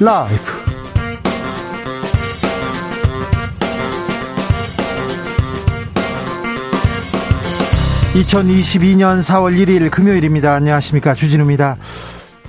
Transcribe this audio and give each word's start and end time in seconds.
라이브. 0.00 0.60
2022년 8.14 9.22
4월 9.22 9.54
1일 9.56 9.90
금요일입니다. 9.90 10.54
안녕하십니까. 10.54 11.14
주진우입니다. 11.14 11.76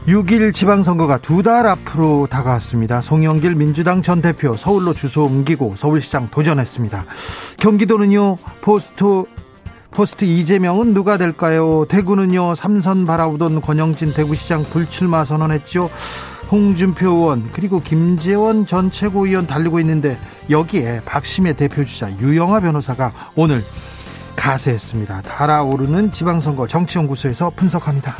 6일 0.07 0.53
지방선거가 0.53 1.19
두 1.19 1.43
달 1.43 1.67
앞으로 1.67 2.27
다가왔습니다. 2.29 3.01
송영길 3.01 3.55
민주당 3.55 4.01
전 4.01 4.21
대표 4.21 4.55
서울로 4.57 4.93
주소 4.93 5.25
옮기고 5.25 5.75
서울시장 5.75 6.29
도전했습니다. 6.31 7.05
경기도는요, 7.57 8.37
post, 8.61 9.25
post 9.91 10.25
이재명은 10.25 10.93
누가 10.95 11.17
될까요? 11.17 11.85
대구는요, 11.87 12.55
삼선 12.55 13.05
바라보던 13.05 13.61
권영진 13.61 14.13
대구시장 14.13 14.63
불출마 14.63 15.23
선언했죠. 15.25 15.89
홍준표 16.51 17.07
의원 17.07 17.49
그리고 17.53 17.79
김재원 17.81 18.65
전 18.65 18.91
최고위원 18.91 19.47
달리고 19.47 19.79
있는데 19.79 20.17
여기에 20.49 21.01
박심의 21.05 21.55
대표주자 21.55 22.11
유영아 22.19 22.59
변호사가 22.59 23.13
오늘 23.35 23.63
가세했습니다. 24.35 25.21
달아오르는 25.21 26.11
지방선거 26.11 26.67
정치연구소에서 26.67 27.51
분석합니다. 27.55 28.15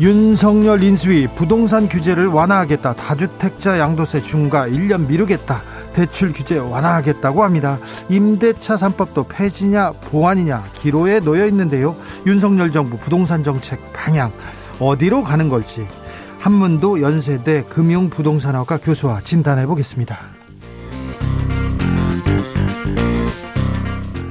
윤석열 0.00 0.82
인수위 0.82 1.28
부동산 1.28 1.88
규제를 1.88 2.26
완화하겠다. 2.26 2.94
다주택자 2.94 3.78
양도세 3.78 4.22
중과 4.22 4.68
1년 4.68 5.06
미루겠다. 5.06 5.62
대출 5.94 6.32
규제 6.32 6.58
완화하겠다고 6.58 7.42
합니다. 7.42 7.78
임대차 8.08 8.74
3법도 8.74 9.28
폐지냐 9.28 9.92
보완이냐 9.92 10.64
기로에 10.74 11.20
놓여 11.20 11.46
있는데요. 11.46 11.96
윤석열 12.26 12.72
정부 12.72 12.98
부동산 12.98 13.42
정책 13.42 13.92
방향 13.92 14.32
어디로 14.80 15.22
가는 15.24 15.48
걸지 15.48 15.86
한문도 16.40 17.00
연세대 17.00 17.64
금융부동산학과 17.70 18.76
교수와 18.76 19.22
진단해 19.22 19.66
보겠습니다. 19.66 20.18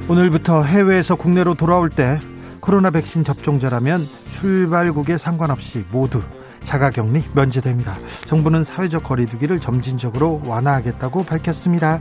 오늘부터 0.06 0.62
해외에서 0.62 1.16
국내로 1.16 1.54
돌아올 1.54 1.88
때 1.90 2.20
코로나 2.60 2.90
백신 2.90 3.24
접종자라면 3.24 4.06
출발국에 4.30 5.18
상관없이 5.18 5.84
모두 5.90 6.22
자가격리 6.64 7.24
면제됩니다. 7.32 7.96
정부는 8.26 8.64
사회적 8.64 9.04
거리두기를 9.04 9.60
점진적으로 9.60 10.42
완화하겠다고 10.44 11.24
밝혔습니다. 11.24 12.00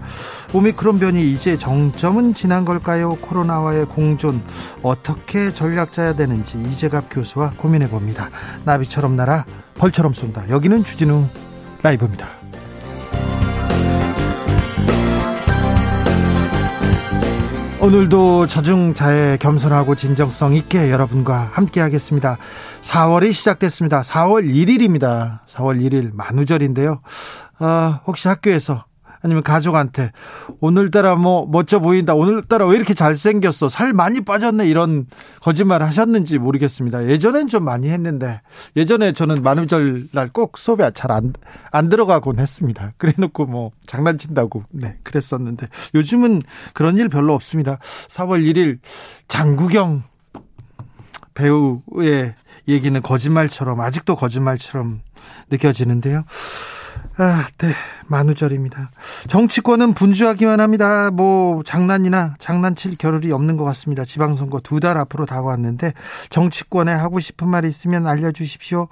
오미크론 0.54 1.00
변이 1.00 1.32
이제 1.32 1.58
정점은 1.58 2.34
지난 2.34 2.66
걸까요? 2.66 3.16
코로나와의 3.16 3.86
공존 3.86 4.42
어떻게 4.82 5.54
전략 5.54 5.94
짜야 5.94 6.14
되는지 6.14 6.58
이재갑 6.58 7.06
교수와 7.12 7.52
고민해 7.58 7.90
봅니다. 7.90 8.30
나비처럼 8.66 9.16
날아 9.16 9.46
벌처럼 9.76 10.14
쏜다. 10.14 10.50
여기는 10.50 10.84
주진우 10.84 11.28
라이브입니다. 11.82 12.43
오늘도 17.84 18.48
자중자애 18.48 19.40
겸손하고 19.42 19.96
진정성 19.96 20.54
있게 20.54 20.90
여러분과 20.90 21.50
함께 21.52 21.82
하겠습니다. 21.82 22.38
4월이 22.82 23.34
시작됐습니다. 23.34 24.04
4월 24.04 24.46
1일입니다. 24.46 25.46
4월 25.48 25.82
1일 25.82 26.12
만우절인데요. 26.14 27.02
아, 27.60 28.00
혹시 28.08 28.30
학교에서 28.30 28.86
아니면 29.24 29.42
가족한테 29.42 30.12
오늘따라 30.60 31.16
뭐 31.16 31.48
멋져 31.50 31.80
보인다. 31.80 32.14
오늘따라 32.14 32.68
왜 32.68 32.76
이렇게 32.76 32.94
잘생겼어. 32.94 33.70
살 33.70 33.94
많이 33.94 34.22
빠졌네. 34.22 34.68
이런 34.68 35.08
거짓말 35.42 35.82
하셨는지 35.82 36.38
모르겠습니다. 36.38 37.08
예전엔 37.08 37.48
좀 37.48 37.64
많이 37.64 37.90
했는데 37.90 38.42
예전에 38.76 39.14
저는 39.14 39.42
만우절 39.42 40.10
날꼭 40.12 40.58
수업에 40.58 40.92
잘안 40.94 41.34
안 41.72 41.90
들어가곤 41.90 42.38
했습니다. 42.38 42.92
그래 43.00 43.14
놓고 43.18 43.46
뭐 43.46 43.72
장난친다고 43.88 44.66
네, 44.72 44.98
그랬었는데 45.04 45.68
요즘은 45.96 46.42
그런 46.74 46.98
일 46.98 47.08
별로 47.08 47.34
없습니다. 47.34 47.80
4월 48.10 48.44
1일 48.44 48.80
장구경 49.30 50.04
배우의 51.34 52.36
얘기는 52.68 53.02
거짓말처럼 53.02 53.80
아직도 53.80 54.16
거짓말처럼 54.16 55.02
느껴지는데요. 55.50 56.24
아, 57.18 57.48
네. 57.60 57.74
만우절입니다. 58.08 58.90
정치권은 59.28 59.94
분주하기만 59.94 60.60
합니다. 60.60 61.12
뭐, 61.12 61.62
장난이나 61.64 62.36
장난칠 62.40 62.96
겨를이 62.98 63.32
없는 63.32 63.56
것 63.56 63.64
같습니다. 63.66 64.04
지방선거 64.04 64.62
두 64.62 64.80
달 64.80 64.98
앞으로 64.98 65.26
다가왔는데, 65.28 65.94
정치권에 66.30 66.92
하고 66.92 67.20
싶은 67.20 67.48
말 67.48 67.66
있으면 67.66 68.08
알려주십시오. 68.08 68.88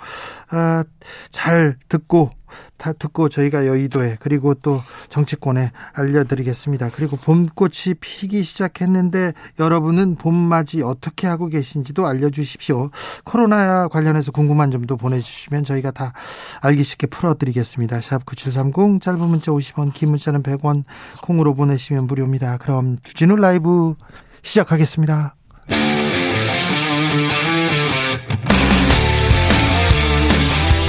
아, 0.52 0.84
잘 1.32 1.78
듣고, 1.90 2.32
다 2.82 2.94
듣고 2.94 3.30
저희가 3.30 3.68
여의도에 3.68 4.18
그리고 4.20 4.56
또 4.56 4.82
정치권에 5.10 5.72
알려드리겠습니다. 5.94 6.90
그리고 6.96 7.16
봄꽃이 7.16 7.94
피기 8.00 8.42
시작했는데 8.42 9.34
여러분은 9.60 10.16
봄맞이 10.16 10.82
어떻게 10.82 11.28
하고 11.28 11.46
계신지도 11.46 12.08
알려주십시오. 12.08 12.90
코로나 13.24 13.88
관련해서 13.88 14.32
궁금한 14.32 14.72
점도 14.72 14.98
보내주시면 14.98 15.64
저희가 15.64 15.92
다 15.92 16.14
알기 16.62 16.82
쉽게 16.82 17.06
풀어드리겠습니다. 17.06 18.02
샵 18.02 18.26
9730 18.26 19.00
짧은 19.00 19.20
문자 19.20 19.52
50원 19.52 19.94
긴 19.94 20.10
문자는 20.10 20.42
100원 20.42 20.84
콩으로 21.22 21.54
보내시면 21.54 22.08
무료입니다. 22.08 22.58
그럼 22.58 22.98
주진우 23.04 23.36
라이브 23.36 23.94
시작하겠습니다. 24.42 25.36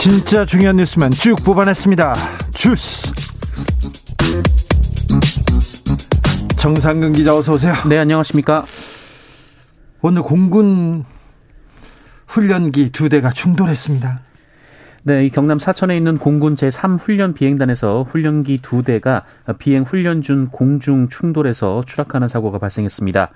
진짜 0.00 0.46
중요한 0.46 0.78
뉴스만 0.78 1.10
쭉 1.10 1.36
뽑아냈습니다. 1.44 2.14
주스. 2.54 3.12
정상근 6.56 7.12
기자 7.12 7.36
어서 7.36 7.52
오세요. 7.52 7.74
네, 7.86 7.98
안녕하십니까? 7.98 8.64
오늘 10.00 10.22
공군 10.22 11.04
훈련기 12.26 12.92
두 12.92 13.10
대가 13.10 13.30
충돌했습니다. 13.30 14.20
네, 15.02 15.26
이 15.26 15.28
경남 15.28 15.58
사천에 15.58 15.94
있는 15.98 16.16
공군 16.16 16.54
제3훈련 16.54 17.34
비행단에서 17.34 18.06
훈련기 18.08 18.60
두 18.62 18.82
대가 18.82 19.24
비행 19.58 19.82
훈련 19.82 20.22
중 20.22 20.48
공중 20.50 21.10
충돌해서 21.10 21.84
추락하는 21.86 22.26
사고가 22.26 22.56
발생했습니다. 22.56 23.32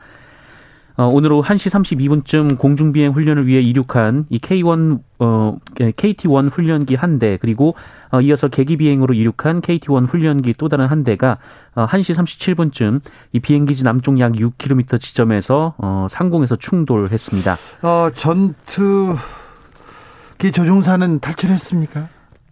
어, 0.97 1.07
오늘 1.07 1.33
오후 1.33 1.43
1시 1.43 1.71
32분쯤 1.71 2.57
공중비행 2.57 3.13
훈련을 3.13 3.47
위해 3.47 3.61
이륙한 3.61 4.27
이 4.31 4.39
K1, 4.39 5.01
어, 5.19 5.57
KT1 5.75 6.53
훈련기 6.53 6.95
한 6.95 7.19
대, 7.19 7.37
그리고 7.41 7.75
어, 8.13 8.21
이어서 8.21 8.47
계기 8.49 8.77
비행으로 8.77 9.13
이륙한 9.13 9.61
KT1 9.61 10.09
훈련기 10.09 10.55
또 10.57 10.69
다른 10.69 10.87
한 10.87 11.03
대가 11.03 11.39
어, 11.75 11.87
1시 11.87 12.15
37분쯤 12.15 13.01
이 13.33 13.41
비행기지 13.41 13.83
남쪽 13.83 14.21
약 14.21 14.33
6km 14.33 15.01
지점에서 15.01 15.75
어, 15.79 16.07
상공에서 16.09 16.55
충돌했습니다. 16.57 17.57
어, 17.83 18.11
전투 18.15 19.17
기 20.39 20.53
조종사는 20.53 21.19
탈출했습니까? 21.21 22.09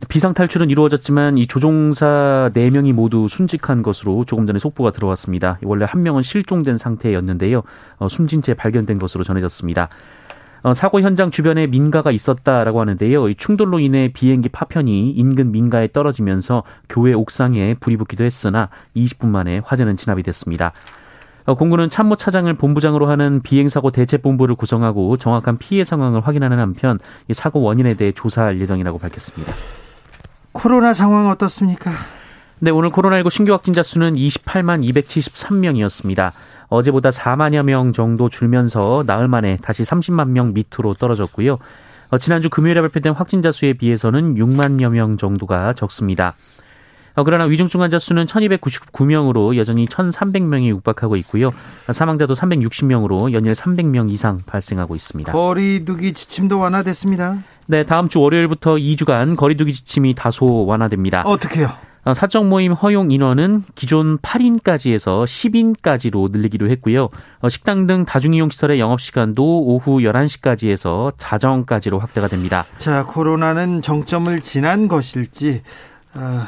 비상 0.08 0.34
탈출은 0.34 0.69
이루어졌지만 0.70 1.38
이 1.38 1.46
조종사 1.46 2.50
4명이 2.54 2.93
모두 2.93 3.28
순직한 3.28 3.82
것으로 3.82 4.25
조금 4.25 4.46
전에 4.46 4.58
속보가 4.58 4.90
들어왔습니다. 4.93 5.58
원래 5.62 5.87
한 5.88 6.02
명은 6.02 6.22
실종된 6.22 6.76
상태였는데요. 6.76 7.62
어, 7.99 8.08
숨진 8.08 8.43
채 8.43 8.54
발견된 8.54 8.99
것으로 8.99 9.22
전해졌습니다. 9.22 9.88
어, 10.64 10.75
사고 10.75 11.00
현장 11.00 11.31
주변에 11.31 11.66
민가가 11.66 12.10
있었다라고 12.10 12.81
하는데요. 12.81 13.28
이 13.28 13.34
충돌로 13.34 13.78
인해 13.81 14.10
비행기 14.12 14.49
파편이 14.49 15.10
인근 15.10 15.52
민가에 15.52 15.88
떨어지면서 15.88 16.62
교회 16.88 17.12
옥상에 17.12 17.75
불이 17.75 17.96
붙기도 17.96 18.25
했으나 18.25 18.69
20분 18.96 19.28
만에 19.28 19.60
화재는 19.64 19.96
진압이 19.96 20.22
됐습니다. 20.25 20.72
어, 21.44 21.54
공군은 21.54 21.88
참모 21.88 22.16
차장을 22.16 22.52
본부장으로 22.54 23.06
하는 23.06 23.40
비행사고 23.43 23.90
대책본부를 23.90 24.54
구성하고 24.56 25.16
정확한 25.16 25.58
피해 25.58 25.84
상황을 25.84 26.20
확인하는 26.20 26.58
한편 26.58 26.99
이 27.28 27.34
사고 27.34 27.60
원인에 27.62 27.94
대해 27.94 28.12
조사할 28.12 28.60
예정이라고 28.60 28.99
밝혔습니다. 28.99 29.52
코로나 30.52 30.94
상황 30.94 31.28
어떻습니까? 31.28 31.90
네, 32.58 32.70
오늘 32.70 32.90
코로나19 32.90 33.31
신규 33.31 33.52
확진자 33.52 33.82
수는 33.82 34.14
28만 34.14 34.88
273명이었습니다. 34.88 36.32
어제보다 36.69 37.08
4만여 37.08 37.64
명 37.64 37.93
정도 37.93 38.28
줄면서 38.28 39.02
나흘 39.06 39.28
만에 39.28 39.58
다시 39.62 39.82
30만 39.82 40.28
명 40.28 40.52
밑으로 40.54 40.94
떨어졌고요. 40.94 41.58
어, 42.10 42.19
지난주 42.19 42.50
금요일에 42.50 42.81
발표된 42.82 43.14
확진자 43.14 43.50
수에 43.50 43.72
비해서는 43.72 44.34
6만여 44.37 44.90
명 44.90 45.16
정도가 45.16 45.72
적습니다. 45.72 46.34
어, 47.14 47.25
그러나 47.25 47.44
위중증 47.44 47.82
환자 47.82 47.99
수는 47.99 48.26
1299명으로 48.26 49.56
여전히 49.56 49.87
1300명이 49.87 50.69
육박하고 50.69 51.17
있고요. 51.17 51.53
사망자도 51.91 52.35
360명으로 52.35 53.32
연일 53.32 53.53
300명 53.53 54.11
이상 54.11 54.38
발생하고 54.47 54.94
있습니다. 54.94 55.32
거리두기 55.32 56.12
지침도 56.12 56.59
완화됐습니다. 56.59 57.38
네, 57.67 57.85
다음 57.85 58.09
주 58.09 58.20
월요일부터 58.20 58.75
2주간 58.75 59.37
거리두기 59.37 59.73
지침이 59.73 60.14
다소 60.14 60.67
완화됩니다. 60.67 61.23
어떻게요? 61.23 61.70
어, 62.05 62.14
사적 62.14 62.47
모임 62.47 62.73
허용 62.73 63.12
인원은 63.12 63.62
기존 63.76 64.19
8인까지에서 64.19 65.25
10인까지로 65.25 66.32
늘리기로 66.32 66.69
했고요. 66.70 67.09
어, 67.41 67.49
식당 67.49 67.87
등 67.87 68.05
다중이용 68.05 68.50
시설의 68.50 68.81
영업 68.81 69.00
시간도 69.00 69.62
오후 69.62 69.99
11시까지에서 69.99 71.12
자정까지로 71.17 72.00
확대가 72.00 72.26
됩니다. 72.26 72.64
자, 72.79 73.06
코로나는 73.06 73.82
정점을 73.82 74.41
지난 74.41 74.88
것일지 74.88 75.62
어, 76.14 76.43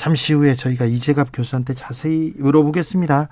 잠시 0.00 0.32
후에 0.32 0.54
저희가 0.54 0.86
이재갑 0.86 1.28
교수한테 1.30 1.74
자세히 1.74 2.32
물어보겠습니다. 2.38 3.28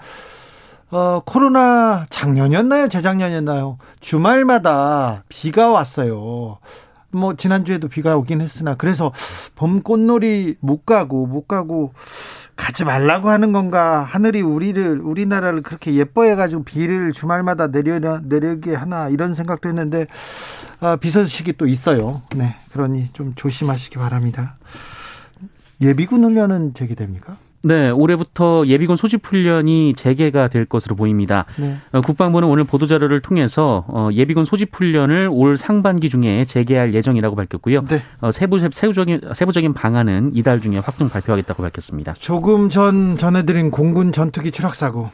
어, 0.90 1.22
코로나 1.24 2.04
작년이었나요? 2.10 2.90
재작년이었나요? 2.90 3.78
주말마다 4.00 5.24
비가 5.30 5.70
왔어요. 5.70 6.58
뭐 7.10 7.36
지난주에도 7.36 7.88
비가 7.88 8.18
오긴 8.18 8.42
했으나 8.42 8.74
그래서 8.74 9.14
봄 9.54 9.80
꽃놀이 9.80 10.56
못 10.60 10.84
가고 10.84 11.24
못 11.26 11.48
가고 11.48 11.94
가지 12.54 12.84
말라고 12.84 13.30
하는 13.30 13.52
건가 13.52 14.02
하늘이 14.02 14.42
우리를 14.42 15.00
우리나라를 15.00 15.62
그렇게 15.62 15.94
예뻐해 15.94 16.34
가지고 16.34 16.64
비를 16.64 17.12
주말마다 17.12 17.68
내려 17.68 17.98
내리게 17.98 18.74
하나 18.74 19.08
이런 19.08 19.32
생각도 19.32 19.70
했는데 19.70 20.06
아, 20.80 20.96
비 20.96 21.08
소식이 21.08 21.54
또 21.56 21.66
있어요. 21.66 22.20
네, 22.36 22.56
그러니 22.72 23.08
좀 23.14 23.32
조심하시기 23.36 23.96
바랍니다. 23.96 24.58
예비군 25.80 26.24
훈련은 26.24 26.74
재개됩니까? 26.74 27.36
네, 27.62 27.90
올해부터 27.90 28.66
예비군 28.66 28.96
소집 28.96 29.26
훈련이 29.26 29.94
재개가 29.94 30.48
될 30.48 30.64
것으로 30.64 30.94
보입니다. 30.94 31.44
네. 31.56 31.76
어, 31.90 32.00
국방부는 32.00 32.46
오늘 32.48 32.64
보도자료를 32.64 33.20
통해서 33.20 33.84
어, 33.88 34.10
예비군 34.12 34.44
소집 34.44 34.70
훈련을 34.72 35.28
올 35.30 35.56
상반기 35.56 36.08
중에 36.08 36.44
재개할 36.44 36.94
예정이라고 36.94 37.34
밝혔고요. 37.34 37.84
네. 37.86 38.00
어, 38.20 38.30
세부, 38.30 38.58
세부적인, 38.58 39.22
세부적인 39.34 39.74
방안은 39.74 40.32
이달 40.34 40.60
중에 40.60 40.78
확정 40.78 41.08
발표하겠다고 41.08 41.62
밝혔습니다. 41.62 42.14
조금 42.18 42.68
전 42.68 43.16
전해드린 43.16 43.70
공군 43.72 44.12
전투기 44.12 44.52
추락사고 44.52 45.10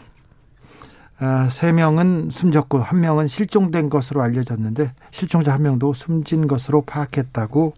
아, 1.19 1.49
세 1.49 1.73
명은 1.73 2.31
숨졌고 2.31 2.81
한 2.81 3.01
명은 3.01 3.29
실종된 3.29 3.89
것으로 3.89 4.23
알려졌는데 4.23 4.93
실종자 5.13 5.53
한 5.53 5.63
명도 5.63 5.93
숨진 5.93 6.49
것으로 6.49 6.83
파악했다고 6.83 7.75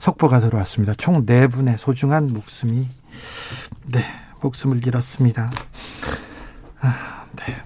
속보가 0.00 0.40
들어왔습니다. 0.40 0.94
총네 0.94 1.48
분의 1.48 1.78
소중한 1.78 2.26
목숨이 2.32 2.86
네, 3.86 4.00
목숨을 4.40 4.84
잃었습니다. 4.86 5.50
아, 6.80 7.26
네. 7.36 7.56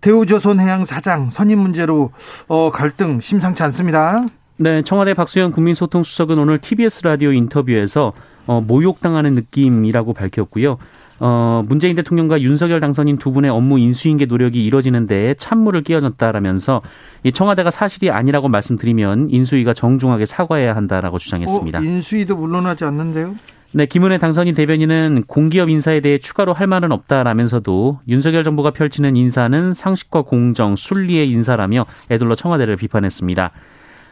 대우조선해양 0.00 0.84
사장 0.84 1.30
선임 1.30 1.58
문제로 1.58 2.12
어, 2.46 2.70
갈등 2.70 3.20
심상치 3.20 3.64
않습니다. 3.64 4.24
네, 4.58 4.82
청와대 4.82 5.12
박수현 5.14 5.50
국민소통수석은 5.50 6.38
오늘 6.38 6.58
TBS 6.58 7.02
라디오 7.02 7.32
인터뷰에서 7.32 8.12
어, 8.46 8.60
모욕당하는 8.60 9.34
느낌이라고 9.34 10.12
밝혔고요. 10.12 10.78
어, 11.18 11.64
문재인 11.66 11.96
대통령과 11.96 12.40
윤석열 12.40 12.80
당선인 12.80 13.16
두 13.18 13.32
분의 13.32 13.50
업무 13.50 13.78
인수인계 13.78 14.26
노력이 14.26 14.64
이뤄지는데 14.64 15.34
찬물을 15.34 15.82
끼얹었다라면서 15.82 16.82
이 17.24 17.32
청와대가 17.32 17.70
사실이 17.70 18.10
아니라고 18.10 18.48
말씀드리면 18.48 19.30
인수위가 19.30 19.72
정중하게 19.74 20.26
사과해야 20.26 20.76
한다라고 20.76 21.18
주장했습니다. 21.18 21.78
어, 21.78 21.82
인수위도 21.82 22.36
물러나지 22.36 22.84
않는데요? 22.84 23.34
네, 23.72 23.84
김은혜 23.86 24.18
당선인 24.18 24.54
대변인은 24.54 25.24
공기업 25.26 25.68
인사에 25.68 26.00
대해 26.00 26.18
추가로 26.18 26.52
할 26.52 26.66
말은 26.66 26.92
없다라면서도 26.92 28.00
윤석열 28.08 28.44
정부가 28.44 28.70
펼치는 28.70 29.16
인사는 29.16 29.72
상식과 29.72 30.22
공정, 30.22 30.76
순리의 30.76 31.28
인사라며 31.30 31.84
애둘러 32.10 32.36
청와대를 32.36 32.76
비판했습니다. 32.76 33.50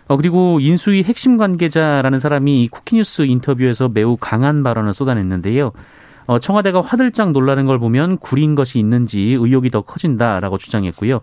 어, 0.07 0.17
그리고 0.17 0.59
인수위 0.61 1.03
핵심 1.05 1.37
관계자라는 1.39 2.19
사람이 2.19 2.69
쿠키뉴스 2.69 3.23
인터뷰에서 3.23 3.89
매우 3.89 4.17
강한 4.19 4.62
발언을 4.62 4.93
쏟아냈는데요. 4.93 5.73
어, 6.26 6.38
청와대가 6.38 6.81
화들짝 6.81 7.32
놀라는 7.32 7.67
걸 7.67 7.79
보면 7.79 8.19
구린 8.19 8.55
것이 8.55 8.79
있는지 8.79 9.21
의혹이 9.21 9.71
더 9.71 9.82
커진다라고 9.82 10.59
주장했고요. 10.59 11.21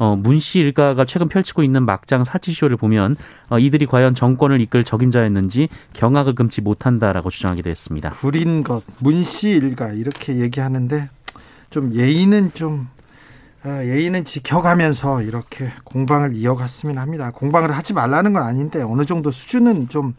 어, 0.00 0.16
문씨 0.16 0.60
일가가 0.60 1.04
최근 1.04 1.28
펼치고 1.28 1.62
있는 1.62 1.84
막장 1.84 2.24
사치쇼를 2.24 2.78
보면 2.78 3.16
어, 3.50 3.58
이들이 3.58 3.84
과연 3.86 4.14
정권을 4.14 4.60
이끌 4.62 4.82
적임자였는지 4.82 5.68
경악을 5.92 6.34
금치 6.34 6.62
못한다라고 6.62 7.28
주장하기도 7.28 7.68
했습니다. 7.68 8.10
구린 8.10 8.62
것, 8.62 8.82
문씨 9.00 9.50
일가 9.50 9.92
이렇게 9.92 10.36
얘기하는데 10.36 11.10
좀 11.68 11.94
예의는 11.94 12.52
좀 12.54 12.88
아, 13.62 13.84
예의는 13.84 14.24
지켜가면서 14.24 15.20
이렇게 15.20 15.68
공방을 15.84 16.34
이어갔으면 16.34 16.96
합니다. 16.96 17.30
공방을 17.30 17.70
하지 17.70 17.92
말라는 17.92 18.32
건 18.32 18.42
아닌데 18.42 18.82
어느 18.82 19.04
정도 19.04 19.30
수준은 19.30 19.90
좀 19.90 20.14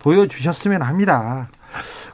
보여주셨으면 0.00 0.82
합니다. 0.82 1.48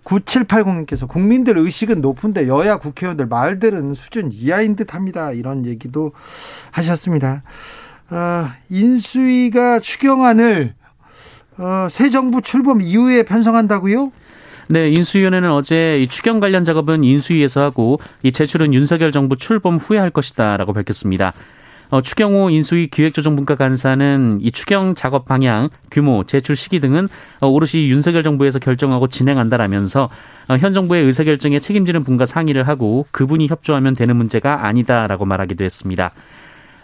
9780님께서 0.09 1.07
국민들 1.07 1.59
의식은 1.59 2.01
높은데 2.01 2.49
여야 2.49 2.79
국회의원들 2.79 3.27
말들은 3.27 3.95
수준 3.95 4.31
이하인 4.33 4.75
듯 4.75 4.95
합니다. 4.95 5.33
이런 5.33 5.67
얘기도 5.67 6.13
하셨습니다. 6.73 7.43
어, 8.11 8.47
인수위가 8.71 9.81
추경안을 9.81 10.75
어, 11.59 11.89
새 11.91 12.09
정부 12.09 12.41
출범 12.41 12.81
이후에 12.81 13.25
편성한다고요? 13.25 14.13
네, 14.71 14.91
인수위원회는 14.91 15.51
어제 15.51 16.01
이 16.01 16.09
추경 16.09 16.41
관련 16.41 16.63
작업은 16.63 17.03
인수위에서 17.03 17.63
하고 17.63 18.01
이 18.23 18.33
제출은 18.33 18.75
윤석열 18.75 19.13
정부 19.13 19.37
출범 19.37 19.77
후에 19.77 19.99
할 19.99 20.11
것이다라고 20.11 20.73
밝혔습니다. 20.73 21.33
어, 21.91 22.03
추경호 22.03 22.51
인수위 22.51 22.89
기획조정분과 22.89 23.55
간사는 23.55 24.41
이 24.43 24.51
추경 24.51 24.95
작업 24.95 25.25
방향, 25.25 25.71
규모, 25.91 26.25
제출 26.25 26.55
시기 26.55 26.81
등은 26.81 27.09
어, 27.41 27.47
오롯이 27.49 27.89
윤석열 27.89 28.23
정부에서 28.23 28.59
결정하고 28.59 29.09
진행한다라면서 29.09 30.09
어, 30.49 30.57
현 30.59 30.75
정부의 30.75 31.05
의사결정에 31.05 31.59
책임지는 31.59 32.05
분과 32.05 32.27
상의를 32.27 32.69
하고 32.69 33.07
그분이 33.11 33.47
협조하면 33.49 33.95
되는 33.95 34.17
문제가 34.17 34.67
아니다라고 34.67 35.25
말하기도 35.25 35.65
했습니다. 35.65 36.13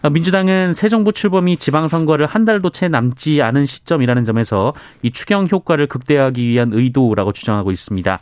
어, 0.03 0.11
민주당은 0.11 0.73
새 0.73 0.89
정부 0.89 1.13
출범이 1.13 1.59
지방선거를 1.59 2.27
한 2.27 2.45
달도 2.45 2.71
채 2.71 2.89
남지 2.89 3.43
않은 3.43 3.67
시점이라는 3.67 4.25
점에서 4.25 4.73
이 5.03 5.11
추경 5.11 5.49
효과를 5.51 5.87
극대화하기 5.87 6.47
위한 6.47 6.71
의도라고 6.73 7.33
주장하고 7.33 7.71
있습니다. 7.73 8.19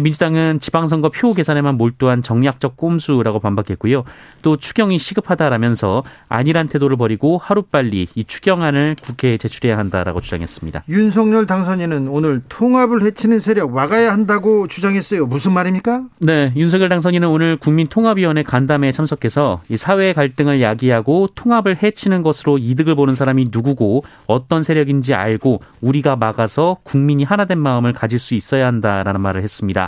민주당은 0.00 0.60
지방선거 0.60 1.08
표 1.10 1.32
계산에만 1.32 1.76
몰두한 1.76 2.22
정략적 2.22 2.76
꼼수라고 2.76 3.40
반박했고요. 3.40 4.04
또 4.42 4.56
추경이 4.56 4.98
시급하다라면서 4.98 6.02
안일한 6.28 6.68
태도를 6.68 6.96
버리고 6.96 7.38
하루빨리 7.38 8.08
이 8.14 8.24
추경안을 8.24 8.96
국회에 9.02 9.38
제출해야 9.38 9.78
한다라고 9.78 10.20
주장했습니다. 10.20 10.84
윤석열 10.88 11.46
당선인은 11.46 12.08
오늘 12.08 12.42
통합을 12.48 13.02
해치는 13.02 13.40
세력 13.40 13.72
막아야 13.72 14.12
한다고 14.12 14.68
주장했어요. 14.68 15.26
무슨 15.26 15.52
말입니까? 15.52 16.04
네, 16.20 16.52
윤석열 16.56 16.88
당선인은 16.88 17.28
오늘 17.28 17.56
국민통합위원회 17.56 18.42
간담회에 18.42 18.92
참석해서 18.92 19.62
이 19.68 19.76
사회 19.76 20.12
갈등을 20.12 20.60
야기하고 20.62 21.28
통합을 21.34 21.82
해치는 21.82 22.22
것으로 22.22 22.58
이득을 22.58 22.94
보는 22.94 23.14
사람이 23.14 23.48
누구고 23.52 24.04
어떤 24.26 24.62
세력인지 24.62 25.14
알고 25.14 25.60
우리가 25.80 26.16
막아서 26.16 26.78
국민이 26.82 27.24
하나된 27.24 27.58
마음을 27.58 27.92
가질 27.92 28.18
수 28.18 28.34
있어야 28.34 28.66
한다라는 28.66 29.20
말을 29.20 29.42
했습니다. 29.42 29.85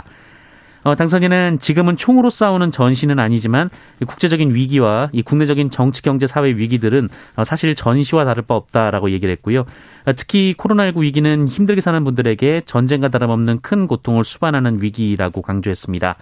어, 0.83 0.95
당선인은 0.95 1.59
지금은 1.59 1.97
총으로 1.97 2.29
싸우는 2.29 2.71
전시는 2.71 3.19
아니지만 3.19 3.69
국제적인 4.05 4.55
위기와 4.55 5.09
이 5.11 5.21
국내적인 5.21 5.71
정치, 5.71 6.01
경제, 6.01 6.25
사회 6.25 6.49
위기들은 6.49 7.09
어, 7.35 7.43
사실 7.43 7.75
전시와 7.75 8.25
다를 8.25 8.43
바 8.43 8.55
없다라고 8.55 9.11
얘기를 9.11 9.31
했고요. 9.33 9.65
어, 10.05 10.13
특히 10.15 10.55
코로나19 10.57 11.01
위기는 11.01 11.47
힘들게 11.47 11.81
사는 11.81 12.01
분들에게 12.03 12.61
전쟁과 12.65 13.09
다름없는 13.09 13.59
큰 13.61 13.87
고통을 13.87 14.23
수반하는 14.23 14.81
위기라고 14.81 15.41
강조했습니다. 15.41 16.15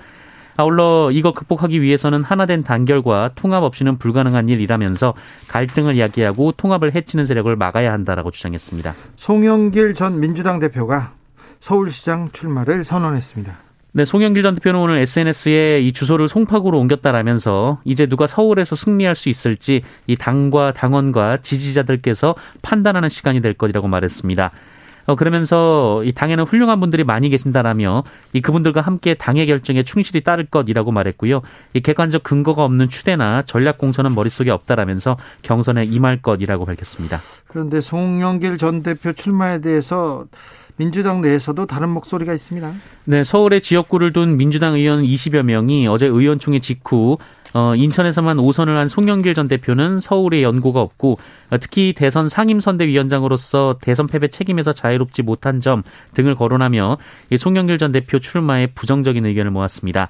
아울러 0.60 1.12
이거 1.12 1.34
극복하기 1.34 1.84
위해서는 1.84 2.24
하나된 2.24 2.63
단결과 2.63 3.29
통합 3.36 3.62
없이는 3.62 4.00
불가능한 4.00 4.50
일이라면서 4.50 5.13
갈등을 5.48 5.93
이야기하고 5.93 6.51
통합을 6.53 6.96
해치는 6.96 7.25
세력을 7.25 7.55
막아야 7.55 7.93
한다라고 7.93 8.31
주장했습니다. 8.31 8.96
송영길 9.17 9.93
전 9.93 10.19
민주당 10.19 10.57
대표가 10.57 11.13
서울시장 11.60 12.29
출마를 12.31 12.84
선언했습니다. 12.84 13.67
네, 13.98 14.06
송영길 14.06 14.44
전 14.44 14.54
대표는 14.54 14.80
오늘 14.80 15.00
SNS에 15.00 15.80
이 15.82 15.92
주소를 15.92 16.27
송파구로 16.27 16.77
옮겼다라면서 16.82 17.80
이제 17.84 18.06
누가 18.06 18.27
서울에서 18.27 18.75
승리할 18.75 19.16
수 19.16 19.27
있을지 19.27 19.82
이 20.06 20.16
당과 20.16 20.74
당원과 20.74 21.38
지지자들께서 21.38 22.36
판단하는 22.62 23.10
시간이 23.10 23.42
될 23.42 23.56
것이라고 23.56 23.88
말했습니다. 23.88 24.51
어, 25.08 25.16
그러면서 25.16 26.04
이 26.04 26.12
당에는 26.12 26.44
훌륭한 26.44 26.80
분들이 26.80 27.04
많이 27.04 27.30
계신다라며 27.30 28.04
이 28.34 28.42
그분들과 28.42 28.82
함께 28.82 29.16
당의 29.16 29.48
결정에 29.48 29.82
충실히 29.82 30.22
따를 30.22 30.46
것이라고 30.46 30.92
말했고요. 30.92 31.42
이 31.74 31.80
객관적 31.80 32.22
근거가 32.22 32.63
없는 32.66 32.89
추대나 32.89 33.42
전략 33.48 33.80
공천은 33.80 34.13
머릿속에 34.13 34.51
없다라면서 34.51 35.18
경선에 35.42 35.86
임할 35.86 36.22
것이라고 36.22 36.66
밝혔습니다. 36.66 37.18
그런데 37.48 37.82
송영길 37.82 38.60
전 38.60 38.84
대표 38.84 39.13
출마에 39.13 39.60
대해서 39.62 40.25
민주당 40.77 41.22
내에서도 41.22 41.65
다른 41.65 41.89
목소리가 41.89 42.34
있습니다. 42.34 42.74
네, 43.05 43.24
서울의 43.24 43.62
지역구를 43.62 44.13
둔 44.13 44.38
민주당 44.38 44.75
의원 44.75 45.03
20여 45.03 45.41
명이 45.41 45.88
어제 45.88 46.05
의원총회 46.05 46.60
직후 46.60 47.17
어, 47.53 47.75
인천에서만 47.75 48.38
5선을 48.38 48.75
한 48.75 48.88
송영길 48.88 49.34
전 49.34 49.48
대표는 49.48 50.00
서울에 50.00 50.43
연고가 50.43 50.81
없고 50.81 51.17
어, 51.50 51.57
특히 51.57 51.93
대선 51.98 52.29
상임선대위원장으로서 52.29 53.77
대선 53.81 54.07
패배 54.07 54.27
책임에서 54.27 54.72
자유롭지 54.72 55.24
못한 55.24 55.60
점 55.60 55.81
등을 56.13 56.36
거론하며 56.36 56.98
송영길 57.36 57.77
전 57.79 57.91
대표 57.91 58.19
출마에 58.19 58.67
부정적인 58.67 59.25
의견을 59.25 59.51
모았습니다. 59.51 60.10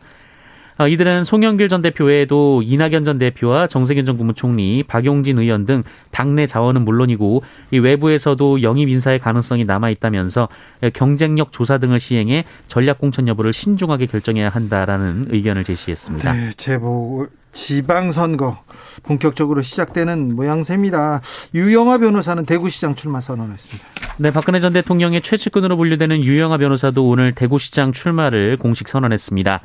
어, 0.78 0.88
이들은 0.88 1.24
송영길 1.24 1.70
전 1.70 1.82
대표 1.82 2.06
외에도 2.06 2.62
이낙연 2.64 3.04
전 3.04 3.18
대표와 3.18 3.68
정세균 3.68 4.06
전 4.06 4.18
국무총리, 4.18 4.84
박용진 4.84 5.40
의원 5.40 5.66
등 5.66 5.84
당내 6.12 6.46
자원은 6.46 6.86
물론이고 6.86 7.42
이 7.72 7.80
외부에서도 7.80 8.62
영입 8.62 8.90
인사의 8.90 9.20
가능성이 9.20 9.66
남아 9.66 9.90
있다면서 9.90 10.50
경쟁력 10.94 11.52
조사 11.52 11.78
등을 11.78 12.00
시행해 12.00 12.46
전략 12.68 13.00
공천 13.00 13.28
여부를 13.28 13.54
신중하게 13.54 14.06
결정해야 14.06 14.50
한다라는 14.50 15.28
의견을 15.30 15.64
제시했습니다. 15.64 16.34
네, 16.34 16.52
제보 16.58 17.28
지방선거 17.54 18.60
본격적으로 19.02 19.64
시작되는 19.64 20.36
모양새입니다. 20.36 21.22
유영아 21.56 21.98
변호사는 21.98 22.46
대구시장 22.46 22.94
출마 22.94 23.20
선언했습니다. 23.20 23.88
네, 24.20 24.32
박근혜 24.32 24.60
전 24.60 24.74
대통령의 24.74 25.22
최측근으로 25.22 25.76
분류되는 25.76 26.24
유영아 26.24 26.58
변호사도 26.58 27.08
오늘 27.08 27.34
대구시장 27.34 27.94
출마를 27.94 28.58
공식 28.58 28.88
선언했습니다. 28.88 29.62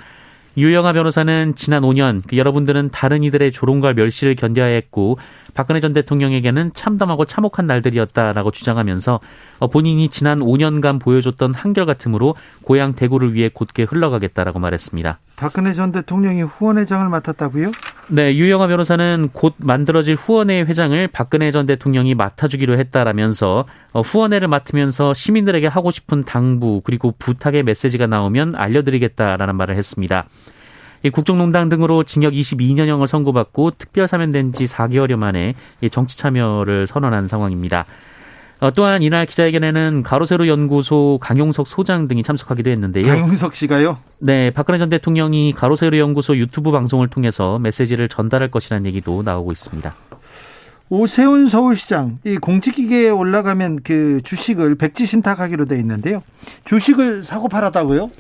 유영아 0.56 0.92
변호사는 0.92 1.54
지난 1.54 1.82
5년 1.82 2.23
그 2.28 2.37
여러분들은 2.37 2.90
다른 2.90 3.23
이들의 3.23 3.52
조롱과 3.52 3.94
멸시를 3.94 4.35
견뎌야 4.35 4.66
했고 4.66 5.16
박근혜 5.54 5.80
전 5.80 5.92
대통령에게는 5.92 6.73
참담하고 6.75 7.25
참혹한 7.25 7.66
날들이었다라고 7.66 8.50
주장하면서 8.50 9.21
어, 9.59 9.66
본인이 9.68 10.09
지난 10.09 10.40
5년간 10.40 11.00
보여줬던 11.00 11.54
한결같음으로 11.54 12.35
고향 12.62 12.94
대구를 12.94 13.35
위해 13.35 13.50
곧게 13.52 13.82
흘러가겠다라고 13.85 14.59
말했습니다. 14.59 15.18
박근혜 15.37 15.73
전 15.73 15.92
대통령이 15.92 16.42
후원회장을 16.42 17.09
맡았다고요? 17.09 17.73
네, 18.09 18.37
유영아 18.37 18.66
변호사는 18.66 19.30
곧 19.32 19.54
만들어질 19.59 20.14
후원회 20.14 20.62
회장을 20.62 21.09
박근혜 21.09 21.50
전 21.50 21.66
대통령이 21.66 22.14
맡아주기로 22.14 22.78
했다라면서 22.78 23.64
어, 23.92 24.00
후원회를 24.00 24.49
맡으면서 24.49 25.14
시민들에게 25.14 25.66
하고 25.66 25.90
싶은 25.90 26.25
당부 26.25 26.80
그리고 26.85 27.12
부탁의 27.18 27.62
메시지가 27.62 28.06
나오면 28.06 28.54
알려드리겠다라는 28.56 29.56
말을 29.56 29.76
했습니다. 29.76 30.26
국정농단 31.11 31.68
등으로 31.68 32.04
징역 32.04 32.32
22년형을 32.32 33.06
선고받고 33.06 33.73
특별 33.73 34.06
사면된 34.09 34.52
지 34.52 34.64
4개월여 34.64 35.16
만에 35.16 35.54
정치 35.90 36.16
참여를 36.16 36.87
선언한 36.87 37.26
상황입니다. 37.26 37.87
어, 38.62 38.71
또한 38.71 39.02
이날 39.02 39.26
기자회견에는 39.26 40.04
가로세로 40.04 40.47
연구소 40.47 41.18
강용석 41.21 41.66
소장 41.66 42.06
등이 42.06 42.23
참석하기도 42.23 42.71
했는데요. 42.71 43.06
강용석 43.09 43.56
씨가요? 43.56 43.99
네, 44.21 44.52
박근혜 44.52 44.78
전 44.78 44.88
대통령이 44.88 45.52
가로세로 45.52 45.99
연구소 45.99 46.37
유튜브 46.37 46.71
방송을 46.71 47.09
통해서 47.09 47.59
메시지를 47.59 48.06
전달할 48.09 48.52
것이라는 48.52 48.87
얘기도 48.87 49.23
나오고 49.25 49.50
있습니다. 49.50 49.92
오세훈 50.90 51.49
서울시장 51.49 52.18
이 52.25 52.37
공직기계에 52.37 53.09
올라가면 53.09 53.80
그 53.82 54.21
주식을 54.23 54.76
백지 54.76 55.06
신탁하기로 55.06 55.64
돼 55.64 55.76
있는데요. 55.78 56.23
주식을 56.64 57.25
사고 57.25 57.49
팔았다고요? 57.49 58.11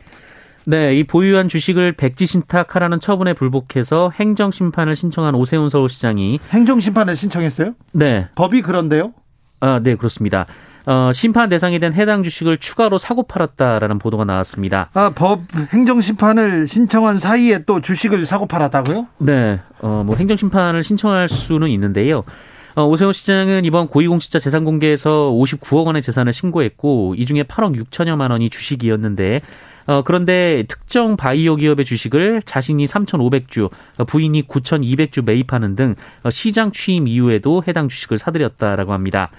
네, 0.64 0.94
이 0.94 1.04
보유한 1.04 1.48
주식을 1.48 1.92
백지 1.92 2.26
신탁하라는 2.26 3.00
처분에 3.00 3.32
불복해서 3.32 4.12
행정 4.14 4.50
심판을 4.50 4.94
신청한 4.94 5.34
오세훈 5.34 5.68
서울시장이 5.68 6.40
행정 6.50 6.78
심판을 6.80 7.16
신청했어요? 7.16 7.74
네. 7.92 8.28
법이 8.34 8.62
그런데요? 8.62 9.12
아, 9.60 9.80
네, 9.82 9.96
그렇습니다. 9.96 10.46
어, 10.86 11.12
심판 11.12 11.48
대상이 11.48 11.78
된 11.78 11.92
해당 11.92 12.22
주식을 12.22 12.58
추가로 12.58 12.98
사고 12.98 13.22
팔았다라는 13.22 13.98
보도가 13.98 14.24
나왔습니다. 14.24 14.88
아, 14.94 15.10
법 15.14 15.40
행정 15.72 16.00
심판을 16.00 16.66
신청한 16.66 17.18
사이에 17.18 17.64
또 17.64 17.80
주식을 17.80 18.26
사고 18.26 18.46
팔았다고요? 18.46 19.06
네. 19.18 19.60
어, 19.80 20.02
뭐 20.04 20.16
행정 20.16 20.36
심판을 20.36 20.82
신청할 20.82 21.28
수는 21.28 21.68
있는데요. 21.68 22.24
어, 22.74 22.84
오세훈 22.86 23.12
시장은 23.12 23.64
이번 23.64 23.88
고위공직자 23.88 24.38
재산 24.38 24.64
공개에서 24.64 25.10
59억 25.10 25.84
원의 25.86 26.00
재산을 26.02 26.32
신고했고 26.32 27.14
이 27.18 27.26
중에 27.26 27.42
8억 27.42 27.76
6천여만 27.84 28.30
원이 28.30 28.48
주식이었는데 28.50 29.40
어, 29.86 30.02
그런데 30.04 30.64
특정 30.68 31.16
바이오 31.16 31.56
기업의 31.56 31.84
주식을 31.84 32.42
자신이 32.46 32.84
3,500주, 32.84 33.68
부인이 34.06 34.46
9,200주 34.46 35.24
매입하는 35.24 35.74
등 35.76 35.96
어, 36.22 36.30
시장 36.30 36.72
취임 36.72 37.08
이후에도 37.08 37.62
해당 37.66 37.88
주식을 37.88 38.16
사들였다라고 38.16 38.92
합니다. 38.92 39.30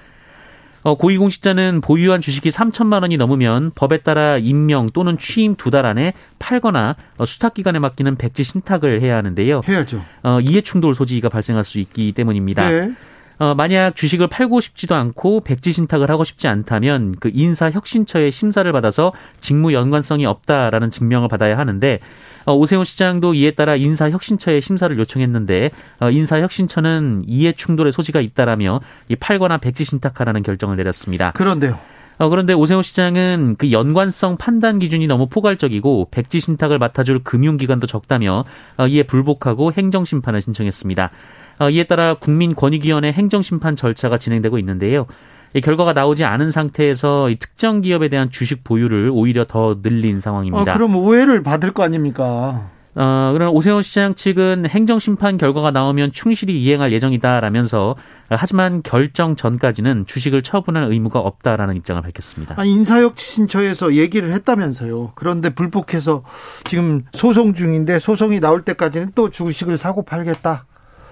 어, 0.84 0.96
고위공직자는 0.98 1.80
보유한 1.80 2.20
주식이 2.20 2.50
3천만 2.50 3.04
원이 3.04 3.16
넘으면 3.16 3.72
법에 3.74 4.00
따라 4.00 4.38
임명 4.38 4.90
또는 4.92 5.18
취임 5.18 5.56
두 5.56 5.72
달 5.72 5.86
안에 5.86 6.14
팔거나 6.40 6.98
어, 7.18 7.26
수탁기관에 7.26 7.80
맡기는 7.80 8.16
백지 8.18 8.44
신탁을 8.44 9.02
해야 9.02 9.16
하는데요. 9.16 9.62
해야죠. 9.68 10.04
어, 10.24 10.40
이해충돌 10.42 10.94
소지가 10.94 11.30
발생할 11.30 11.64
수 11.64 11.80
있기 11.80 12.12
때문입니다. 12.12 12.70
네. 12.70 12.92
어, 13.40 13.56
만약 13.56 13.96
주식을 13.96 14.28
팔고 14.28 14.60
싶지도 14.60 14.96
않고 14.96 15.42
백지 15.42 15.72
신탁을 15.72 16.10
하고 16.10 16.24
싶지 16.24 16.48
않다면 16.48 17.16
그 17.20 17.32
인사 17.34 17.70
혁신처의 17.70 18.32
심사를 18.32 18.70
받아서 18.72 19.12
직무 19.40 19.74
연관성이 19.74 20.26
없다라는 20.26 20.90
증명을 20.90 21.28
받아야 21.28 21.58
하는데 21.58 22.00
어, 22.46 22.54
오세훈 22.54 22.86
시장도 22.86 23.34
이에 23.34 23.52
따라 23.52 23.76
인사 23.76 24.10
혁신처의 24.10 24.62
심사를 24.62 24.98
요청했는데 24.98 25.72
어, 26.00 26.10
인사 26.12 26.40
혁신처는 26.40 27.24
이해 27.28 27.54
충돌의 27.54 27.92
소지가 27.92 28.22
있다라며 28.22 28.82
이 29.10 29.16
팔거나 29.16 29.58
백지 29.58 29.84
신탁하라는 29.84 30.44
결정을 30.44 30.76
내렸습니다. 30.76 31.32
그런데요. 31.32 31.80
어, 32.18 32.30
그런데 32.30 32.54
오세훈 32.54 32.84
시장은 32.84 33.56
그 33.58 33.72
연관성 33.72 34.38
판단 34.38 34.80
기준이 34.80 35.08
너무 35.08 35.28
포괄적이고 35.28 36.10
백지 36.12 36.40
신탁을 36.40 36.78
맡아줄 36.78 37.24
금융기관도 37.24 37.88
적다며 37.88 38.46
어, 38.78 38.88
이에 38.88 39.04
불복하고 39.04 39.74
행정심판을 39.74 40.42
신청했습니다. 40.42 41.12
어, 41.60 41.70
이에 41.70 41.84
따라 41.86 42.16
국민권익위원회 42.16 43.12
행정심판 43.12 43.76
절차가 43.76 44.18
진행되고 44.18 44.58
있는데요. 44.60 45.06
이 45.54 45.62
결과가 45.62 45.94
나오지 45.94 46.24
않은 46.24 46.50
상태에서 46.50 47.30
이 47.30 47.36
특정 47.36 47.82
기업에 47.82 48.10
대한 48.10 48.32
주식 48.32 48.64
보유를 48.64 49.12
오히려 49.14 49.46
더 49.46 49.78
늘린 49.84 50.20
상황입니다. 50.20 50.72
아, 50.72 50.76
그럼 50.76 50.96
오해를 50.96 51.44
받을 51.44 51.72
거 51.72 51.84
아닙니까? 51.84 52.70
어, 52.96 53.32
그럼 53.34 53.56
오세훈 53.56 53.82
시장 53.82 54.14
측은 54.14 54.68
행정심판 54.68 55.38
결과가 55.38 55.72
나오면 55.72 56.12
충실히 56.12 56.62
이행할 56.62 56.92
예정이다라면서 56.92 57.96
하지만 58.30 58.84
결정 58.84 59.36
전까지는 59.36 60.06
주식을 60.06 60.44
처분할 60.44 60.92
의무가 60.92 61.20
없다라는 61.20 61.76
입장을 61.78 62.02
밝혔습니다. 62.02 62.56
아, 62.58 62.64
인사혁 62.64 63.20
신처에서 63.20 63.96
얘기를 63.96 64.32
했다면서요. 64.34 65.14
그런데 65.16 65.50
불복해서 65.50 66.24
지금 66.66 67.04
소송 67.14 67.54
중인데 67.56 67.98
소송이 67.98 68.40
나올 68.40 68.62
때까지는 68.64 69.12
또 69.16 69.30
주식을 69.30 69.78
사고 69.78 70.04
팔겠다. 70.04 70.66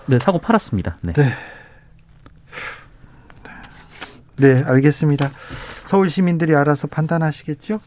네, 0.07 0.19
사고 0.19 0.39
팔았습니다. 0.39 0.97
네. 1.01 1.13
네. 1.13 1.31
네, 4.37 4.63
알겠습니다. 4.65 5.29
서울 5.85 6.09
시민들이 6.09 6.55
알아서 6.55 6.87
판단하시겠죠? 6.87 7.79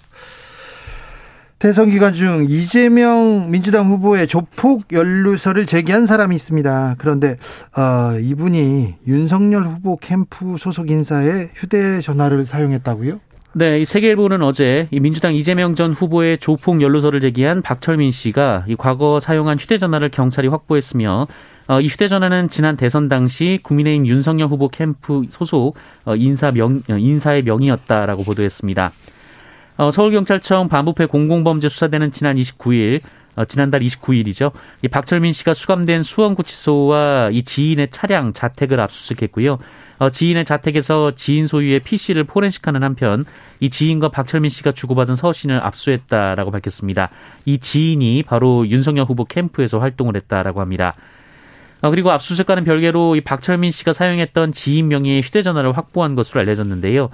대선 1.59 1.89
기간 1.89 2.13
중 2.13 2.45
이재명 2.47 3.51
민주당 3.51 3.89
후보의 3.89 4.29
조폭 4.29 4.93
연루서를 4.93 5.65
제기한 5.67 6.05
사람이 6.05 6.35
있습니다. 6.35 6.97
그런데 6.99 7.39
어, 7.75 8.19
이분이 8.21 8.97
윤석열 9.07 9.63
후보 9.63 9.97
캠프 9.97 10.57
소속 10.59 10.91
인사의 10.91 11.51
휴대전화를 11.55 12.45
사용했다고요? 12.45 13.19
네, 13.55 13.79
이 13.79 13.85
세계일보는 13.85 14.43
어제 14.43 14.89
이 14.91 15.01
민주당 15.01 15.35
이재명 15.35 15.75
전 15.75 15.93
후보의 15.93 16.39
조폭 16.39 16.83
연루서를 16.83 17.21
제기한 17.21 17.63
박철민 17.63 18.11
씨가 18.11 18.65
이 18.69 18.77
과거 18.77 19.19
사용한 19.21 19.59
휴대전화를 19.59 20.11
경찰이 20.11 20.49
확보했으며 20.49 21.29
어, 21.67 21.81
이 21.81 21.89
휴대전화는 21.89 22.49
지난 22.49 22.77
대선 22.77 23.09
당시 23.09 23.59
국민의힘 23.63 24.07
윤석열 24.07 24.49
후보 24.49 24.69
캠프 24.69 25.23
소속 25.31 25.77
어, 26.05 26.15
인사 26.15 26.51
명 26.51 26.83
어, 26.91 26.95
인사의 26.99 27.43
명의였다라고 27.43 28.23
보도했습니다. 28.25 28.93
어, 29.79 29.91
서울경찰청 29.91 30.69
반부패 30.69 31.07
공공범죄 31.07 31.69
수사대는 31.69 32.11
지난 32.11 32.37
29일 32.37 33.01
어, 33.37 33.45
지난달 33.47 33.81
29일이죠. 33.81 34.53
이 34.83 34.89
박철민 34.89 35.33
씨가 35.33 35.55
수감된 35.55 36.03
수원구치소와 36.03 37.31
이 37.33 37.43
지인의 37.43 37.89
차량 37.91 38.35
자택을 38.35 38.79
압수수색했고요. 38.81 39.59
어, 39.99 40.11
지인의 40.11 40.45
자택에서 40.45 41.13
지인 41.15 41.47
소유의 41.47 41.81
PC를 41.81 42.25
포렌식하는 42.25 42.83
한편 42.83 43.25
이 43.61 43.71
지인과 43.71 44.11
박철민 44.11 44.51
씨가 44.51 44.73
주고받은 44.73 45.15
서신을 45.15 45.65
압수했다라고 45.65 46.51
밝혔습니다. 46.51 47.09
이 47.47 47.59
지인이 47.59 48.23
바로 48.25 48.69
윤석열 48.69 49.07
후보 49.07 49.25
캠프에서 49.25 49.79
활동을 49.79 50.15
했다라고 50.17 50.61
합니다. 50.61 50.95
어, 51.85 51.91
그리고 51.91 52.11
압수수색과는 52.13 52.65
별개로 52.65 53.15
이 53.15 53.21
박철민 53.21 53.71
씨가 53.71 53.93
사용했던 53.93 54.53
지인 54.53 54.89
명의의 54.89 55.21
휴대전화를 55.21 55.77
확보한 55.77 56.15
것으로 56.15 56.41
알려졌는데요. 56.41 57.11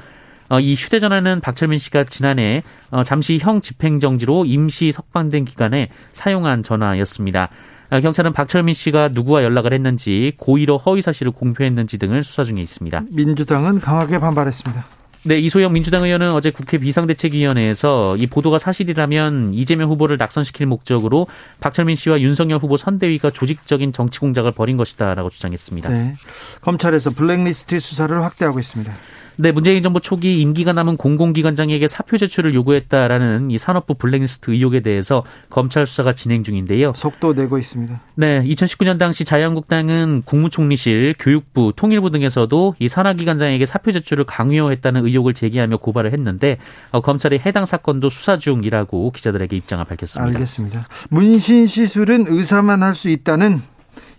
어, 0.49 0.61
이 0.61 0.75
휴대전화는 0.75 1.41
박철민 1.41 1.81
씨가 1.81 2.05
지난해 2.05 2.63
어, 2.93 3.03
잠시 3.03 3.39
형 3.41 3.61
집행정지로 3.61 4.45
임시 4.45 4.93
석방된 4.93 5.45
기간에 5.45 5.89
사용한 6.13 6.63
전화였습니다. 6.63 7.49
어, 7.91 8.01
경찰은 8.01 8.33
박철민 8.33 8.73
씨가 8.75 9.09
누구와 9.09 9.43
연락을 9.43 9.73
했는지 9.73 10.35
고의로 10.39 10.79
허위 10.79 11.03
사실을 11.03 11.33
공표했는지 11.33 11.99
등을 11.99 12.23
수사 12.23 12.45
중에 12.45 12.61
있습니다. 12.61 13.03
민주당은 13.11 13.81
강하게 13.81 14.21
반발했습니다. 14.21 15.00
네, 15.23 15.39
이소영 15.39 15.73
민주당 15.73 16.05
의원은 16.05 16.33
어제 16.33 16.51
국회 16.51 16.79
비상대책위원회에서 16.79 18.17
이 18.17 18.27
보도가 18.27 18.59
사실이라면 18.59 19.53
이재명 19.53 19.91
후보를 19.91 20.17
낙선시킬 20.17 20.67
목적으로 20.67 21.27
박철민 21.61 21.97
씨와 21.97 22.21
윤석열 22.21 22.59
후보 22.59 22.77
선대위가 22.79 23.31
조직적인 23.31 23.93
정치 23.93 24.19
공작을 24.21 24.53
벌인 24.53 24.79
것이다라고 24.79 25.29
주장했습니다. 25.29 25.89
네. 25.91 26.15
검찰에서 26.63 27.11
블랙리스트 27.11 27.81
수사를 27.81 28.23
확대하고 28.23 28.59
있습니다. 28.59 28.93
네, 29.41 29.53
문재인 29.53 29.83
정부 29.83 30.01
초기 30.01 30.39
임기가 30.41 30.73
남은 30.73 30.97
공공기관장에게 30.97 31.89
사표 31.89 32.17
제출을 32.17 32.55
요구했다라는 32.55 33.51
이 33.51 33.59
산업부 33.59 33.95
블랙리스트 33.95 34.51
의혹에 34.51 34.81
대해서 34.81 35.25
검찰 35.49 35.87
수사가 35.87 36.13
진행 36.13 36.45
중인데요. 36.45 36.93
속도 36.95 37.33
내고 37.33 37.59
있습니다. 37.59 38.01
네, 38.15 38.45
2019년 38.45 38.99
당시 38.99 39.25
자유한국당은 39.25 40.23
국무총리실, 40.27 41.17
교육부, 41.19 41.73
통일부 41.75 42.11
등에서도 42.11 42.75
이 42.79 42.89
산하기관장에게 42.89 43.65
사표 43.67 43.93
제출을 43.93 44.25
강요했다는 44.25 45.07
의혹을 45.07 45.35
제기하며 45.35 45.79
고발을 45.79 46.13
했는데 46.13 46.59
어, 46.93 47.01
검찰이 47.01 47.41
해당 47.45 47.65
사건도 47.65 48.11
수사 48.11 48.39
중이라고 48.39 49.11
기자들에게 49.11 49.57
입장을 49.57 49.85
밝혔습니다. 49.85 50.35
알겠습니다. 50.35 50.87
문신 51.09 51.67
시술은 51.67 52.27
의사만 52.29 52.83
할 52.83 53.01
수 53.01 53.09
있다는 53.09 53.63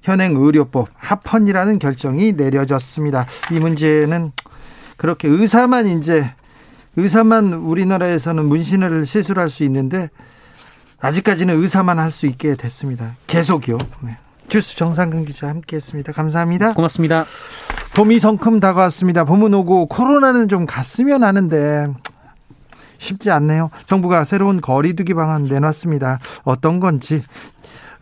현행 0.01 0.35
의료법 0.35 0.87
합헌이라는 0.95 1.77
결정이 1.77 2.31
내려졌습니다. 2.31 3.27
이 3.51 3.59
문제는 3.59 4.31
그렇게 5.01 5.27
의사만 5.27 5.87
이제 5.87 6.31
의사만 6.95 7.53
우리나라에서는 7.53 8.45
문신을 8.45 9.07
시술할 9.07 9.49
수 9.49 9.63
있는데 9.63 10.09
아직까지는 10.99 11.59
의사만 11.59 11.97
할 11.97 12.11
수 12.11 12.27
있게 12.27 12.53
됐습니다. 12.53 13.15
계속요. 13.25 13.79
네. 14.01 14.19
주스 14.47 14.75
정상근 14.75 15.25
기자 15.25 15.47
함께했습니다. 15.47 16.11
감사합니다. 16.11 16.75
고맙습니다. 16.75 17.25
봄이 17.95 18.19
성큼 18.19 18.59
다가왔습니다. 18.59 19.23
봄은 19.23 19.55
오고 19.55 19.87
코로나는 19.87 20.47
좀 20.47 20.67
갔으면 20.67 21.23
하는데 21.23 21.87
쉽지 22.99 23.31
않네요. 23.31 23.71
정부가 23.87 24.23
새로운 24.23 24.61
거리두기 24.61 25.15
방안 25.15 25.45
내놨습니다. 25.45 26.19
어떤 26.43 26.79
건지 26.79 27.23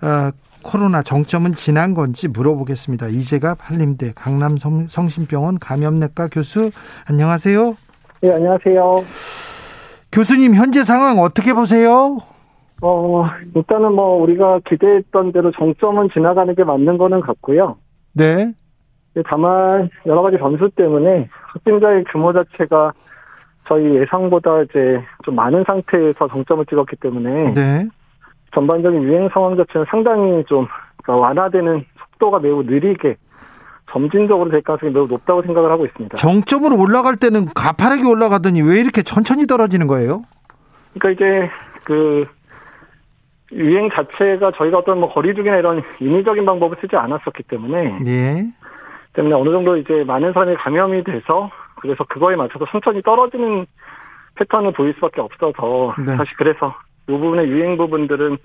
어, 0.02 0.32
코로나 0.64 1.02
정점은 1.02 1.54
지난 1.54 1.94
건지 1.94 2.28
물어보겠습니다. 2.28 3.08
이재갑 3.08 3.58
한림대 3.62 4.14
강남 4.16 4.58
성심병원 4.58 5.60
감염내과 5.60 6.28
교수 6.32 6.72
안녕하세요. 7.10 7.76
네, 8.22 8.34
안녕하세요. 8.34 9.04
교수님 10.12 10.56
현재 10.56 10.84
상황 10.84 11.20
어떻게 11.20 11.54
보세요? 11.54 12.18
어, 12.82 13.26
일단은 13.56 13.94
뭐 13.94 14.22
우리가 14.22 14.60
기대했던 14.66 15.32
대로 15.32 15.52
정점은 15.52 16.10
지나가는 16.14 16.54
게 16.56 16.64
맞는 16.64 16.98
거는 16.98 17.22
같고요. 17.22 17.78
네. 18.14 18.54
다만 19.26 19.90
여러 20.06 20.22
가지 20.22 20.38
변수 20.38 20.70
때문에 20.76 21.28
확진자의 21.54 22.06
규모 22.12 22.32
자체가 22.32 22.94
저희 23.68 23.96
예상보다 23.96 24.64
이제 24.64 25.02
좀 25.24 25.36
많은 25.36 25.64
상태에서 25.66 26.28
정점을 26.28 26.66
찍었기 26.66 26.96
때문에 26.98 27.54
네. 27.54 27.88
전반적인 28.54 29.04
유행 29.04 29.30
상황 29.30 29.56
자체는 29.56 29.86
상당히 29.90 30.44
좀 30.46 30.68
그러니까 31.04 31.28
완화되는 31.28 31.86
속도가 32.00 32.40
매우 32.40 32.64
느리게 32.64 33.16
점진적으로 33.92 34.50
될 34.50 34.62
가능성이 34.62 34.92
매우 34.92 35.08
높다고 35.08 35.42
생각을 35.42 35.72
하고 35.72 35.86
있습니다. 35.86 36.18
정점으로 36.18 36.78
올라갈 36.80 37.16
때는 37.16 37.48
가파르게 37.54 38.08
올라가더니 38.08 38.62
왜 38.62 38.80
이렇게 38.80 39.02
천천히 39.02 39.48
떨어지는 39.48 39.88
거예요? 39.88 40.22
그러니까 40.94 41.26
이제 41.26 41.50
그 41.86 42.28
유행 43.52 43.90
자체가 43.90 44.52
저희가 44.52 44.80
어떤 44.80 45.00
뭐 45.00 45.12
거리두기나 45.12 45.58
이런 45.58 45.82
인위적인 46.00 46.46
방법을 46.46 46.78
쓰지 46.82 46.96
않았었기 46.96 47.44
때문에 47.44 48.00
예. 48.06 48.46
때문에 49.14 49.34
어느 49.36 49.50
정도 49.50 49.76
이제 49.76 50.04
많은 50.06 50.34
사람이 50.34 50.56
감염이 50.58 51.04
돼서 51.04 51.50
그래서 51.82 52.04
그거에 52.04 52.36
맞춰서 52.36 52.66
천천히 52.70 53.02
떨어지는 53.02 53.66
패턴을 54.36 54.72
보일 54.74 54.94
수밖에 54.96 55.22
없어서 55.22 55.96
네. 55.98 56.16
사실 56.16 56.36
그래서 56.38 56.76
이 57.08 57.12
부분의 57.12 57.48
유행 57.48 57.78
부분들은 57.78 58.38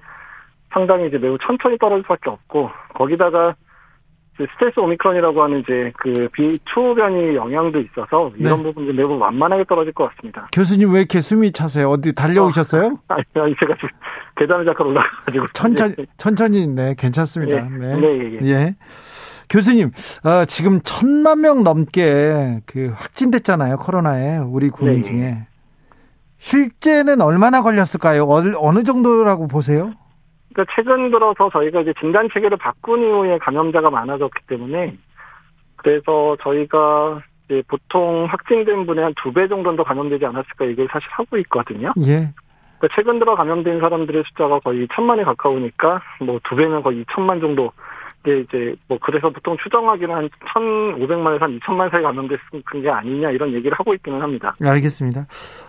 상당히 0.73 1.09
이제 1.09 1.19
매우 1.19 1.39
천천히 1.39 1.79
떨어질 1.79 2.03
수밖에 2.03 2.31
없고 2.31 2.71
거기다가 2.95 3.55
스텔스 4.37 4.81
오미크론이라고 4.81 5.43
하는 5.45 5.61
이제 5.61 5.93
그 5.97 6.11
B2 6.13 6.97
변이 6.97 7.37
영향도 7.37 7.79
있어서 7.81 8.33
이런 8.37 8.59
네. 8.59 8.63
부분이 8.65 8.93
매우 8.93 9.17
완만하게 9.17 9.65
떨어질 9.65 9.93
것 9.93 10.09
같습니다. 10.11 10.49
교수님 10.53 10.93
왜 10.93 11.01
이렇게 11.01 11.21
숨이 11.21 11.53
차세요? 11.53 11.89
어디 11.91 12.13
달려오셨어요? 12.13 12.99
아니, 13.07 13.23
아니 13.35 13.55
제가 13.61 13.75
지금 13.77 13.89
계단을 14.37 14.65
잠깐 14.65 14.89
올라가가지고 14.89 15.47
천천히 15.55 15.95
천천히 16.19 16.67
네 16.67 16.95
괜찮습니다. 16.99 17.57
예, 17.57 17.61
네. 17.61 18.01
네, 18.01 18.09
예, 18.09 18.39
예. 18.43 18.51
예. 18.51 18.75
교수님, 19.49 19.91
어, 20.25 20.45
지금 20.47 20.81
천만 20.83 21.43
명 21.43 21.63
넘게 21.63 22.63
그 22.67 22.93
확진됐잖아요 22.97 23.77
코로나에 23.77 24.39
우리 24.39 24.69
국민 24.69 25.03
네. 25.03 25.03
중에 25.03 25.47
실제는 26.49 27.23
얼마나 27.23 27.63
걸렸을까요? 27.63 28.29
어느, 28.29 28.83
정도라고 28.85 29.49
보세요? 29.49 29.93
그러니까 30.53 30.73
최근 30.77 31.11
들어서 31.11 31.49
저희가 31.51 31.81
이제 31.81 31.95
진단 31.99 32.29
체계를 32.33 32.59
바꾼 32.59 33.01
이후에 33.03 33.39
감염자가 33.39 33.89
많아졌기 33.89 34.43
때문에 34.47 34.95
그래서 35.77 36.37
저희가 36.43 37.23
이제 37.49 37.63
보통 37.67 38.27
확진된 38.29 38.85
분의 38.85 39.05
한 39.05 39.15
두 39.17 39.33
배 39.33 39.49
정도는 39.49 39.77
더 39.79 39.85
감염되지 39.85 40.27
않았을까 40.27 40.67
얘기를 40.67 40.87
사실 40.93 41.09
하고 41.13 41.39
있거든요. 41.39 41.93
예. 42.01 42.29
그러니까 42.79 42.89
최근 42.95 43.19
들어 43.19 43.35
감염된 43.37 43.81
사람들의 43.81 44.25
숫자가 44.27 44.59
거의 44.61 44.87
천만에 44.95 45.25
가까우니까 45.25 46.03
뭐 46.21 46.39
두 46.45 46.57
배면 46.57 46.83
거의 46.83 47.01
이천만 47.01 47.41
정도. 47.41 47.73
이게 48.25 48.41
이제 48.41 48.75
뭐 48.89 48.99
그래서 49.01 49.29
보통 49.29 49.57
추정하기는 49.63 50.15
한 50.15 50.31
천오백만에서 50.53 51.45
한 51.45 51.53
이천만 51.53 51.91
사이 51.91 52.03
감염됐은 52.03 52.83
게 52.83 52.89
아니냐 52.89 53.31
이런 53.31 53.53
얘기를 53.53 53.79
하고 53.79 53.93
있기는 53.95 54.21
합니다. 54.21 54.57
알겠습니다. 54.63 55.27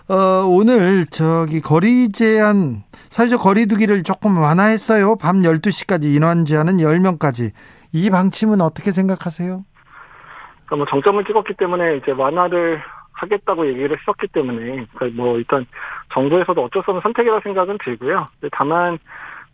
어, 0.08 0.48
오늘 0.48 1.06
저기 1.08 1.60
거리 1.60 2.10
제한 2.10 2.84
사회적 3.10 3.42
거리두기를 3.42 4.04
조금 4.04 4.38
완화했어요. 4.38 5.18
밤 5.18 5.42
12시까지 5.42 6.16
인원 6.16 6.46
제한은 6.46 6.78
10명까지. 6.78 7.52
이 7.92 8.10
방침은 8.10 8.62
어떻게 8.62 8.92
생각하세요? 8.92 9.64
그러니까 10.66 10.76
뭐 10.76 10.86
정점을 10.86 11.24
찍었기 11.26 11.54
때문에 11.56 11.98
이제 11.98 12.12
완화를 12.12 12.82
하겠다고 13.14 13.68
얘기를 13.68 13.98
했었기 13.98 14.28
때문에 14.28 14.86
그러니까 14.94 15.22
뭐 15.22 15.38
일단 15.38 15.66
정부에서도 16.14 16.62
어쩔 16.62 16.84
수 16.84 16.92
없는 16.92 17.02
선택이라 17.02 17.42
생각은 17.42 17.78
들고요. 17.84 18.26
다만 18.52 18.98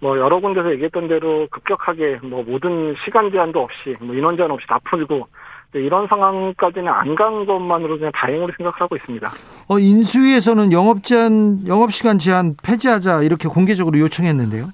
뭐 0.02 0.18
여러 0.18 0.40
군데서 0.40 0.72
얘기했던 0.72 1.08
대로 1.08 1.48
급격하게 1.52 2.20
뭐 2.24 2.44
모든 2.44 2.96
시간 3.06 3.32
제한도 3.32 3.62
없이 3.62 3.96
뭐 4.02 4.16
인원 4.16 4.36
제한 4.36 4.50
없이 4.52 4.66
다 4.68 4.80
풀고 4.90 5.28
이런 5.74 6.08
상황까지는 6.08 6.88
안 6.92 7.16
간 7.16 7.46
것만으로 7.46 7.98
그냥 7.98 8.12
다행으로 8.14 8.52
생각하고 8.58 8.96
있습니다. 8.98 9.32
어, 9.70 9.80
인수위에서는 9.80 10.72
영업 10.74 11.04
제한, 11.04 11.60
영업 11.68 11.94
시간 11.94 12.18
제한 12.18 12.56
폐지하자 12.66 13.22
이렇게 13.22 13.48
공개적으로 13.48 13.98
요청했는데요. 14.00 14.70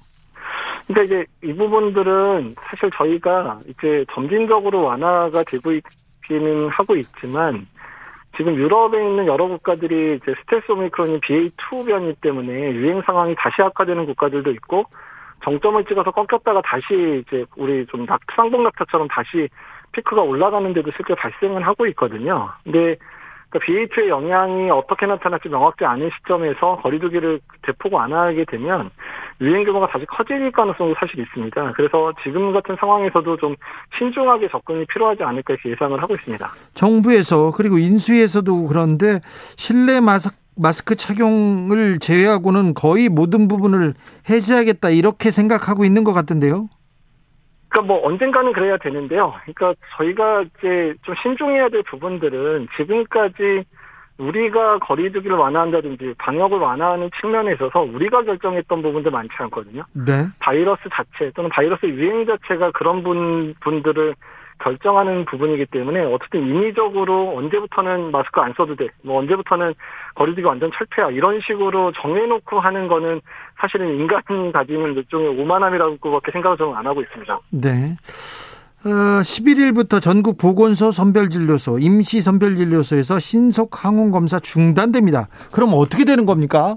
그러니까 0.88 1.02
이제 1.14 1.26
이 1.44 1.52
부분들은 1.54 2.54
사실 2.58 2.90
저희가 2.96 3.60
이제 3.68 4.04
점진적으로 4.12 4.84
완화가 4.84 5.44
되고 5.44 5.70
있기는 5.72 6.68
하고 6.70 6.96
있지만 6.96 7.66
지금 8.36 8.54
유럽에 8.54 8.98
있는 9.04 9.26
여러 9.26 9.46
국가들이 9.46 10.16
이제 10.22 10.34
스텔스 10.40 10.72
오미크론이 10.72 11.20
BA2 11.20 11.86
변이 11.86 12.14
때문에 12.22 12.72
유행 12.72 13.02
상황이 13.02 13.34
다시 13.36 13.60
악화되는 13.62 14.06
국가들도 14.06 14.50
있고 14.52 14.84
정점을 15.44 15.84
찍어서 15.84 16.10
꺾였다가 16.10 16.62
다시 16.62 17.22
이제 17.26 17.44
우리 17.56 17.86
좀 17.86 18.06
낙, 18.06 18.20
상봉 18.34 18.62
낙타처럼 18.64 19.08
다시 19.08 19.48
피크가 19.92 20.22
올라가는 20.22 20.72
데도 20.72 20.90
실제 20.96 21.14
발생은 21.14 21.62
하고 21.62 21.86
있거든요. 21.86 22.50
근데 22.64 22.96
그러니까 23.50 23.94
BA2의 23.94 24.08
영향이 24.08 24.70
어떻게 24.70 25.06
나타날지 25.06 25.48
명확지 25.48 25.84
않은 25.84 26.10
시점에서 26.18 26.76
거리두기를 26.82 27.40
대폭 27.62 27.94
완화하게 27.94 28.44
되면 28.44 28.90
유행 29.40 29.64
규모가 29.64 29.88
다시 29.88 30.04
커질 30.06 30.50
가능성도 30.52 30.94
사실 31.00 31.20
있습니다. 31.20 31.72
그래서 31.72 32.12
지금 32.22 32.52
같은 32.52 32.76
상황에서도 32.78 33.36
좀 33.38 33.56
신중하게 33.96 34.48
접근이 34.48 34.84
필요하지 34.86 35.22
않을까 35.22 35.56
예상을 35.64 36.00
하고 36.02 36.14
있습니다. 36.14 36.50
정부에서 36.74 37.52
그리고 37.52 37.78
인수위에서도 37.78 38.64
그런데 38.66 39.20
실내 39.56 40.00
마스크 40.00 40.36
마스크 40.58 40.96
착용을 40.96 41.98
제외하고는 42.00 42.74
거의 42.74 43.08
모든 43.08 43.48
부분을 43.48 43.94
해제하겠다 44.28 44.90
이렇게 44.90 45.30
생각하고 45.30 45.84
있는 45.84 46.04
것 46.04 46.12
같은데요. 46.12 46.68
그러니까 47.68 47.94
뭐 47.94 48.06
언젠가는 48.06 48.52
그래야 48.52 48.76
되는데요. 48.78 49.34
그러니까 49.42 49.74
저희가 49.96 50.42
이제 50.42 50.94
좀 51.02 51.14
신중해야 51.22 51.68
될 51.68 51.82
부분들은 51.84 52.68
지금까지 52.76 53.64
우리가 54.18 54.78
거리두기를 54.80 55.36
완화한다든지 55.36 56.14
방역을 56.18 56.58
완화하는 56.58 57.08
측면에 57.20 57.52
있어서 57.52 57.82
우리가 57.82 58.24
결정했던 58.24 58.82
부분들 58.82 59.12
많지 59.12 59.32
않거든요. 59.38 59.84
네. 59.92 60.26
바이러스 60.40 60.82
자체 60.92 61.30
또는 61.36 61.50
바이러스 61.50 61.86
유행 61.86 62.26
자체가 62.26 62.72
그런 62.72 63.04
분 63.04 63.54
분들을 63.60 64.14
결정하는 64.58 65.24
부분이기 65.24 65.66
때문에 65.66 66.00
어쨌든 66.00 66.40
인위적으로 66.40 67.36
언제부터는 67.36 68.10
마스크 68.10 68.40
안 68.40 68.52
써도 68.56 68.74
돼, 68.74 68.88
뭐 69.02 69.20
언제부터는 69.20 69.72
거리두기 70.18 70.44
완전 70.44 70.70
철폐야 70.72 71.10
이런 71.10 71.40
식으로 71.40 71.92
정해놓고 71.92 72.58
하는 72.58 72.88
거는 72.88 73.20
사실은 73.60 73.94
인간이 73.94 74.50
가지는 74.52 74.94
일종의 74.94 75.40
오만함이라고밖에 75.40 76.32
생각을 76.32 76.58
저는 76.58 76.74
안 76.74 76.86
하고 76.86 77.00
있습니다. 77.00 77.38
네. 77.50 77.96
어, 78.84 79.22
11일부터 79.22 80.02
전국 80.02 80.38
보건소 80.38 80.90
선별진료소, 80.90 81.78
임시 81.78 82.20
선별진료소에서 82.20 83.18
신속 83.18 83.84
항원 83.84 84.10
검사 84.10 84.38
중단됩니다. 84.38 85.28
그럼 85.52 85.70
어떻게 85.74 86.04
되는 86.04 86.26
겁니까? 86.26 86.76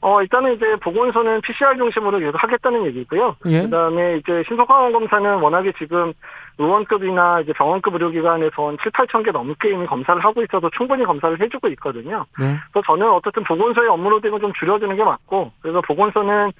어, 0.00 0.22
일단은 0.22 0.54
이제 0.54 0.64
보건소는 0.82 1.40
PCR 1.40 1.76
중심으로 1.76 2.18
계속 2.18 2.40
하겠다는 2.40 2.86
얘기고요. 2.86 3.36
예. 3.46 3.62
그 3.62 3.70
다음에 3.70 4.18
이제 4.18 4.44
신속항원 4.46 4.92
검사는 4.92 5.34
워낙에 5.40 5.72
지금 5.78 6.12
의원급이나 6.58 7.40
이제 7.40 7.52
병원급 7.52 7.94
의료기관에선 7.94 8.78
7, 8.82 8.92
8천 8.92 9.24
개 9.24 9.30
넘게 9.30 9.70
이미 9.70 9.86
검사를 9.86 10.22
하고 10.24 10.42
있어서 10.42 10.70
충분히 10.76 11.04
검사를 11.04 11.38
해주고 11.40 11.68
있거든요. 11.68 12.24
네. 12.38 12.56
그래서 12.72 12.86
저는 12.86 13.08
어쨌든 13.10 13.44
보건소의 13.44 13.88
업무로딩을 13.88 14.40
좀 14.40 14.52
줄여주는 14.58 14.96
게 14.96 15.04
맞고, 15.04 15.52
그래서 15.60 15.80
보건소는 15.82 16.52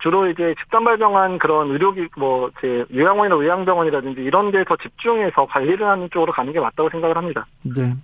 주로 0.00 0.28
이제 0.30 0.54
집단 0.60 0.84
발병한 0.84 1.38
그런 1.38 1.70
의료기, 1.70 2.08
뭐, 2.16 2.50
제 2.60 2.84
요양원이나 2.94 3.34
의양병원이라든지 3.34 4.20
이런 4.20 4.52
데에 4.52 4.64
더 4.64 4.76
집중해서 4.76 5.46
관리를 5.46 5.86
하는 5.86 6.08
쪽으로 6.12 6.32
가는 6.32 6.52
게 6.52 6.60
맞다고 6.60 6.88
생각을 6.90 7.16
합니다. 7.16 7.46
네. 7.62 7.94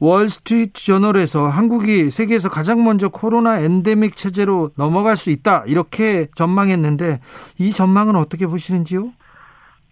월스트리트 0.00 0.84
저널에서 0.84 1.46
한국이 1.46 2.10
세계에서 2.10 2.48
가장 2.48 2.84
먼저 2.84 3.08
코로나 3.08 3.58
엔데믹 3.60 4.16
체제로 4.16 4.70
넘어갈 4.76 5.16
수 5.18 5.28
있다 5.28 5.64
이렇게 5.66 6.26
전망했는데 6.34 7.20
이 7.58 7.70
전망은 7.70 8.16
어떻게 8.16 8.46
보시는지요? 8.46 9.10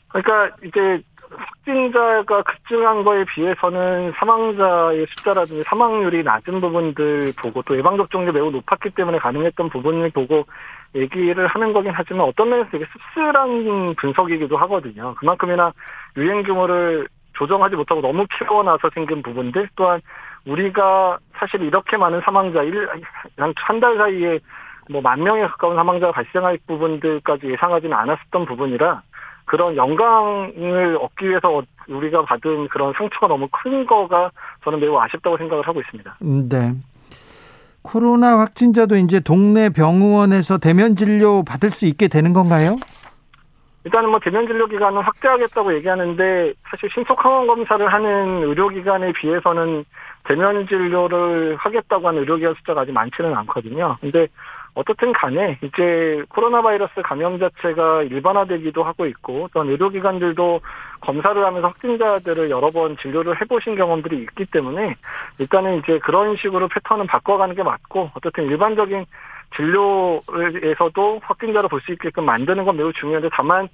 그러니까 0.09 0.57
이제 0.65 1.03
확진자가 1.31 2.43
급증한 2.43 3.05
거에 3.05 3.25
비해서는 3.25 4.13
사망자의 4.13 5.07
숫자라든지 5.09 5.63
사망률이 5.65 6.23
낮은 6.23 6.61
부분들 6.61 7.33
보고 7.41 7.63
또 7.63 7.77
예방접종률이 7.77 8.33
매우 8.33 8.51
높았기 8.51 8.91
때문에 8.91 9.19
가능했던 9.19 9.69
부분을 9.69 10.11
보고 10.11 10.47
얘기를 10.95 11.47
하는 11.47 11.73
거긴 11.73 11.93
하지만 11.95 12.27
어떤 12.27 12.49
면에서 12.49 12.71
되게 12.71 12.85
씁쓸한 12.87 13.95
분석이기도 13.97 14.57
하거든요. 14.57 15.15
그만큼이나 15.17 15.73
유행 16.17 16.43
규모를 16.43 17.07
조정하지 17.35 17.77
못하고 17.77 18.01
너무 18.01 18.27
키워나서 18.39 18.91
생긴 18.95 19.23
부분들 19.23 19.69
또한 19.77 20.01
우리가 20.47 21.19
사실 21.35 21.63
이렇게 21.63 21.97
많은 21.97 22.21
사망자 22.23 22.61
한달 23.57 23.97
사이에 23.99 24.39
뭐 24.91 25.03
만 25.03 25.23
명에 25.23 25.43
가까운 25.43 25.77
사망자가 25.77 26.13
발생할 26.13 26.59
부분들까지 26.67 27.47
예상하지는 27.51 27.95
않았었던 27.97 28.47
부분이라 28.47 29.03
그런 29.49 29.75
영광을 29.77 30.97
얻기 31.01 31.29
위해서 31.29 31.63
우리가 31.89 32.23
받은 32.25 32.69
그런 32.69 32.93
상처가 32.97 33.27
너무 33.27 33.49
큰 33.51 33.85
거가 33.87 34.31
저는 34.63 34.79
매우 34.79 34.97
아쉽다고 34.99 35.37
생각을 35.37 35.67
하고 35.67 35.81
있습니다. 35.81 36.19
음, 36.23 36.49
네. 36.49 36.75
코로나 37.83 38.39
확진자도 38.39 38.97
이제 38.97 39.19
동네 39.19 39.71
병원에서 39.71 40.59
대면 40.59 40.95
진료 40.95 41.43
받을 41.43 41.71
수 41.71 41.87
있게 41.87 42.09
되는 42.09 42.33
건가요? 42.33 42.77
일단은 43.85 44.11
뭐 44.11 44.21
대면 44.23 44.47
진료 44.47 44.67
기간은 44.67 45.01
확대하겠다고 45.01 45.75
얘기하는데 45.77 46.53
사실 46.71 46.91
신속 46.93 47.25
항원 47.25 47.47
검사를 47.47 47.91
하는 47.91 48.43
의료기관에 48.43 49.13
비해서는 49.13 49.85
대면 50.29 50.67
진료를 50.69 51.57
하겠다고 51.57 52.07
하는 52.07 52.21
의료기관 52.21 52.55
숫자가 52.57 52.83
아직 52.83 52.93
많지는 52.93 53.35
않거든요. 53.35 53.97
근데 54.03 54.29
어떻든 54.75 55.13
간에 55.13 55.59
이제 55.63 56.23
코로나 56.29 56.61
바이러스 56.61 57.01
감염 57.03 57.39
자체가 57.39 58.03
일반화되기도 58.03 58.85
하고 58.85 59.07
있고 59.07 59.49
또한 59.55 59.69
의료기관들도 59.71 60.61
검사를 61.01 61.45
하면서 61.45 61.69
확진자들을 61.69 62.51
여러 62.51 62.71
번 62.71 62.97
진료를 62.99 63.41
해보신 63.41 63.75
경험들이 63.75 64.19
있기 64.19 64.45
때문에 64.47 64.95
일단은 65.39 65.79
이제 65.79 65.99
그런 66.01 66.37
식으로 66.37 66.69
패턴은 66.69 67.07
바꿔가는 67.07 67.55
게 67.55 67.63
맞고 67.63 68.11
어떻든 68.15 68.45
일반적인 68.45 69.07
진료에서도 69.57 71.21
확진자를 71.25 71.71
볼 71.71 71.81
수 71.81 71.93
있게끔 71.93 72.27
만드는 72.27 72.67
건 72.67 72.77
매우 72.77 72.93
중요한데 72.93 73.31
다만 73.33 73.67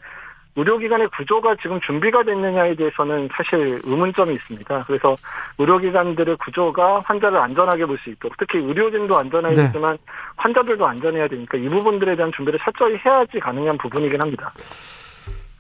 의료기관의 0.57 1.09
구조가 1.17 1.57
지금 1.61 1.81
준비가 1.81 2.23
됐느냐에 2.23 2.77
대해서는 2.77 3.29
사실 3.37 3.81
의문점이 3.85 4.35
있습니다. 4.35 4.83
그래서 4.87 5.17
의료기관들의 5.59 6.37
구조가 6.37 7.01
환자를 7.05 7.38
안전하게 7.38 7.87
볼 7.87 7.99
수 7.99 8.11
있도록 8.11 8.37
특히 8.38 8.59
의료진도 8.59 9.17
안전해야 9.17 9.55
네. 9.55 9.67
되지만 9.67 9.97
환자들도 10.37 10.87
안전해야 10.87 11.29
되니까 11.29 11.59
이 11.59 11.69
부분들에 11.69 12.17
대한 12.17 12.31
준비를 12.35 12.59
철저히 12.62 12.97
해야지 13.05 13.38
가능한 13.40 13.79
부분이긴 13.79 14.21
합니다. 14.21 14.53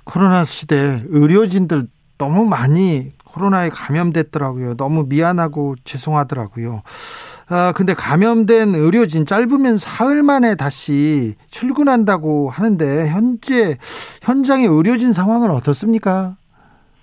코로나 0.04 0.44
시대 0.44 1.00
의료진들 1.08 1.86
너무 2.18 2.44
많이 2.44 3.10
코로나에 3.34 3.68
감염됐더라고요. 3.70 4.76
너무 4.76 5.06
미안하고 5.08 5.74
죄송하더라고요. 5.84 6.82
아, 7.50 7.72
근데 7.76 7.92
감염된 7.94 8.74
의료진 8.74 9.26
짧으면 9.26 9.76
사흘 9.76 10.22
만에 10.22 10.54
다시 10.54 11.34
출근한다고 11.50 12.50
하는데 12.50 13.08
현재 13.08 13.76
현장의 14.22 14.66
의료진 14.66 15.12
상황은 15.12 15.50
어떻습니까? 15.50 16.36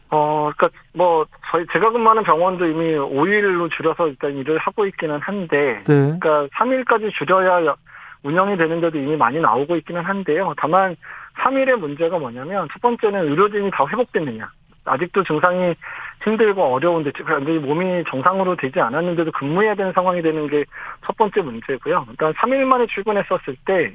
어, 0.09 0.51
그니까, 0.57 0.75
뭐, 0.93 1.25
저희, 1.51 1.65
제가 1.71 1.91
근무하는 1.91 2.23
병원도 2.23 2.65
이미 2.65 2.95
5일로 2.95 3.69
줄여서 3.71 4.07
일단 4.07 4.35
일을 4.35 4.57
하고 4.57 4.85
있기는 4.85 5.19
한데, 5.19 5.81
네. 5.85 6.17
그러니까 6.19 6.47
3일까지 6.57 7.11
줄여야 7.17 7.75
운영이 8.23 8.57
되는데도 8.57 8.97
이미 8.97 9.15
많이 9.15 9.39
나오고 9.39 9.77
있기는 9.77 10.01
한데요. 10.03 10.53
다만 10.57 10.95
3일의 11.39 11.77
문제가 11.77 12.19
뭐냐면 12.19 12.67
첫 12.73 12.81
번째는 12.81 13.21
의료진이 13.29 13.71
다 13.71 13.85
회복됐느냐. 13.87 14.49
아직도 14.85 15.23
증상이 15.23 15.75
힘들고 16.23 16.61
어려운데 16.61 17.11
완전히 17.27 17.57
몸이 17.59 18.03
정상으로 18.09 18.55
되지 18.55 18.79
않았는데도 18.79 19.31
근무해야 19.31 19.75
되는 19.75 19.91
상황이 19.93 20.21
되는 20.21 20.47
게 20.47 20.63
첫 21.05 21.17
번째 21.17 21.41
문제고요. 21.41 22.05
일단 22.09 22.33
3일 22.33 22.63
만에 22.65 22.85
출근했었을 22.87 23.55
때 23.65 23.93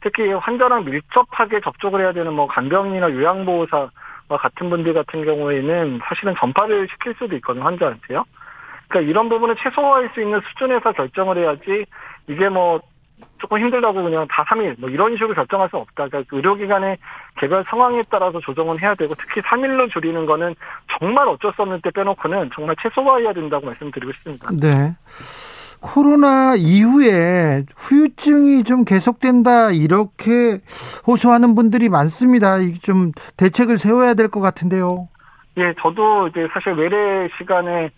특히 0.00 0.32
환자랑 0.32 0.84
밀접하게 0.84 1.60
접촉을 1.60 2.00
해야 2.00 2.12
되는 2.12 2.32
뭐 2.32 2.46
간병인이나 2.46 3.10
요양보호사와 3.10 3.88
같은 4.38 4.70
분들 4.70 4.92
같은 4.92 5.24
경우에는 5.24 6.00
사실은 6.04 6.34
전파를 6.38 6.88
시킬 6.90 7.14
수도 7.14 7.34
있거든요, 7.36 7.64
환자한테요. 7.64 8.24
그러니까 8.88 9.10
이런 9.10 9.28
부분을 9.28 9.56
최소화할 9.56 10.10
수 10.14 10.20
있는 10.20 10.40
수준에서 10.40 10.92
결정을 10.92 11.38
해야지 11.38 11.86
이게 12.28 12.48
뭐 12.48 12.80
조금 13.38 13.58
힘들다고 13.60 14.02
그냥 14.02 14.26
다 14.30 14.44
3일 14.48 14.76
뭐 14.78 14.88
이런 14.90 15.12
식으로 15.14 15.34
결정할 15.34 15.68
수 15.68 15.76
없다. 15.76 16.08
그러니까 16.08 16.24
의료기관의 16.36 16.96
개별 17.38 17.62
상황에 17.64 18.02
따라서 18.10 18.40
조정은 18.40 18.78
해야 18.80 18.94
되고 18.94 19.14
특히 19.14 19.40
3일로 19.42 19.90
줄이는 19.92 20.26
거는 20.26 20.54
정말 20.98 21.28
어쩔 21.28 21.52
수 21.54 21.62
없는 21.62 21.80
때 21.82 21.90
빼놓고는 21.90 22.50
정말 22.54 22.74
최소화해야 22.82 23.32
된다고 23.32 23.66
말씀드리고 23.66 24.12
싶습니다. 24.12 24.48
네. 24.52 24.96
코로나 25.80 26.54
이후에 26.56 27.64
후유증이 27.76 28.64
좀 28.64 28.84
계속된다 28.84 29.70
이렇게 29.70 30.58
호소하는 31.06 31.54
분들이 31.54 31.88
많습니다. 31.88 32.58
이게 32.58 32.78
좀 32.78 33.12
대책을 33.36 33.76
세워야 33.78 34.14
될 34.14 34.28
것 34.28 34.40
같은데요. 34.40 35.08
예, 35.58 35.72
저도 35.80 36.28
이제 36.28 36.46
사실 36.52 36.72
외래 36.72 37.28
시간에 37.38 37.90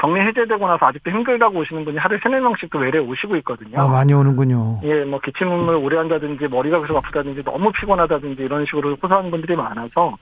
격리 0.00 0.20
해제되고 0.20 0.66
나서 0.66 0.86
아직도 0.86 1.10
힘들다고 1.10 1.58
오시는 1.60 1.84
분이 1.84 1.98
하루에 1.98 2.18
세네 2.22 2.40
명씩도 2.40 2.78
외래 2.78 2.98
오시고 2.98 3.36
있거든요. 3.36 3.80
아, 3.80 3.88
많이 3.88 4.12
오는군요. 4.12 4.80
예, 4.82 5.04
뭐 5.04 5.20
기침을 5.20 5.76
오래 5.76 5.98
한다든지 5.98 6.48
머리가 6.48 6.80
계속 6.80 6.96
아프다든지 6.96 7.44
너무 7.44 7.70
피곤하다든지 7.72 8.42
이런 8.42 8.64
식으로 8.66 8.96
호소하는 9.00 9.30
분들이 9.30 9.54
많아서 9.54 10.16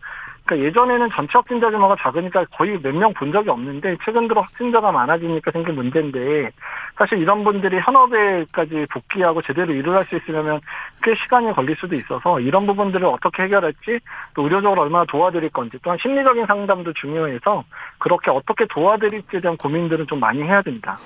그러니까 0.53 0.67
예전에는 0.69 1.09
전체 1.15 1.33
확진자 1.35 1.71
규모가 1.71 1.97
작으니까 2.01 2.45
거의 2.57 2.79
몇 2.83 2.93
명 2.95 3.13
본 3.15 3.33
적이 3.33 3.51
없는데 3.51 3.97
최근 4.05 4.29
들어 4.29 4.41
확진자가 4.43 4.93
많아지니까 4.93 5.51
생긴 5.51 5.75
문제인데 5.77 6.51
사실 6.97 7.19
이런 7.19 7.43
분들이 7.45 7.79
현업에까지 7.81 8.87
복귀하고 8.93 9.43
제대로 9.43 9.73
일을 9.73 9.97
할 9.97 10.05
수 10.05 10.17
있으려면 10.17 10.61
꽤 11.03 11.15
시간이 11.15 11.53
걸릴 11.53 11.77
수도 11.77 11.95
있어서 11.95 12.41
이런 12.41 12.67
부분들을 12.67 13.05
어떻게 13.07 13.45
해결할지 13.45 13.99
또 14.35 14.43
의료적으로 14.43 14.83
얼마나 14.83 15.05
도와드릴 15.07 15.51
건지 15.51 15.79
또한 15.83 15.99
심리적인 16.03 16.47
상담도 16.47 16.93
중요해서 16.95 17.65
그렇게 17.99 18.31
어떻게 18.31 18.67
도와드릴지에 18.67 19.41
대한 19.41 19.57
고민들은 19.57 20.07
좀 20.09 20.21
많이 20.21 20.43
해야 20.43 20.61
됩니다. 20.63 20.99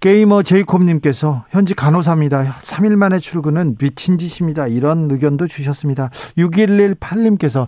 게이머 0.00 0.42
제이콥님께서 0.44 1.44
현직 1.50 1.74
간호사입니다. 1.74 2.42
3일 2.62 2.96
만에 2.96 3.18
출근은 3.18 3.76
미친 3.76 4.16
짓입니다. 4.16 4.66
이런 4.66 5.10
의견도 5.10 5.46
주셨습니다. 5.46 6.08
6118님께서 6.38 7.66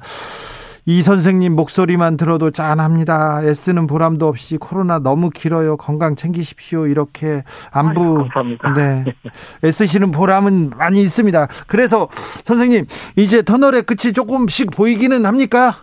이 0.84 1.00
선생님 1.02 1.54
목소리만 1.54 2.16
들어도 2.16 2.50
짠합니다. 2.50 3.42
애쓰는 3.44 3.86
보람도 3.86 4.26
없이 4.26 4.56
코로나 4.56 4.98
너무 4.98 5.30
길어요. 5.30 5.76
건강 5.76 6.16
챙기십시오. 6.16 6.86
이렇게 6.88 7.44
안부 7.72 8.28
감사합니다. 8.32 8.74
네 8.74 9.04
애쓰시는 9.64 10.10
보람은 10.10 10.70
많이 10.76 11.00
있습니다. 11.02 11.46
그래서 11.68 12.08
선생님 12.44 12.86
이제 13.16 13.42
터널의 13.42 13.82
끝이 13.82 14.12
조금씩 14.12 14.72
보이기는 14.72 15.24
합니까? 15.24 15.74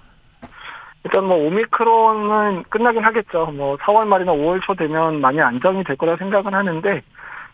일단 1.05 1.23
뭐 1.23 1.45
오미크론은 1.47 2.63
끝나긴 2.69 3.01
하겠죠. 3.05 3.53
뭐 3.55 3.77
4월 3.77 4.05
말이나 4.05 4.33
5월 4.33 4.61
초 4.65 4.75
되면 4.75 5.21
많이 5.21 5.39
안정이 5.39 5.85
될 5.85 5.95
거라 5.95 6.17
생각은 6.17 6.53
하는데 6.53 7.01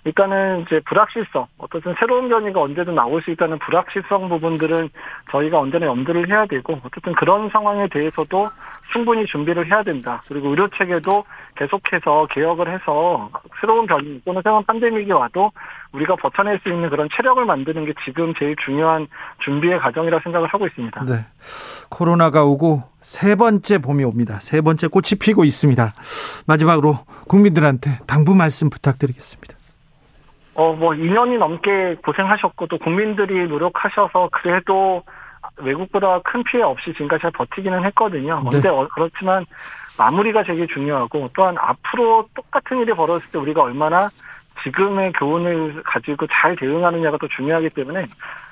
일단은 0.05 0.61
이제 0.61 0.79
불확실성, 0.85 1.47
어떤 1.57 1.81
새로운 1.99 2.29
변이가 2.29 2.61
언제든 2.61 2.93
나올 2.93 3.23
수 3.23 3.31
있다는 3.31 3.57
불확실성 3.57 4.29
부분들은 4.29 4.89
저희가 5.31 5.59
언제나 5.59 5.87
염두를 5.87 6.29
해야 6.29 6.45
되고, 6.45 6.79
어쨌든 6.83 7.13
그런 7.15 7.49
상황에 7.49 7.87
대해서도 7.87 8.49
충분히 8.93 9.25
준비를 9.25 9.65
해야 9.65 9.81
된다. 9.81 10.21
그리고 10.27 10.49
의료 10.49 10.67
체계도 10.69 11.25
계속해서 11.55 12.27
개혁을 12.29 12.71
해서 12.71 13.31
새로운 13.59 13.87
변이 13.87 14.21
또는 14.23 14.41
새로운 14.43 14.63
팬데믹이 14.65 15.11
와도 15.11 15.51
우리가 15.91 16.15
버텨낼 16.17 16.59
수 16.59 16.69
있는 16.69 16.89
그런 16.89 17.09
체력을 17.15 17.43
만드는 17.43 17.85
게 17.85 17.93
지금 18.05 18.33
제일 18.37 18.55
중요한 18.63 19.07
준비의 19.43 19.79
과정이라 19.79 20.19
생각을 20.23 20.47
하고 20.49 20.67
있습니다. 20.67 21.03
네. 21.05 21.25
코로나가 21.89 22.45
오고 22.45 22.83
세 23.01 23.35
번째 23.35 23.79
봄이 23.79 24.03
옵니다. 24.03 24.39
세 24.39 24.61
번째 24.61 24.87
꽃이 24.87 25.17
피고 25.19 25.43
있습니다. 25.43 25.93
마지막으로 26.45 26.99
국민들한테 27.27 27.99
당부 28.05 28.35
말씀 28.35 28.69
부탁드리겠습니다. 28.69 29.54
어, 30.55 30.73
뭐, 30.73 30.91
2년이 30.93 31.37
넘게 31.37 31.97
고생하셨고, 32.03 32.67
또 32.67 32.77
국민들이 32.79 33.47
노력하셔서 33.47 34.29
그래도 34.31 35.03
외국보다 35.57 36.19
큰 36.23 36.43
피해 36.43 36.63
없이 36.63 36.91
지금까지 36.93 37.21
잘 37.21 37.31
버티기는 37.31 37.85
했거든요. 37.85 38.41
네. 38.45 38.49
근데 38.51 38.69
어, 38.69 38.87
그렇지만 38.93 39.45
마무리가 39.97 40.43
되게 40.43 40.65
중요하고, 40.65 41.29
또한 41.35 41.55
앞으로 41.59 42.27
똑같은 42.33 42.79
일이 42.79 42.93
벌어졌을 42.93 43.31
때 43.31 43.37
우리가 43.37 43.61
얼마나 43.61 44.09
지금의 44.63 45.13
교훈을 45.13 45.83
가지고 45.83 46.27
잘 46.27 46.55
대응하느냐가 46.55 47.17
또 47.17 47.27
중요하기 47.27 47.69
때문에 47.71 48.05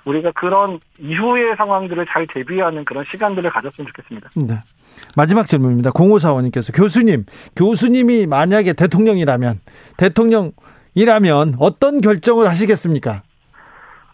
우리가 0.05 0.31
그런 0.35 0.79
이후의 0.99 1.55
상황들을 1.55 2.05
잘 2.11 2.27
대비하는 2.27 2.83
그런 2.85 3.05
시간들을 3.11 3.49
가졌으면 3.49 3.87
좋겠습니다. 3.87 4.29
네. 4.35 4.59
마지막 5.15 5.47
질문입니다. 5.47 5.91
0545님께서 5.91 6.75
교수님, 6.75 7.25
교수님이 7.55 8.27
만약에 8.27 8.73
대통령이라면 8.73 9.59
대통령 9.97 10.51
이라면 10.95 11.55
어떤 11.59 12.01
결정을 12.01 12.47
하시겠습니까? 12.47 13.23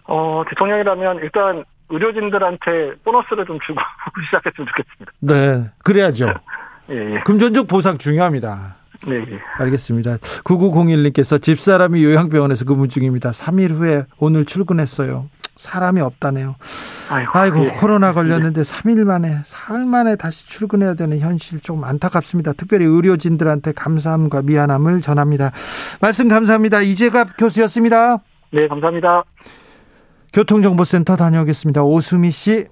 어, 0.06 0.44
대통령이라면 0.50 1.18
일단 1.18 1.64
의료진들한테 1.90 2.96
보너스를 3.04 3.46
좀 3.46 3.60
주고 3.66 3.80
시작했으면 4.26 4.68
좋겠습니다. 4.68 5.12
네, 5.20 5.72
그래야죠. 5.84 6.34
예, 6.92 7.16
예. 7.16 7.20
금전적 7.22 7.68
보상 7.68 7.98
중요합니다. 7.98 8.79
네, 9.08 9.16
예. 9.16 9.40
알겠습니다. 9.58 10.18
9901님께서 10.44 11.42
집사람이 11.42 12.04
요양병원에서 12.04 12.66
근무 12.66 12.88
중입니다. 12.88 13.32
3일 13.32 13.72
후에 13.72 14.06
오늘 14.18 14.46
출근했어요. 14.46 15.28
사람이 15.56 16.00
없다네요. 16.00 16.56
아이고, 17.10 17.32
아이고 17.34 17.66
예. 17.66 17.70
코로나 17.72 18.14
걸렸는데 18.14 18.62
3일 18.62 19.04
만에 19.04 19.36
사흘 19.44 19.86
만에 19.86 20.16
다시 20.16 20.48
출근해야 20.48 20.94
되는 20.94 21.20
현실 21.20 21.60
조금 21.60 21.84
안타깝습니다. 21.84 22.54
특별히 22.54 22.86
의료진들한테 22.86 23.74
감사함과 23.74 24.44
미안함을 24.44 25.02
전합니다. 25.02 25.52
말씀 26.00 26.30
감사합니다. 26.30 26.82
이재갑 26.82 27.38
교수였습니다. 27.38 28.20
네, 28.52 28.68
감사합니다. 28.68 29.24
교통정보센터 30.34 31.16
다녀오겠습니다. 31.16 31.84
오수미 31.84 32.32
씨. 32.32 32.68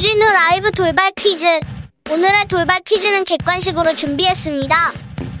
주진우 0.00 0.24
라이브 0.32 0.70
돌발 0.70 1.10
퀴즈. 1.10 1.44
오늘의 2.10 2.46
돌발 2.48 2.80
퀴즈는 2.86 3.22
객관식으로 3.24 3.94
준비했습니다. 3.94 4.92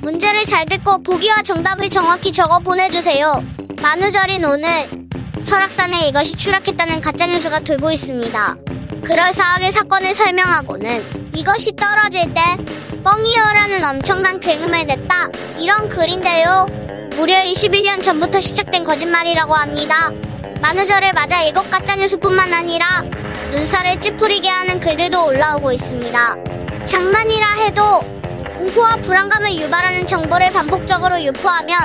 문제를 0.02 0.44
잘 0.44 0.66
듣고 0.66 1.02
보기와 1.02 1.40
정답을 1.42 1.88
정확히 1.88 2.30
적어 2.30 2.58
보내주세요. 2.58 3.42
만우절인 3.80 4.44
오늘 4.44 4.68
설악산에 5.42 6.08
이것이 6.08 6.36
추락했다는 6.36 7.00
가짜뉴스가 7.00 7.60
돌고 7.60 7.90
있습니다. 7.90 8.56
그럴싸하게 9.02 9.72
사건을 9.72 10.14
설명하고는 10.14 11.30
이것이 11.36 11.72
떨어질 11.74 12.34
때 12.34 12.42
뻥이요라는 13.02 13.82
엄청난 13.82 14.40
굉음을 14.40 14.84
냈다. 14.84 15.28
이런 15.58 15.88
글인데요. 15.88 16.66
무려 17.16 17.36
21년 17.36 18.04
전부터 18.04 18.42
시작된 18.42 18.84
거짓말이라고 18.84 19.54
합니다. 19.54 20.10
만우절을 20.60 21.12
맞아 21.14 21.42
이것 21.42 21.68
가짜뉴스뿐만 21.70 22.52
아니라 22.52 23.02
눈살을 23.52 24.00
찌푸리게 24.00 24.48
하는 24.48 24.78
글들도 24.80 25.24
올라오고 25.26 25.72
있습니다. 25.72 26.36
장난이라 26.86 27.54
해도 27.64 28.00
공포와 28.58 28.96
불안감을 28.96 29.54
유발하는 29.54 30.06
정보를 30.06 30.52
반복적으로 30.52 31.20
유포하면 31.22 31.76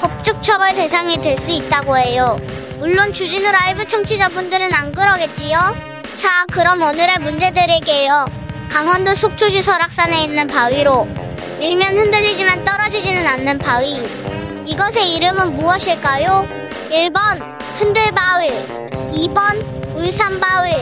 법적 0.00 0.42
처벌 0.42 0.74
대상이 0.74 1.20
될 1.20 1.38
수 1.38 1.50
있다고 1.52 1.96
해요. 1.96 2.36
물론 2.78 3.12
주진우 3.12 3.50
라이브 3.50 3.86
청취자분들은 3.86 4.72
안 4.74 4.92
그러겠지요? 4.92 5.76
자, 6.16 6.44
그럼 6.52 6.82
오늘의 6.82 7.18
문제 7.20 7.50
드릴게요. 7.52 8.26
강원도 8.70 9.14
속초시 9.14 9.62
설악산에 9.62 10.24
있는 10.24 10.46
바위로 10.46 11.06
밀면 11.58 11.96
흔들리지만 11.96 12.64
떨어지지는 12.64 13.26
않는 13.26 13.58
바위. 13.58 14.02
이것의 14.66 15.14
이름은 15.14 15.54
무엇일까요? 15.54 16.46
1번 16.90 17.57
흔들바위 17.78 18.50
2번 19.12 19.96
울산바위 19.96 20.72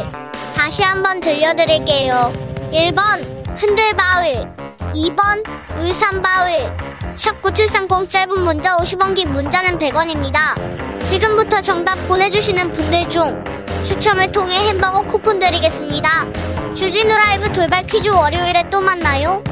다시 0.55 0.83
한번 0.83 1.21
들려드릴게요. 1.21 2.33
1번 2.73 3.23
흔들바위 3.55 4.47
2번 4.95 5.45
울산바위. 5.79 6.55
샵9730 7.17 8.09
짧은 8.09 8.45
문자 8.45 8.79
50원 8.79 9.15
긴 9.15 9.31
문자는 9.33 9.79
100원입니다. 9.79 10.39
지금부터 11.07 11.61
정답 11.61 11.97
보내주시는 12.09 12.73
분들 12.73 13.11
중 13.11 13.45
추첨을 13.85 14.33
통해 14.33 14.57
햄버거 14.69 15.03
쿠폰 15.03 15.39
드리겠습니다. 15.39 16.27
주진우 16.75 17.15
라이브 17.15 17.53
돌발 17.53 17.87
퀴즈 17.87 18.09
월요일에 18.09 18.71
또 18.71 18.81
만나요 18.81 19.43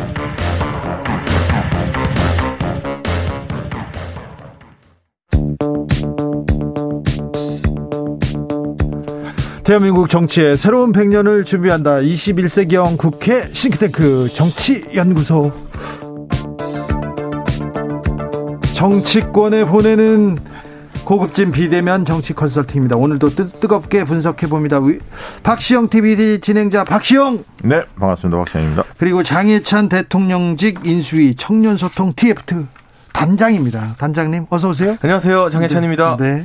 대한민국 9.65 10.11
정치의 10.11 10.59
새로운 10.59 10.93
100년을 10.93 11.47
준비한다. 11.47 11.97
21세기형 11.97 12.99
국회 12.99 13.49
싱크탱크 13.51 14.29
정치연구소. 14.29 15.53
정치권에 18.75 19.65
보내는 19.65 20.37
고급진 21.07 21.51
비대면 21.51 22.05
정치 22.05 22.35
컨설팅입니다. 22.35 22.97
오늘도 22.97 23.29
뜨, 23.31 23.49
뜨겁게 23.49 24.05
분석해 24.05 24.49
봅니다. 24.49 24.81
박시영 25.43 25.89
TV 25.89 26.41
진행자 26.41 26.85
박시영 26.85 27.45
네, 27.63 27.85
반갑습니다. 27.99 28.37
박시영입니다. 28.37 28.85
그리고 28.99 29.23
장혜찬 29.23 29.89
대통령직 29.89 30.81
인수위 30.85 31.37
청년소통 31.37 32.13
TF 32.15 32.67
단장입니다. 33.15 33.95
단장님 33.97 34.47
어서 34.51 34.69
오세요. 34.69 34.99
안녕하세요. 35.01 35.49
장혜찬입니다. 35.49 36.19
네. 36.19 36.35
네. 36.35 36.45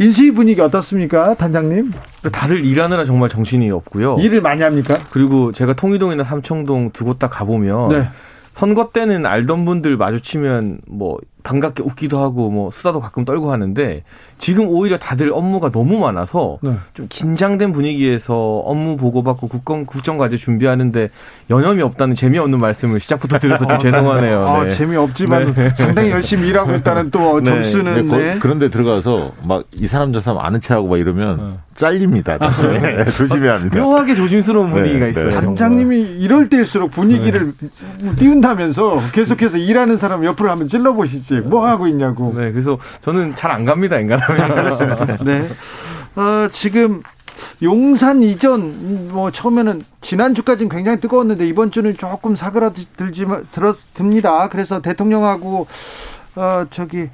인수위 0.00 0.32
분위기 0.32 0.60
어떻습니까, 0.60 1.34
단장님? 1.34 1.92
다들 2.32 2.64
일하느라 2.64 3.04
정말 3.04 3.28
정신이 3.28 3.70
없고요. 3.70 4.16
일을 4.18 4.40
많이 4.40 4.62
합니까? 4.62 4.98
그리고 5.12 5.52
제가 5.52 5.74
통이동이나 5.74 6.24
삼청동 6.24 6.90
두 6.92 7.04
곳 7.04 7.18
다 7.18 7.28
가보면 7.28 7.88
네. 7.90 8.08
선거 8.52 8.90
때는 8.92 9.24
알던 9.26 9.64
분들 9.64 9.96
마주치면 9.96 10.80
뭐 10.88 11.18
반갑게 11.44 11.82
웃기도 11.84 12.18
하고 12.18 12.50
뭐 12.50 12.70
수다도 12.72 13.00
가끔 13.00 13.24
떨고 13.26 13.52
하는데 13.52 14.02
지금 14.38 14.66
오히려 14.66 14.98
다들 14.98 15.30
업무가 15.32 15.70
너무 15.70 15.98
많아서 16.00 16.58
네. 16.62 16.72
좀 16.94 17.06
긴장된 17.08 17.70
분위기에서 17.72 18.34
업무 18.64 18.96
보고받고 18.96 19.48
국정 19.48 19.84
국정 19.84 20.16
과제 20.16 20.38
준비하는데 20.38 21.10
여념이 21.50 21.82
없다는 21.82 22.14
재미없는 22.16 22.58
말씀을 22.58 22.98
시작부터 22.98 23.38
드려서 23.38 23.66
좀 23.66 23.78
죄송하네요. 23.78 24.40
아, 24.46 24.64
네. 24.64 24.70
재미없지만 24.70 25.54
상당히 25.74 26.10
열심히 26.10 26.48
일하고 26.48 26.74
있다는 26.76 27.10
또 27.10 27.40
네. 27.44 27.44
점수는 27.50 28.08
네, 28.08 28.16
네. 28.18 28.32
거- 28.34 28.40
그런데 28.40 28.68
들어가서 28.70 29.32
막 29.46 29.64
이 29.76 29.86
사람 29.86 30.12
저 30.14 30.20
사람 30.22 30.38
아는 30.44 30.60
체하고 30.62 30.88
막 30.88 30.96
이러면 30.98 31.58
잘립니다. 31.74 32.36
나중에. 32.38 33.04
조심해야 33.04 33.54
합니다. 33.54 33.78
묘하게 33.80 34.14
조심스러운 34.14 34.70
분위기가 34.70 35.04
네, 35.06 35.10
있어요. 35.10 35.28
네. 35.28 35.34
단장님이 35.34 36.00
이럴 36.20 36.48
때일수록 36.48 36.90
분위기를 36.90 37.52
띄운다면서 38.18 38.96
계속해서 39.12 39.58
일하는 39.58 39.98
사람 39.98 40.24
옆으로 40.24 40.50
한번 40.50 40.68
찔러보시지 40.68 41.40
뭐 41.40 41.66
하고 41.66 41.86
있냐고. 41.86 42.32
네, 42.36 42.52
그래서 42.52 42.78
저는 43.02 43.34
잘 43.34 43.50
안 43.54 43.64
갑니다, 43.64 43.98
인간하면. 44.00 45.24
네. 45.24 45.48
어, 46.16 46.48
지금 46.52 47.02
용산 47.62 48.22
이전 48.22 49.08
뭐 49.12 49.30
처음에는 49.30 49.82
지난주까지는 50.00 50.68
굉장히 50.68 51.00
뜨거웠는데 51.00 51.46
이번 51.46 51.70
주는 51.70 51.96
조금 51.96 52.34
사그라들지 52.36 53.26
들었 53.52 53.76
듭니다. 53.94 54.48
그래서 54.48 54.80
대통령하고 54.80 55.66
어 56.36 56.66
저기 56.70 57.08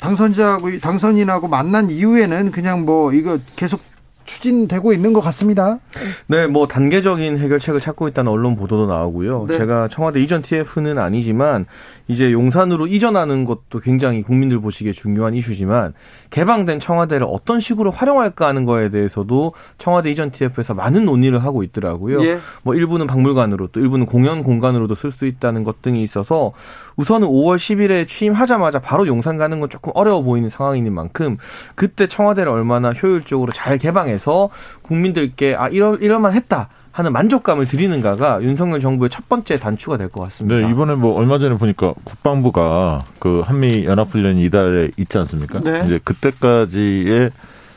당선자하고 0.00 0.78
당선인하고 0.80 1.48
만난 1.48 1.90
이후에는 1.90 2.50
그냥 2.50 2.84
뭐 2.84 3.12
이거 3.12 3.38
계속 3.56 3.80
추진되고 4.28 4.92
있는 4.92 5.12
것 5.12 5.20
같습니다. 5.22 5.78
네, 6.26 6.46
뭐 6.46 6.68
단계적인 6.68 7.38
해결책을 7.38 7.80
찾고 7.80 8.08
있다는 8.08 8.30
언론 8.30 8.56
보도도 8.56 8.86
나오고요. 8.86 9.46
네. 9.48 9.58
제가 9.58 9.88
청와대 9.88 10.20
이전 10.20 10.42
TF는 10.42 10.98
아니지만 10.98 11.64
이제 12.08 12.32
용산으로 12.32 12.86
이전하는 12.86 13.44
것도 13.44 13.80
굉장히 13.80 14.22
국민들 14.22 14.60
보시기에 14.60 14.92
중요한 14.92 15.34
이슈지만 15.34 15.92
개방된 16.30 16.80
청와대를 16.80 17.26
어떤 17.28 17.60
식으로 17.60 17.90
활용할까 17.90 18.46
하는 18.48 18.64
거에 18.64 18.88
대해서도 18.88 19.52
청와대 19.76 20.10
이전 20.10 20.30
TF에서 20.30 20.74
많은 20.74 21.04
논의를 21.04 21.44
하고 21.44 21.62
있더라고요. 21.62 22.24
예. 22.24 22.38
뭐 22.62 22.74
일부는 22.74 23.06
박물관으로 23.06 23.68
또 23.68 23.80
일부는 23.80 24.06
공연 24.06 24.42
공간으로도 24.42 24.94
쓸 24.94 25.10
수 25.10 25.26
있다는 25.26 25.62
것 25.62 25.82
등이 25.82 26.02
있어서 26.02 26.52
우선은 26.96 27.28
5월 27.28 27.56
10일에 27.56 28.08
취임하자마자 28.08 28.80
바로 28.80 29.06
용산 29.06 29.36
가는 29.36 29.60
건 29.60 29.68
조금 29.68 29.92
어려워 29.94 30.22
보이는 30.22 30.48
상황인 30.48 30.92
만큼 30.92 31.36
그때 31.74 32.06
청와대를 32.06 32.50
얼마나 32.50 32.92
효율적으로 32.92 33.52
잘 33.52 33.76
개방해서 33.76 34.48
국민들께 34.82 35.54
아 35.54 35.68
이럴 35.68 36.02
이럴만 36.02 36.32
했다. 36.32 36.70
하는 36.98 37.12
만족감을 37.12 37.66
드리는가가 37.66 38.42
윤석열 38.42 38.80
정부의 38.80 39.08
첫 39.08 39.28
번째 39.28 39.56
단추가 39.56 39.96
될 39.96 40.08
것 40.08 40.20
같습니다. 40.24 40.56
네, 40.66 40.68
이번에 40.68 40.96
뭐 40.96 41.14
얼마 41.16 41.38
전에 41.38 41.56
보니까 41.56 41.94
국방부가 42.02 42.98
그 43.20 43.40
한미 43.46 43.84
연합훈련이 43.84 44.42
이달에 44.44 44.90
있지 44.96 45.16
않습니까? 45.18 45.60
네. 45.60 45.82
이제 45.86 46.00
그때까지의 46.02 47.30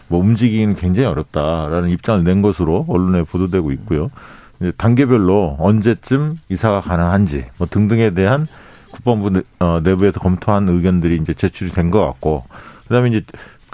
뭐 0.08 0.20
움직이기는 0.22 0.76
굉장히 0.76 1.08
어렵다라는 1.08 1.90
입장을 1.90 2.24
낸 2.24 2.42
것으로 2.42 2.86
언론에 2.90 3.22
보도되고 3.22 3.72
있고요. 3.74 4.10
이제 4.60 4.72
단계별로 4.76 5.58
언제쯤 5.60 6.40
이사가 6.50 6.82
가능한지 6.82 7.46
뭐 7.60 7.68
등등에 7.70 8.16
대한 8.16 8.48
국방부 8.90 9.30
내- 9.30 9.42
어, 9.60 9.78
내부에서 9.84 10.20
검토한 10.20 10.68
의견들이 10.68 11.18
이제 11.22 11.36
제출이 11.36 11.70
된 11.72 11.92
것 11.92 12.04
같고 12.04 12.44
그다음에 12.88 13.10
이제 13.10 13.22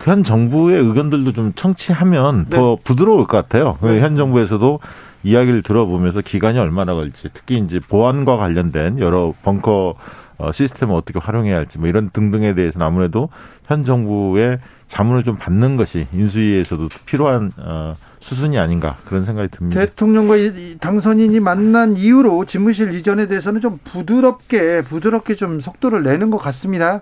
현 0.03 0.25
정부의 0.25 0.79
의견들도 0.83 1.31
좀 1.31 1.53
청취하면 1.55 2.47
더 2.49 2.77
부드러울 2.83 3.25
것 3.27 3.37
같아요. 3.37 3.77
현 3.81 4.17
정부에서도 4.17 4.79
이야기를 5.23 5.63
들어보면서 5.63 6.21
기간이 6.21 6.59
얼마나 6.59 6.93
걸릴지 6.93 7.29
특히 7.33 7.57
이제 7.57 7.79
보안과 7.79 8.37
관련된 8.37 8.99
여러 8.99 9.33
벙커 9.43 9.95
어, 10.39 10.51
시스템을 10.51 10.95
어떻게 10.95 11.19
활용해야 11.19 11.55
할지 11.55 11.79
뭐 11.79 11.87
이런 11.87 12.09
등등에 12.11 12.53
대해서는 12.53 12.85
아무래도 12.85 13.29
현 13.65 13.83
정부의 13.83 14.59
자문을 14.87 15.23
좀 15.23 15.35
받는 15.35 15.77
것이 15.77 16.07
인수위에서도 16.13 16.87
필요한 17.05 17.51
어, 17.57 17.95
수순이 18.19 18.57
아닌가 18.57 18.97
그런 19.05 19.25
생각이 19.25 19.49
듭니다. 19.49 19.79
대통령과 19.79 20.35
당선인이 20.79 21.39
만난 21.39 21.97
이후로 21.97 22.45
집무실 22.45 22.93
이전에 22.93 23.27
대해서는 23.27 23.61
좀 23.61 23.79
부드럽게 23.83 24.83
부드럽게 24.83 25.35
좀 25.35 25.59
속도를 25.59 26.03
내는 26.03 26.29
것 26.29 26.37
같습니다. 26.37 27.01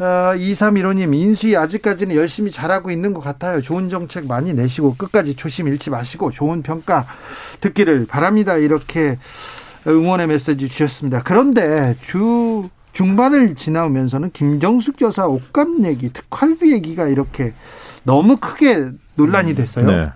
어, 0.00 0.34
2315님 0.34 1.14
인수위 1.14 1.56
아직까지는 1.56 2.16
열심히 2.16 2.50
잘하고 2.50 2.90
있는 2.90 3.12
것 3.12 3.20
같아요. 3.20 3.60
좋은 3.60 3.90
정책 3.90 4.26
많이 4.26 4.54
내시고 4.54 4.94
끝까지 4.96 5.34
초심 5.34 5.68
잃지 5.68 5.90
마시고 5.90 6.30
좋은 6.30 6.62
평가 6.62 7.04
듣기를 7.60 8.06
바랍니다. 8.06 8.56
이렇게 8.56 9.18
응원의 9.86 10.28
메시지 10.28 10.68
주셨습니다. 10.68 11.22
그런데 11.22 11.96
주 12.00 12.68
중반을 12.92 13.54
지나오면서는 13.54 14.30
김정숙 14.32 15.02
여사 15.02 15.26
옷감 15.26 15.84
얘기, 15.84 16.10
특활비 16.10 16.72
얘기가 16.72 17.06
이렇게 17.06 17.52
너무 18.02 18.36
크게 18.38 18.88
논란이 19.16 19.54
됐어요. 19.54 19.86
네. 19.86 20.08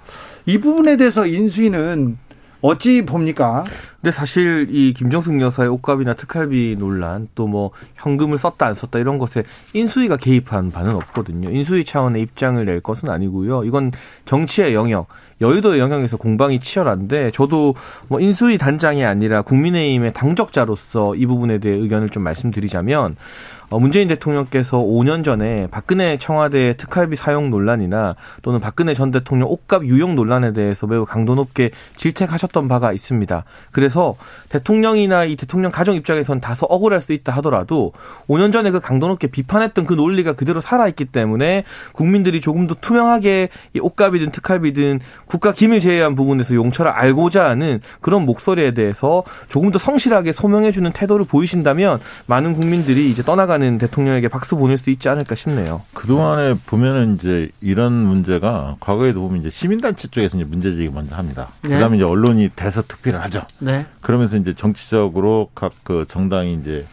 이 0.47 0.59
부분에 0.59 0.97
대해서 0.97 1.27
인수위는 1.27 2.19
어찌 2.65 3.05
봅니까? 3.05 3.63
근데 4.01 4.11
사실 4.11 4.69
이 4.71 4.95
김정숙 4.95 5.39
여사의 5.39 5.69
옷값이나 5.69 6.15
특활비 6.15 6.77
논란 6.79 7.29
또 7.35 7.45
뭐 7.47 7.71
현금을 7.97 8.39
썼다 8.39 8.67
안 8.67 8.75
썼다 8.75 8.99
이런 8.99 9.19
것에 9.19 9.45
인수위가 9.75 10.17
개입한 10.17 10.71
바는 10.71 10.95
없거든요. 10.97 11.51
인수위 11.51 11.85
차원의 11.85 12.23
입장을 12.23 12.65
낼 12.65 12.81
것은 12.81 13.11
아니고요. 13.11 13.65
이건 13.65 13.93
정치의 14.25 14.73
영역, 14.75 15.09
여의도의 15.41 15.79
영역에서 15.79 16.17
공방이 16.17 16.59
치열한데 16.59 17.33
저도 17.33 17.75
뭐 18.09 18.19
인수위 18.19 18.57
단장이 18.57 19.05
아니라 19.05 19.43
국민의힘의 19.43 20.15
당적자로서 20.15 21.17
이 21.17 21.27
부분에 21.27 21.59
대해 21.59 21.77
의견을 21.77 22.09
좀 22.09 22.23
말씀드리자면 22.23 23.17
어, 23.64 23.64
문재인 23.79 24.09
대통령께서 24.09 24.79
5년 24.79 25.25
전에 25.25 25.69
박근혜 25.71 26.19
청와대 26.19 26.77
특활비 26.77 27.17
사용 27.17 27.51
논란이나 27.51 28.15
또는 28.43 28.61
박근혜 28.61 28.95
전 28.95 29.11
대통령 29.11 29.49
옷값 29.49 29.85
유용 29.85 30.15
논란에 30.15 30.53
대해서 30.53 30.87
매우 30.87 31.05
강도 31.05 31.35
높게 31.35 31.71
질책하셨던 31.97 32.69
바가 32.69 32.93
있습니다. 32.93 33.45
그래서 33.73 34.17
대통령이나 34.49 35.25
이 35.25 35.37
대통령 35.37 35.71
가정 35.73 35.95
입장에선 35.95 36.41
다소 36.41 36.67
억울할 36.67 37.01
수 37.01 37.13
있다 37.13 37.33
하더라도 37.37 37.93
5년 38.29 38.53
전에 38.53 38.71
그 38.71 38.81
강도 38.81 39.09
높게 39.09 39.27
비판했던 39.27 39.87
그 39.87 39.95
논리가 39.95 40.35
그대로 40.35 40.61
살아있기 40.61 41.07
때문에 41.07 41.65
국민들이 41.93 42.41
조금 42.41 42.67
더 42.67 42.75
투명하게 42.75 43.49
이 43.75 43.81
옷값이든 43.81 44.33
특활비든 44.33 45.01
국가 45.27 45.53
기밀 45.53 45.81
제외한 45.81 46.15
부분에서 46.15 46.55
용처를 46.55 46.91
알고자 46.91 47.45
하는 47.45 47.81
그런 48.01 48.25
목소리에 48.27 48.75
대해서 48.75 49.25
조금 49.49 49.71
더 49.71 49.79
성실하게 49.79 50.33
소명해주는 50.33 50.93
태도를 50.93 51.27
보이신다면 51.27 52.01
많은 52.27 52.55
국민들이 52.55 53.11
이제 53.11 53.23
떠나가는 53.23 53.64
대통령에게 53.79 54.29
박수 54.29 54.57
보낼 54.57 54.79
수 54.79 54.91
있지 54.91 55.09
않을까 55.09 55.35
싶네요. 55.35 55.83
그동안에 55.93 56.55
보면은 56.67 57.15
이제 57.17 57.51
이런 57.61 57.93
문제가 57.93 58.77
과거에도 58.81 59.21
보면 59.21 59.41
이제 59.41 59.51
시민단체 59.51 60.09
쪽에서 60.09 60.37
이제 60.37 60.45
문제제기 60.45 60.89
먼저 60.89 61.15
합니다. 61.15 61.49
네. 61.63 61.71
그 61.71 61.79
다음에 61.79 61.97
이제 61.97 62.05
언론이 62.05 62.51
대서특필을 62.57 63.21
하죠. 63.23 63.43
네. 63.61 63.87
그러면서 64.01 64.37
이제 64.37 64.55
정치적으로 64.55 65.51
각 65.55 65.73
그 65.85 66.07
정당이 66.09 66.55
이제 66.55 66.87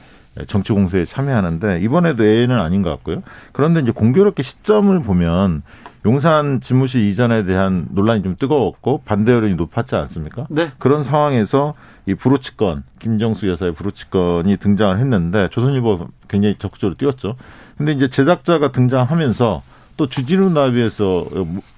정치 0.48 0.74
공세에 0.74 1.06
참여하는데 1.06 1.80
이번에도 1.82 2.26
예는 2.26 2.60
아닌 2.60 2.82
것 2.82 2.90
같고요. 2.90 3.22
그런데 3.52 3.80
이제 3.82 3.92
공교롭게 3.92 4.44
시점을 4.44 4.98
보면 5.02 5.64
용산 6.06 6.62
집무실 6.62 7.02
이전에 7.08 7.46
대한 7.46 7.88
논란이 7.92 8.24
좀 8.24 8.36
뜨거웠고 8.40 9.02
반대 9.06 9.32
여론이 9.32 9.56
높았지 9.56 9.96
않습니까? 9.96 10.48
네. 10.50 10.72
그런 10.78 11.04
상황에서 11.04 11.74
이 12.12 12.16
브로치 12.16 12.58
건, 12.58 12.84
김정수 13.00 13.48
여사의 13.50 13.74
브로치 13.74 14.10
건이 14.10 14.58
등장을 14.58 14.98
했는데 15.00 15.48
조선일보 15.52 16.08
굉장히 16.28 16.56
적극적으로 16.60 16.96
띄웠죠. 16.98 17.36
근데 17.78 17.94
이제 17.94 18.10
제작자가 18.10 18.72
등장하면서 18.72 19.62
또 19.98 20.08
주진우 20.08 20.50
나비에서 20.52 21.26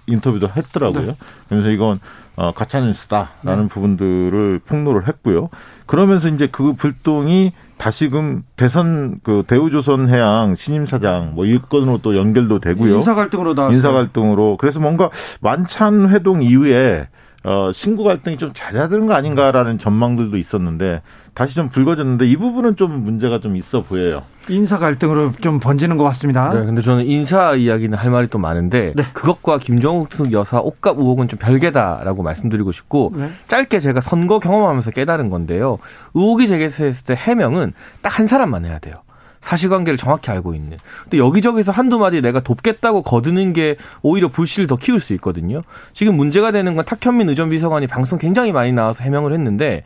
인터뷰도 0.08 0.50
했더라고요. 0.56 1.16
그래서 1.50 1.70
이건 1.70 2.00
어, 2.36 2.52
가짜뉴스다라는 2.52 3.68
부분들을 3.68 4.62
폭로를 4.66 5.08
했고요. 5.08 5.50
그러면서 5.86 6.30
이제 6.30 6.48
그 6.48 6.74
불똥이 6.74 7.52
다시금 7.78 8.44
대선 8.56 9.20
그 9.24 9.44
대우조선 9.46 10.10
해양 10.10 10.56
신임 10.56 10.86
사장 10.86 11.36
뭐이 11.36 11.60
건으로 11.70 12.00
또 12.02 12.18
연결도 12.18 12.60
되고요. 12.60 12.96
인사 12.96 13.14
갈등으로 13.14 13.54
나왔어요. 13.54 13.76
인사 13.76 13.92
갈등으로 13.92 14.58
그래서 14.58 14.80
뭔가 14.80 15.10
만찬 15.42 16.10
회동 16.10 16.42
이후에 16.42 17.08
어 17.46 17.72
신구 17.74 18.06
갈등이 18.06 18.38
좀 18.38 18.52
잦아드는 18.54 19.06
거 19.06 19.14
아닌가라는 19.16 19.78
전망들도 19.78 20.38
있었는데 20.38 21.02
다시 21.34 21.56
좀 21.56 21.68
불거졌는데 21.68 22.26
이 22.26 22.38
부분은 22.38 22.78
좀 22.78 23.04
문제가 23.04 23.40
좀 23.40 23.58
있어 23.58 23.82
보여요. 23.84 24.24
인사 24.50 24.78
갈등으로 24.78 25.34
좀 25.42 25.60
번지는 25.60 25.98
것 25.98 26.06
같습니다. 26.06 26.54
네, 26.54 26.66
근데 26.66 26.82
저는 26.82 27.06
인사 27.06 27.54
이야기는 27.56 27.98
할 27.98 28.12
말이 28.12 28.28
또 28.28 28.38
많은데 28.40 28.94
네. 28.96 29.04
그것과 29.14 29.58
김정욱 29.58 30.10
여사 30.32 30.60
옷값 30.60 30.98
의혹은 30.98 31.28
좀 31.28 31.38
별개다라고 31.38 32.24
말씀드리고 32.24 32.72
싶고 32.72 33.12
네. 33.16 33.30
짧게 33.50 33.80
제가 33.82 34.00
선거 34.00 34.40
경험하면서 34.40 34.92
깨달은 34.92 35.30
건데요. 35.30 35.80
의혹이 36.14 36.48
제기됐을 36.48 37.04
때 37.06 37.14
해명은 37.16 37.74
딱 38.02 38.14
한 38.14 38.28
사람만 38.28 38.64
해야 38.66 38.78
돼요. 38.78 38.96
사실관계를 39.44 39.98
정확히 39.98 40.32
알고 40.32 40.56
있는. 40.56 40.78
근데 41.04 41.18
여기저기서 41.18 41.72
한두 41.72 42.00
마디 42.00 42.22
내가 42.22 42.40
돕겠다고 42.40 43.04
거드는 43.04 43.54
게 43.54 43.76
오히려 44.02 44.30
불씨를 44.30 44.68
더 44.68 44.78
키울 44.78 45.00
수 45.00 45.14
있거든요. 45.14 45.62
지금 45.92 46.16
문제가 46.16 46.52
되는 46.52 46.76
건 46.76 46.86
탁현민 46.86 47.30
의전 47.30 47.50
비서관이 47.50 47.88
방송 47.88 48.18
굉장히 48.18 48.52
많이 48.52 48.72
나와서 48.72 49.04
해명을 49.04 49.34
했는데 49.34 49.84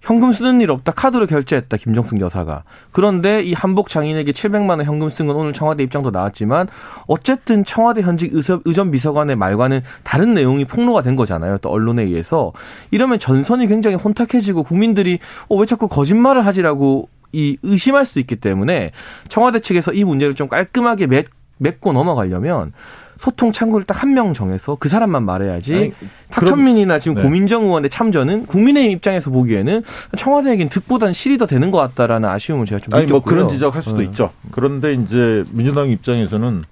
현금 0.00 0.32
쓰는 0.32 0.60
일 0.60 0.70
없다 0.70 0.92
카드로 0.92 1.26
결제했다 1.26 1.76
김정숙 1.76 2.20
여사가. 2.20 2.64
그런데 2.90 3.42
이 3.42 3.52
한복 3.52 3.88
장인에게 3.88 4.32
700만 4.32 4.70
원 4.70 4.84
현금 4.84 5.10
쓴 5.10 5.26
건 5.26 5.36
오늘 5.36 5.52
청와대 5.52 5.82
입장도 5.82 6.10
나왔지만 6.10 6.68
어쨌든 7.06 7.64
청와대 7.64 8.00
현직 8.00 8.32
의전 8.32 8.90
비서관의 8.90 9.36
말과는 9.36 9.82
다른 10.02 10.34
내용이 10.34 10.64
폭로가 10.64 11.02
된 11.02 11.16
거잖아요 11.16 11.58
또 11.58 11.70
언론에 11.70 12.02
의해서. 12.02 12.52
이러면 12.90 13.18
전선이 13.18 13.66
굉장히 13.66 13.96
혼탁해지고 13.96 14.62
국민들이 14.62 15.18
어, 15.48 15.56
왜 15.56 15.66
자꾸 15.66 15.88
거짓말을 15.88 16.46
하지라고 16.46 17.08
이 17.32 17.56
의심할 17.62 18.06
수 18.06 18.18
있기 18.18 18.36
때문에 18.36 18.92
청와대 19.28 19.60
측에서 19.60 19.92
이 19.92 20.02
문제를 20.04 20.34
좀 20.34 20.48
깔끔하게 20.48 21.06
맺, 21.06 21.26
맺고 21.58 21.92
넘어가려면 21.92 22.72
소통 23.20 23.52
창구를 23.52 23.84
딱 23.84 24.00
한 24.02 24.14
명 24.14 24.32
정해서 24.32 24.76
그 24.80 24.88
사람만 24.88 25.24
말해야지 25.24 25.74
아니, 25.74 25.92
탁천민이나 26.30 26.98
지금 26.98 27.16
네. 27.16 27.22
고민정 27.22 27.64
의원의 27.64 27.90
참전은 27.90 28.46
국민의힘 28.46 28.92
입장에서 28.92 29.30
보기에는 29.30 29.82
청와대에겐 30.16 30.70
득보다는 30.70 31.12
실이 31.12 31.36
더 31.36 31.46
되는 31.46 31.70
것 31.70 31.76
같다라는 31.78 32.26
아쉬움을 32.30 32.64
제가 32.64 32.80
좀 32.80 32.94
아니 32.94 33.04
뭐 33.04 33.18
느꼈고요. 33.18 33.34
그런 33.36 33.48
지적할 33.50 33.82
수도 33.82 33.98
네. 33.98 34.04
있죠. 34.04 34.30
그런데 34.52 34.94
이제 34.94 35.44
민주당 35.52 35.90
입장에서는 35.90 36.64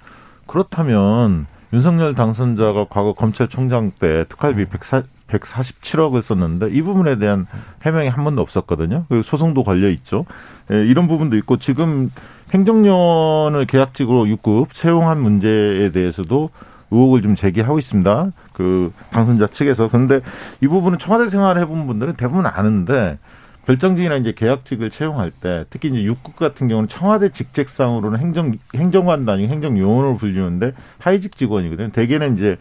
그렇다면 0.46 1.46
윤석열 1.74 2.14
당선자가 2.14 2.86
과거 2.88 3.12
검찰총장 3.12 3.92
때 4.00 4.24
특활비 4.30 4.64
104, 4.64 5.02
147억을 5.28 6.22
썼는데 6.22 6.70
이 6.70 6.82
부분에 6.82 7.18
대한 7.18 7.46
해명이 7.84 8.08
한 8.08 8.24
번도 8.24 8.42
없었거든요. 8.42 9.04
그리고 9.08 9.22
소송도 9.22 9.62
걸려 9.62 9.88
있죠. 9.90 10.24
예, 10.72 10.84
이런 10.86 11.08
부분도 11.08 11.36
있고 11.36 11.58
지금 11.58 12.10
행정연을 12.52 13.66
계약직으로 13.66 14.24
6급 14.24 14.72
채용한 14.72 15.20
문제에 15.20 15.92
대해서도 15.92 16.50
의혹을 16.90 17.22
좀 17.22 17.34
제기하고 17.34 17.78
있습니다. 17.78 18.30
그 18.52 18.92
당선자 19.10 19.46
측에서. 19.48 19.88
그런데 19.88 20.20
이 20.62 20.66
부분은 20.66 20.98
청와대 20.98 21.28
생활을 21.30 21.60
해본 21.62 21.86
분들은 21.86 22.14
대부분 22.16 22.46
아는데 22.46 23.18
결정직이나 23.66 24.16
이제 24.16 24.32
계약직을 24.34 24.88
채용할 24.88 25.30
때 25.30 25.66
특히 25.68 25.90
이제 25.90 26.02
육국 26.02 26.36
같은 26.36 26.68
경우는 26.68 26.88
청와대 26.88 27.28
직책상으로는 27.28 28.18
행정 28.18 29.10
아니고 29.10 29.52
행정요원으로 29.52 30.16
불리는데 30.16 30.72
하위직 30.98 31.36
직원이거든요. 31.36 31.90
대개는 31.92 32.38
이제 32.38 32.56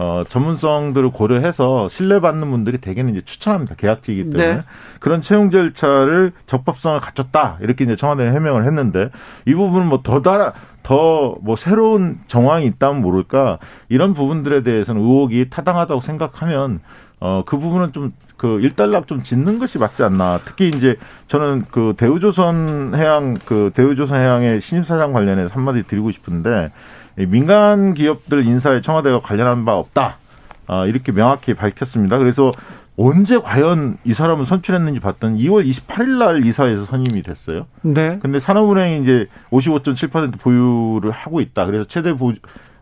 어, 0.00 0.22
전문성들을 0.28 1.10
고려해서 1.10 1.88
신뢰받는 1.88 2.48
분들이 2.48 2.78
대개는 2.78 3.10
이제 3.14 3.22
추천합니다. 3.24 3.74
계약직이기 3.74 4.30
때문에. 4.30 4.54
네. 4.54 4.62
그런 5.00 5.20
채용 5.20 5.50
절차를 5.50 6.30
적법성을 6.46 7.00
갖췄다. 7.00 7.58
이렇게 7.60 7.82
이제 7.82 7.96
청와대는 7.96 8.32
해명을 8.32 8.64
했는데 8.64 9.10
이 9.44 9.54
부분은 9.54 9.88
뭐 9.88 10.02
더 10.04 10.22
달아, 10.22 10.52
더뭐 10.84 11.56
새로운 11.56 12.20
정황이 12.28 12.64
있다면 12.66 13.02
모를까 13.02 13.58
이런 13.88 14.14
부분들에 14.14 14.62
대해서는 14.62 15.02
의혹이 15.02 15.50
타당하다고 15.50 16.00
생각하면 16.00 16.78
어, 17.18 17.42
그 17.44 17.58
부분은 17.58 17.92
좀 17.92 18.12
그 18.38 18.60
일단락 18.60 19.08
좀 19.08 19.22
짓는 19.22 19.58
것이 19.58 19.78
맞지 19.78 20.02
않나. 20.04 20.38
특히 20.44 20.68
이제 20.68 20.96
저는 21.26 21.66
그 21.70 21.92
대우조선 21.96 22.92
해양 22.94 23.34
그 23.44 23.72
대우조선 23.74 24.18
해양의 24.18 24.60
신입사장 24.60 25.12
관련해서 25.12 25.50
한마디 25.52 25.82
드리고 25.82 26.12
싶은데 26.12 26.70
이 26.70 26.72
민간 27.26 27.94
기업들 27.94 28.46
인사에 28.46 28.80
청와대가 28.80 29.20
관련한 29.20 29.64
바 29.64 29.76
없다. 29.76 30.18
아, 30.66 30.86
이렇게 30.86 31.12
명확히 31.12 31.54
밝혔습니다. 31.54 32.18
그래서 32.18 32.52
언제 32.96 33.38
과연 33.38 33.98
이 34.04 34.12
사람을 34.12 34.44
선출했는지 34.44 35.00
봤더니 35.00 35.42
2월 35.44 35.68
28일 35.68 36.18
날 36.18 36.44
이사에서 36.44 36.84
선임이 36.84 37.22
됐어요. 37.22 37.66
네. 37.82 38.18
근데 38.20 38.40
산업은행이 38.40 39.02
이제 39.02 39.26
55.7% 39.50 40.40
보유를 40.40 41.10
하고 41.12 41.40
있다. 41.40 41.64
그래서 41.66 41.84
최대 41.84 42.12
보, 42.12 42.32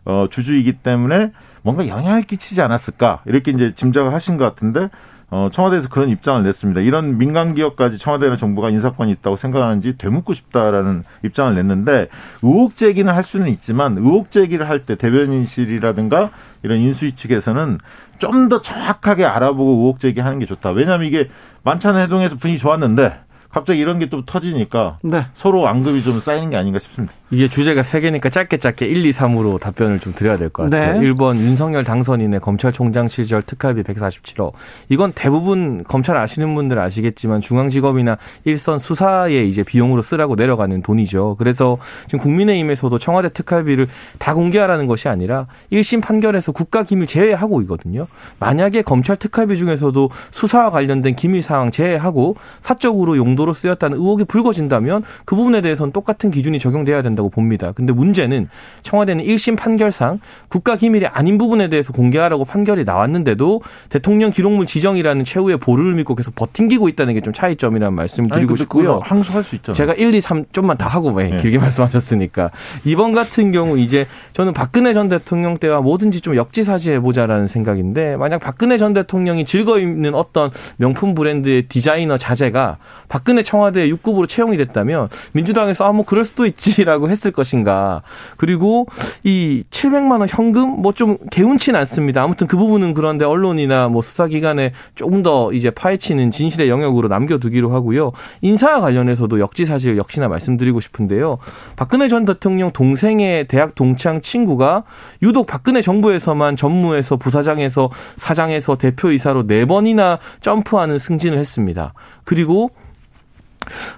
어, 0.05 0.27
주주이기 0.29 0.79
때문에 0.79 1.31
뭔가 1.61 1.87
영향을 1.87 2.23
끼치지 2.23 2.61
않았을까. 2.61 3.21
이렇게 3.25 3.51
이제 3.51 3.73
짐작을 3.75 4.13
하신 4.13 4.37
것 4.37 4.45
같은데 4.45 4.89
어, 5.29 5.49
청와대에서 5.51 5.89
그런 5.89 6.07
입장을 6.09 6.41
냈습니다. 6.43 6.79
이런 6.81 7.17
민간 7.17 7.53
기업까지 7.53 7.97
청와대나 7.97 8.37
정부가 8.37 8.69
인사권이 8.69 9.11
있다고 9.11 9.35
생각하는지 9.35 9.97
되묻고 9.97 10.33
싶다라는 10.33 11.03
입장을 11.25 11.53
냈는데 11.53 12.07
의혹 12.41 12.77
제기는 12.77 13.13
할 13.13 13.23
수는 13.25 13.49
있지만 13.49 13.97
의혹 13.97 14.31
제기를 14.31 14.69
할 14.69 14.85
때 14.85 14.95
대변인실이라든가 14.95 16.29
이런 16.63 16.79
인수위 16.79 17.11
측에서는 17.13 17.79
좀 18.19 18.47
더 18.49 18.61
정확하게 18.61 19.25
알아보고 19.25 19.81
의혹 19.81 19.99
제기하는 19.99 20.39
게 20.39 20.45
좋다. 20.45 20.71
왜냐하면 20.71 21.07
이게 21.07 21.29
만찬 21.63 21.97
회동에서 21.97 22.37
분위기 22.37 22.57
좋았는데 22.59 23.19
갑자기 23.49 23.79
이런 23.79 23.99
게 23.99 24.07
또 24.09 24.23
터지니까 24.23 24.99
네. 25.03 25.25
서로 25.35 25.67
안급이 25.67 26.03
좀 26.03 26.21
쌓이는 26.21 26.49
게 26.51 26.55
아닌가 26.55 26.79
싶습니다. 26.79 27.13
이게 27.29 27.49
주제가 27.49 27.83
세 27.83 27.99
개니까 27.99 28.29
짧게 28.29 28.55
짧게 28.57 28.85
1, 28.85 29.05
2, 29.05 29.11
3으로 29.11 29.59
답변을 29.59 29.99
좀 29.99 30.13
드려야 30.13 30.37
될 30.37 30.49
것 30.49 30.63
같아요. 30.69 31.01
네. 31.01 31.07
1번 31.09 31.35
윤석열 31.37 31.83
당선인의 31.83 32.39
검찰총장 32.39 33.09
시절 33.09 33.41
특활비 33.41 33.83
147억. 33.83 34.53
이건 34.87 35.11
대부분 35.13 35.83
검찰 35.83 36.15
아시는 36.15 36.55
분들 36.55 36.79
아시겠지만 36.79 37.41
중앙지검이나 37.41 38.17
일선 38.45 38.79
수사에 38.79 39.43
이제 39.43 39.63
비용으로 39.63 40.01
쓰라고 40.01 40.35
내려가는 40.35 40.81
돈이죠. 40.81 41.35
그래서 41.37 41.77
지금 42.05 42.19
국민의힘에서도 42.19 42.97
청와대 42.97 43.27
특활비를 43.29 43.87
다 44.19 44.33
공개하라는 44.33 44.87
것이 44.87 45.09
아니라 45.09 45.47
1심 45.73 46.01
판결에서 46.01 46.53
국가기밀 46.53 47.07
제외하고 47.07 47.61
있거든요. 47.63 48.07
만약에 48.39 48.83
검찰 48.83 49.17
특활비 49.17 49.57
중에서도 49.57 50.09
수사와 50.31 50.71
관련된 50.71 51.17
기밀 51.17 51.43
사항 51.43 51.71
제외하고 51.71 52.37
사적으로 52.61 53.17
용도로 53.17 53.53
쓰였다는 53.53 53.97
의혹이 53.97 54.23
불거진다면 54.23 55.03
그 55.25 55.35
부분에 55.35 55.59
대해서는 55.59 55.91
똑같은 55.91 56.31
기준이 56.31 56.57
적용돼야 56.59 57.01
된다 57.01 57.16
고 57.21 57.29
봅니다. 57.29 57.71
근데 57.73 57.93
문제는 57.93 58.49
청와대는 58.81 59.23
1심 59.23 59.57
판결상 59.57 60.19
국가 60.49 60.75
기밀이 60.75 61.05
아닌 61.05 61.37
부분에 61.37 61.69
대해서 61.69 61.93
공개하라고 61.93 62.45
판결이 62.45 62.83
나왔는데도 62.83 63.61
대통령 63.89 64.31
기록물 64.31 64.65
지정이라는 64.65 65.23
최후의 65.23 65.57
보루를 65.57 65.93
믿고 65.93 66.15
계속 66.15 66.33
버팅기고 66.33 66.89
있다는 66.89 67.13
게 67.13 67.27
좀 67.27 67.33
차이점이라는 67.33 67.93
말씀 67.93 68.25
드리고 68.27 68.55
싶고요. 68.55 69.01
항소할 69.03 69.43
수 69.43 69.55
있잖아요. 69.55 69.75
제가 69.75 69.93
1, 69.95 70.13
2, 70.13 70.21
3 70.21 70.45
좀만 70.53 70.77
다 70.77 70.87
하고 70.87 71.09
왜 71.09 71.29
네. 71.29 71.37
길게 71.37 71.57
말씀하셨으니까 71.59 72.51
이번 72.85 73.11
같은 73.11 73.51
경우 73.51 73.77
이제 73.77 74.07
저는 74.31 74.53
박근혜 74.53 74.93
전 74.93 75.09
대통령 75.09 75.57
때와 75.57 75.81
뭐든지 75.81 76.21
좀 76.21 76.37
역지사지해 76.37 77.01
보자라는 77.01 77.47
생각인데 77.47 78.15
만약 78.15 78.39
박근혜 78.39 78.77
전 78.77 78.93
대통령이 78.93 79.43
즐거 79.43 79.77
입는 79.79 80.15
어떤 80.15 80.51
명품 80.77 81.15
브랜드의 81.15 81.63
디자이너 81.63 82.17
자재가 82.17 82.77
박근혜 83.09 83.43
청와대 83.43 83.89
6급으로 83.89 84.29
채용이 84.29 84.55
됐다면 84.55 85.09
민주당에서 85.33 85.83
아뭐 85.85 86.03
그럴 86.05 86.23
수도 86.23 86.45
있지라고 86.45 87.06
했을 87.09 87.31
것인가 87.31 88.01
그리고 88.35 88.87
이 89.23 89.63
700만 89.71 90.19
원 90.19 90.27
현금 90.27 90.81
뭐 90.81 90.97
좀 90.97 91.17
개운치는 91.29 91.79
않습니다. 91.81 92.23
아무튼 92.23 92.47
그 92.47 92.57
부분은 92.57 92.95
그런데 92.95 93.23
언론이나 93.23 93.87
뭐 93.87 94.01
수사기관에 94.01 94.73
조금 94.95 95.21
더 95.21 95.53
이제 95.53 95.69
파헤치는 95.69 96.31
진실의 96.31 96.69
영역으로 96.69 97.07
남겨두기로 97.07 97.71
하고요. 97.71 98.11
인사와 98.41 98.81
관련해서도 98.81 99.39
역지사실 99.39 99.95
역시나 99.95 100.27
말씀드리고 100.27 100.81
싶은데요. 100.81 101.37
박근혜 101.75 102.07
전 102.07 102.25
대통령 102.25 102.71
동생의 102.71 103.47
대학 103.47 103.75
동창 103.75 104.21
친구가 104.21 104.85
유독 105.21 105.45
박근혜 105.45 105.83
정부에서만 105.83 106.55
전무에서 106.55 107.17
부사장에서 107.17 107.91
사장에서 108.17 108.77
대표이사로 108.77 109.45
네 109.45 109.65
번이나 109.65 110.17
점프하는 110.41 110.97
승진을 110.97 111.37
했습니다. 111.37 111.93
그리고 112.23 112.71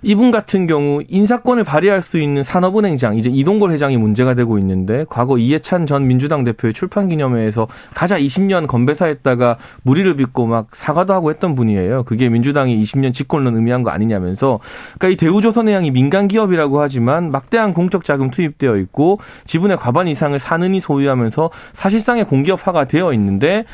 이분 0.01 0.31
같은 0.31 0.67
경우 0.67 1.01
인사권을 1.07 1.63
발휘할 1.63 2.01
수 2.01 2.19
있는 2.19 2.43
산업은행장 2.43 3.17
이제 3.17 3.29
이동걸 3.29 3.71
회장이 3.71 3.97
문제가 3.97 4.33
되고 4.33 4.57
있는데 4.59 5.05
과거 5.09 5.37
이해찬 5.37 5.85
전 5.85 6.07
민주당 6.07 6.43
대표의 6.43 6.73
출판 6.73 7.09
기념회에서 7.09 7.67
가자 7.93 8.19
20년 8.19 8.67
건배사했다가 8.67 9.57
무리를 9.83 10.15
빚고 10.15 10.45
막 10.45 10.75
사과도 10.75 11.13
하고 11.13 11.29
했던 11.29 11.55
분이에요. 11.55 12.03
그게 12.03 12.29
민주당이 12.29 12.81
20년 12.81 13.13
집권론 13.13 13.55
의미한 13.55 13.83
거 13.83 13.91
아니냐면서 13.91 14.59
그러니까 14.97 15.09
이 15.09 15.15
대우조선해양이 15.17 15.91
민간 15.91 16.27
기업이라고 16.27 16.81
하지만 16.81 17.31
막대한 17.31 17.73
공적 17.73 18.03
자금 18.03 18.31
투입되어 18.31 18.77
있고 18.77 19.19
지분의 19.45 19.77
과반 19.77 20.07
이상을 20.07 20.37
사는이 20.37 20.79
소유하면서 20.79 21.49
사실상의 21.73 22.25
공기업화가 22.25 22.85
되어 22.85 23.13
있는데 23.13 23.65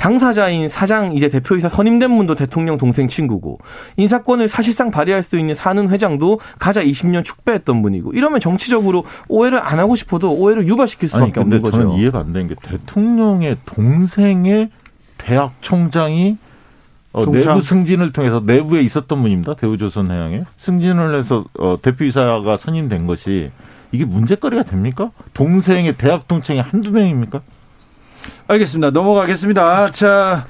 당사자인 0.00 0.70
사장 0.70 1.12
이제 1.12 1.28
대표이사 1.28 1.68
선임된 1.68 2.16
분도 2.16 2.34
대통령 2.34 2.78
동생 2.78 3.06
친구고 3.06 3.58
인사권을 3.98 4.48
사실상 4.48 4.90
발휘할 4.90 5.22
수 5.22 5.38
있는 5.38 5.54
사는 5.54 5.90
회장도 5.90 6.40
가자 6.58 6.82
20년 6.82 7.22
축배했던 7.22 7.82
분이고 7.82 8.12
이러면 8.12 8.40
정치적으로 8.40 9.04
오해를 9.28 9.58
안 9.62 9.78
하고 9.78 9.96
싶어도 9.96 10.32
오해를 10.32 10.66
유발시킬 10.66 11.10
아니 11.12 11.26
수밖에 11.26 11.32
근데 11.32 11.56
없는 11.56 11.62
거죠. 11.62 11.82
저는 11.82 11.98
이해가 11.98 12.18
안 12.18 12.32
되는 12.32 12.48
게 12.48 12.54
대통령의 12.62 13.58
동생의 13.66 14.70
대학 15.18 15.52
총장이 15.60 16.38
어. 17.12 17.30
내부 17.30 17.60
승진을 17.60 18.14
통해서 18.14 18.42
내부에 18.42 18.80
있었던 18.80 19.20
분입니다. 19.20 19.52
대우조선해양에 19.56 20.44
승진을 20.56 21.18
해서 21.18 21.44
어, 21.58 21.76
대표이사가 21.82 22.56
선임된 22.56 23.06
것이 23.06 23.50
이게 23.92 24.06
문제거리가 24.06 24.62
됩니까? 24.62 25.10
동생의 25.34 25.98
대학 25.98 26.26
동창이 26.26 26.58
한두 26.60 26.90
명입니까? 26.90 27.42
알겠습니다. 28.46 28.90
넘어가겠습니다. 28.90 29.90
자, 29.92 30.46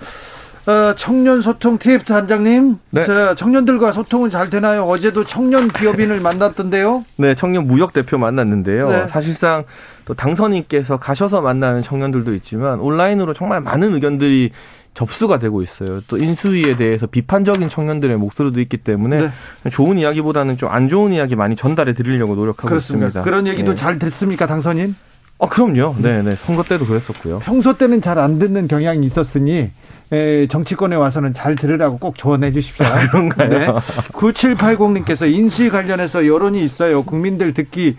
어, 0.66 0.94
청년 0.96 1.42
소통 1.42 1.78
TF 1.78 2.04
단장님. 2.04 2.78
네. 2.90 3.04
자, 3.04 3.34
청년들과 3.34 3.92
소통은 3.92 4.30
잘 4.30 4.50
되나요? 4.50 4.84
어제도 4.84 5.24
청년 5.24 5.68
기업인을 5.68 6.20
만났던데요. 6.20 7.04
네, 7.16 7.34
청년 7.34 7.66
무역 7.66 7.92
대표 7.92 8.18
만났는데요. 8.18 8.88
네. 8.90 9.06
사실상 9.08 9.64
또 10.04 10.14
당선인께서 10.14 10.98
가셔서 10.98 11.40
만나는 11.40 11.82
청년들도 11.82 12.34
있지만 12.34 12.78
온라인으로 12.80 13.32
정말 13.34 13.60
많은 13.60 13.94
의견들이 13.94 14.50
접수가 14.92 15.38
되고 15.38 15.62
있어요. 15.62 16.00
또 16.08 16.16
인수위에 16.18 16.74
대해서 16.76 17.06
비판적인 17.06 17.68
청년들의 17.68 18.16
목소리도 18.16 18.60
있기 18.60 18.78
때문에 18.78 19.30
좋은 19.70 19.98
이야기보다는 19.98 20.56
좀 20.56 20.68
안 20.70 20.88
좋은 20.88 21.12
이야기 21.12 21.36
많이 21.36 21.54
전달해 21.56 21.94
드리려고 21.94 22.34
노력하고 22.34 22.68
그렇습니다. 22.68 23.06
있습니다. 23.06 23.22
그런 23.28 23.46
얘기도 23.46 23.70
네. 23.72 23.76
잘 23.76 23.98
됐습니까, 23.98 24.46
당선인? 24.46 24.94
아, 25.42 25.46
그럼요. 25.46 25.96
네, 25.98 26.22
네. 26.22 26.36
선거 26.36 26.62
때도 26.62 26.84
그랬었고요. 26.86 27.38
평소 27.38 27.72
때는 27.76 28.00
잘 28.02 28.18
안 28.18 28.38
듣는 28.38 28.68
경향이 28.68 29.04
있었으니 29.06 29.70
에, 30.12 30.46
정치권에 30.48 30.96
와서는 30.96 31.32
잘 31.32 31.54
들으라고 31.54 31.96
꼭 31.98 32.16
조언해 32.18 32.52
주십시오. 32.52 32.84
그런가요? 33.10 33.80
9780님께서 34.12 35.32
인수위 35.32 35.70
관련해서 35.70 36.26
여론이 36.26 36.62
있어요. 36.62 37.02
국민들 37.02 37.54
듣기 37.54 37.96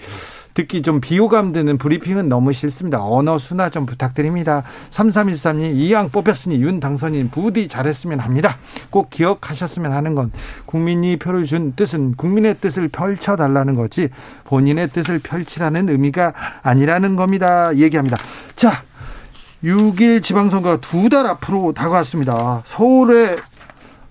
듣기 0.53 0.81
좀 0.81 1.01
비호감 1.01 1.53
드는 1.53 1.77
브리핑은 1.77 2.29
너무 2.29 2.51
싫습니다. 2.53 3.03
언어 3.03 3.37
순화 3.37 3.69
좀 3.69 3.85
부탁드립니다. 3.85 4.63
3313님 4.89 5.75
이왕 5.75 6.09
뽑혔으니 6.09 6.61
윤 6.61 6.79
당선인 6.79 7.29
부디 7.29 7.67
잘했으면 7.67 8.19
합니다. 8.19 8.57
꼭 8.89 9.09
기억하셨으면 9.09 9.93
하는 9.93 10.15
건 10.15 10.31
국민이 10.65 11.17
표를 11.17 11.45
준 11.45 11.73
뜻은 11.75 12.15
국민의 12.15 12.57
뜻을 12.59 12.87
펼쳐달라는 12.89 13.75
거지 13.75 14.09
본인의 14.45 14.89
뜻을 14.89 15.19
펼치라는 15.19 15.89
의미가 15.89 16.33
아니라는 16.63 17.15
겁니다. 17.15 17.75
얘기합니다. 17.75 18.17
자, 18.55 18.83
6일 19.63 20.23
지방선거가 20.23 20.77
두달 20.77 21.27
앞으로 21.27 21.73
다가왔습니다. 21.73 22.63
서울에 22.65 23.37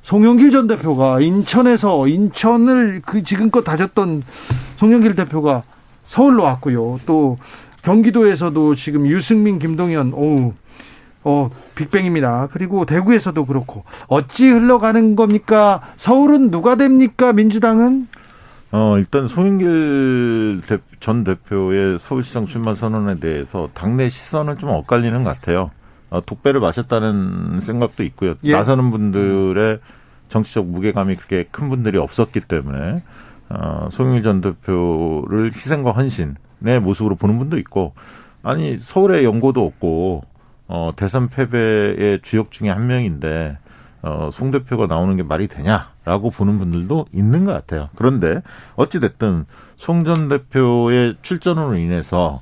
송영길 0.02 0.50
전 0.50 0.66
대표가 0.66 1.20
인천에서 1.20 2.08
인천을 2.08 3.02
그 3.04 3.22
지금껏 3.22 3.62
다졌던 3.62 4.22
송영길 4.76 5.14
대표가 5.14 5.62
서울로 6.10 6.42
왔고요. 6.42 6.98
또 7.06 7.38
경기도에서도 7.82 8.74
지금 8.74 9.06
유승민, 9.06 9.60
김동연, 9.60 10.12
오, 10.12 10.54
어, 11.22 11.48
빅뱅입니다. 11.76 12.48
그리고 12.50 12.84
대구에서도 12.84 13.46
그렇고 13.46 13.84
어찌 14.08 14.48
흘러가는 14.48 15.14
겁니까? 15.14 15.82
서울은 15.96 16.50
누가 16.50 16.74
됩니까? 16.74 17.32
민주당은? 17.32 18.08
어, 18.72 18.96
일단 18.98 19.28
송영길 19.28 20.62
전 20.98 21.22
대표의 21.22 22.00
서울시장 22.00 22.46
출마 22.46 22.74
선언에 22.74 23.20
대해서 23.20 23.68
당내 23.74 24.08
시선은 24.08 24.58
좀 24.58 24.70
엇갈리는 24.70 25.22
것 25.22 25.30
같아요. 25.36 25.70
어, 26.10 26.20
독배를 26.20 26.58
마셨다는 26.58 27.60
생각도 27.60 28.02
있고요. 28.02 28.34
예. 28.42 28.52
나서는 28.52 28.90
분들의 28.90 29.78
정치적 30.28 30.66
무게감이 30.66 31.14
그렇게 31.14 31.44
큰 31.52 31.68
분들이 31.68 31.98
없었기 31.98 32.40
때문에 32.40 33.00
어, 33.50 33.88
송영길 33.90 34.22
전 34.22 34.40
대표를 34.40 35.52
희생과 35.54 35.92
헌신의 35.92 36.80
모습으로 36.82 37.16
보는 37.16 37.38
분도 37.38 37.58
있고 37.58 37.94
아니 38.42 38.78
서울에 38.78 39.24
연고도 39.24 39.64
없고 39.64 40.22
어, 40.68 40.92
대선 40.96 41.28
패배의 41.28 42.20
주역 42.22 42.52
중에 42.52 42.70
한 42.70 42.86
명인데 42.86 43.58
어, 44.02 44.30
송 44.32 44.50
대표가 44.50 44.86
나오는 44.86 45.14
게 45.16 45.22
말이 45.22 45.46
되냐라고 45.48 46.30
보는 46.30 46.58
분들도 46.58 47.06
있는 47.12 47.44
것 47.44 47.52
같아요. 47.52 47.90
그런데 47.96 48.40
어찌 48.76 49.00
됐든 49.00 49.44
송 49.76 50.04
전 50.04 50.28
대표의 50.28 51.16
출전으로 51.22 51.76
인해서 51.76 52.40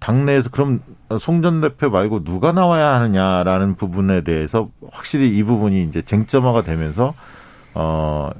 당내에서 0.00 0.50
그럼 0.50 0.80
송 1.20 1.42
전 1.42 1.60
대표 1.60 1.90
말고 1.90 2.24
누가 2.24 2.52
나와야 2.52 2.94
하느냐라는 2.94 3.74
부분에 3.76 4.22
대해서 4.22 4.68
확실히 4.90 5.36
이 5.36 5.42
부분이 5.42 5.82
이제 5.84 6.02
쟁점화가 6.02 6.62
되면서 6.62 7.14
어 7.74 8.30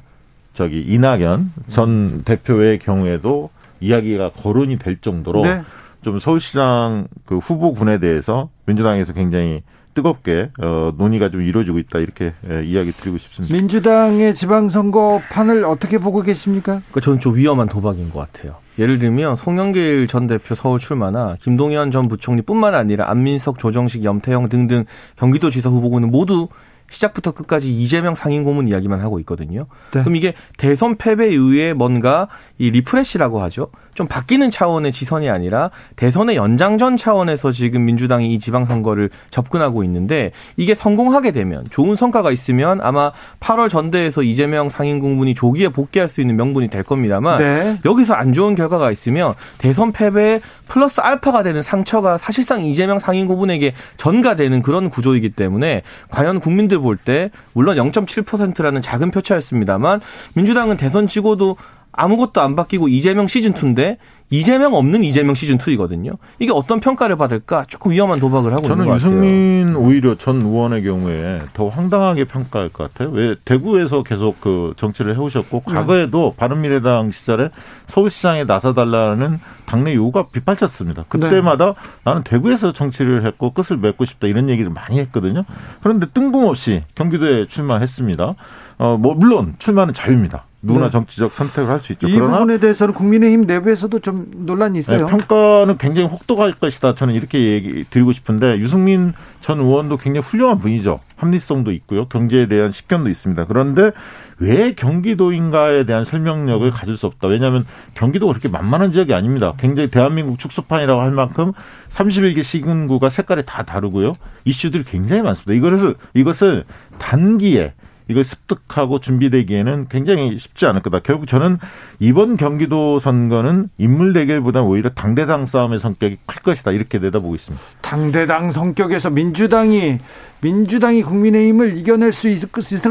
저기 0.52 0.80
이낙연 0.80 1.52
전 1.68 2.22
대표의 2.24 2.78
경우에도 2.78 3.50
이야기가 3.80 4.30
거론이 4.30 4.78
될 4.78 5.00
정도로 5.00 5.42
네. 5.42 5.62
좀 6.02 6.18
서울시장 6.18 7.06
그 7.24 7.38
후보군에 7.38 7.98
대해서 7.98 8.50
민주당에서 8.66 9.12
굉장히 9.12 9.62
뜨겁게 9.94 10.50
어, 10.58 10.92
논의가 10.96 11.30
좀 11.30 11.42
이루어지고 11.42 11.78
있다 11.78 11.98
이렇게 11.98 12.32
예, 12.50 12.64
이야기 12.64 12.92
드리고 12.92 13.18
싶습니다. 13.18 13.54
민주당의 13.54 14.34
지방선거 14.34 15.20
판을 15.30 15.64
어떻게 15.64 15.98
보고 15.98 16.22
계십니까? 16.22 16.80
그 16.92 17.00
저는 17.00 17.20
좀 17.20 17.36
위험한 17.36 17.68
도박인 17.68 18.10
것 18.10 18.20
같아요. 18.20 18.56
예를 18.78 18.98
들면 18.98 19.36
송영길 19.36 20.06
전 20.06 20.26
대표 20.26 20.54
서울 20.54 20.78
출마나 20.78 21.36
김동연 21.40 21.90
전 21.90 22.08
부총리뿐만 22.08 22.74
아니라 22.74 23.10
안민석, 23.10 23.58
조정식, 23.58 24.02
염태영 24.02 24.48
등등 24.48 24.86
경기도지사 25.16 25.68
후보군은 25.68 26.10
모두 26.10 26.48
시작부터 26.92 27.32
끝까지 27.32 27.74
이재명 27.74 28.14
상임 28.14 28.44
고문 28.44 28.68
이야기만 28.68 29.00
하고 29.00 29.18
있거든요. 29.20 29.66
네. 29.92 30.00
그럼 30.02 30.16
이게 30.16 30.34
대선 30.58 30.96
패배 30.96 31.32
이후에 31.32 31.72
뭔가 31.72 32.28
이 32.58 32.70
refresh라고 32.70 33.42
하죠. 33.42 33.68
좀 33.94 34.06
바뀌는 34.06 34.50
차원의 34.50 34.92
지선이 34.92 35.28
아니라 35.28 35.70
대선의 35.96 36.36
연장전 36.36 36.96
차원에서 36.96 37.52
지금 37.52 37.84
민주당이 37.84 38.32
이 38.32 38.38
지방선거를 38.38 39.10
접근하고 39.30 39.84
있는데 39.84 40.32
이게 40.56 40.74
성공하게 40.74 41.32
되면 41.32 41.66
좋은 41.70 41.96
성과가 41.96 42.30
있으면 42.30 42.80
아마 42.82 43.12
8월 43.40 43.68
전대에서 43.68 44.22
이재명 44.22 44.68
상임고문이 44.68 45.34
조기에 45.34 45.68
복귀할 45.68 46.08
수 46.08 46.20
있는 46.20 46.36
명분이 46.36 46.68
될 46.68 46.82
겁니다만 46.82 47.38
네. 47.38 47.78
여기서 47.84 48.14
안 48.14 48.32
좋은 48.32 48.54
결과가 48.54 48.90
있으면 48.90 49.34
대선 49.58 49.92
패배 49.92 50.40
플러스 50.68 51.00
알파가 51.00 51.42
되는 51.42 51.60
상처가 51.60 52.16
사실상 52.16 52.64
이재명 52.64 52.98
상임고분에게 52.98 53.74
전가되는 53.98 54.62
그런 54.62 54.88
구조이기 54.88 55.30
때문에 55.30 55.82
과연 56.08 56.40
국민들 56.40 56.78
볼 56.82 56.96
때 56.96 57.30
물론 57.52 57.76
0.7%라는 57.76 58.82
작은 58.82 59.10
표차였습니다만 59.10 60.00
민주당은 60.34 60.76
대선 60.76 61.06
지고도 61.06 61.56
아무것도 61.92 62.40
안 62.40 62.56
바뀌고 62.56 62.88
이재명 62.88 63.26
시즌 63.26 63.52
2인데 63.52 63.98
이재명 64.30 64.72
없는 64.72 65.04
이재명 65.04 65.34
시즌 65.34 65.58
2이거든요. 65.58 66.16
이게 66.38 66.52
어떤 66.52 66.80
평가를 66.80 67.16
받을까 67.16 67.66
조금 67.68 67.92
위험한 67.92 68.18
도박을 68.18 68.52
하고 68.52 68.62
있는 68.62 68.86
것 68.86 68.92
같아요. 68.92 68.98
저는 68.98 69.24
유승민 69.26 69.76
오히려 69.76 70.14
전 70.14 70.40
의원의 70.40 70.82
경우에 70.84 71.42
더 71.52 71.66
황당하게 71.66 72.24
평가할 72.24 72.70
것 72.70 72.92
같아요. 72.92 73.10
왜 73.14 73.34
대구에서 73.44 74.02
계속 74.02 74.40
그 74.40 74.72
정치를 74.78 75.14
해오셨고 75.16 75.64
네. 75.66 75.74
과거에도 75.74 76.34
바른미래당 76.38 77.10
시절에 77.10 77.50
서울시장에 77.88 78.44
나서달라는 78.44 79.38
당내 79.66 79.94
요구가 79.94 80.28
빗발쳤습니다. 80.28 81.04
그때마다 81.08 81.66
네. 81.66 81.72
나는 82.04 82.22
대구에서 82.24 82.72
정치를 82.72 83.26
했고 83.26 83.52
끝을 83.52 83.76
맺고 83.76 84.06
싶다 84.06 84.28
이런 84.28 84.48
얘기를 84.48 84.70
많이 84.70 84.98
했거든요. 84.98 85.44
그런데 85.82 86.06
뜬금없이 86.06 86.84
경기도에 86.94 87.48
출마했습니다. 87.48 88.34
어, 88.78 88.96
뭐 88.96 89.14
물론 89.14 89.56
출마는 89.58 89.92
자유입니다. 89.92 90.46
누구나 90.62 90.86
네. 90.86 90.90
정치적 90.92 91.32
선택을 91.32 91.70
할 91.70 91.82
수 91.82 91.92
있죠. 91.92 92.06
이 92.06 92.18
부분에 92.18 92.58
대해서는 92.58 92.94
국민의힘 92.94 93.42
내부에서도 93.42 93.98
좀 93.98 94.26
논란이 94.34 94.78
있어요. 94.78 95.06
네, 95.06 95.10
평가는 95.10 95.76
굉장히 95.78 96.06
혹독할 96.08 96.52
것이다. 96.52 96.94
저는 96.94 97.14
이렇게 97.14 97.52
얘기 97.52 97.84
드리고 97.90 98.12
싶은데 98.12 98.58
유승민 98.58 99.12
전 99.40 99.58
의원도 99.58 99.96
굉장히 99.96 100.24
훌륭한 100.24 100.60
분이죠. 100.60 101.00
합리성도 101.16 101.72
있고요. 101.72 102.06
경제에 102.06 102.46
대한 102.46 102.70
식견도 102.70 103.10
있습니다. 103.10 103.46
그런데 103.46 103.90
왜 104.38 104.74
경기도인가에 104.74 105.84
대한 105.84 106.04
설명력을 106.04 106.68
가질 106.70 106.96
수 106.96 107.06
없다. 107.06 107.28
왜냐하면 107.28 107.64
경기도가 107.94 108.32
그렇게 108.32 108.48
만만한 108.48 108.92
지역이 108.92 109.12
아닙니다. 109.14 109.54
굉장히 109.58 109.90
대한민국 109.90 110.38
축소판이라고 110.38 111.00
할 111.00 111.10
만큼 111.10 111.52
31개 111.90 112.42
시군구가 112.42 113.08
색깔이 113.08 113.42
다 113.46 113.62
다르고요. 113.64 114.12
이슈들이 114.44 114.84
굉장히 114.84 115.22
많습니다. 115.22 115.52
이것을 115.52 115.94
이것을 116.14 116.64
단기에 116.98 117.72
이걸 118.12 118.24
습득하고 118.24 119.00
준비되기에는 119.00 119.88
굉장히 119.90 120.38
쉽지 120.38 120.66
않을 120.66 120.82
거다. 120.82 121.00
결국 121.00 121.26
저는 121.26 121.58
이번 121.98 122.36
경기도 122.36 122.98
선거는 122.98 123.68
인물 123.78 124.12
대결보다 124.12 124.62
오히려 124.62 124.90
당대당 124.90 125.46
싸움의 125.46 125.80
성격이 125.80 126.18
클 126.26 126.42
것이다. 126.42 126.70
이렇게 126.70 126.98
내다보고 126.98 127.34
있습니다. 127.34 127.64
당대당 127.80 128.50
성격에서 128.50 129.10
민주당이 129.10 129.98
민주당이 130.42 131.02
국민의힘을 131.04 131.76
이겨낼 131.76 132.12
수 132.12 132.28
있을, 132.28 132.48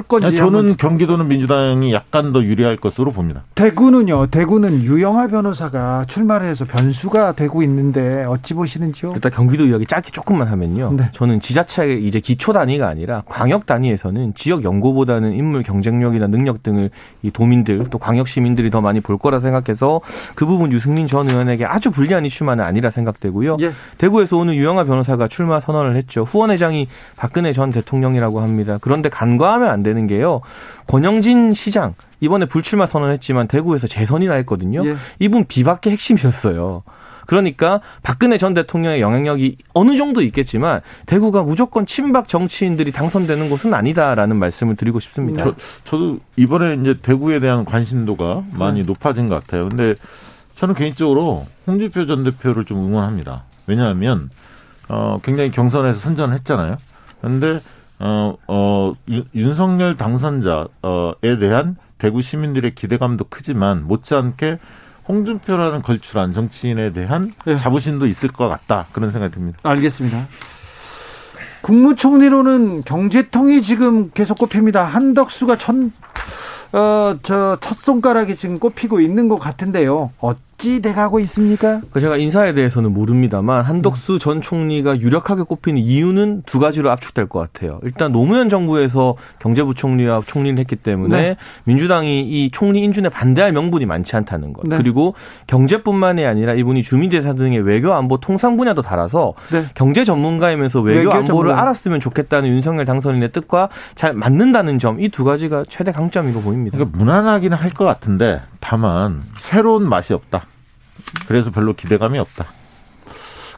건지 0.07 0.37
저는 0.37 0.77
경기도는 0.77 1.27
민주당이 1.27 1.93
약간 1.93 2.31
더 2.31 2.41
유리할 2.41 2.77
것으로 2.77 3.11
봅니다. 3.11 3.43
대구는요. 3.55 4.27
대구는 4.27 4.83
유영하 4.83 5.27
변호사가 5.27 6.05
출마를 6.07 6.47
해서 6.47 6.63
변수가 6.63 7.33
되고 7.33 7.61
있는데 7.63 8.23
어찌 8.25 8.53
보시는지요? 8.53 9.11
일단 9.13 9.31
경기도 9.33 9.65
이야기 9.65 9.85
짧게 9.85 10.11
조금만 10.11 10.47
하면요. 10.47 10.93
네. 10.93 11.09
저는 11.11 11.41
지자체 11.41 11.91
이제 11.91 12.21
기초 12.21 12.53
단위가 12.53 12.87
아니라 12.87 13.21
광역 13.25 13.65
단위에서는 13.65 14.33
지역 14.35 14.63
연구보다는 14.63 15.33
인물 15.33 15.61
경쟁력이나 15.61 16.27
능력 16.27 16.63
등을 16.63 16.89
이 17.21 17.31
도민들 17.31 17.85
또 17.89 17.97
광역 17.97 18.29
시민들이 18.29 18.69
더 18.69 18.79
많이 18.79 19.01
볼 19.01 19.17
거라 19.17 19.41
생각해서 19.41 19.99
그 20.35 20.45
부분 20.45 20.71
유승민 20.71 21.05
전 21.05 21.29
의원에게 21.29 21.65
아주 21.65 21.91
불리한 21.91 22.25
이슈만은 22.25 22.63
아니라 22.63 22.91
생각되고요. 22.91 23.57
예. 23.59 23.71
대구에서 23.97 24.37
오늘 24.37 24.55
유영하 24.55 24.85
변호사가 24.85 25.27
출마 25.27 25.59
선언을 25.59 25.97
했죠. 25.97 26.23
후원회장이 26.23 26.87
박근 27.17 27.40
박근혜 27.41 27.53
전 27.53 27.71
대통령이라고 27.71 28.39
합니다. 28.39 28.77
그런데 28.79 29.09
간과하면 29.09 29.67
안 29.67 29.81
되는 29.81 30.05
게요. 30.05 30.41
권영진 30.85 31.55
시장 31.55 31.95
이번에 32.19 32.45
불출마 32.45 32.85
선언했지만 32.85 33.47
대구에서 33.47 33.87
재선이나 33.87 34.35
했거든요. 34.35 34.85
예. 34.85 34.95
이분 35.17 35.45
비박계 35.45 35.89
핵심이었어요. 35.89 36.83
그러니까 37.25 37.81
박근혜 38.03 38.37
전 38.37 38.53
대통령의 38.53 39.01
영향력이 39.01 39.57
어느 39.73 39.95
정도 39.95 40.21
있겠지만 40.21 40.81
대구가 41.07 41.41
무조건 41.41 41.87
친박 41.87 42.27
정치인들이 42.27 42.91
당선되는 42.91 43.49
곳은 43.49 43.73
아니다라는 43.73 44.35
말씀을 44.35 44.75
드리고 44.75 44.99
싶습니다. 44.99 45.43
저, 45.43 45.55
저도 45.85 46.19
이번에 46.35 46.75
이제 46.75 46.99
대구에 47.01 47.39
대한 47.39 47.65
관심도가 47.65 48.43
많이 48.53 48.81
음. 48.81 48.85
높아진 48.85 49.29
것 49.29 49.41
같아요. 49.41 49.67
근데 49.67 49.95
저는 50.57 50.75
개인적으로 50.75 51.47
홍준표 51.65 52.05
전 52.05 52.23
대표를 52.23 52.65
좀 52.65 52.77
응원합니다. 52.85 53.45
왜냐하면 53.65 54.29
어, 54.89 55.17
굉장히 55.23 55.49
경선에서 55.49 55.99
선전을 55.99 56.35
했잖아요. 56.35 56.77
그런데 57.21 57.61
어, 57.99 58.35
어, 58.47 58.93
윤석열 59.35 59.95
당선자에 59.95 61.39
대한 61.39 61.77
대구 61.99 62.21
시민들의 62.21 62.73
기대감도 62.73 63.25
크지만 63.29 63.85
못지않게 63.87 64.57
홍준표라는 65.07 65.83
걸출한 65.83 66.33
정치인에 66.33 66.93
대한 66.93 67.33
네. 67.45 67.57
자부심도 67.57 68.07
있을 68.07 68.29
것 68.29 68.49
같다 68.49 68.87
그런 68.91 69.11
생각이 69.11 69.33
듭니다. 69.33 69.59
알겠습니다. 69.63 70.27
국무총리로는 71.61 72.83
경제통이 72.83 73.61
지금 73.61 74.09
계속 74.11 74.39
꼽힙니다. 74.39 74.83
한덕수가 74.83 75.57
천, 75.57 75.91
어, 76.73 77.17
저, 77.21 77.57
첫 77.61 77.77
손가락이 77.77 78.35
지금 78.35 78.57
꼽히고 78.57 78.99
있는 78.99 79.29
것 79.29 79.37
같은데요. 79.37 80.11
어, 80.21 80.33
어찌 80.61 80.79
돼가고 80.79 81.19
있습니까? 81.21 81.81
그 81.91 81.99
제가 81.99 82.17
인사에 82.17 82.53
대해서는 82.53 82.93
모릅니다만 82.93 83.63
한덕수 83.63 84.19
전 84.19 84.41
총리가 84.41 84.99
유력하게 84.99 85.41
꼽히는 85.41 85.81
이유는 85.81 86.43
두 86.45 86.59
가지로 86.59 86.91
압축될 86.91 87.27
것 87.29 87.39
같아요. 87.39 87.79
일단 87.81 88.11
노무현 88.11 88.47
정부에서 88.47 89.15
경제부총리와 89.39 90.21
총리를 90.27 90.59
했기 90.59 90.75
때문에 90.75 91.21
네. 91.21 91.35
민주당이 91.63 92.21
이 92.21 92.51
총리 92.51 92.83
인준에 92.83 93.09
반대할 93.09 93.51
명분이 93.53 93.87
많지 93.87 94.15
않다는 94.15 94.53
것. 94.53 94.67
네. 94.67 94.77
그리고 94.77 95.15
경제뿐만이 95.47 96.25
아니라 96.25 96.53
이분이 96.53 96.83
주민대사 96.83 97.33
등의 97.33 97.59
외교 97.61 97.91
안보 97.93 98.19
통상 98.19 98.55
분야도 98.55 98.83
달아서 98.83 99.33
네. 99.51 99.65
경제 99.73 100.03
전문가이면서 100.03 100.81
외교, 100.81 100.99
외교 100.99 101.11
안보를 101.11 101.27
전문가. 101.49 101.61
알았으면 101.63 101.99
좋겠다는 101.99 102.49
윤석열 102.49 102.85
당선인의 102.85 103.31
뜻과 103.31 103.69
잘 103.95 104.13
맞는다는 104.13 104.77
점 104.77 104.99
이 104.99 105.09
두 105.09 105.23
가지가 105.23 105.63
최대 105.67 105.91
강점이고 105.91 106.41
보입니다. 106.41 106.77
그러니까 106.77 106.97
무난하기는 106.99 107.57
할 107.57 107.71
것 107.71 107.85
같은데 107.85 108.41
다만 108.61 109.23
새로운 109.39 109.89
맛이 109.89 110.13
없다. 110.13 110.45
그래서 111.27 111.51
별로 111.51 111.73
기대감이 111.73 112.17
없다. 112.17 112.45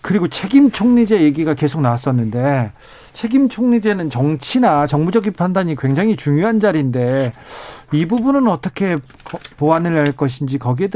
그리고 0.01 0.27
책임 0.27 0.71
총리제 0.71 1.21
얘기가 1.21 1.53
계속 1.53 1.81
나왔었는데 1.81 2.71
책임 3.13 3.47
총리제는 3.47 4.09
정치나 4.09 4.87
정무적인 4.87 5.33
판단이 5.33 5.75
굉장히 5.75 6.17
중요한 6.17 6.59
자리인데 6.59 7.31
이 7.93 8.05
부분은 8.05 8.47
어떻게 8.47 8.95
보완을 9.57 9.97
할 9.97 10.11
것인지 10.11 10.57
거기에 10.59 10.89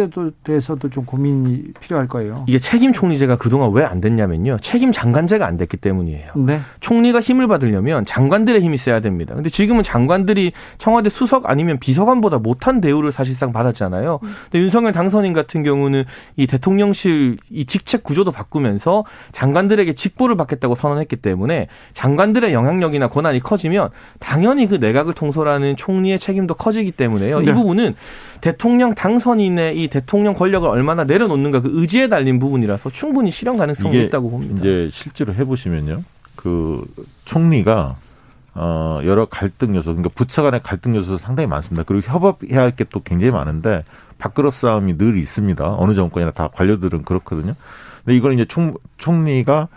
대해서도 0.44 0.90
좀 0.90 1.06
고민이 1.06 1.74
필요할 1.80 2.08
거예요. 2.08 2.44
이게 2.48 2.60
책임 2.60 2.92
총리제가 2.94 3.38
그동안 3.38 3.72
왜 3.72 3.88
안 3.88 4.02
됐냐면요. 4.02 4.58
책임 4.62 4.92
장관제가 4.92 5.46
안 5.48 5.56
됐기 5.58 5.78
때문이에요. 5.78 6.34
네. 6.36 6.60
총리가 6.82 7.22
힘을 7.22 7.48
받으려면 7.48 8.06
장관들의 8.06 8.62
힘이 8.62 8.76
있어야 8.76 9.00
됩니다. 9.00 9.34
근데 9.34 9.50
지금은 9.50 9.82
장관들이 9.82 10.52
청와대 10.78 11.10
수석 11.10 11.50
아니면 11.50 11.80
비서관보다 11.80 12.40
못한 12.40 12.82
대우를 12.82 13.14
사실상 13.14 13.54
받았잖아요. 13.54 14.20
근데 14.20 14.60
윤석열 14.60 14.92
당선인 14.92 15.32
같은 15.32 15.64
경우는 15.64 16.04
이 16.36 16.48
대통령실 16.48 17.38
이 17.50 17.66
직책 17.66 18.04
구조도 18.04 18.32
바꾸면서 18.34 19.06
장관들에게 19.32 19.94
직보를 19.94 20.36
받겠다고 20.36 20.76
선언했기 20.76 21.16
때문에 21.18 21.68
장관들의 21.94 22.52
영향력이나 22.54 23.08
권한이 23.08 23.40
커지면 23.40 23.90
당연히 24.20 24.68
그 24.68 24.76
내각을 24.76 25.14
통솔하는 25.14 25.78
총리의 25.78 26.20
책임도 26.20 26.56
커지기 26.56 26.87
때문에요. 26.92 27.40
네. 27.42 27.52
이 27.52 27.54
부분은 27.54 27.96
대통령 28.42 28.94
당선인의 28.94 29.82
이 29.82 29.88
대통령 29.88 30.34
권력을 30.34 30.68
얼마나 30.70 31.04
내려놓는가 31.04 31.62
그 31.62 31.72
의지에 31.74 32.08
달린 32.08 32.40
부분이라서 32.40 32.90
충분히 32.92 33.32
실현 33.32 33.58
가능성이 33.58 34.04
있다고 34.06 34.30
봅니다. 34.30 34.60
이제 34.60 34.90
실제로 34.94 35.34
해보시면요, 35.34 36.04
그 36.36 36.84
총리가 37.26 37.96
어 38.60 39.02
여러 39.06 39.26
갈등 39.26 39.76
요소, 39.76 39.92
그러니까 39.92 40.10
부처 40.16 40.42
간의 40.42 40.62
갈등 40.64 40.96
요소도 40.96 41.18
상당히 41.18 41.48
많습니다. 41.48 41.84
그리고 41.84 42.12
협업해야 42.12 42.60
할 42.62 42.72
게 42.72 42.86
또 42.86 43.02
굉장히 43.04 43.32
많은데 43.32 43.84
밥그릇 44.18 44.54
싸움이 44.54 44.98
늘 44.98 45.18
있습니다. 45.18 45.76
어느 45.78 45.94
정권이나 45.94 46.32
다 46.32 46.50
관료들은 46.54 47.04
그렇거든요. 47.04 47.54
근데 48.04 48.18
이걸 48.18 48.34
이제 48.34 48.46
총 48.46 48.74
총리가 48.98 49.68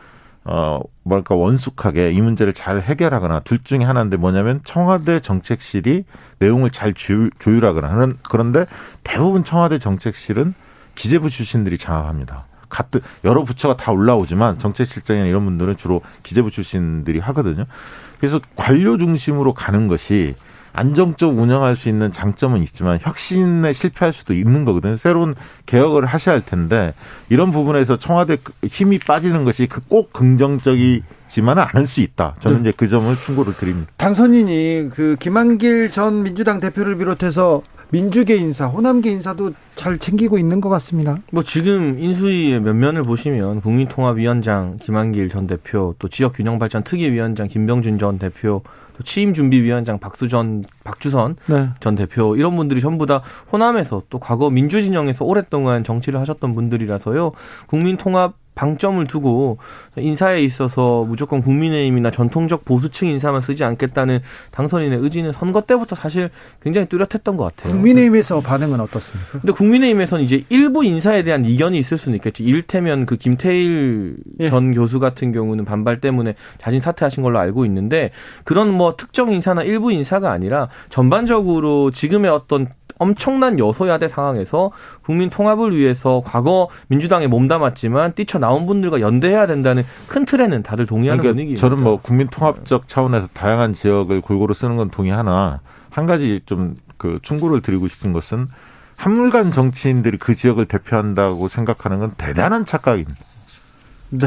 어, 0.53 0.81
뭐랄까, 1.05 1.37
원숙하게 1.37 2.11
이 2.11 2.21
문제를 2.21 2.53
잘 2.53 2.81
해결하거나 2.81 3.41
둘 3.41 3.63
중에 3.63 3.85
하나인데 3.85 4.17
뭐냐면 4.17 4.61
청와대 4.65 5.21
정책실이 5.21 6.05
내용을 6.41 6.71
잘 6.71 6.93
조율하거나 6.93 7.89
하는, 7.89 8.17
그런데 8.29 8.67
대부분 9.05 9.45
청와대 9.45 9.79
정책실은 9.79 10.55
기재부 10.97 11.31
출신들이 11.31 11.79
장악합니다. 11.79 12.47
같은, 12.69 13.01
여러 13.23 13.45
부처가 13.45 13.77
다 13.77 13.93
올라오지만 13.93 14.59
정책실장이나 14.59 15.27
이런 15.27 15.45
분들은 15.45 15.77
주로 15.77 16.03
기재부 16.25 16.51
출신들이 16.51 17.21
하거든요. 17.21 17.67
그래서 18.19 18.41
관료 18.57 18.99
중심으로 18.99 19.55
가는 19.55 19.87
것이 19.87 20.35
안정적 20.73 21.39
운영할 21.39 21.77
수 21.77 21.89
있는 21.89 22.13
장점은 22.13 22.63
있지만 22.63 22.99
혁신에 23.01 23.73
실패할 23.73 24.13
수도 24.13 24.35
있는 24.35 24.65
거거든요. 24.65 24.97
새로운 24.97 25.35
개혁을 25.67 26.07
하셔야 26.07 26.35
할 26.35 26.45
텐데 26.45 26.93
이런 27.29 27.51
부분에서 27.51 27.97
청와대 27.97 28.37
힘이 28.65 28.99
빠지는 28.99 29.45
것이 29.45 29.67
그꼭 29.67 30.13
긍정적이 30.13 31.03
지만은 31.29 31.65
않을 31.73 31.87
수 31.87 32.01
있다. 32.01 32.35
저는 32.41 32.63
네. 32.63 32.71
이제 32.71 32.77
그 32.77 32.89
점을 32.89 33.15
충고를 33.15 33.55
드립니다. 33.55 33.91
당선인이 33.97 34.91
그 34.93 35.17
김한길 35.21 35.91
전 35.91 36.23
민주당 36.23 36.61
대표를 36.61 36.99
비롯해서 36.99 37.63
민주계 37.93 38.37
인사, 38.37 38.67
호남계 38.67 39.11
인사도 39.11 39.53
잘 39.75 39.99
챙기고 39.99 40.39
있는 40.39 40.61
것 40.61 40.69
같습니다. 40.69 41.19
뭐 41.33 41.43
지금 41.43 41.99
인수위의 41.99 42.61
면면을 42.61 43.03
보시면 43.03 43.61
국민통합위원장 43.61 44.77
김한길 44.81 45.29
전 45.29 45.47
대표, 45.47 45.95
또 45.99 46.09
지역균형발전 46.09 46.85
특위위원장 46.85 47.49
김병준 47.49 47.99
전 47.99 48.19
대표, 48.19 48.63
또 49.01 49.05
취임 49.05 49.33
준비위원장 49.33 49.99
박수전, 49.99 50.65
박주선 50.85 51.37
네. 51.47 51.71
전 51.81 51.95
대표 51.95 52.37
이런 52.37 52.55
분들이 52.57 52.83
전부 52.83 53.07
다 53.07 53.23
호남에서 53.51 54.03
또 54.11 54.19
과거 54.19 54.51
민주진영에서 54.51 55.25
오랫동안 55.25 55.83
정치를 55.83 56.21
하셨던 56.21 56.55
분들이라서요. 56.55 57.33
국민 57.67 57.97
통합 57.97 58.35
방점을 58.61 59.07
두고 59.07 59.57
인사에 59.97 60.43
있어서 60.43 61.07
무조건 61.09 61.41
국민의힘이나 61.41 62.11
전통적 62.11 62.67
보수층 62.67 63.09
인사만 63.09 63.41
쓰지 63.41 63.65
않겠다는 63.65 64.21
당선인의 64.51 64.99
의지는 64.99 65.33
선거 65.33 65.63
때부터 65.63 65.97
사실 65.97 66.29
굉장히 66.63 66.87
뚜렷했던 66.87 67.39
것 67.39 67.45
같아요. 67.45 67.73
국민의힘에서 67.73 68.43
반응은 68.43 68.79
어떻습니까? 68.81 69.41
근데 69.41 69.53
국민의힘에서는 69.53 70.23
이제 70.23 70.45
일부 70.51 70.85
인사에 70.85 71.23
대한 71.23 71.47
이견이 71.47 71.79
있을 71.79 71.97
수는 71.97 72.17
있겠죠. 72.17 72.45
일테면 72.45 73.07
그 73.07 73.17
김태일 73.17 74.19
예. 74.41 74.49
전 74.49 74.75
교수 74.75 75.01
같은 75.01 75.33
경우는 75.33 75.65
반발 75.65 76.03
때문에 76.03 76.35
자진 76.59 76.81
사퇴하신 76.81 77.23
걸로 77.23 77.39
알고 77.39 77.65
있는데 77.65 78.11
그런 78.45 78.71
뭐 78.71 78.95
특정 78.95 79.33
인사나 79.33 79.63
일부 79.63 79.91
인사가 79.91 80.33
아니라 80.33 80.69
전반적으로 80.91 81.91
지금의 81.91 82.31
어떤 82.31 82.69
엄청난 83.01 83.59
여소야대 83.59 84.07
상황에서 84.07 84.71
국민 85.03 85.29
통합을 85.31 85.77
위해서 85.77 86.23
과거 86.25 86.69
민주당에 86.87 87.27
몸담았지만 87.27 88.15
뛰쳐나온 88.15 88.67
분들과 88.67 89.01
연대해야 89.01 89.49
된다는 89.49 89.85
큰 90.07 90.25
틀에는 90.25 90.63
다들 90.63 90.87
동의하는 90.87 91.21
그러니까 91.21 91.35
분위기입니다. 91.35 91.61
저는 91.61 91.83
뭐 91.83 92.01
국민 92.01 92.29
통합적 92.29 92.87
차원에서 92.87 93.29
다양한 93.35 93.75
지역을 93.75 94.21
골고루 94.21 94.55
쓰는 94.55 94.77
건 94.77 94.91
동의하나 94.91 95.61
한 95.91 96.07
가지 96.07 96.41
좀 96.47 96.77
그 97.01 97.19
충고를 97.23 97.63
드리고 97.63 97.89
싶은 97.89 98.13
것은 98.13 98.49
한물간 98.99 99.53
정치인들이 99.53 100.19
그 100.19 100.37
지역을 100.37 100.67
대표한다고 100.67 101.49
생각하는 101.49 101.99
건 101.99 102.13
대단한 102.19 102.67
착각입니다. 102.67 103.19
네. 104.11 104.27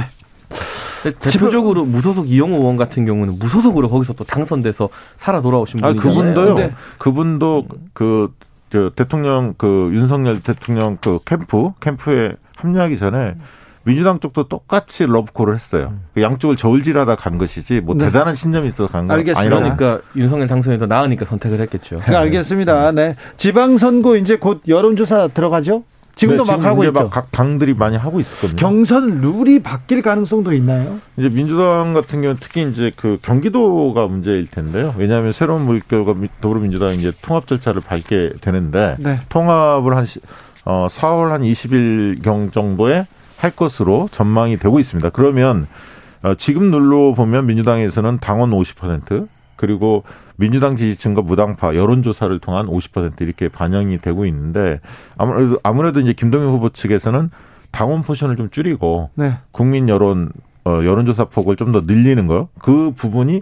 대표적으로 1.04 1.86
무소속 1.86 2.30
이용호 2.30 2.58
의원 2.58 2.76
같은 2.76 3.06
경우는 3.06 3.38
무소속으로 3.38 3.90
거기서 3.90 4.14
또 4.14 4.24
당선돼서 4.24 4.90
살아 5.18 5.42
돌아오신 5.42 5.82
분이잖아요. 5.82 6.00
아, 6.00 6.02
그분도요. 6.02 6.56
네. 6.56 6.74
그분도 6.98 7.68
그, 7.94 8.34
저 8.74 8.90
대통령 8.90 9.54
그 9.56 9.92
윤석열 9.94 10.42
대통령 10.42 10.98
그 11.00 11.20
캠프 11.26 11.74
캠프에 11.80 12.34
합류하기 12.56 12.98
전에 12.98 13.36
민주당 13.84 14.20
쪽도 14.20 14.48
똑같이 14.48 15.06
러브콜을 15.06 15.54
했어요. 15.54 15.94
그 16.16 16.24
양쪽을 16.24 16.56
저울질하다 16.56 17.16
간 17.18 17.38
것이지 17.38 17.82
뭐 17.82 17.94
네. 17.94 18.06
대단한 18.06 18.34
신념이 18.34 18.70
있어서 18.70 18.88
간 18.88 19.06
거 19.08 19.14
아니라 19.14 19.36
그러니까 19.60 20.00
윤석열 20.16 20.48
당선이 20.48 20.80
더 20.80 20.88
나으니까 20.88 21.24
선택을 21.24 21.60
했겠죠. 21.62 22.00
네, 22.00 22.16
알겠습니다. 22.16 22.94
네. 22.94 23.16
지방선거 23.38 24.18
이제 24.18 24.38
곧 24.38 24.64
여론조사 24.68 25.28
들어가죠? 25.28 25.84
지금도 26.16 26.44
네, 26.44 26.52
막 26.52 26.64
하고 26.64 26.84
있죠. 26.84 27.10
각 27.10 27.32
당들이 27.32 27.74
많이 27.74 27.98
하고 27.98 28.20
있었거든요. 28.20 28.58
경선 28.58 29.22
룰이 29.22 29.64
바뀔 29.64 30.02
가능성도 30.02 30.54
있나요? 30.54 31.00
이제 31.18 31.30
민주당 31.30 31.94
같은 31.94 32.22
경우는 32.22 32.38
특히 32.40 32.70
이제 32.70 32.92
그 32.96 33.18
경기도가 33.22 34.08
문제일 34.08 34.48
텐데요. 34.48 34.94
왜냐하면 34.98 35.32
새로운 35.32 35.66
물결과 35.66 36.16
더불어민주당이 36.42 36.98
이제 36.98 37.12
통합 37.22 37.48
절차를 37.48 37.82
밟게 37.82 38.34
되는데 38.42 38.96
네. 39.00 39.20
통합을 39.30 39.96
한 39.96 40.06
어, 40.66 40.88
4월 40.90 41.30
한 41.30 41.42
20일 41.42 42.24
경 42.24 42.52
정도에 42.52 43.06
할 43.38 43.52
것으로 43.52 44.08
전망이 44.12 44.56
되고 44.58 44.80
있습니다. 44.80 45.10
그러면 45.10 45.68
어, 46.22 46.36
지금 46.36 46.72
룰로 46.72 47.14
보면 47.16 47.48
민주당에서는 47.48 48.20
당원 48.20 48.52
50% 48.52 49.28
그리고 49.56 50.04
민주당 50.36 50.78
지지층과 50.78 51.22
무당파 51.22 51.76
여론조사를 51.76 52.38
통한 52.40 52.68
50% 52.68 53.22
이렇게 53.22 53.50
반영이 53.50 54.00
되고 54.00 54.26
있는데 54.26 54.80
아무래도 55.18 55.60
아무래도 55.64 56.00
이제 56.00 56.14
김동연 56.14 56.50
후보 56.50 56.70
측에서는 56.70 57.30
당원 57.72 58.02
portion을 58.04 58.36
좀 58.36 58.50
줄이고 58.50 59.10
네. 59.16 59.38
국민 59.52 59.90
여론 59.90 60.32
어 60.66 60.82
여론조사 60.84 61.26
폭을 61.26 61.56
좀 61.56 61.72
더 61.72 61.82
늘리는 61.82 62.28
거그 62.28 62.94
부분이 62.96 63.42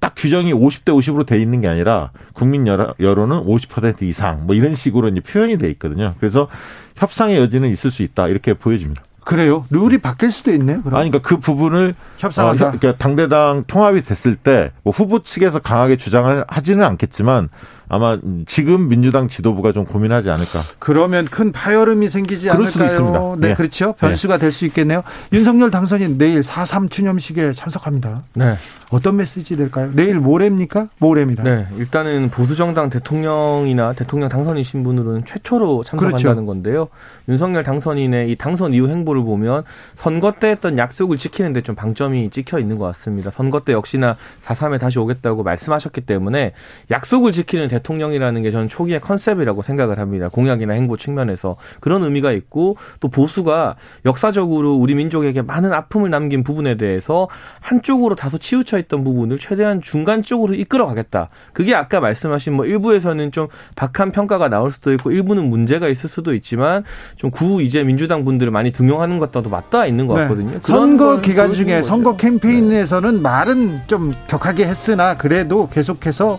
딱 0.00 0.14
규정이 0.16 0.52
50대 0.52 0.86
50으로 0.86 1.24
돼 1.24 1.40
있는 1.40 1.60
게 1.60 1.68
아니라 1.68 2.10
국민 2.32 2.66
여론은 2.66 3.44
50% 3.44 4.02
이상 4.02 4.46
뭐 4.46 4.56
이런 4.56 4.74
식으로 4.74 5.08
이제 5.08 5.20
표현이 5.20 5.58
돼 5.58 5.70
있거든요. 5.70 6.14
그래서 6.18 6.48
협상의 6.96 7.36
여지는 7.38 7.68
있을 7.70 7.90
수 7.92 8.02
있다 8.02 8.26
이렇게 8.28 8.54
보여집니다. 8.54 9.02
그래요? 9.24 9.64
rule이 9.70 9.98
바뀔 9.98 10.30
수도 10.30 10.52
있네요. 10.52 10.82
그럼. 10.82 10.98
아니, 10.98 11.10
그러니까 11.10 11.28
그 11.28 11.38
부분을 11.38 11.94
협상한다. 12.18 12.68
어, 12.68 12.72
그러니까 12.72 12.96
당대당 13.02 13.64
통합이 13.66 14.02
됐을 14.04 14.34
때 14.36 14.70
뭐 14.82 14.92
후보 14.92 15.22
측에서 15.22 15.58
강하게 15.60 15.96
주장을 15.96 16.44
하지는 16.48 16.84
않겠지만 16.84 17.48
아마 17.92 18.18
지금 18.46 18.88
민주당 18.88 19.28
지도부가 19.28 19.72
좀 19.72 19.84
고민하지 19.84 20.30
않을까. 20.30 20.62
그러면 20.78 21.26
큰 21.26 21.52
파열음이 21.52 22.08
생기지 22.08 22.48
그럴 22.48 22.62
않을까요? 22.62 22.70
수도 22.70 22.84
있습니다. 22.86 23.18
네, 23.38 23.48
네. 23.48 23.54
그렇죠. 23.54 23.92
변수가 23.98 24.38
네. 24.38 24.40
될수 24.40 24.64
있겠네요. 24.64 25.02
윤석열 25.30 25.70
당선인 25.70 26.16
내일 26.16 26.40
4.3 26.40 26.90
추념식에 26.90 27.52
참석합니다. 27.52 28.22
네. 28.32 28.56
어떤 28.88 29.16
메시지 29.16 29.56
될까요? 29.56 29.90
내일 29.92 30.20
모레입니까? 30.20 30.88
모레입니다. 31.00 31.42
네. 31.42 31.66
일단은 31.76 32.30
보수정당 32.30 32.88
대통령이나 32.88 33.92
대통령 33.92 34.30
당선이신 34.30 34.82
분으로는 34.84 35.26
최초로 35.26 35.84
참석한다는 35.84 36.22
그렇죠. 36.22 36.46
건데요. 36.46 36.88
윤석열 37.28 37.62
당선인의 37.62 38.30
이 38.30 38.36
당선 38.36 38.72
이후 38.72 38.88
행보를 38.88 39.22
보면 39.22 39.64
선거 39.94 40.32
때 40.32 40.48
했던 40.48 40.78
약속을 40.78 41.18
지키는데 41.18 41.60
좀 41.60 41.74
방점이 41.74 42.30
찍혀 42.30 42.58
있는 42.58 42.78
것 42.78 42.86
같습니다. 42.86 43.30
선거 43.30 43.60
때 43.60 43.74
역시나 43.74 44.16
4.3에 44.42 44.80
다시 44.80 44.98
오겠다고 44.98 45.42
말씀하셨기 45.42 46.00
때문에 46.02 46.52
약속을 46.90 47.32
지키는 47.32 47.68
대통령 47.68 47.81
대통령이라는 47.82 48.42
게 48.42 48.50
저는 48.50 48.68
초기의 48.68 49.00
컨셉이라고 49.00 49.62
생각을 49.62 49.98
합니다. 49.98 50.28
공약이나 50.28 50.72
행보 50.74 50.96
측면에서 50.96 51.56
그런 51.80 52.02
의미가 52.02 52.32
있고 52.32 52.76
또 53.00 53.08
보수가 53.08 53.76
역사적으로 54.06 54.74
우리 54.74 54.94
민족에게 54.94 55.42
많은 55.42 55.72
아픔을 55.72 56.10
남긴 56.10 56.44
부분에 56.44 56.76
대해서 56.76 57.28
한쪽으로 57.60 58.14
다소 58.14 58.38
치우쳐 58.38 58.78
있던 58.78 59.04
부분을 59.04 59.38
최대한 59.38 59.82
중간 59.82 60.22
쪽으로 60.22 60.54
이끌어 60.54 60.86
가겠다. 60.86 61.28
그게 61.52 61.74
아까 61.74 62.00
말씀하신 62.00 62.54
뭐 62.54 62.64
일부에서는 62.64 63.32
좀 63.32 63.48
박한 63.76 64.12
평가가 64.12 64.48
나올 64.48 64.70
수도 64.70 64.92
있고 64.94 65.10
일부는 65.10 65.50
문제가 65.50 65.88
있을 65.88 66.08
수도 66.08 66.34
있지만 66.34 66.84
좀 67.16 67.32
구 67.32 67.62
이제 67.62 67.82
민주당 67.82 68.24
분들을 68.24 68.52
많이 68.52 68.70
등용하는 68.72 69.18
것과도 69.18 69.48
맞닿아 69.48 69.86
있는 69.86 70.06
것 70.06 70.14
네. 70.14 70.20
같거든요. 70.22 70.60
선거 70.62 71.20
기간 71.20 71.50
중에 71.52 71.76
거죠. 71.76 71.88
선거 71.88 72.16
캠페인에서는 72.16 73.22
말은 73.22 73.80
좀 73.86 74.12
격하게 74.28 74.66
했으나 74.66 75.16
그래도 75.16 75.68
계속해서 75.70 76.32
어, 76.34 76.38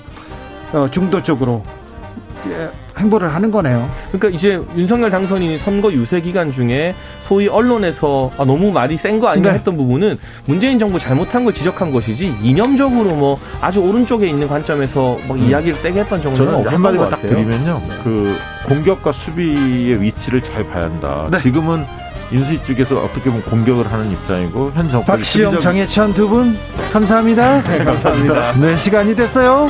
중도 0.92 1.22
쪽으로 1.22 1.64
예, 2.50 2.70
행보를 3.00 3.34
하는 3.34 3.52
거네요. 3.52 3.90
그러니까 4.12 4.28
이제 4.30 4.62
윤석열 4.76 5.10
당선인이 5.10 5.58
선거 5.58 5.92
유세 5.94 6.20
기간 6.20 6.52
중에 6.52 6.94
소위 7.22 7.48
언론에서 7.48 8.32
아, 8.38 8.44
너무 8.44 8.70
말이 8.72 8.98
센 8.98 9.20
거 9.22 9.30
아닌가 9.30 9.52
네. 9.52 9.58
했던 9.60 9.78
부분은 9.78 10.18
문재인 10.46 10.78
정부 10.78 11.00
잘못한 11.00 11.46
걸 11.46 11.54
지적한 11.54 11.92
것이지 11.94 12.36
이념적으로 12.42 13.16
뭐 13.16 13.40
아주 13.62 13.80
오른쪽에 13.80 14.28
있는 14.28 14.48
관점에서 14.50 15.18
막 15.28 15.40
이야기를 15.40 15.76
세게 15.76 16.02
했던 16.02 16.22
정도는 16.22 16.46
저는 16.46 16.60
없었던 16.60 16.74
한마디만 16.74 17.06
것딱 17.06 17.22
같아요. 17.22 17.38
드리면요. 17.38 17.82
그 18.04 18.36
공격과 18.68 19.12
수비의 19.14 20.02
위치를 20.02 20.44
잘 20.44 20.68
봐야 20.68 20.84
한다. 20.84 21.28
네. 21.32 21.40
지금은 21.40 21.86
인수위 22.32 22.62
쪽에서 22.64 22.98
어떻게 22.98 23.30
보면 23.30 23.44
공격을 23.44 23.90
하는 23.92 24.12
입장이고 24.12 24.72
현 24.74 24.90
정권이 24.90 25.06
박시영, 25.20 25.54
수비적- 25.54 25.62
장혜천 25.62 26.14
두분 26.14 26.58
감사합니다. 26.92 27.62
네, 27.64 27.84
감사합니다. 27.86 28.52
네, 28.60 28.76
시간이 28.76 29.16
됐어요. 29.16 29.70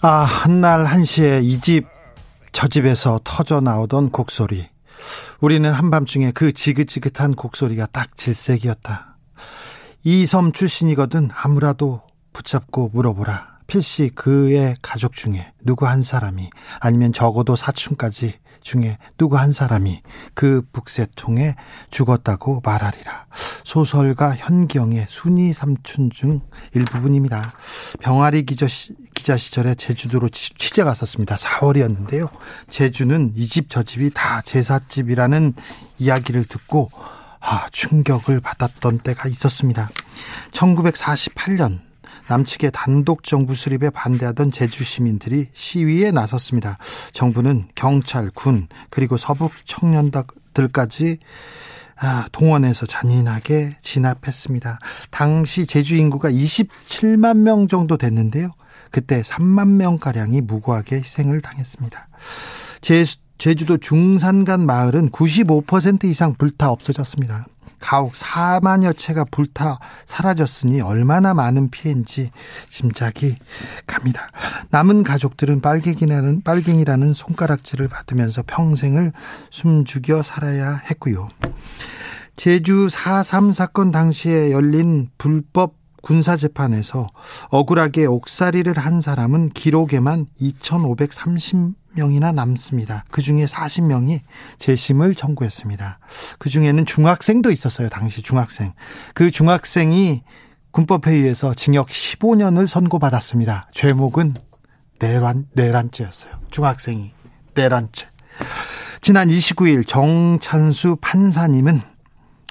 아, 0.00 0.08
한날 0.08 0.84
한시에 0.84 1.40
이 1.42 1.58
집, 1.60 1.86
저 2.52 2.68
집에서 2.68 3.20
터져 3.24 3.60
나오던 3.60 4.10
곡소리. 4.10 4.68
우리는 5.40 5.70
한밤중에 5.72 6.32
그 6.32 6.52
지긋지긋한 6.52 7.34
곡소리가 7.34 7.86
딱 7.86 8.16
질색이었다. 8.16 9.16
이 10.04 10.24
섬 10.26 10.52
출신이거든 10.52 11.30
아무라도 11.34 12.02
붙잡고 12.32 12.90
물어보라. 12.94 13.58
필시 13.66 14.10
그의 14.14 14.76
가족 14.80 15.12
중에 15.14 15.52
누구 15.64 15.86
한 15.86 16.00
사람이 16.02 16.48
아니면 16.80 17.12
적어도 17.12 17.56
사촌까지 17.56 18.34
중에 18.62 18.98
누구 19.16 19.36
한 19.38 19.52
사람이 19.52 20.02
그 20.34 20.62
북새통에 20.72 21.54
죽었다고 21.90 22.62
말하리라. 22.64 23.26
소설가 23.64 24.34
현경의 24.34 25.06
순이 25.08 25.52
삼촌 25.52 26.10
중 26.10 26.40
일부분입니다. 26.74 27.52
병아리 28.00 28.44
기자, 28.46 28.66
시- 28.68 28.94
기자 29.14 29.36
시절에 29.36 29.74
제주도로 29.74 30.28
취- 30.28 30.54
취재 30.54 30.84
갔었습니다. 30.84 31.36
4월이었는데요. 31.36 32.28
제주는 32.70 33.32
이 33.36 33.46
집 33.48 33.68
저 33.68 33.82
집이 33.82 34.10
다 34.14 34.40
제삿집이라는 34.42 35.54
이야기를 35.98 36.44
듣고 36.44 36.90
아, 37.40 37.68
충격을 37.70 38.40
받았던 38.40 38.98
때가 38.98 39.28
있었습니다. 39.28 39.88
1948년 40.52 41.80
남측의 42.28 42.70
단독 42.72 43.24
정부 43.24 43.54
수립에 43.54 43.90
반대하던 43.90 44.50
제주 44.50 44.84
시민들이 44.84 45.46
시위에 45.52 46.10
나섰습니다. 46.10 46.78
정부는 47.12 47.68
경찰, 47.74 48.30
군, 48.30 48.68
그리고 48.90 49.16
서북 49.16 49.52
청년들까지 49.64 51.18
아, 52.00 52.26
동원해서 52.30 52.86
잔인하게 52.86 53.72
진압했습니다. 53.80 54.78
당시 55.10 55.66
제주 55.66 55.96
인구가 55.96 56.30
27만 56.30 57.38
명 57.38 57.66
정도 57.66 57.96
됐는데요. 57.96 58.50
그때 58.90 59.20
3만 59.22 59.68
명가량이 59.70 60.42
무고하게 60.42 60.96
희생을 60.96 61.40
당했습니다. 61.40 62.08
제, 62.80 63.04
제주도 63.38 63.78
중산간 63.78 64.64
마을은 64.64 65.10
95% 65.10 66.04
이상 66.04 66.34
불타 66.34 66.70
없어졌습니다. 66.70 67.46
가옥 67.80 68.12
4만여 68.12 68.96
채가 68.96 69.24
불타 69.30 69.78
사라졌으니 70.06 70.80
얼마나 70.80 71.34
많은 71.34 71.70
피해인지 71.70 72.30
짐작이 72.68 73.36
갑니다. 73.86 74.28
남은 74.70 75.04
가족들은 75.04 75.60
빨갱이라는, 75.60 76.42
빨갱이라는 76.42 77.14
손가락질을 77.14 77.88
받으면서 77.88 78.42
평생을 78.46 79.12
숨죽여 79.50 80.22
살아야 80.22 80.80
했고요. 80.90 81.28
제주 82.36 82.86
4.3 82.86 83.52
사건 83.52 83.90
당시에 83.90 84.52
열린 84.52 85.10
불법 85.18 85.77
군사재판에서 86.08 87.06
억울하게 87.50 88.06
옥살이를 88.06 88.78
한 88.78 89.02
사람은 89.02 89.50
기록에만 89.50 90.24
2,530명이나 90.40 92.34
남습니다. 92.34 93.04
그 93.10 93.20
중에 93.20 93.44
40명이 93.44 94.20
재심을 94.58 95.14
청구했습니다. 95.14 95.98
그 96.38 96.48
중에는 96.48 96.86
중학생도 96.86 97.50
있었어요. 97.50 97.90
당시 97.90 98.22
중학생. 98.22 98.72
그 99.12 99.30
중학생이 99.30 100.22
군법회의에서 100.70 101.52
징역 101.52 101.88
15년을 101.88 102.66
선고받았습니다. 102.66 103.68
죄목은 103.74 104.34
내란, 105.00 105.46
내란죄였어요. 105.52 106.32
중학생이 106.50 107.12
내란죄. 107.54 108.06
지난 109.02 109.28
29일 109.28 109.86
정찬수 109.86 110.96
판사님은 111.02 111.82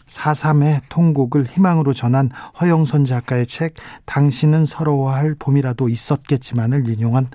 4.3의 0.07 0.81
통곡을 0.89 1.45
희망으로 1.45 1.93
전한 1.93 2.29
허영선 2.59 3.05
작가의 3.05 3.45
책 3.45 3.75
당신은 4.05 4.65
서러워할 4.65 5.35
봄이라도 5.37 5.89
있었겠지만을 5.89 6.87
인용한 6.89 7.27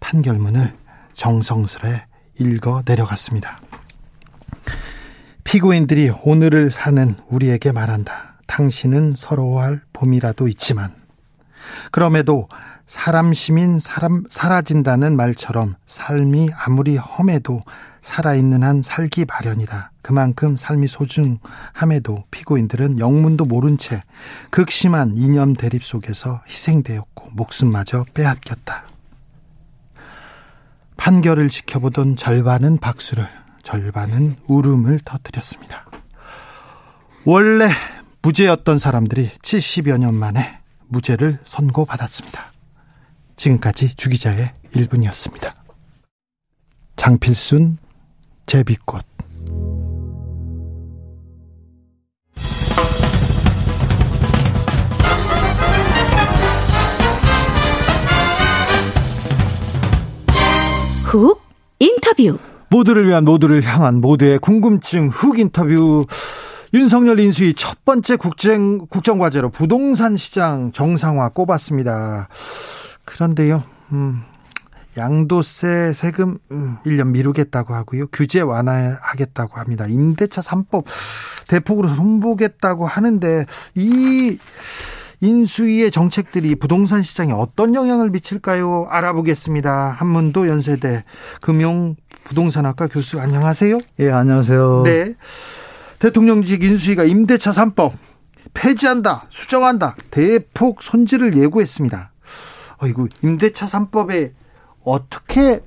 판결문을 0.00 0.74
정성스레 1.14 2.06
읽어 2.38 2.82
내려갔습니다. 2.86 3.60
피고인들이 5.44 6.12
오늘을 6.24 6.70
사는 6.70 7.16
우리에게 7.28 7.72
말한다. 7.72 8.34
당신은 8.46 9.14
서러워할 9.16 9.80
봄이라도 9.92 10.48
있지만 10.48 10.92
그럼에도 11.90 12.48
사람 12.86 13.32
시민 13.32 13.80
사람 13.80 14.22
사라진다는 14.28 15.16
말처럼 15.16 15.74
삶이 15.86 16.50
아무리 16.64 16.96
험해도 16.96 17.62
살아있는 18.06 18.62
한 18.62 18.82
살기 18.82 19.24
마련이다. 19.24 19.90
그만큼 20.00 20.56
삶이 20.56 20.86
소중함에도 20.86 22.22
피고인들은 22.30 23.00
영문도 23.00 23.46
모른 23.46 23.78
채 23.78 24.00
극심한 24.50 25.16
이념 25.16 25.54
대립 25.54 25.82
속에서 25.82 26.40
희생되었고 26.48 27.30
목숨마저 27.32 28.04
빼앗겼다. 28.14 28.86
판결을 30.96 31.48
지켜보던 31.48 32.14
절반은 32.14 32.78
박수를, 32.78 33.28
절반은 33.64 34.36
울음을 34.46 35.00
터뜨렸습니다. 35.04 35.86
원래 37.24 37.68
무죄였던 38.22 38.78
사람들이 38.78 39.30
70여 39.42 39.98
년 39.98 40.14
만에 40.14 40.60
무죄를 40.86 41.40
선고받았습니다. 41.42 42.52
지금까지 43.34 43.96
주기자의 43.96 44.52
1분이었습니다. 44.74 45.52
장필순 46.94 47.78
제비꽃 48.46 49.04
훅 61.04 61.40
인터뷰. 61.78 62.38
모두를 62.68 63.06
위한 63.08 63.24
모두를 63.24 63.62
향한 63.62 64.00
모두의 64.00 64.38
궁금증 64.38 65.08
훅 65.08 65.38
인터뷰 65.38 66.04
윤석열 66.74 67.18
인수위 67.20 67.54
첫 67.54 67.84
번째 67.84 68.16
국정 68.16 68.86
국정 68.88 69.18
과제로 69.18 69.50
부동산 69.50 70.16
시장 70.16 70.72
정상화 70.72 71.30
꼽았습니다. 71.30 72.28
그런데요, 73.04 73.62
음, 73.92 74.22
양도세 74.96 75.92
세금 75.94 76.38
음, 76.50 76.76
1년 76.84 77.08
미루겠다고 77.08 77.74
하고요. 77.74 78.06
규제 78.08 78.40
완화하겠다고 78.40 79.58
합니다. 79.58 79.86
임대차 79.88 80.40
3법 80.40 80.84
대폭으로 81.48 81.88
손보겠다고 81.88 82.86
하는데 82.86 83.46
이 83.74 84.38
인수위의 85.20 85.90
정책들이 85.90 86.54
부동산 86.56 87.02
시장에 87.02 87.32
어떤 87.32 87.74
영향을 87.74 88.10
미칠까요? 88.10 88.88
알아보겠습니다. 88.90 89.96
한문도 89.98 90.48
연세대 90.48 91.04
금융 91.40 91.96
부동산학과 92.24 92.86
교수 92.88 93.20
안녕하세요. 93.20 93.78
예, 94.00 94.10
안녕하세요. 94.10 94.82
네. 94.84 95.14
대통령직 95.98 96.62
인수위가 96.62 97.04
임대차 97.04 97.52
3법 97.52 97.92
폐지한다, 98.52 99.26
수정한다, 99.28 99.96
대폭 100.10 100.82
손질을 100.82 101.36
예고했습니다. 101.36 102.12
어이구, 102.82 103.08
임대차 103.22 103.66
3법에 103.66 104.32
어떻게 104.86 105.60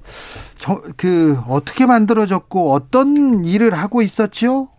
저, 0.58 0.82
그 0.98 1.38
어떻게 1.48 1.86
만들어졌고 1.86 2.72
어떤 2.72 3.46
일을 3.46 3.74
하고 3.74 4.02
있었지요? 4.02 4.70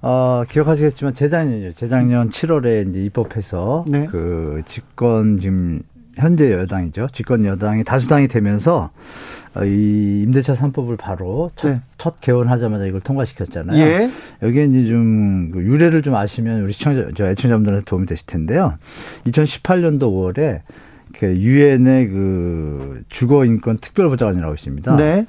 어, 0.00 0.44
기억하시겠지만 0.48 1.14
재작년이죠. 1.14 1.74
재작년 1.74 2.30
7월에 2.30 2.88
이제 2.88 3.04
입법해서 3.04 3.84
네. 3.88 4.06
그 4.06 4.62
집권 4.66 5.40
지금 5.40 5.82
현재 6.16 6.52
여당이죠. 6.52 7.08
집권 7.12 7.44
여당이 7.44 7.84
다수당이 7.84 8.28
되면서 8.28 8.90
어, 9.56 9.64
이 9.64 10.22
임대차 10.22 10.54
3법을 10.54 10.98
바로 10.98 11.50
첫, 11.56 11.68
네. 11.68 11.80
첫 11.96 12.20
개원하자마자 12.20 12.84
이걸 12.84 13.00
통과시켰잖아요. 13.00 13.82
예. 13.82 14.10
여기에 14.42 14.64
이제 14.66 14.84
좀그 14.86 15.62
유래를 15.62 16.02
좀 16.02 16.14
아시면 16.14 16.62
우리 16.62 16.72
시청자, 16.72 17.08
저 17.16 17.26
애청자분들한테 17.26 17.84
도움이 17.86 18.06
되실 18.06 18.26
텐데요. 18.26 18.74
2018년도 19.24 20.02
5월에 20.02 20.60
그 21.18 21.26
유엔의 21.36 22.08
그 22.08 23.02
주거 23.08 23.44
인권 23.44 23.76
특별보좌관이라고 23.78 24.54
있습니다. 24.54 24.96
네. 24.96 25.26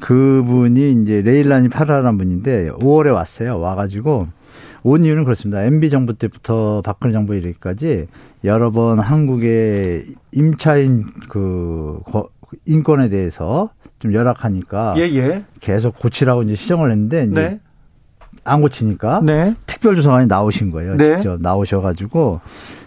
그분이 0.00 0.92
이제 1.02 1.22
레일란이 1.22 1.68
파라라는 1.68 2.18
분인데 2.18 2.70
5월에 2.72 3.12
왔어요. 3.12 3.58
와가지고 3.58 4.28
온 4.82 5.04
이유는 5.04 5.24
그렇습니다. 5.24 5.62
MB 5.64 5.88
정부 5.90 6.14
때부터 6.14 6.82
박근혜 6.84 7.12
정부 7.12 7.34
이르기까지 7.34 8.06
여러 8.44 8.70
번 8.70 8.98
한국의 8.98 10.06
임차인 10.32 11.06
그 11.28 12.00
거- 12.06 12.28
인권에 12.66 13.08
대해서 13.08 13.70
좀 13.98 14.12
열악하니까 14.12 14.94
예, 14.96 15.02
예. 15.02 15.44
계속 15.60 15.98
고치라고 15.98 16.42
이제 16.42 16.54
시정을 16.56 16.90
했는데 16.90 17.24
이제 17.24 17.34
네. 17.34 17.60
안 18.44 18.60
고치니까 18.60 19.20
네. 19.24 19.54
특별조사관이 19.66 20.26
나오신 20.26 20.70
거예요. 20.70 20.96
네. 20.96 21.16
직접 21.16 21.40
나오셔가지고 21.40 22.40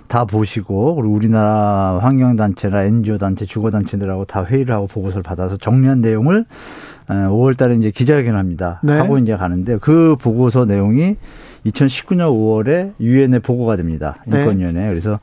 다 0.08 0.26
보시고 0.26 0.96
그리고 0.96 1.14
우리나라 1.14 2.00
환경단체나 2.02 2.84
NGO 2.84 3.18
단체, 3.18 3.46
주거단체들하고 3.46 4.26
다 4.26 4.44
회의를 4.44 4.74
하고 4.74 4.88
보고서를 4.88 5.24
받아서 5.24 5.58
정리한 5.58 6.02
내용을 6.02 6.46
5월달에 7.08 7.80
이제 7.80 7.92
기자회견합니다. 7.92 8.82
네. 8.84 8.94
하고 8.94 9.18
이제 9.18 9.36
가는데 9.36 9.78
그 9.82 10.16
보고서 10.20 10.66
내용이 10.66 11.16
2019년 11.66 12.30
5월에 12.30 12.94
유엔에 13.00 13.40
보고가 13.40 13.76
됩니다. 13.76 14.18
네. 14.28 14.40
인권위원회. 14.40 14.90
그래서 14.90 15.20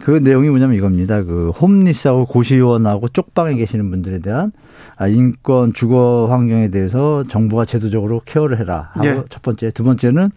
그 0.00 0.12
내용이 0.12 0.48
뭐냐면 0.48 0.76
이겁니다. 0.76 1.22
그 1.24 1.50
홈리스하고 1.50 2.26
고시원하고 2.26 3.08
쪽방에 3.08 3.54
계시는 3.54 3.90
분들에 3.90 4.18
대한 4.18 4.52
아, 4.96 5.08
인권 5.08 5.72
주거 5.72 6.28
환경에 6.30 6.68
대해서 6.70 7.24
정부가 7.28 7.64
제도적으로 7.64 8.20
케어를 8.24 8.58
해라 8.58 8.90
하고 8.92 9.06
네. 9.06 9.22
첫 9.28 9.42
번째, 9.42 9.70
두 9.70 9.84
번째는 9.84 10.30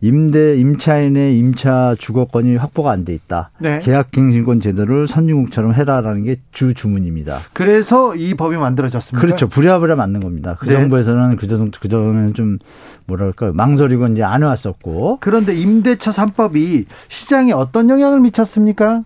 임대 0.00 0.56
임차인의 0.56 1.38
임차 1.38 1.96
주거권이 1.98 2.56
확보가 2.56 2.90
안 2.92 3.04
돼 3.04 3.14
있다. 3.14 3.50
네. 3.58 3.78
계약갱신권 3.80 4.60
제도를 4.60 5.06
선진국처럼 5.08 5.72
해라라는 5.74 6.24
게 6.24 6.36
주 6.52 6.72
주문입니다. 6.74 7.40
그래서 7.52 8.14
이 8.14 8.34
법이 8.34 8.56
만들어졌습니다. 8.56 9.24
그렇죠. 9.26 9.46
부랴부랴 9.48 9.94
맞는 9.96 10.20
겁니다. 10.20 10.56
그 10.58 10.66
네. 10.66 10.72
정부에서는 10.72 11.36
그 11.36 11.48
전, 11.48 11.70
그 11.70 11.88
전에는 11.88 12.34
좀 12.34 12.58
뭐랄까 13.06 13.52
망설이고 13.52 14.06
이제 14.08 14.22
안 14.22 14.42
해왔었고 14.42 15.18
그런데 15.20 15.54
임대차 15.54 16.10
3법이 16.12 16.86
시장에 17.08 17.52
어떤 17.52 17.90
영향을 17.90 18.20
미쳤습니까? 18.20 19.02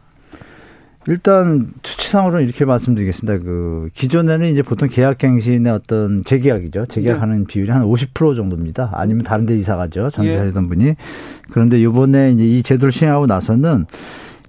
일단 1.06 1.68
수치상으로는 1.82 2.44
이렇게 2.44 2.64
말씀드리겠습니다. 2.64 3.44
그 3.44 3.88
기존에는 3.94 4.48
이제 4.48 4.62
보통 4.62 4.88
계약갱신의 4.88 5.72
어떤 5.72 6.22
재계약이죠. 6.24 6.86
재계약하는 6.86 7.46
비율이 7.46 7.70
한 7.70 7.84
50% 7.84 8.36
정도입니다. 8.36 8.90
아니면 8.92 9.24
다른 9.24 9.46
데 9.46 9.56
이사 9.56 9.76
가죠. 9.76 10.10
전세 10.10 10.32
예. 10.32 10.36
사시던 10.36 10.68
분이. 10.68 10.94
그런데 11.50 11.80
이번에 11.80 12.32
이제 12.32 12.44
이 12.44 12.62
제도를 12.62 12.92
시행하고 12.92 13.26
나서는 13.26 13.86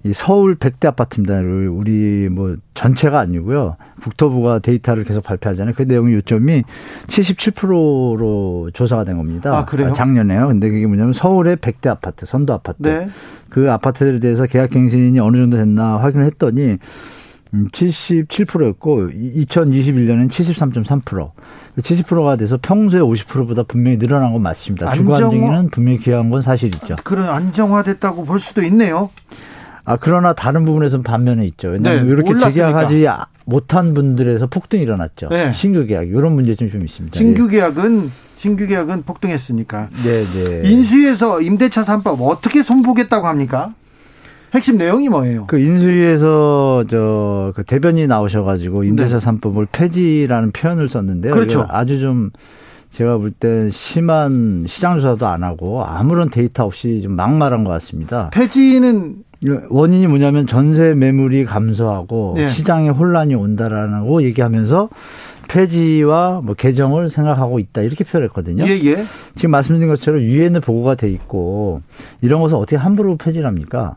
이 0.04 0.12
서울 0.12 0.56
100대 0.56 0.86
아파트입니다. 0.86 1.38
우리 1.70 2.28
뭐 2.28 2.56
전체가 2.74 3.20
아니고요. 3.20 3.76
국토부가 4.02 4.58
데이터를 4.58 5.04
계속 5.04 5.22
발표하잖아요. 5.22 5.74
그 5.76 5.82
내용의 5.82 6.14
요점이 6.16 6.64
77%로 7.06 8.70
조사가 8.72 9.04
된 9.04 9.16
겁니다. 9.16 9.56
아, 9.56 9.64
그래요? 9.64 9.92
작년에요. 9.92 10.48
근데 10.48 10.70
그게 10.70 10.86
뭐냐면 10.86 11.12
서울의 11.12 11.56
100대 11.58 11.88
아파트, 11.88 12.26
선도 12.26 12.52
아파트. 12.52 12.78
네. 12.82 13.08
그 13.48 13.70
아파트들에 13.70 14.18
대해서 14.18 14.46
계약갱신이 14.46 15.18
어느 15.20 15.36
정도 15.36 15.56
됐나 15.56 15.98
확인을 15.98 16.26
했더니 16.26 16.78
음, 17.54 17.68
77%였고 17.70 19.08
2021년엔 19.10 20.30
73.3%. 20.30 21.30
70%가 21.78 22.36
돼서 22.36 22.58
평소에 22.60 23.00
50%보다 23.00 23.62
분명히 23.64 23.98
늘어난 23.98 24.32
건 24.32 24.42
맞습니다. 24.42 24.92
주거 24.94 25.12
안정화- 25.14 25.24
안정에는 25.26 25.68
분명히 25.70 25.98
기여한 25.98 26.30
건 26.30 26.40
사실이죠. 26.42 26.96
그런 27.04 27.28
안정화됐다고 27.28 28.24
볼 28.24 28.40
수도 28.40 28.62
있네요. 28.62 29.10
아 29.84 29.96
그러나 29.96 30.32
다른 30.32 30.64
부분에서는 30.64 31.02
반면에 31.02 31.44
있죠. 31.46 31.68
왜냐하면 31.68 32.06
네, 32.06 32.12
이렇게 32.12 32.30
올랐으니까. 32.30 32.50
재계약하지 32.50 33.06
못한 33.44 33.92
분들에서 33.92 34.46
폭등이 34.46 34.82
일어났죠. 34.82 35.28
네. 35.30 35.52
신규 35.52 35.84
계약 35.86 36.06
이런 36.08 36.32
문제점이 36.32 36.70
좀 36.70 36.82
있습니다. 36.82 37.16
신규 37.18 37.48
계약은 37.48 38.10
신규 38.36 38.66
계약은 38.66 39.02
폭등했으니까. 39.02 39.88
네, 40.04 40.24
네. 40.24 40.68
인수위에서 40.70 41.40
임대차 41.40 41.82
3법 41.82 42.20
어떻게 42.28 42.62
손보겠다고 42.62 43.26
합니까? 43.26 43.74
핵심 44.54 44.76
내용이 44.76 45.08
뭐예요? 45.08 45.46
그 45.46 45.58
인수위에서 45.58 46.84
저 46.88 47.52
그 47.54 47.64
대변이 47.64 48.06
나오셔가지고 48.06 48.84
임대차 48.84 49.18
네. 49.18 49.26
3법을 49.26 49.66
폐지라는 49.72 50.52
표현을 50.52 50.88
썼는데요. 50.88 51.32
그렇죠. 51.34 51.66
아주 51.68 52.00
좀 52.00 52.30
제가 52.92 53.18
볼때 53.18 53.68
심한 53.70 54.64
시장 54.68 54.96
조사도 54.96 55.26
안 55.26 55.42
하고 55.42 55.84
아무런 55.84 56.28
데이터 56.28 56.64
없이 56.64 57.00
좀 57.02 57.14
막말한 57.16 57.64
것 57.64 57.70
같습니다. 57.72 58.30
폐지는 58.32 59.16
원인이 59.70 60.06
뭐냐면 60.06 60.46
전세 60.46 60.94
매물이 60.94 61.44
감소하고 61.44 62.34
네. 62.36 62.48
시장에 62.48 62.88
혼란이 62.88 63.34
온다라고 63.34 64.22
얘기하면서 64.22 64.88
폐지와 65.48 66.40
뭐 66.42 66.54
개정을 66.54 67.08
생각하고 67.08 67.58
있다 67.58 67.82
이렇게 67.82 68.04
표현했거든요. 68.04 68.64
예, 68.66 68.70
예. 68.84 69.04
지금 69.34 69.50
말씀드린 69.50 69.88
것처럼 69.88 70.22
유엔에 70.22 70.60
보고가 70.60 70.94
돼 70.94 71.10
있고 71.10 71.82
이런 72.20 72.40
것을 72.40 72.56
어떻게 72.56 72.76
함부로 72.76 73.16
폐지를 73.16 73.46
합니까? 73.46 73.96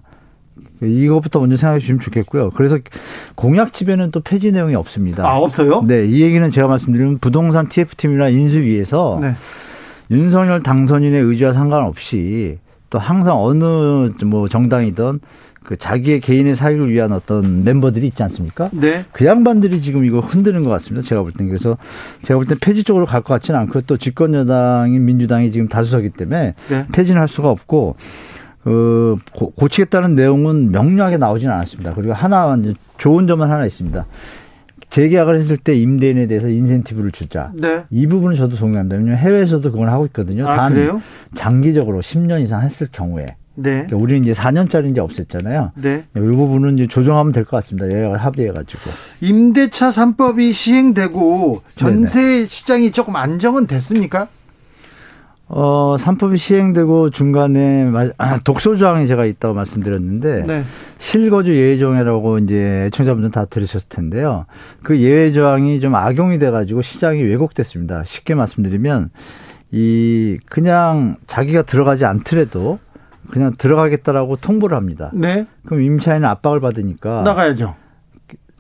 이것부터 0.82 1.40
먼저 1.40 1.56
생각해 1.56 1.80
주시면 1.80 2.02
좋겠고요. 2.02 2.52
그래서 2.52 2.78
공약집에는 3.36 4.12
또 4.12 4.20
폐지 4.20 4.52
내용이 4.52 4.76
없습니다. 4.76 5.26
아, 5.26 5.38
없어요? 5.38 5.84
네, 5.88 6.06
이 6.06 6.22
얘기는 6.22 6.50
제가 6.50 6.68
말씀드리면 6.68 7.20
부동산 7.20 7.68
TF팀이나 7.68 8.30
인수위에서 8.30 9.20
네. 9.22 9.36
윤석열 10.12 10.62
당선인의 10.62 11.22
의지와 11.22 11.54
상관없이 11.54 12.58
또 12.90 13.00
항상 13.00 13.42
어느 13.42 13.64
뭐 14.26 14.48
정당이든 14.48 15.20
그 15.64 15.76
자기의 15.76 16.20
개인의 16.22 16.56
사익을 16.56 16.92
위한 16.92 17.12
어떤 17.12 17.64
멤버들이 17.64 18.06
있지 18.08 18.22
않습니까? 18.24 18.70
네. 18.72 19.04
그 19.12 19.26
양반들이 19.26 19.82
지금 19.82 20.06
이거 20.06 20.20
흔드는 20.20 20.64
것 20.64 20.70
같습니다. 20.70 21.06
제가 21.08 21.24
볼 21.24 21.32
땐. 21.32 21.48
그래서 21.48 21.78
제가 22.22 22.38
볼 22.38 22.46
땐 22.48 22.58
폐지 22.62 22.84
쪽으로 22.84 23.06
갈 23.08 23.22
것 23.24 23.34
같지는 23.34 23.60
않고 23.62 23.82
또 23.82 23.98
집권 23.98 24.34
여당인 24.36 25.04
민주당이 25.06 25.52
지금 25.52 25.68
다수서기 25.68 26.10
때문에 26.12 26.54
네. 26.70 26.88
폐지는 26.94 27.20
할 27.20 27.28
수가 27.28 27.50
없고 27.50 27.96
그 28.64 29.16
고- 29.34 29.52
고치겠다는 29.52 30.16
내용은 30.16 30.72
명료하게 30.72 31.18
나오지는 31.18 31.54
않았습니다. 31.54 31.94
그리고 31.96 32.14
하나 32.14 32.56
좋은 32.98 33.26
점은 33.28 33.50
하나 33.50 33.66
있습니다. 33.66 34.06
재계약을 35.00 35.36
했을 35.36 35.58
때 35.58 35.76
임대인에 35.76 36.26
대해서 36.28 36.48
인센티브를 36.48 37.12
주자. 37.12 37.52
네. 37.54 37.84
이 37.90 38.08
부분은 38.08 38.38
저도 38.38 38.56
동의합니다. 38.56 38.96
왜냐하면 38.96 39.18
해외에서도 39.18 39.70
그걸 39.70 39.90
하고 39.90 40.06
있거든요. 40.06 40.48
아, 40.48 40.56
단 40.56 40.74
그래요? 40.74 41.02
장기적으로 41.36 42.02
10년 42.02 42.42
이상 42.42 42.62
했을 42.62 42.88
경우에. 42.90 43.36
네. 43.58 43.72
그러니까 43.72 43.98
우리는 43.98 44.24
이제 44.24 44.32
4년짜리 44.32 44.92
이제 44.92 45.02
없앴잖아요. 45.02 45.72
네. 45.76 46.04
이 46.16 46.20
부분은 46.20 46.76
이제 46.76 46.88
조정하면 46.88 47.34
될 47.34 47.44
것 47.44 47.58
같습니다. 47.58 47.90
여야가 47.92 48.18
합의해가지고. 48.18 48.90
임대차 49.20 49.90
3법이 49.90 50.54
시행되고 50.54 51.62
전세 51.76 52.46
시장이 52.46 52.92
조금 52.92 53.18
안정은 53.18 53.68
됐습니까? 53.68 54.30
어, 55.48 55.96
3법이 55.98 56.38
시행되고 56.38 57.12
중간에 57.12 57.86
마- 57.86 58.10
아, 58.18 58.40
독소조항이 58.40 59.06
제가 59.08 59.26
있다고 59.26 59.54
말씀드렸는데 59.54 60.44
네. 60.48 60.64
실거주 60.98 61.56
예외조항이라고 61.56 62.40
이제 62.40 62.86
애청자분들 62.88 63.30
다 63.32 63.46
들으셨을 63.46 63.88
텐데요. 63.90 64.46
그 64.84 65.00
예외조항이 65.00 65.80
좀 65.82 65.94
악용이 65.96 66.40
돼가지고 66.40 66.82
시장이 66.82 67.22
왜곡됐습니다. 67.22 68.04
쉽게 68.06 68.34
말씀드리면 68.34 69.12
이 69.72 70.40
그냥 70.48 71.18
자기가 71.28 71.62
들어가지 71.64 72.06
않더라도 72.06 72.80
그냥 73.30 73.52
들어가겠다라고 73.58 74.38
통보를 74.38 74.76
합니다. 74.76 75.12
네. 75.14 75.46
그럼 75.66 75.82
임차인은 75.84 76.28
압박을 76.28 76.60
받으니까 76.60 77.22
나가야죠. 77.22 77.76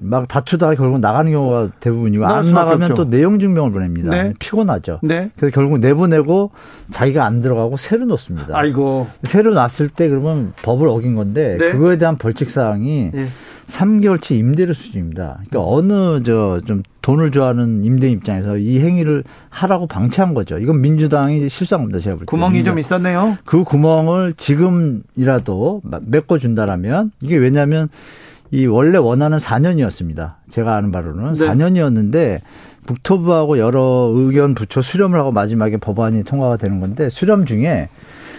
막 0.01 0.27
다투다가 0.27 0.75
결국 0.75 0.99
나가는 0.99 1.31
경우가 1.31 1.69
대부분이고 1.79 2.25
안 2.25 2.51
나가면 2.53 2.91
없죠. 2.91 2.95
또 2.95 3.09
내용 3.09 3.39
증명을 3.39 3.71
보냅니다. 3.71 4.09
네. 4.09 4.33
피곤하죠. 4.39 4.99
네. 5.03 5.31
그래서 5.37 5.53
결국 5.53 5.79
내보내고 5.79 6.51
자기가 6.91 7.23
안 7.25 7.41
들어가고 7.41 7.77
새로 7.77 8.05
놓습니다. 8.05 8.57
아이고. 8.57 9.07
새로 9.23 9.53
놨을 9.53 9.89
때 9.95 10.09
그러면 10.09 10.53
법을 10.63 10.87
어긴 10.89 11.15
건데 11.15 11.57
네. 11.59 11.71
그거에 11.71 11.97
대한 11.97 12.17
벌칙 12.17 12.49
사항이 12.49 13.11
예. 13.15 13.27
3개월치 13.67 14.31
임대료 14.37 14.73
수준입니다. 14.73 15.39
그러니까 15.49 15.71
어느 15.71 16.21
저 16.23 16.59
좀 16.65 16.83
돈을 17.01 17.29
좋아하는 17.31 17.83
임대 17.83 18.09
입장에서 18.09 18.57
이 18.57 18.79
행위를 18.79 19.23
하라고 19.49 19.85
방치한 19.87 20.33
거죠. 20.33 20.57
이건 20.57 20.81
민주당이 20.81 21.47
실수한 21.49 21.83
겁니다. 21.83 21.99
제가 21.99 22.15
볼 22.15 22.21
때. 22.21 22.25
구멍이 22.25 22.63
좀. 22.63 22.79
있었네요. 22.79 23.37
그 23.45 23.63
구멍을 23.63 24.33
지금이라도 24.33 25.81
메꿔 26.01 26.37
준다라면 26.39 27.11
이게 27.21 27.37
왜냐하면 27.37 27.89
이 28.55 28.65
원래 28.67 28.97
원하는 28.97 29.37
4년이었습니다. 29.37 30.35
제가 30.49 30.77
아는 30.77 30.91
바로는 30.91 31.33
네. 31.33 31.45
4년이었는데 31.45 32.39
국토부하고 32.87 33.57
여러 33.57 34.11
의견 34.13 34.55
부처 34.55 34.81
수렴을 34.81 35.19
하고 35.19 35.33
마지막에 35.33 35.75
법안이 35.75 36.23
통과가 36.23 36.55
되는 36.55 36.79
건데 36.79 37.09
수렴 37.09 37.45
중에 37.45 37.89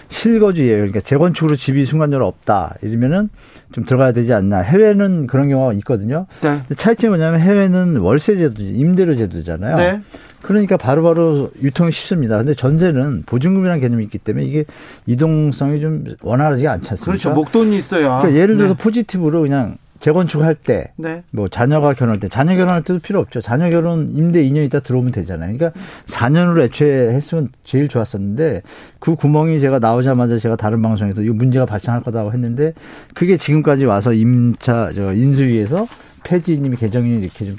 실거주예요. 0.09 0.77
그러니까 0.77 1.01
재건축으로 1.01 1.55
집이 1.55 1.85
순간적으로 1.85 2.25
없다. 2.27 2.75
이러면은 2.81 3.29
좀 3.73 3.83
들어가야 3.83 4.11
되지 4.13 4.33
않나. 4.33 4.59
해외는 4.59 5.27
그런 5.27 5.49
경우가 5.49 5.73
있거든요. 5.73 6.25
네. 6.41 6.61
근데 6.67 6.75
차이점이 6.75 7.09
뭐냐면 7.09 7.39
해외는 7.39 7.97
월세 7.97 8.37
제도, 8.37 8.63
임대료 8.63 9.15
제도잖아요. 9.17 9.75
네. 9.75 10.01
그러니까 10.41 10.77
바로 10.77 11.03
바로 11.03 11.51
유통이 11.61 11.91
쉽습니다. 11.91 12.37
근데 12.37 12.55
전세는 12.55 13.23
보증금이라는 13.25 13.81
개념이 13.81 14.03
있기 14.05 14.17
때문에 14.17 14.45
이게 14.45 14.65
이동성이 15.05 15.81
좀 15.81 16.05
원활하지 16.21 16.67
않지 16.67 16.89
않습니까? 16.91 17.05
그렇죠. 17.05 17.33
목돈이 17.33 17.77
있어야. 17.77 18.19
그러니까 18.19 18.39
예를 18.39 18.55
들어서 18.55 18.75
네. 18.75 18.83
포지티브로 18.83 19.41
그냥 19.41 19.77
재건축할 19.99 20.55
때, 20.55 20.91
네. 20.97 21.23
뭐 21.31 21.47
자녀가 21.47 21.93
결혼할 21.93 22.19
때, 22.19 22.27
자녀 22.27 22.55
결혼할 22.55 22.81
때도 22.83 22.99
필요 22.99 23.19
없죠. 23.19 23.41
자녀 23.41 23.69
결혼 23.69 24.13
임대 24.15 24.43
2년 24.43 24.65
있다 24.65 24.81
들어오면 24.81 25.11
되잖아요. 25.11 25.57
그러니까 25.57 25.79
4년으로 26.05 26.61
애초에 26.61 27.13
했으면 27.13 27.49
제일 27.63 27.87
좋았었는데 27.87 28.61
그 28.99 29.15
구멍이 29.15 29.59
제가 29.59 29.79
나오자마자 29.79 30.37
제가 30.37 30.55
다른 30.55 30.81
방송에서 30.81 31.21
이 31.21 31.29
문제가 31.29 31.65
발생할 31.65 32.03
거다고 32.03 32.33
했는데 32.33 32.73
그게 33.13 33.37
지금까지 33.37 33.85
와서 33.85 34.13
임차 34.13 34.91
저 34.93 35.13
인수위에서 35.13 35.87
폐지님이 36.23 36.77
개정이 36.77 37.19
이렇게 37.19 37.45
좀 37.45 37.55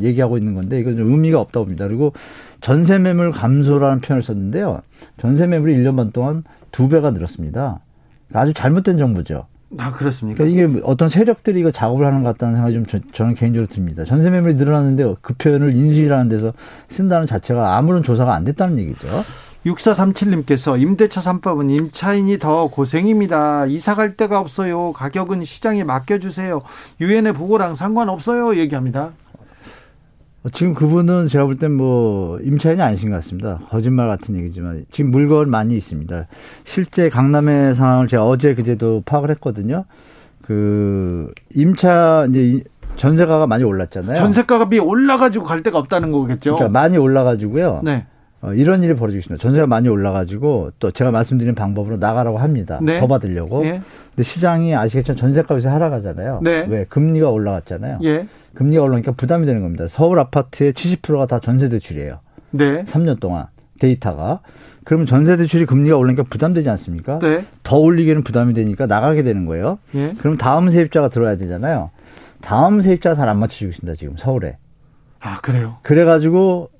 얘기하고 0.00 0.38
있는 0.38 0.54
건데 0.54 0.78
이건 0.78 0.96
좀 0.96 1.10
의미가 1.10 1.40
없다고 1.40 1.64
봅니다. 1.64 1.86
그리고 1.86 2.12
전세 2.60 2.98
매물 2.98 3.32
감소라는 3.32 4.00
표현을 4.00 4.22
썼는데요. 4.22 4.82
전세 5.18 5.46
매물이 5.46 5.76
1년 5.76 5.96
반 5.96 6.12
동안 6.12 6.44
두 6.70 6.88
배가 6.88 7.10
늘었습니다. 7.10 7.80
아주 8.32 8.54
잘못된 8.54 8.98
정보죠. 8.98 9.46
아, 9.78 9.92
그렇습니까? 9.92 10.44
그러니까 10.44 10.68
이게 10.70 10.80
어떤 10.84 11.08
세력들이 11.08 11.60
이거 11.60 11.70
작업을 11.70 12.04
하는 12.04 12.22
것 12.22 12.32
같다는 12.32 12.56
생각이 12.56 12.74
좀 12.74 12.86
저, 12.86 12.98
저는 13.12 13.34
개인적으로 13.34 13.68
듭니다. 13.70 14.04
전세 14.04 14.30
매물이 14.30 14.54
늘어났는데 14.54 15.14
그 15.20 15.34
표현을 15.34 15.74
인수위라는 15.74 16.28
데서 16.28 16.52
쓴다는 16.88 17.26
자체가 17.26 17.76
아무런 17.76 18.02
조사가 18.02 18.34
안 18.34 18.44
됐다는 18.44 18.78
얘기죠. 18.78 19.24
6437님께서 19.66 20.80
임대차 20.80 21.20
3법은 21.20 21.70
임차인이 21.70 22.38
더 22.38 22.66
고생입니다. 22.66 23.66
이사 23.66 23.94
갈 23.94 24.16
데가 24.16 24.40
없어요. 24.40 24.92
가격은 24.92 25.44
시장에 25.44 25.84
맡겨주세요. 25.84 26.62
유엔의 27.00 27.32
보고랑 27.32 27.74
상관없어요. 27.76 28.56
얘기합니다. 28.56 29.12
어, 30.44 30.48
지금 30.50 30.72
그분은 30.74 31.28
제가 31.28 31.44
볼 31.44 31.56
땐 31.56 31.72
뭐 31.72 32.38
임차인이 32.40 32.80
아니신 32.82 33.10
것 33.10 33.16
같습니다. 33.16 33.60
거짓말 33.68 34.08
같은 34.08 34.36
얘기지만 34.36 34.84
지금 34.90 35.10
물건 35.10 35.50
많이 35.50 35.76
있습니다. 35.76 36.26
실제 36.64 37.08
강남의 37.08 37.74
상황을 37.74 38.08
제가 38.08 38.26
어제 38.26 38.54
그제도 38.54 39.02
파악을 39.06 39.30
했거든요. 39.30 39.84
그 40.42 41.30
임차 41.54 42.26
이제 42.30 42.42
이- 42.42 42.64
전세가가 42.96 43.46
많이 43.46 43.64
올랐잖아요. 43.64 44.16
전세값이 44.16 44.78
올라가지고 44.80 45.44
갈 45.46 45.62
데가 45.62 45.78
없다는 45.78 46.12
거겠죠. 46.12 46.56
그러니까 46.56 46.68
많이 46.80 46.98
올라가지고요. 46.98 47.80
네. 47.84 48.04
어, 48.42 48.52
이런 48.52 48.82
일이 48.82 48.92
벌어지고 48.94 49.20
있습니다. 49.20 49.40
전세가 49.40 49.66
많이 49.68 49.88
올라가지고 49.88 50.72
또 50.80 50.90
제가 50.90 51.10
말씀드린 51.12 51.54
방법으로 51.54 51.96
나가라고 51.96 52.38
합니다. 52.38 52.80
네. 52.82 52.98
더 52.98 53.06
받으려고. 53.06 53.64
예. 53.64 53.80
근데 54.10 54.22
시장이 54.24 54.74
아시겠지만 54.74 55.16
전세값이 55.16 55.68
하락하잖아요. 55.68 56.40
네. 56.42 56.66
왜? 56.68 56.84
금리가 56.88 57.30
올라갔잖아요. 57.30 58.00
예. 58.02 58.26
금리가 58.54 58.82
올라오니까 58.82 59.12
부담이 59.12 59.46
되는 59.46 59.62
겁니다. 59.62 59.86
서울 59.88 60.18
아파트의 60.18 60.72
70%가 60.72 61.26
다 61.26 61.38
전세 61.40 61.68
대출이에요. 61.68 62.20
네. 62.50 62.84
3년 62.84 63.18
동안 63.20 63.46
데이터가. 63.80 64.40
그러면 64.84 65.06
전세 65.06 65.36
대출이 65.36 65.66
금리가 65.66 65.96
올라니까 65.96 66.24
부담되지 66.24 66.68
않습니까? 66.70 67.18
네. 67.20 67.44
더 67.62 67.78
올리기에는 67.78 68.22
부담이 68.24 68.52
되니까 68.54 68.86
나가게 68.86 69.22
되는 69.22 69.46
거예요. 69.46 69.78
예. 69.94 70.12
그럼 70.18 70.36
다음 70.36 70.68
세입자가 70.70 71.08
들어야 71.08 71.36
되잖아요. 71.36 71.90
다음 72.40 72.80
세입자가 72.80 73.14
잘 73.14 73.28
안 73.28 73.38
맞춰주고 73.38 73.70
있습니다. 73.70 73.94
지금 73.96 74.16
서울에. 74.16 74.58
아, 75.20 75.40
그래요. 75.40 75.76
그래가지고 75.82 76.70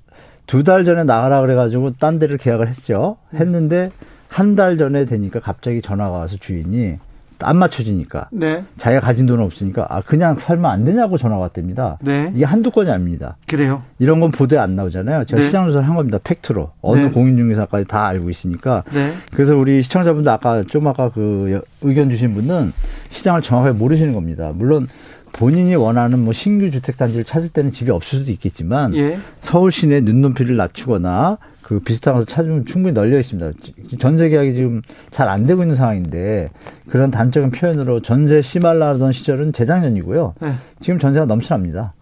두 0.45 0.63
달 0.63 0.83
전에 0.83 1.05
나가라 1.05 1.39
그래가지고 1.41 1.93
딴 1.95 2.19
데를 2.19 2.37
계약을 2.37 2.67
했죠. 2.67 3.15
했는데 3.33 3.89
한 4.27 4.55
달 4.57 4.77
전에 4.77 5.05
되니까 5.05 5.39
갑자기 5.39 5.81
전화가 5.81 6.11
와서 6.17 6.35
주인이 6.37 6.97
안 7.43 7.57
맞춰지니까 7.57 8.27
네. 8.31 8.63
자기가 8.77 9.01
가진 9.01 9.25
돈은 9.25 9.43
없으니까 9.43 9.85
아 9.89 10.01
그냥 10.01 10.35
살면 10.35 10.69
안 10.69 10.85
되냐고 10.85 11.17
전화가 11.17 11.41
왔답니다. 11.41 11.97
네. 12.01 12.31
이게 12.35 12.45
한두 12.45 12.71
건이 12.71 12.89
아닙니다. 12.89 13.37
그래요. 13.47 13.83
이런 13.99 14.19
건 14.19 14.31
보도에 14.31 14.57
안 14.59 14.75
나오잖아요. 14.75 15.25
제가 15.25 15.41
네. 15.41 15.45
시장 15.45 15.65
조사를 15.65 15.87
한 15.87 15.95
겁니다. 15.95 16.19
팩트로 16.23 16.71
어느 16.81 17.01
네. 17.01 17.09
공인중개사까지 17.09 17.85
다 17.87 18.05
알고 18.07 18.29
있으니까. 18.29 18.83
네. 18.93 19.11
그래서 19.31 19.55
우리 19.55 19.81
시청자분들 19.81 20.31
아까 20.31 20.63
좀 20.63 20.87
아까 20.87 21.09
그 21.09 21.49
여- 21.53 21.61
의견 21.81 22.09
주신 22.09 22.33
분은 22.33 22.71
시장을 23.09 23.41
정확하게 23.41 23.77
모르시는 23.77 24.13
겁니다. 24.13 24.51
물론 24.55 24.87
본인이 25.31 25.73
원하는 25.75 26.19
뭐 26.19 26.31
신규 26.31 26.69
주택 26.69 26.95
단지를 26.97 27.25
찾을 27.25 27.49
때는 27.49 27.71
집이 27.71 27.89
없을 27.89 28.19
수도 28.19 28.31
있겠지만 28.31 28.95
예. 28.95 29.17
서울 29.41 29.71
시내 29.71 29.99
눈높이를 30.01 30.55
낮추거나 30.57 31.39
그 31.63 31.79
비슷한 31.79 32.13
것을 32.13 32.25
찾으면 32.27 32.65
충분히 32.65 32.93
널려 32.93 33.19
있습니다. 33.19 33.51
전세 33.99 34.29
계약이 34.29 34.53
지금 34.53 34.81
잘 35.09 35.29
안 35.29 35.47
되고 35.47 35.63
있는 35.63 35.75
상황인데 35.75 36.49
그런 36.89 37.09
단적인 37.09 37.49
표현으로 37.51 38.01
전세 38.01 38.41
심할라던 38.41 39.11
시절은 39.13 39.53
재작년이고요. 39.53 40.35
네. 40.41 40.53
지금 40.81 40.99
전세가 40.99 41.25
넘쳐납니다. 41.25 41.93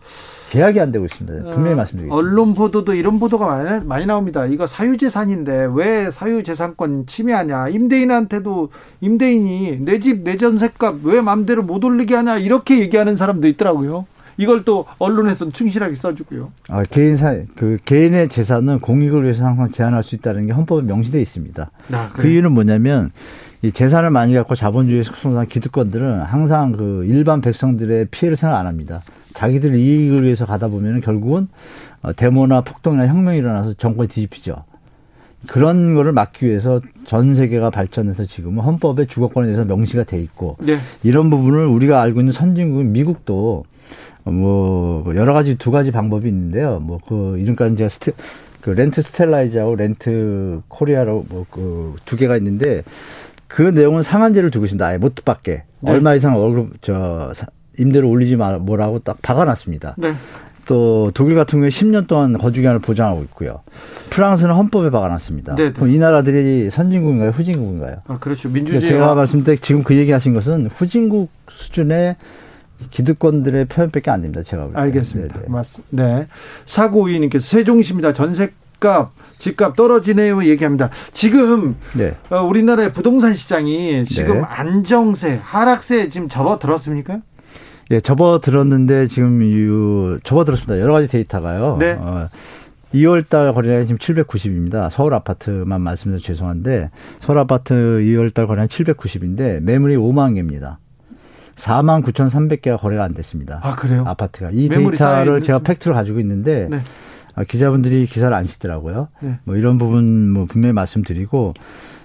계약이 0.49 0.81
안 0.81 0.91
되고 0.91 1.05
있습니다. 1.05 1.51
분명히 1.51 1.77
말씀드리겠습니다. 1.77 2.13
언론 2.13 2.53
보도도 2.55 2.93
이런 2.93 3.19
보도가 3.19 3.45
많이, 3.45 3.85
많이 3.85 4.05
나옵니다. 4.05 4.45
이거 4.45 4.67
사유재산인데 4.67 5.69
왜 5.73 6.11
사유재산권 6.11 7.05
침해하냐. 7.05 7.69
임대인한테도 7.69 8.69
임대인이 8.99 9.77
내 9.79 10.01
집, 10.01 10.23
내 10.23 10.35
전세값 10.35 10.97
왜 11.03 11.21
마음대로 11.21 11.63
못 11.63 11.85
올리게 11.85 12.15
하냐. 12.15 12.37
이렇게 12.39 12.79
얘기하는 12.79 13.15
사람도 13.15 13.47
있더라고요. 13.47 14.07
이걸 14.37 14.63
또 14.63 14.85
언론에서는 14.99 15.53
충실하게 15.53 15.95
써주고요. 15.95 16.51
아, 16.69 16.83
개인 16.83 17.17
사, 17.17 17.35
그 17.55 17.77
개인의 17.85 18.29
재산은 18.29 18.79
공익을 18.79 19.23
위해서 19.23 19.43
항상 19.43 19.71
제한할 19.71 20.03
수 20.03 20.15
있다는 20.15 20.47
게 20.47 20.53
헌법에 20.53 20.83
명시되어 20.83 21.21
있습니다. 21.21 21.71
아, 21.91 22.09
그 22.13 22.27
이유는 22.27 22.51
뭐냐면 22.51 23.11
이 23.61 23.71
재산을 23.71 24.09
많이 24.09 24.33
갖고 24.33 24.55
자본주의 24.55 25.03
속성상 25.03 25.47
기득권들은 25.47 26.21
항상 26.21 26.71
그 26.71 27.05
일반 27.07 27.41
백성들의 27.41 28.07
피해를 28.09 28.35
생각 28.35 28.57
안 28.57 28.65
합니다. 28.65 29.01
자기들 29.33 29.75
이익을 29.75 30.23
위해서 30.23 30.45
가다 30.45 30.67
보면 30.67 31.01
결국은 31.01 31.47
어, 32.01 32.13
데모나 32.13 32.61
폭동이나 32.61 33.07
혁명이 33.07 33.37
일어나서 33.37 33.73
정권이 33.73 34.09
뒤집히죠. 34.09 34.63
그런 35.47 35.93
거를 35.95 36.11
막기 36.11 36.47
위해서 36.47 36.81
전 37.05 37.35
세계가 37.35 37.71
발전해서 37.71 38.25
지금은 38.25 38.63
헌법에 38.63 39.05
주거권에 39.05 39.47
대해서 39.47 39.65
명시가 39.65 40.03
돼 40.03 40.21
있고 40.21 40.57
네. 40.59 40.77
이런 41.03 41.29
부분을 41.29 41.65
우리가 41.65 42.01
알고 42.01 42.19
있는 42.19 42.31
선진국인 42.31 42.91
미국도 42.91 43.65
뭐 44.23 45.03
여러 45.15 45.33
가지 45.33 45.55
두 45.55 45.71
가지 45.71 45.91
방법이 45.91 46.27
있는데요. 46.29 46.79
뭐 46.79 46.99
그 47.07 47.37
이름까지 47.39 47.75
제가 47.77 47.89
스테, 47.89 48.11
그 48.61 48.69
렌트 48.71 49.01
스텔라이즈하고 49.01 49.75
렌트 49.75 50.61
코리아로 50.67 51.25
뭐 51.29 51.45
그 51.49 51.95
두 52.05 52.15
개가 52.17 52.37
있는데 52.37 52.83
그 53.47 53.61
내용은 53.63 54.01
상한제를 54.01 54.51
두고 54.51 54.65
있습니다. 54.65 54.85
아예 54.85 54.97
못 54.97 55.15
받게 55.25 55.63
네. 55.81 55.91
얼마 55.91 56.13
이상 56.15 56.37
월급 56.37 56.81
저 56.81 57.31
사- 57.33 57.47
임대료 57.77 58.09
올리지 58.09 58.35
마 58.35 58.57
뭐라고 58.59 58.99
딱 58.99 59.21
박아놨습니다. 59.21 59.95
네. 59.97 60.13
또 60.67 61.09
독일 61.13 61.35
같은 61.35 61.57
경우에 61.59 61.69
10년 61.69 62.07
동안 62.07 62.37
거주 62.37 62.59
기간을 62.61 62.79
보장하고 62.79 63.23
있고요. 63.23 63.61
프랑스는 64.11 64.53
헌법에 64.53 64.89
박아놨습니다. 64.91 65.55
네, 65.55 65.63
네. 65.65 65.71
그럼 65.73 65.89
이 65.89 65.97
나라들이 65.97 66.69
선진국인가요, 66.69 67.31
후진국인가요? 67.31 67.97
아, 68.07 68.19
그렇죠. 68.19 68.43
근데 68.43 68.59
민주주의. 68.59 68.91
제가 68.91 69.15
말씀드릴 69.15 69.57
때 69.57 69.61
지금 69.61 69.81
그 69.83 69.95
얘기하신 69.97 70.33
것은 70.33 70.67
후진국 70.67 71.29
수준의 71.49 72.15
기득권들의 72.89 73.65
표현밖에 73.65 74.09
안 74.11 74.21
됩니다. 74.21 74.43
제가 74.43 74.63
볼 74.63 74.73
때. 74.73 74.79
알겠습니다. 74.79 75.35
네, 75.35 75.41
네. 75.41 75.49
맞습니다. 75.49 75.87
네. 75.91 76.27
사고이님께서 76.65 77.45
세종시입니다. 77.45 78.13
전세값, 78.13 79.11
집값 79.39 79.75
떨어지네요. 79.75 80.43
얘기합니다. 80.45 80.89
지금 81.13 81.75
네. 81.93 82.15
어, 82.29 82.41
우리나라의 82.43 82.93
부동산 82.93 83.33
시장이 83.33 84.05
지금 84.05 84.35
네. 84.35 84.41
안정세, 84.41 85.39
하락세 85.43 86.09
지금 86.09 86.29
접어들었습니까? 86.29 87.19
예, 87.91 87.99
접어들었는데 87.99 89.07
지금 89.07 89.41
유, 89.43 90.19
접어들었습니다. 90.23 90.79
여러 90.79 90.93
가지 90.93 91.07
데이터가요. 91.07 91.77
네. 91.79 91.97
어, 91.99 92.29
2월 92.93 93.27
달 93.27 93.53
거래량이 93.53 93.87
지금 93.87 93.97
790입니다. 93.97 94.89
서울 94.89 95.13
아파트만 95.13 95.81
말씀드려서 95.81 96.23
죄송한데 96.25 96.89
서울 97.19 97.39
아파트 97.39 97.73
2월 97.73 98.33
달 98.33 98.47
거래량 98.47 98.67
790인데 98.67 99.61
매물이 99.61 99.95
5만 99.95 100.35
개입니다. 100.35 100.79
4만 101.57 102.03
9,300개가 102.03 102.79
거래가 102.79 103.03
안 103.03 103.13
됐습니다. 103.13 103.59
아, 103.63 103.75
그래요? 103.75 104.03
아파트가. 104.07 104.49
이 104.51 104.67
데이터를 104.69 105.41
제가 105.41 105.59
좀- 105.59 105.63
팩트로 105.63 105.93
가지고 105.95 106.19
있는데 106.19 106.67
네. 106.69 106.81
아, 107.35 107.43
기자분들이 107.43 108.05
기사를 108.07 108.33
안 108.35 108.45
싣더라고요. 108.45 109.07
네. 109.21 109.39
뭐 109.43 109.55
이런 109.55 109.77
부분 109.77 110.31
뭐 110.31 110.45
분명히 110.45 110.73
말씀드리고 110.73 111.53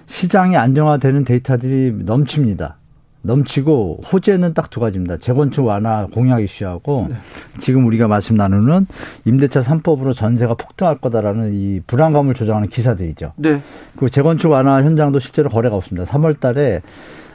시장이 0.05 0.55
안정화되는 0.55 1.23
데이터들이 1.23 1.93
넘칩니다. 2.05 2.77
넘치고 3.23 4.03
호재는 4.09 4.53
딱 4.53 4.69
두 4.69 4.79
가지입니다. 4.79 5.17
재건축 5.17 5.65
완화 5.65 6.07
공약 6.13 6.41
이슈하고 6.41 7.07
네. 7.09 7.15
지금 7.59 7.85
우리가 7.85 8.07
말씀 8.07 8.37
나누는 8.37 8.85
임대차 9.25 9.61
3법으로 9.63 10.15
전세가 10.15 10.53
폭등할 10.53 10.99
거다라는 10.99 11.53
이 11.53 11.81
불안감을 11.87 12.35
조장하는 12.35 12.69
기사들이죠. 12.69 13.33
네. 13.35 13.61
그 13.97 14.09
재건축 14.09 14.51
완화 14.51 14.81
현장도 14.81 15.19
실제로 15.19 15.49
거래가 15.49 15.75
없습니다. 15.75 16.09
3월 16.09 16.39
달에 16.39 16.81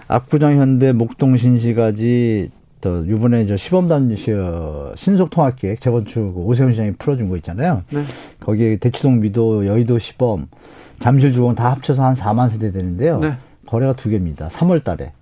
압구정 0.09 0.57
현대 0.59 0.93
목동 0.93 1.37
신시까지 1.37 2.51
또 2.81 3.05
이번에 3.05 3.47
저 3.47 3.57
시범단 3.57 4.15
어, 4.37 4.93
신속 4.97 5.31
통합 5.31 5.57
계획 5.57 5.81
재건축 5.81 6.37
오세훈 6.37 6.73
시장이 6.73 6.93
풀어준 6.93 7.29
거 7.29 7.37
있잖아요. 7.37 7.83
네. 7.91 8.03
거기에 8.41 8.77
대치동 8.77 9.21
미도 9.21 9.67
여의도 9.67 9.99
시범 9.99 10.49
잠실 10.99 11.33
주공 11.33 11.55
다 11.55 11.71
합쳐서 11.71 12.03
한 12.05 12.15
4만 12.15 12.49
세대 12.51 12.73
되는데요. 12.73 13.21
네. 13.21 13.35
거래가 13.67 13.93
두 13.95 14.11
개입니다. 14.11 14.49
3월 14.49 14.83
달에. 14.83 15.13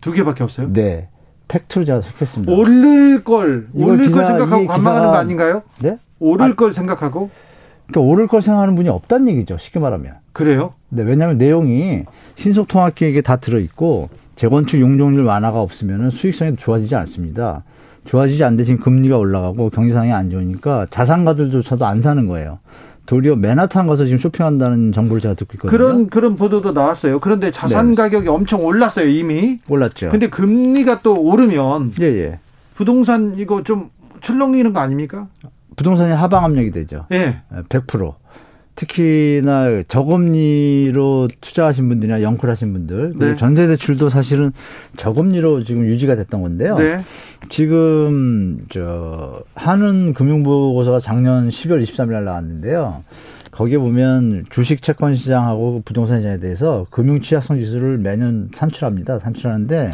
두 0.00 0.12
개밖에 0.12 0.44
없어요? 0.44 0.72
네. 0.72 1.08
팩트로 1.48 1.84
제가 1.84 2.00
속했습니다. 2.02 2.52
오를 2.52 3.24
걸, 3.24 3.68
오를 3.74 3.96
걸 3.96 4.06
기사- 4.06 4.24
생각하고 4.26 4.56
이게 4.62 4.66
관망하는 4.66 5.08
거 5.10 5.16
아닌가요? 5.16 5.62
네? 5.82 5.98
오를 6.20 6.46
아. 6.46 6.54
걸 6.54 6.72
생각하고 6.72 7.30
그러니까 7.88 8.00
오를 8.12 8.26
걸 8.28 8.42
생각하는 8.42 8.74
분이 8.74 8.88
없다는 8.90 9.28
얘기죠. 9.30 9.56
쉽게 9.58 9.80
말하면. 9.80 10.14
그래요? 10.32 10.74
네, 10.90 11.02
왜냐하면 11.02 11.38
내용이 11.38 12.04
신속 12.36 12.68
통합 12.68 12.94
계획에 12.94 13.22
다 13.22 13.36
들어 13.36 13.58
있고 13.58 14.08
재건축 14.38 14.80
용적률 14.80 15.24
완화가 15.24 15.60
없으면 15.60 16.10
수익성이 16.10 16.54
좋아지지 16.54 16.94
않습니다. 16.94 17.64
좋아지지 18.04 18.44
않는데 18.44 18.62
지금 18.62 18.80
금리가 18.80 19.18
올라가고 19.18 19.68
경기 19.70 19.92
상황이 19.92 20.12
안 20.12 20.30
좋으니까 20.30 20.86
자산가들조차도 20.90 21.84
안 21.84 22.00
사는 22.00 22.24
거예요. 22.28 22.60
도리어 23.06 23.34
맨하탄 23.34 23.88
가서 23.88 24.04
지금 24.04 24.18
쇼핑한다는 24.18 24.92
정보를 24.92 25.20
제가 25.20 25.34
듣고 25.34 25.54
있거든요. 25.54 25.70
그런 25.70 26.08
그런 26.08 26.36
보도도 26.36 26.70
나왔어요. 26.72 27.18
그런데 27.18 27.50
자산 27.50 27.90
네. 27.90 27.94
가격이 27.96 28.28
엄청 28.28 28.64
올랐어요 28.64 29.08
이미. 29.08 29.58
몰랐죠. 29.66 30.10
근데 30.10 30.28
금리가 30.28 31.00
또 31.02 31.20
오르면 31.20 31.94
예, 32.00 32.04
예. 32.04 32.38
부동산 32.74 33.34
이거 33.38 33.64
좀 33.64 33.90
출렁이는 34.20 34.72
거 34.72 34.78
아닙니까? 34.78 35.26
부동산이 35.74 36.12
하방 36.12 36.44
압력이 36.44 36.70
되죠. 36.70 37.06
예. 37.10 37.40
100%. 37.68 38.14
특히나 38.78 39.82
저금리로 39.88 41.26
투자하신 41.40 41.88
분들이나 41.88 42.22
영끌하신 42.22 42.72
분들, 42.72 43.12
그리고 43.14 43.24
네. 43.32 43.36
전세 43.36 43.66
대출도 43.66 44.08
사실은 44.08 44.52
저금리로 44.96 45.64
지금 45.64 45.84
유지가 45.84 46.14
됐던 46.14 46.42
건데요. 46.42 46.78
네. 46.78 47.00
지금 47.48 48.60
저 48.70 49.42
한은 49.56 50.14
금융보고서가 50.14 51.00
작년 51.00 51.48
10월 51.48 51.82
23일 51.82 52.12
날 52.12 52.24
나왔는데요. 52.24 53.02
거기에 53.50 53.78
보면 53.78 54.44
주식 54.48 54.80
채권 54.80 55.16
시장하고 55.16 55.82
부동산 55.84 56.20
시장에 56.20 56.38
대해서 56.38 56.86
금융 56.90 57.20
취약성 57.20 57.60
지수를 57.60 57.98
매년 57.98 58.48
산출합니다. 58.54 59.18
산출하는데 59.18 59.90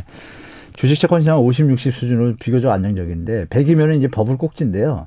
주식 0.74 1.00
채권 1.00 1.22
시장 1.22 1.38
50, 1.38 1.70
60 1.70 1.94
수준으로 1.94 2.34
비교적 2.38 2.70
안정적인데 2.70 3.46
100이면 3.46 3.96
이제 3.96 4.08
버블 4.08 4.36
꼭지인데요. 4.36 5.06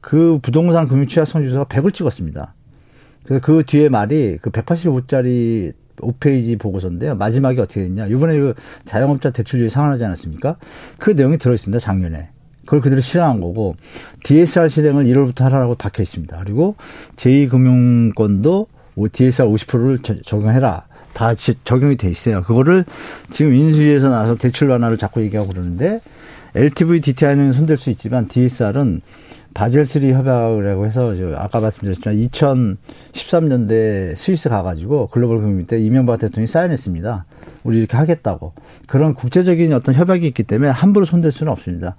그 0.00 0.40
부동산 0.42 0.88
금융 0.88 1.06
취약성 1.06 1.44
지수가 1.44 1.66
100을 1.66 1.94
찍었습니다. 1.94 2.55
그래서 3.26 3.44
그 3.44 3.62
뒤에 3.66 3.88
말이 3.88 4.38
그 4.40 4.50
185짜리 4.50 5.72
5페이지 5.96 6.58
보고서인데요. 6.58 7.14
마지막에 7.16 7.60
어떻게 7.60 7.82
됐냐. 7.84 8.06
이번에 8.06 8.38
그 8.38 8.54
자영업자 8.84 9.30
대출률이 9.30 9.70
상한하지 9.70 10.04
않았습니까? 10.04 10.56
그 10.98 11.10
내용이 11.10 11.38
들어있습니다. 11.38 11.78
작년에. 11.80 12.28
그걸 12.64 12.80
그대로 12.80 13.00
실행한 13.00 13.40
거고 13.40 13.76
DSR 14.24 14.68
실행을 14.68 15.04
1월부터 15.04 15.40
하라고 15.42 15.74
박혀 15.76 16.02
있습니다. 16.02 16.38
그리고 16.44 16.74
제2금융권도 17.16 18.66
DSR 19.12 19.48
50%를 19.48 19.98
적용해라. 20.24 20.84
다 21.12 21.34
지- 21.34 21.54
적용이 21.64 21.96
돼 21.96 22.10
있어요. 22.10 22.42
그거를 22.42 22.84
지금 23.32 23.54
인수위에서 23.54 24.10
나와서 24.10 24.34
대출 24.34 24.68
완화를 24.68 24.98
자꾸 24.98 25.22
얘기하고 25.22 25.48
그러는데 25.48 26.00
LTV 26.54 27.00
DTI는 27.00 27.52
손댈 27.54 27.78
수 27.78 27.88
있지만 27.90 28.28
DSR은 28.28 29.00
바젤3 29.56 30.12
협약이라고 30.12 30.86
해서 30.86 31.16
저 31.16 31.34
아까 31.34 31.60
말씀드렸지만 31.60 32.18
2013년대 32.28 34.14
스위스 34.14 34.50
가가지고 34.50 35.08
글로벌 35.08 35.40
금융위 35.40 35.66
때 35.66 35.80
이명박 35.80 36.18
대통령이 36.18 36.46
사인했습니다. 36.46 37.24
우리 37.64 37.78
이렇게 37.78 37.96
하겠다고. 37.96 38.52
그런 38.86 39.14
국제적인 39.14 39.72
어떤 39.72 39.94
협약이 39.94 40.26
있기 40.26 40.42
때문에 40.42 40.70
함부로 40.70 41.06
손댈 41.06 41.32
수는 41.32 41.50
없습니다. 41.52 41.96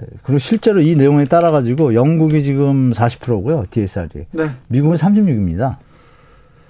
예, 0.00 0.04
그리고 0.22 0.38
실제로 0.38 0.80
이 0.80 0.94
내용에 0.94 1.24
따라가지고 1.24 1.94
영국이 1.94 2.44
지금 2.44 2.92
40%고요, 2.92 3.64
DSR이. 3.70 4.26
네. 4.30 4.50
미국은 4.68 4.96
36입니다. 4.96 5.78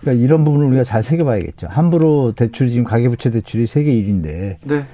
그러니까 0.00 0.24
이런 0.24 0.42
부분을 0.42 0.66
우리가 0.68 0.84
잘 0.84 1.02
새겨봐야겠죠. 1.02 1.66
함부로 1.68 2.32
대출이 2.32 2.70
지금 2.70 2.84
가계부채 2.84 3.30
대출이 3.30 3.66
세계 3.66 3.92
1위인데 3.92 4.56
네. 4.64 4.84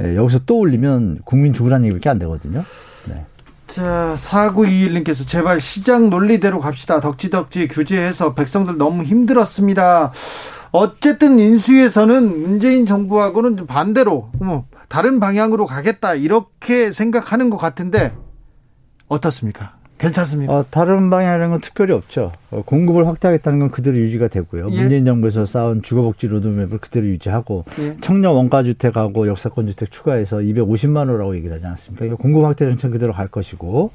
예, 0.00 0.14
여기서 0.14 0.40
또 0.44 0.58
올리면 0.58 1.20
국민 1.24 1.54
죽으라는 1.54 1.86
얘기밖에 1.86 2.10
안 2.10 2.18
되거든요. 2.18 2.64
네. 3.08 3.24
자, 3.68 4.16
4921님께서 4.18 5.26
제발 5.26 5.60
시장 5.60 6.08
논리대로 6.10 6.58
갑시다. 6.58 7.00
덕지덕지 7.00 7.68
규제해서 7.68 8.34
백성들 8.34 8.78
너무 8.78 9.04
힘들었습니다. 9.04 10.12
어쨌든 10.72 11.38
인수위에서는 11.38 12.42
문재인 12.42 12.86
정부하고는 12.86 13.56
좀 13.56 13.66
반대로 13.66 14.30
뭐 14.40 14.66
다른 14.88 15.20
방향으로 15.20 15.66
가겠다 15.66 16.14
이렇게 16.14 16.92
생각하는 16.92 17.50
것 17.50 17.58
같은데 17.58 18.14
어떻습니까? 19.06 19.77
괜찮습니까? 19.98 20.52
어, 20.52 20.64
다른 20.70 21.10
방향이라는 21.10 21.50
건 21.50 21.60
특별히 21.60 21.92
없죠. 21.92 22.32
어, 22.50 22.62
공급을 22.64 23.06
확대하겠다는 23.06 23.58
건 23.58 23.70
그대로 23.70 23.96
유지가 23.98 24.28
되고요. 24.28 24.68
예. 24.70 24.80
문재인 24.80 25.04
정부에서 25.04 25.46
쌓은 25.46 25.82
주거복지 25.82 26.28
로드맵을 26.28 26.78
그대로 26.78 27.06
유지하고 27.06 27.64
예. 27.80 27.96
청년 28.00 28.34
원가주택하고 28.34 29.28
역사권주택 29.28 29.90
추가해서 29.90 30.38
250만 30.38 31.08
호라고 31.08 31.36
얘기를 31.36 31.54
하지 31.54 31.66
않았습니까? 31.66 32.16
공급 32.16 32.44
확대 32.44 32.64
정책 32.64 32.92
그대로 32.92 33.12
갈 33.12 33.28
것이고 33.28 33.90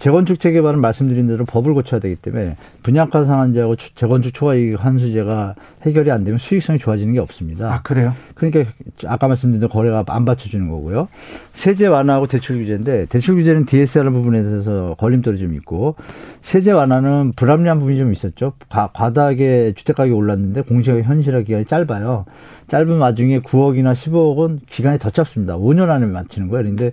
재건축 0.00 0.40
재개발은 0.40 0.80
말씀드린 0.80 1.26
대로 1.26 1.44
법을 1.44 1.74
고쳐야 1.74 2.00
되기 2.00 2.16
때문에 2.16 2.56
분양가 2.82 3.22
상한제하고 3.24 3.76
추- 3.76 3.94
재건축 3.94 4.32
초과이익 4.32 4.82
환수제가 4.82 5.54
해결이 5.82 6.10
안 6.10 6.24
되면 6.24 6.38
수익성이 6.38 6.78
좋아지는 6.78 7.12
게 7.12 7.20
없습니다. 7.20 7.70
아, 7.70 7.82
그래요? 7.82 8.14
그러니까 8.34 8.64
아까 9.06 9.28
말씀드린 9.28 9.60
대로 9.60 9.68
거래가 9.68 10.02
안 10.08 10.24
받쳐주는 10.24 10.70
거고요. 10.70 11.08
세제 11.52 11.86
완화하고 11.86 12.28
대출 12.28 12.56
규제인데 12.56 13.06
대출 13.10 13.36
규제는 13.36 13.66
DSR 13.66 14.10
부분에 14.10 14.42
대해서 14.42 14.94
걸림돌이 14.98 15.38
좀 15.38 15.52
있고 15.52 15.96
세제 16.40 16.72
완화는 16.72 17.34
불합리한 17.36 17.78
부분이 17.78 17.98
좀 17.98 18.10
있었죠. 18.10 18.54
과, 18.70 18.88
과다하게 18.94 19.74
주택 19.76 19.96
가격이 19.96 20.14
올랐는데 20.14 20.62
공시가 20.62 20.98
현실화 21.02 21.42
기간이 21.42 21.66
짧아요. 21.66 22.24
짧은 22.68 22.96
와중에 22.98 23.40
9억이나 23.40 23.92
15억은 23.92 24.60
기간이 24.66 24.98
더 24.98 25.10
짧습니다. 25.10 25.58
5년 25.58 25.90
안에 25.90 26.06
맞추는 26.06 26.48
거예요. 26.48 26.62
그런데 26.62 26.92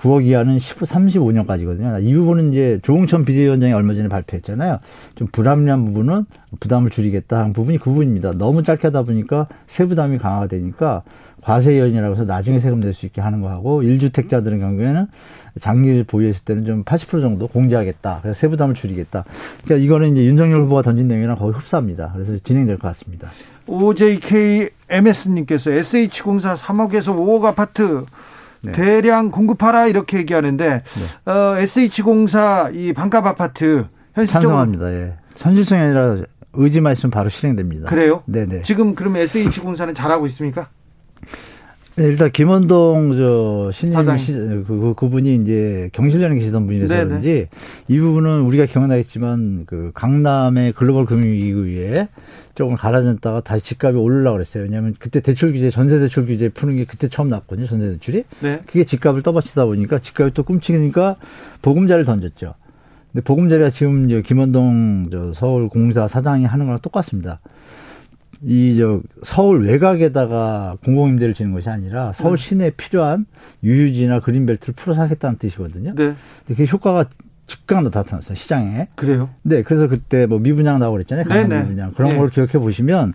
9억 0.00 0.24
이하는 0.24 0.58
10, 0.58 0.78
35년까지거든요. 0.78 2.02
이 2.02 2.14
부분은 2.14 2.52
이제 2.52 2.80
조홍천 2.82 3.26
비대위원장이 3.26 3.72
얼마 3.74 3.94
전에 3.94 4.08
발표했잖아요. 4.08 4.78
좀 5.14 5.28
불합리한 5.30 5.84
부분은 5.84 6.24
부담을 6.58 6.90
줄이겠다 6.90 7.38
하는 7.38 7.52
부분이 7.52 7.78
그 7.78 7.90
부분입니다. 7.90 8.32
너무 8.32 8.62
짧게 8.62 8.88
하다 8.88 9.02
보니까 9.02 9.46
세부담이 9.66 10.18
강화가 10.18 10.46
되니까 10.46 11.02
과세 11.42 11.78
요인이라고 11.78 12.14
해서 12.14 12.24
나중에 12.24 12.60
세금 12.60 12.80
낼 12.80 12.92
수 12.92 13.06
있게 13.06 13.20
하는 13.20 13.40
거하고 13.40 13.82
1주택자들의 13.82 14.58
경우에는 14.58 15.06
장기 15.60 16.02
보유했을 16.02 16.44
때는 16.44 16.64
좀 16.64 16.84
80% 16.84 17.22
정도 17.22 17.46
공제하겠다. 17.46 18.20
그래서 18.22 18.38
세부담을 18.38 18.74
줄이겠다. 18.74 19.24
그러니까 19.64 19.84
이거는 19.84 20.12
이제 20.12 20.24
윤석열 20.24 20.62
후보가 20.62 20.82
던진 20.82 21.08
내용이랑 21.08 21.36
거의 21.36 21.52
흡사합니다. 21.52 22.10
그래서 22.14 22.36
진행될 22.42 22.78
것 22.78 22.88
같습니다. 22.88 23.28
OJK 23.66 24.70
MS님께서 24.88 25.70
SH공사 25.70 26.54
3억에서 26.54 27.14
5억 27.14 27.44
아파트 27.44 28.04
네. 28.62 28.72
대량 28.72 29.30
공급하라 29.30 29.86
이렇게 29.86 30.18
얘기하는데 30.18 30.82
어, 31.26 31.54
SH공사 31.56 32.70
이 32.72 32.92
반값 32.92 33.26
아파트 33.26 33.86
현실적으로 34.14 34.50
찬성합니다. 34.50 34.92
예. 34.92 35.16
현실성이 35.36 35.82
아니라 35.82 36.16
의지만 36.52 36.92
있으면 36.92 37.10
바로 37.10 37.28
실행됩니다. 37.28 37.88
그래요? 37.88 38.22
네네. 38.26 38.62
지금 38.62 38.94
그러면 38.94 39.22
SH공사는 39.22 39.94
잘하고 39.94 40.26
있습니까? 40.26 40.68
네, 42.00 42.06
일단 42.06 42.30
김원동 42.32 43.14
저 43.18 43.70
신임 43.72 43.92
사장. 43.92 44.16
시, 44.16 44.32
그, 44.32 44.64
그 44.66 44.94
그 44.96 45.08
분이 45.10 45.34
이제 45.36 45.90
경실련에 45.92 46.34
계시던 46.36 46.64
분이라서 46.66 46.94
네네. 46.94 47.04
그런지 47.06 47.48
이 47.88 47.98
부분은 47.98 48.40
우리가 48.40 48.64
기억나겠지만 48.64 49.64
그 49.66 49.90
강남의 49.92 50.72
글로벌 50.72 51.04
금융위기에 51.04 52.08
조금 52.54 52.74
가라앉다가 52.74 53.42
다시 53.42 53.64
집값이 53.64 53.98
오르려고 53.98 54.36
그랬어요. 54.36 54.62
왜냐하면 54.64 54.94
그때 54.98 55.20
대출 55.20 55.52
규제 55.52 55.68
전세 55.68 55.98
대출 55.98 56.24
규제 56.24 56.48
푸는 56.48 56.76
게 56.76 56.84
그때 56.86 57.08
처음 57.08 57.28
났거든요. 57.28 57.66
전세 57.66 57.90
대출이. 57.90 58.24
네. 58.40 58.62
그게 58.66 58.84
집값을 58.84 59.22
떠받치다 59.22 59.66
보니까 59.66 59.98
집값이 59.98 60.32
또 60.32 60.42
꿈치니까 60.42 61.16
보금자리를 61.60 62.06
던졌죠. 62.06 62.54
근데 63.12 63.22
보금자리가 63.24 63.68
지금 63.68 64.22
김원동 64.22 65.08
저 65.12 65.32
서울 65.34 65.68
공사 65.68 66.08
사장이 66.08 66.46
하는 66.46 66.64
거랑 66.64 66.80
똑같습니다. 66.80 67.40
이 68.42 68.76
저 68.78 69.00
서울 69.22 69.64
외곽에다가 69.66 70.76
공공임대를 70.84 71.34
지는 71.34 71.52
것이 71.52 71.68
아니라 71.68 72.12
서울 72.14 72.38
시내에 72.38 72.70
필요한 72.70 73.26
유유지나 73.62 74.20
그린벨트를 74.20 74.74
풀어서 74.74 75.02
하겠다는 75.02 75.36
뜻이거든요. 75.36 75.94
네. 75.94 76.14
근데 76.46 76.54
그 76.56 76.64
효과가 76.64 77.04
즉각 77.50 77.82
나타났어요 77.82 78.36
시장에. 78.36 78.86
그래요. 78.94 79.28
네, 79.42 79.64
그래서 79.64 79.88
그때 79.88 80.26
뭐 80.26 80.38
미분양 80.38 80.78
나오고 80.78 80.98
그랬잖아요. 80.98 81.24
강남 81.24 81.48
네네. 81.48 81.62
미분양. 81.62 81.92
그런 81.94 82.12
네. 82.12 82.18
걸 82.18 82.28
기억해 82.28 82.52
보시면 82.52 83.12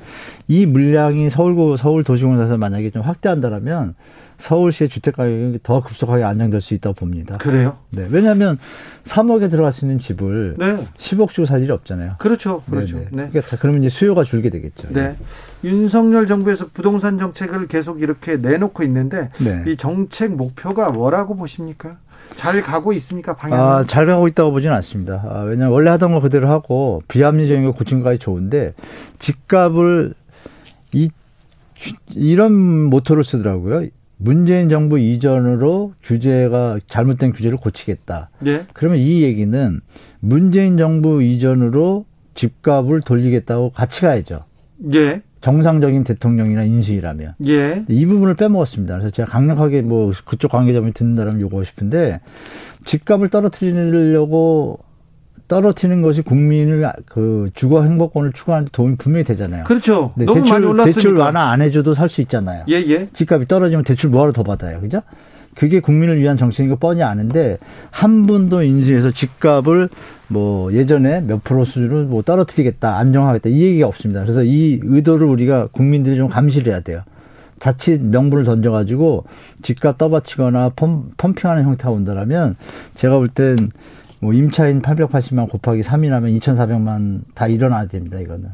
이 0.49 0.65
물량이 0.65 1.29
서울고 1.29 1.77
서울 1.77 2.03
도시공사에서 2.03 2.57
만약에 2.57 2.89
좀 2.89 3.01
확대한다라면 3.01 3.95
서울시의 4.37 4.89
주택 4.89 5.15
가격이 5.15 5.59
더 5.63 5.81
급속하게 5.81 6.25
안정될 6.25 6.59
수 6.59 6.73
있다고 6.73 6.95
봅니다. 6.95 7.37
그래요. 7.37 7.77
네, 7.91 8.05
왜냐하면 8.11 8.57
3억에 9.05 9.49
들어갈 9.49 9.71
수 9.71 9.85
있는 9.85 9.99
집을 9.99 10.55
네. 10.59 10.75
10억 10.97 11.29
주고 11.29 11.45
살 11.45 11.63
일이 11.63 11.71
없잖아요. 11.71 12.15
그렇죠. 12.19 12.61
그렇죠. 12.69 12.97
네네. 12.97 13.05
네. 13.11 13.29
그러니까 13.29 13.41
다- 13.41 13.57
그러면 13.61 13.81
이제 13.83 13.89
수요가 13.89 14.25
줄게 14.25 14.49
되겠죠. 14.49 14.89
네. 14.91 15.15
윤석열 15.63 16.27
정부에서 16.27 16.67
부동산 16.73 17.17
정책을 17.17 17.67
계속 17.67 18.01
이렇게 18.01 18.35
내놓고 18.35 18.83
있는데 18.83 19.29
네. 19.39 19.63
이 19.71 19.77
정책 19.77 20.33
목표가 20.33 20.89
뭐라고 20.89 21.37
보십니까? 21.37 21.97
잘 22.35 22.61
가고 22.61 22.93
있습니까? 22.93 23.35
방향? 23.35 23.59
아, 23.59 23.83
잘 23.85 24.05
가고 24.05 24.27
있다고 24.27 24.51
보지는 24.51 24.75
않습니다. 24.77 25.23
아, 25.27 25.41
왜냐하면 25.43 25.73
원래 25.73 25.89
하던 25.91 26.11
거 26.11 26.19
그대로 26.19 26.49
하고 26.49 27.01
비합리적인 27.07 27.65
거 27.65 27.71
고친 27.71 27.99
거까지 27.99 28.19
좋은데 28.19 28.73
집값을 29.19 30.13
이 30.93 31.09
이런 32.13 32.53
모토를 32.85 33.23
쓰더라고요. 33.23 33.87
문재인 34.17 34.69
정부 34.69 34.97
이전으로 34.97 35.93
규제가 36.03 36.79
잘못된 36.87 37.31
규제를 37.31 37.57
고치겠다. 37.57 38.29
네. 38.39 38.65
그러면 38.73 38.99
이 38.99 39.21
얘기는 39.23 39.81
문재인 40.19 40.77
정부 40.77 41.21
이전으로 41.21 42.05
집값을 42.33 43.01
돌리겠다고 43.01 43.71
같이 43.71 44.01
가야죠. 44.01 44.43
예. 44.93 45.21
정상적인 45.45 46.03
대통령이나 46.03 46.63
인수위라면. 46.63 47.35
예. 47.45 47.85
이 47.87 48.05
부분을 48.07 48.33
빼먹었습니다. 48.33 48.95
그래서 48.95 49.11
제가 49.11 49.29
강력하게 49.29 49.83
뭐 49.83 50.11
그쪽 50.25 50.49
관계자분이 50.49 50.93
듣는다면 50.93 51.39
요구하고 51.39 51.63
싶은데 51.63 52.19
집값을 52.85 53.29
떨어뜨리려고 53.29 54.79
떨어뜨리는 55.47 56.01
것이 56.01 56.23
국민을 56.23 56.91
그 57.05 57.51
주거 57.53 57.83
행복권을 57.83 58.31
추구하는 58.33 58.65
데 58.65 58.71
도움이 58.73 58.95
분명히 58.95 59.23
되잖아요. 59.23 59.65
그렇죠. 59.65 60.13
네, 60.17 60.25
너무 60.25 60.39
많이 60.39 60.49
대출, 60.49 60.65
올랐으니까. 60.65 60.95
대출 60.95 61.15
완화 61.15 61.51
안 61.51 61.61
해줘도 61.61 61.93
살 61.93 62.09
수 62.09 62.21
있잖아요. 62.21 62.63
예, 62.69 62.77
예. 62.77 63.07
집값이 63.13 63.47
떨어지면 63.47 63.83
대출 63.83 64.09
뭐하러 64.09 64.31
더 64.31 64.41
받아요. 64.41 64.81
그죠? 64.81 65.01
그게 65.55 65.79
국민을 65.79 66.19
위한 66.19 66.37
정책인 66.37 66.69
거 66.69 66.75
뻔히 66.75 67.01
아는데 67.01 67.57
한 67.91 68.25
분도 68.25 68.61
인수해서 68.61 69.11
집값을 69.11 69.89
뭐 70.27 70.73
예전에 70.73 71.21
몇 71.21 71.43
프로 71.43 71.65
수준을 71.65 72.05
뭐 72.05 72.21
떨어뜨리겠다, 72.21 72.97
안정하겠다 72.97 73.49
이 73.49 73.61
얘기가 73.61 73.87
없습니다. 73.87 74.21
그래서 74.21 74.43
이 74.43 74.79
의도를 74.83 75.25
우리가 75.27 75.67
국민들이 75.71 76.15
좀 76.15 76.27
감시를 76.27 76.73
해야 76.73 76.81
돼요. 76.81 77.01
자칫 77.59 78.03
명분을 78.03 78.43
던져가지고 78.43 79.25
집값 79.63 79.97
떠받치거나 79.97 80.71
펌, 80.75 81.09
펌핑하는 81.17 81.63
형태가 81.63 81.89
온다라면 81.89 82.57
제가 82.95 83.17
볼 83.17 83.29
땐 83.29 83.71
뭐 84.25 84.33
임차인 84.33 84.81
880만 84.81 85.49
곱하기 85.49 85.81
3이라면 85.81 86.39
2,400만 86.39 87.21
다 87.35 87.47
일어나야 87.47 87.85
됩니다. 87.85 88.19
이거는. 88.19 88.49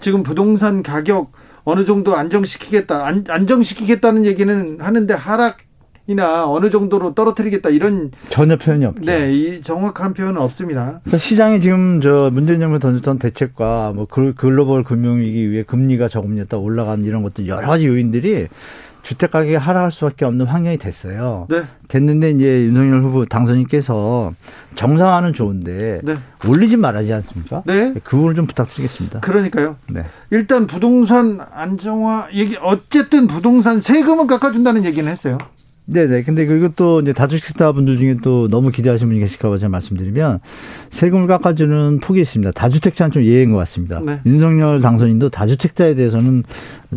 지금 0.00 0.22
부동산 0.22 0.82
가격 0.82 1.32
어느 1.64 1.84
정도 1.84 2.14
안정시키겠다. 2.14 3.06
안, 3.06 3.24
안정시키겠다는 3.26 4.26
얘기는 4.26 4.78
하는데 4.80 5.14
하락 5.14 5.58
이나 6.06 6.46
어느 6.50 6.68
정도로 6.68 7.14
떨어뜨리겠다 7.14 7.70
이런 7.70 8.10
전혀 8.28 8.56
표현이 8.56 8.84
없죠. 8.84 9.04
네, 9.04 9.32
이 9.32 9.62
정확한 9.62 10.12
표현은 10.12 10.38
없습니다. 10.40 11.00
그러니까 11.02 11.16
시장이 11.18 11.60
지금 11.60 12.00
저 12.02 12.28
문재인 12.32 12.60
정부 12.60 12.78
던졌던 12.78 13.18
대책과 13.18 13.92
뭐 13.94 14.06
글- 14.06 14.34
글로벌 14.34 14.84
금융 14.84 15.18
위기 15.20 15.50
위에 15.50 15.62
금리가 15.62 16.08
저금리였다 16.08 16.58
올라간 16.58 17.04
이런 17.04 17.22
것들 17.22 17.48
여러 17.48 17.66
가지 17.68 17.86
요인들이 17.86 18.48
주택 19.02 19.30
가격이 19.30 19.54
하락할 19.54 19.92
수밖에 19.92 20.24
없는 20.26 20.46
환경이 20.46 20.78
됐어요. 20.78 21.46
네. 21.50 21.62
됐는데 21.88 22.30
이제 22.32 22.64
윤석열 22.64 23.02
후보 23.02 23.24
당선인께서 23.26 24.32
정상화는 24.76 25.32
좋은데 25.34 26.00
네. 26.02 26.16
올리지 26.46 26.76
말아야지 26.78 27.12
않습니까? 27.14 27.62
네. 27.66 27.92
그 28.04 28.16
부분을 28.16 28.34
좀 28.34 28.46
부탁드리겠습니다. 28.46 29.20
그러니까요. 29.20 29.76
네. 29.90 30.04
일단 30.30 30.66
부동산 30.66 31.40
안정화 31.52 32.28
얘기 32.34 32.56
어쨌든 32.62 33.26
부동산 33.26 33.80
세금은 33.80 34.26
깎아준다는 34.26 34.84
얘기는 34.86 35.10
했어요. 35.10 35.36
네네. 35.86 36.22
근데 36.22 36.46
그것도 36.46 37.02
이제 37.02 37.12
다주택자 37.12 37.72
분들 37.72 37.98
중에 37.98 38.16
또 38.22 38.48
너무 38.48 38.70
기대하시는 38.70 39.08
분이 39.08 39.20
계실까봐 39.20 39.58
제가 39.58 39.68
말씀드리면 39.68 40.40
세금을 40.90 41.26
깎아주는 41.26 42.00
폭이 42.00 42.22
있습니다. 42.22 42.52
다주택자는 42.52 43.12
좀 43.12 43.22
예외인 43.24 43.50
것 43.50 43.58
같습니다. 43.58 44.00
네. 44.00 44.20
윤석열 44.24 44.80
당선인도 44.80 45.28
다주택자에 45.28 45.94
대해서는 45.94 46.44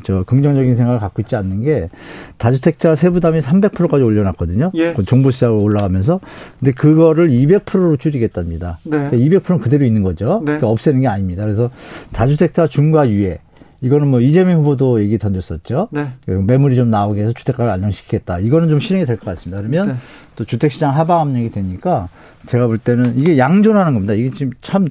저 0.03 0.23
긍정적인 0.23 0.75
생각을 0.75 0.99
갖고 0.99 1.21
있지 1.21 1.35
않는 1.35 1.63
게 1.63 1.89
다주택자 2.37 2.95
세부담이 2.95 3.39
300%까지 3.39 4.03
올려놨거든요. 4.03 4.71
예. 4.75 4.93
그 4.93 5.03
정부 5.03 5.31
시작으로 5.31 5.61
올라가면서. 5.61 6.21
근데 6.59 6.71
그거를 6.71 7.29
200%로 7.29 7.97
줄이겠답니다. 7.97 8.79
네. 8.83 9.09
그러니까 9.09 9.17
200%는 9.17 9.59
그대로 9.59 9.85
있는 9.85 10.03
거죠. 10.03 10.39
네. 10.39 10.45
그러니까 10.45 10.67
없애는 10.67 11.01
게 11.01 11.07
아닙니다. 11.07 11.43
그래서 11.43 11.71
다주택자 12.13 12.67
중과 12.67 13.09
유예. 13.09 13.39
이거는 13.81 14.07
뭐 14.07 14.21
이재명 14.21 14.59
후보도 14.59 15.01
얘기 15.03 15.17
던졌었죠. 15.17 15.89
네. 15.91 16.07
그 16.25 16.31
매물이 16.31 16.75
좀 16.75 16.89
나오게 16.89 17.21
해서 17.21 17.33
주택가를 17.33 17.71
안정시키겠다. 17.71 18.39
이거는 18.39 18.69
좀 18.69 18.79
실행이 18.79 19.05
될 19.05 19.17
것 19.17 19.25
같습니다. 19.35 19.61
그러면 19.61 19.87
네. 19.89 19.95
또 20.35 20.45
주택시장 20.45 20.95
하방 20.95 21.19
압력이 21.19 21.51
되니까 21.51 22.09
제가 22.47 22.67
볼 22.67 22.77
때는 22.79 23.17
이게 23.17 23.37
양존하는 23.37 23.93
겁니다. 23.93 24.13
이게 24.13 24.31
지금 24.31 24.53
참 24.61 24.87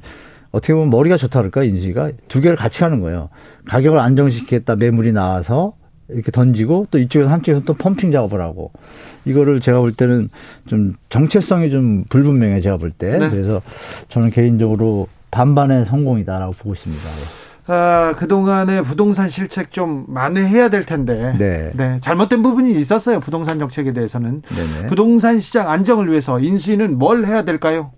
어떻게 0.52 0.72
보면 0.72 0.90
머리가 0.90 1.16
좋다 1.16 1.40
그럴까 1.40 1.64
인수위가 1.64 2.12
두 2.28 2.40
개를 2.40 2.56
같이 2.56 2.82
하는 2.84 3.00
거예요. 3.00 3.28
가격을 3.66 3.98
안정시키겠다 3.98 4.76
매물이 4.76 5.12
나와서 5.12 5.74
이렇게 6.08 6.30
던지고 6.30 6.86
또 6.92 6.98
이쪽에서 7.00 7.28
한쪽에서 7.30 7.64
또 7.64 7.74
펌핑 7.74 8.12
작업을 8.12 8.40
하고 8.40 8.70
이거를 9.24 9.58
제가 9.60 9.80
볼 9.80 9.92
때는 9.92 10.28
좀 10.68 10.92
정체성이 11.08 11.70
좀 11.70 12.04
불분명해 12.08 12.60
제가 12.60 12.76
볼때 12.76 13.18
네. 13.18 13.28
그래서 13.28 13.60
저는 14.08 14.30
개인적으로 14.30 15.08
반반의 15.32 15.84
성공이다라고 15.84 16.52
보고 16.52 16.74
있습니다. 16.74 17.02
아, 17.68 18.14
그동안의 18.16 18.84
부동산 18.84 19.28
실책 19.28 19.72
좀 19.72 20.05
만회해야 20.09 20.68
될 20.68 20.84
텐데. 20.84 21.34
네. 21.38 21.98
잘못된 22.01 22.43
부분이 22.43 22.72
있었어요. 22.78 23.18
부동산 23.20 23.59
정책에 23.59 23.93
대해서는. 23.93 24.43
네네. 24.43 24.86
부동산 24.88 25.40
시장 25.40 25.68
안정을 25.70 26.09
위해서 26.10 26.38
인수위는 26.38 26.97
뭘 26.98 27.26
해야 27.26 27.43
될까요? 27.43 27.90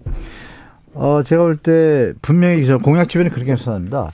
어, 0.94 1.22
제가 1.22 1.42
볼 1.44 1.56
때 1.58 2.12
분명히 2.22 2.66
저 2.66 2.78
공약 2.78 3.08
주변에 3.08 3.28
그렇게 3.28 3.52
해서합니다. 3.52 4.12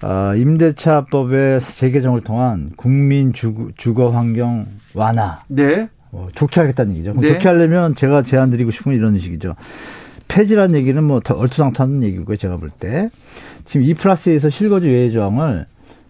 아, 0.00 0.34
임대차법의 0.34 1.60
재개정을 1.60 2.22
통한 2.22 2.70
국민 2.76 3.32
주거, 3.32 3.68
주거 3.76 4.10
환경 4.10 4.66
완화. 4.94 5.42
네. 5.48 5.88
어, 6.12 6.28
좋게 6.34 6.60
하겠다는 6.60 6.92
얘기죠. 6.94 7.12
네. 7.20 7.28
좋게 7.34 7.48
하려면 7.48 7.94
제가 7.94 8.22
제안 8.22 8.50
드리고 8.50 8.70
싶은 8.70 8.92
건 8.92 8.98
이런 8.98 9.18
식이죠. 9.18 9.56
폐지란 10.28 10.74
얘기는 10.74 11.02
뭐더 11.04 11.34
얼토당토하는 11.34 12.02
얘기고요. 12.02 12.36
제가 12.36 12.56
볼 12.56 12.70
때. 12.70 13.10
지금 13.66 13.86
이 13.86 13.94
플러스에서 13.94 14.48
실거주 14.48 14.88
예외 14.88 15.10
조항을 15.10 15.66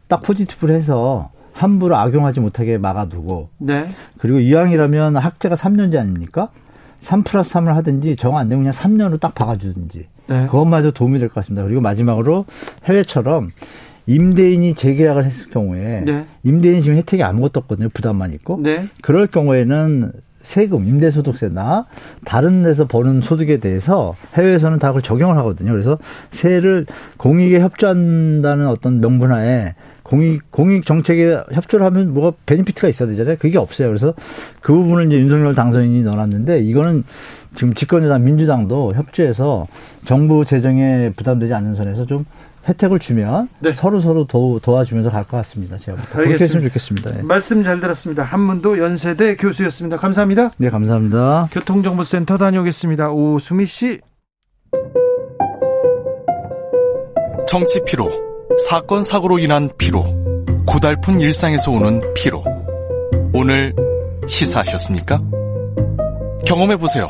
딱 0.08 0.22
포지티브로 0.22 0.72
해서 0.74 1.30
함부로 1.52 1.96
악용하지 1.96 2.40
못하게 2.40 2.78
막아두고 2.78 3.48
네. 3.58 3.88
그리고 4.18 4.38
이왕이라면 4.40 5.16
학제가 5.16 5.54
3년제 5.54 5.96
아닙니까? 5.98 6.50
3 7.00 7.22
플러스 7.22 7.54
3을 7.54 7.72
하든지 7.74 8.16
정 8.16 8.36
안 8.36 8.48
되면 8.48 8.64
그냥 8.64 8.74
3년으로 8.74 9.20
딱 9.20 9.34
박아주든지. 9.34 10.06
네. 10.28 10.46
그것마저 10.46 10.90
도움이 10.90 11.18
될 11.18 11.28
것 11.28 11.36
같습니다. 11.36 11.62
그리고 11.64 11.80
마지막으로 11.80 12.44
해외처럼 12.84 13.50
임대인이 14.06 14.74
재계약을 14.74 15.24
했을 15.24 15.50
경우에 15.50 16.02
네. 16.04 16.26
임대인 16.42 16.80
지금 16.82 16.96
혜택이 16.96 17.22
아무것도 17.22 17.60
없거든요. 17.60 17.88
부담만 17.92 18.32
있고. 18.34 18.60
네. 18.62 18.86
그럴 19.02 19.26
경우에는 19.28 20.12
세금, 20.46 20.86
임대소득세나 20.86 21.86
다른 22.24 22.62
데서 22.62 22.86
버는 22.86 23.20
소득에 23.20 23.56
대해서 23.56 24.14
해외에서는 24.34 24.78
다 24.78 24.88
그걸 24.88 25.02
적용을 25.02 25.36
하거든요. 25.38 25.72
그래서 25.72 25.98
세를 26.30 26.86
공익에 27.16 27.58
협조한다는 27.58 28.68
어떤 28.68 29.00
명분하에 29.00 29.74
공익, 30.04 30.52
공익 30.52 30.86
정책에 30.86 31.36
협조를 31.52 31.84
하면 31.86 32.14
뭐가 32.14 32.36
베니피트가 32.46 32.86
있어야 32.86 33.08
되잖아요. 33.08 33.36
그게 33.40 33.58
없어요. 33.58 33.88
그래서 33.88 34.14
그 34.60 34.72
부분을 34.72 35.08
이제 35.08 35.18
윤석열 35.18 35.56
당선인이 35.56 36.04
넣어놨는데 36.04 36.60
이거는 36.60 37.02
지금 37.56 37.74
집권여당 37.74 38.22
민주당도 38.22 38.94
협조해서 38.94 39.66
정부 40.04 40.44
재정에 40.44 41.10
부담되지 41.16 41.54
않는 41.54 41.74
선에서 41.74 42.06
좀 42.06 42.24
혜택을 42.68 42.98
주면 42.98 43.48
네. 43.60 43.72
서로 43.74 44.00
서로 44.00 44.26
도, 44.26 44.58
도와주면서 44.60 45.10
갈 45.10 45.24
것 45.24 45.36
같습니다. 45.38 45.78
제가 45.78 45.96
그렇게 46.02 46.18
알겠습니다. 46.18 46.44
했으면 46.44 46.62
좋겠습니다. 46.64 47.10
네. 47.12 47.22
말씀 47.22 47.62
잘 47.62 47.80
들었습니다. 47.80 48.22
한문도 48.22 48.78
연세대 48.78 49.36
교수였습니다. 49.36 49.96
감사합니다. 49.96 50.50
네, 50.58 50.70
감사합니다. 50.70 51.48
교통정보센터 51.52 52.38
다녀오겠습니다. 52.38 53.10
오수미 53.10 53.66
씨. 53.66 54.00
정치 57.48 57.80
피로, 57.86 58.10
사건 58.68 59.02
사고로 59.02 59.38
인한 59.38 59.70
피로, 59.78 60.04
고달픈 60.66 61.20
일상에서 61.20 61.70
오는 61.70 62.00
피로. 62.14 62.44
오늘 63.32 63.72
시사하셨습니까? 64.26 65.20
경험해 66.44 66.76
보세요. 66.76 67.08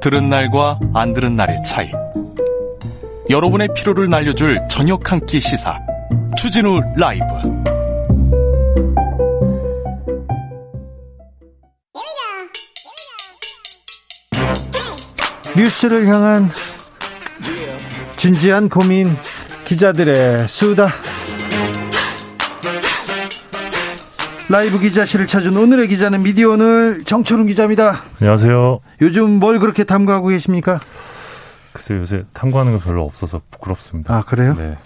들은 0.00 0.28
날과 0.28 0.80
안 0.94 1.14
들은 1.14 1.36
날의 1.36 1.62
차이. 1.64 1.90
여러분의 3.30 3.68
피로를 3.74 4.08
날려줄 4.08 4.60
저녁 4.70 5.10
한 5.10 5.20
끼 5.26 5.40
시사. 5.40 5.78
추진우 6.36 6.80
라이브. 6.96 7.24
뉴스를 15.56 16.06
향한 16.06 16.50
진지한 18.16 18.68
고민 18.68 19.16
기자들의 19.64 20.48
수다. 20.48 20.88
라이브 24.48 24.78
기자실을 24.78 25.26
찾은 25.26 25.56
오늘의 25.56 25.88
기자는 25.88 26.22
미디어 26.22 26.50
오늘 26.50 27.02
정철웅 27.04 27.46
기자입니다. 27.46 28.00
안녕하세요. 28.20 28.80
요즘 29.00 29.38
뭘 29.40 29.58
그렇게 29.58 29.82
탐구하고 29.82 30.28
계십니까? 30.28 30.80
글쎄요, 31.76 32.00
요새 32.00 32.24
탐구하는 32.32 32.72
거 32.72 32.78
별로 32.78 33.04
없어서 33.04 33.42
부끄럽습니다. 33.50 34.14
아, 34.14 34.22
그래요? 34.22 34.54
네. 34.56 34.76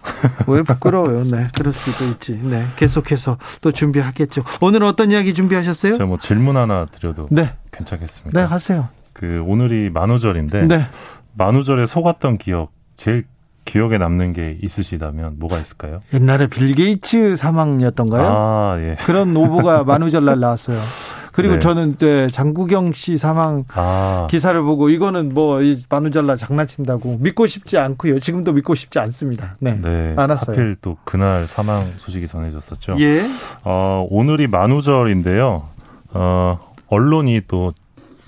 왜 0.48 0.62
부끄러워요? 0.62 1.24
네, 1.24 1.48
그럴 1.54 1.74
수도 1.74 2.06
있지. 2.10 2.40
네, 2.42 2.64
계속해서 2.76 3.36
또 3.60 3.70
준비하겠죠. 3.70 4.42
오늘 4.62 4.82
어떤 4.84 5.10
이야기 5.10 5.34
준비하셨어요? 5.34 5.92
제가 5.92 6.06
뭐 6.06 6.16
질문 6.18 6.56
하나 6.56 6.86
드려도 6.86 7.26
네. 7.30 7.52
괜찮겠습니까? 7.70 8.40
네, 8.40 8.46
하세요. 8.46 8.88
그 9.12 9.42
오늘이 9.46 9.90
만우절인데 9.90 10.62
네. 10.66 10.86
만우절에 11.34 11.84
속았던 11.84 12.38
기억 12.38 12.72
제일 12.96 13.26
기억에 13.66 13.98
남는 13.98 14.32
게 14.32 14.56
있으시다면 14.62 15.34
뭐가 15.38 15.58
있을까요? 15.58 16.00
옛날에 16.14 16.46
빌 16.46 16.74
게이츠 16.74 17.36
사망이었던가요? 17.36 18.26
아, 18.26 18.76
예. 18.80 18.96
그런 19.04 19.36
오보가 19.36 19.84
만우절날 19.84 20.40
나왔어요. 20.40 20.80
그리고 21.38 21.54
네. 21.54 21.60
저는 21.60 21.92
이제 21.92 22.26
장국영 22.32 22.92
씨 22.94 23.16
사망 23.16 23.62
아, 23.74 24.26
기사를 24.28 24.60
보고 24.60 24.88
이거는 24.88 25.34
뭐이 25.34 25.84
만우절날 25.88 26.36
장난친다고 26.36 27.18
믿고 27.20 27.46
싶지 27.46 27.78
않고요. 27.78 28.18
지금도 28.18 28.52
믿고 28.54 28.74
싶지 28.74 28.98
않습니다. 28.98 29.54
네. 29.60 29.78
네. 29.80 30.14
많았어요. 30.14 30.56
하필 30.56 30.76
또 30.82 30.96
그날 31.04 31.46
사망 31.46 31.92
소식이 31.98 32.26
전해졌었죠. 32.26 32.96
예. 32.98 33.22
어, 33.62 34.04
오늘이 34.10 34.48
만우절인데요. 34.48 35.62
어, 36.10 36.58
언론이 36.88 37.42
또 37.46 37.72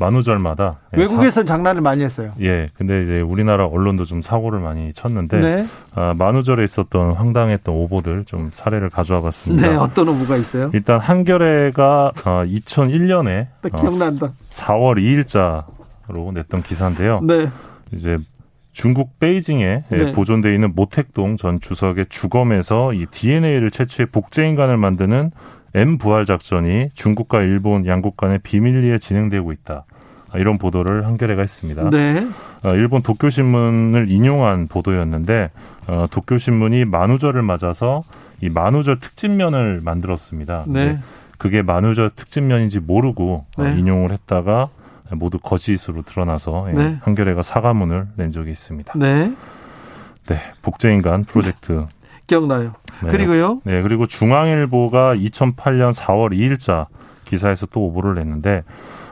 만우절마다 0.01 0.79
예, 0.97 1.01
외국에서 1.03 1.45
장난을 1.45 1.83
많이 1.83 2.03
했어요. 2.03 2.31
사- 2.35 2.41
예, 2.43 2.69
근데 2.75 3.03
이제 3.03 3.21
우리나라 3.21 3.67
언론도 3.67 4.07
좀 4.07 4.23
사고를 4.23 4.59
많이 4.59 4.93
쳤는데 4.93 5.39
네. 5.41 5.67
아, 5.95 6.15
만우절에 6.17 6.65
있었던 6.65 7.13
황당했던 7.13 7.75
오보들 7.75 8.25
좀 8.25 8.51
사례를 8.53 8.89
가져와 8.91 9.21
봤습니다. 9.21 9.69
네, 9.69 9.77
어떤 9.77 10.09
오보가 10.09 10.37
있어요? 10.37 10.71
일단 10.75 10.99
한겨레가 10.99 12.13
어, 12.25 12.45
2001년에 12.47 13.47
딱 13.61 13.77
기억난다. 13.81 14.33
4월 14.51 14.97
2일자로 14.99 16.33
냈던 16.35 16.63
기사인데요. 16.63 17.21
네. 17.23 17.49
이제 17.93 18.19
중국 18.73 19.19
베이징에 19.19 19.85
예, 19.93 19.97
네. 19.97 20.13
보존돼 20.13 20.55
있는 20.55 20.73
모택동 20.75 21.37
전 21.37 21.61
주석의 21.61 22.07
주검에서 22.09 22.95
이 22.95 23.07
DNA를 23.11 23.71
채취해 23.71 24.07
복제 24.11 24.49
인간을 24.49 24.77
만드는 24.77 25.33
M 25.75 25.99
부활 25.99 26.27
작전이 26.27 26.91
중국과 26.95 27.43
일본 27.43 27.87
양국 27.87 28.17
간의 28.17 28.41
비밀리에 28.43 28.99
진행되고 28.99 29.53
있다. 29.53 29.85
아, 30.33 30.39
이런 30.39 30.59
보도를 30.59 31.07
한겨레가 31.07 31.43
했습니다. 31.43 31.91
네. 31.91 32.27
어, 32.65 32.75
일본 32.75 33.03
도쿄 33.03 33.31
신문을 33.31 34.11
인용한 34.11 34.69
보도였는데 34.69 35.51
어, 35.89 36.07
도쿄 36.11 36.39
신문이 36.39 36.85
만우절을 36.85 37.43
맞아서 37.43 38.03
이 38.41 38.49
만우절 38.49 39.01
특집면을 39.01 39.81
만들었습니다. 39.85 40.65
네. 40.69 40.99
그게 41.39 41.63
만우절 41.63 42.11
특집면인지 42.17 42.81
모르고 42.81 43.47
어, 43.57 43.63
네. 43.63 43.79
인용을 43.79 44.13
했다가 44.13 44.69
모두 45.13 45.39
거짓으로 45.39 46.03
드러나서 46.03 46.67
예, 46.69 46.73
네. 46.75 46.99
한겨레가 47.03 47.43
사과문을 47.43 48.09
낸 48.17 48.31
적이 48.31 48.53
있습니다. 48.53 48.93
네. 48.97 49.33
네, 50.27 50.39
복제인간 50.63 51.25
프로젝트. 51.25 51.87
기억나요. 52.31 52.75
네. 53.03 53.11
그리고요. 53.11 53.61
네, 53.65 53.83
그리고 53.83 54.07
중앙일보가 54.07 55.17
2008년 55.17 55.93
4월 55.93 56.31
2일자 56.31 56.87
기사에서 57.25 57.67
또 57.67 57.87
오보를 57.87 58.15
냈는데 58.15 58.63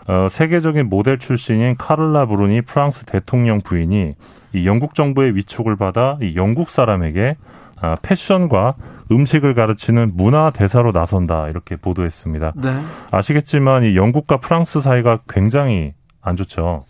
어, 0.06 0.28
세계적인 0.30 0.88
모델 0.88 1.18
출신인 1.18 1.76
카를라 1.76 2.26
브루니 2.26 2.62
프랑스 2.62 3.04
대통령 3.06 3.60
부인이 3.60 4.14
이 4.54 4.66
영국 4.66 4.94
정부의 4.94 5.34
위촉을 5.34 5.74
받아 5.74 6.16
이 6.22 6.36
영국 6.36 6.70
사람에게 6.70 7.36
아, 7.80 7.96
패션과 8.02 8.76
음식을 9.10 9.54
가르치는 9.54 10.12
문화 10.14 10.50
대사로 10.50 10.92
나선다 10.92 11.48
이렇게 11.48 11.74
보도했습니다. 11.74 12.52
네. 12.56 12.80
아시겠지만 13.10 13.82
이 13.82 13.96
영국과 13.96 14.36
프랑스 14.36 14.78
사이가 14.80 15.20
굉장히 15.28 15.92
안 16.20 16.36
좋죠. 16.36 16.84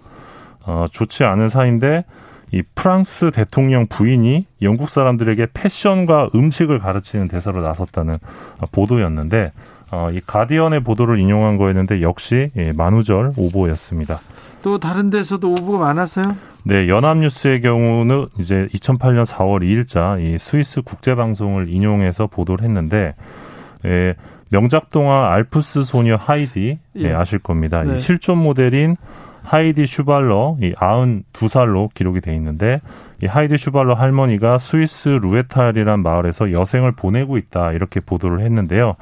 어, 0.67 0.85
좋지 0.91 1.25
않은 1.25 1.49
사이인데 1.49 2.05
이 2.53 2.63
프랑스 2.75 3.31
대통령 3.31 3.87
부인이 3.87 4.47
영국 4.63 4.89
사람들에게 4.89 5.49
패션과 5.53 6.31
음식을 6.35 6.79
가르치는 6.79 7.29
대사로 7.29 7.63
나섰다는 7.63 8.17
어, 8.59 8.67
보도였는데 8.73 9.53
어, 9.91 10.11
이 10.13 10.21
가디언의 10.27 10.81
보도를 10.81 11.19
인용한 11.19 11.57
거였는데 11.57 12.03
역시 12.03 12.49
예, 12.57 12.73
만우절 12.73 13.33
오보였습니다. 13.37 14.21
또 14.63 14.79
다른 14.79 15.11
데서도 15.11 15.51
오보가 15.53 15.79
많았어요? 15.79 16.37
네, 16.65 16.89
연합뉴스의 16.89 17.61
경우는 17.61 18.27
이제 18.39 18.69
2008년 18.75 19.25
4월 19.25 19.63
2일자 19.63 20.21
이 20.21 20.37
스위스 20.39 20.83
국제방송을 20.83 21.69
인용해서 21.69 22.27
보도를 22.27 22.65
했는데, 22.65 23.15
예, 23.87 24.15
명작 24.51 24.91
동화 24.91 25.33
알프스 25.33 25.83
소녀 25.83 26.17
하이디, 26.17 26.79
예, 26.97 27.03
예. 27.03 27.13
아실 27.13 27.39
겁니다. 27.39 27.83
네. 27.85 27.97
이 27.97 27.99
실존 27.99 28.39
모델인 28.39 28.97
하이디 29.49 29.87
슈발러, 29.87 30.59
이 30.61 30.75
92살로 30.75 31.89
기록이 31.95 32.21
돼 32.21 32.35
있는데, 32.37 32.83
이 33.23 33.27
하이디 33.27 33.57
슈발러 33.57 33.95
할머니가 33.95 34.59
스위스 34.59 35.09
루에탈이란 35.09 36.03
마을에서 36.03 36.53
여생을 36.53 36.93
보내고 36.93 37.39
있다, 37.39 37.73
이렇게 37.73 38.01
보도를 38.01 38.41
했는데요. 38.41 38.97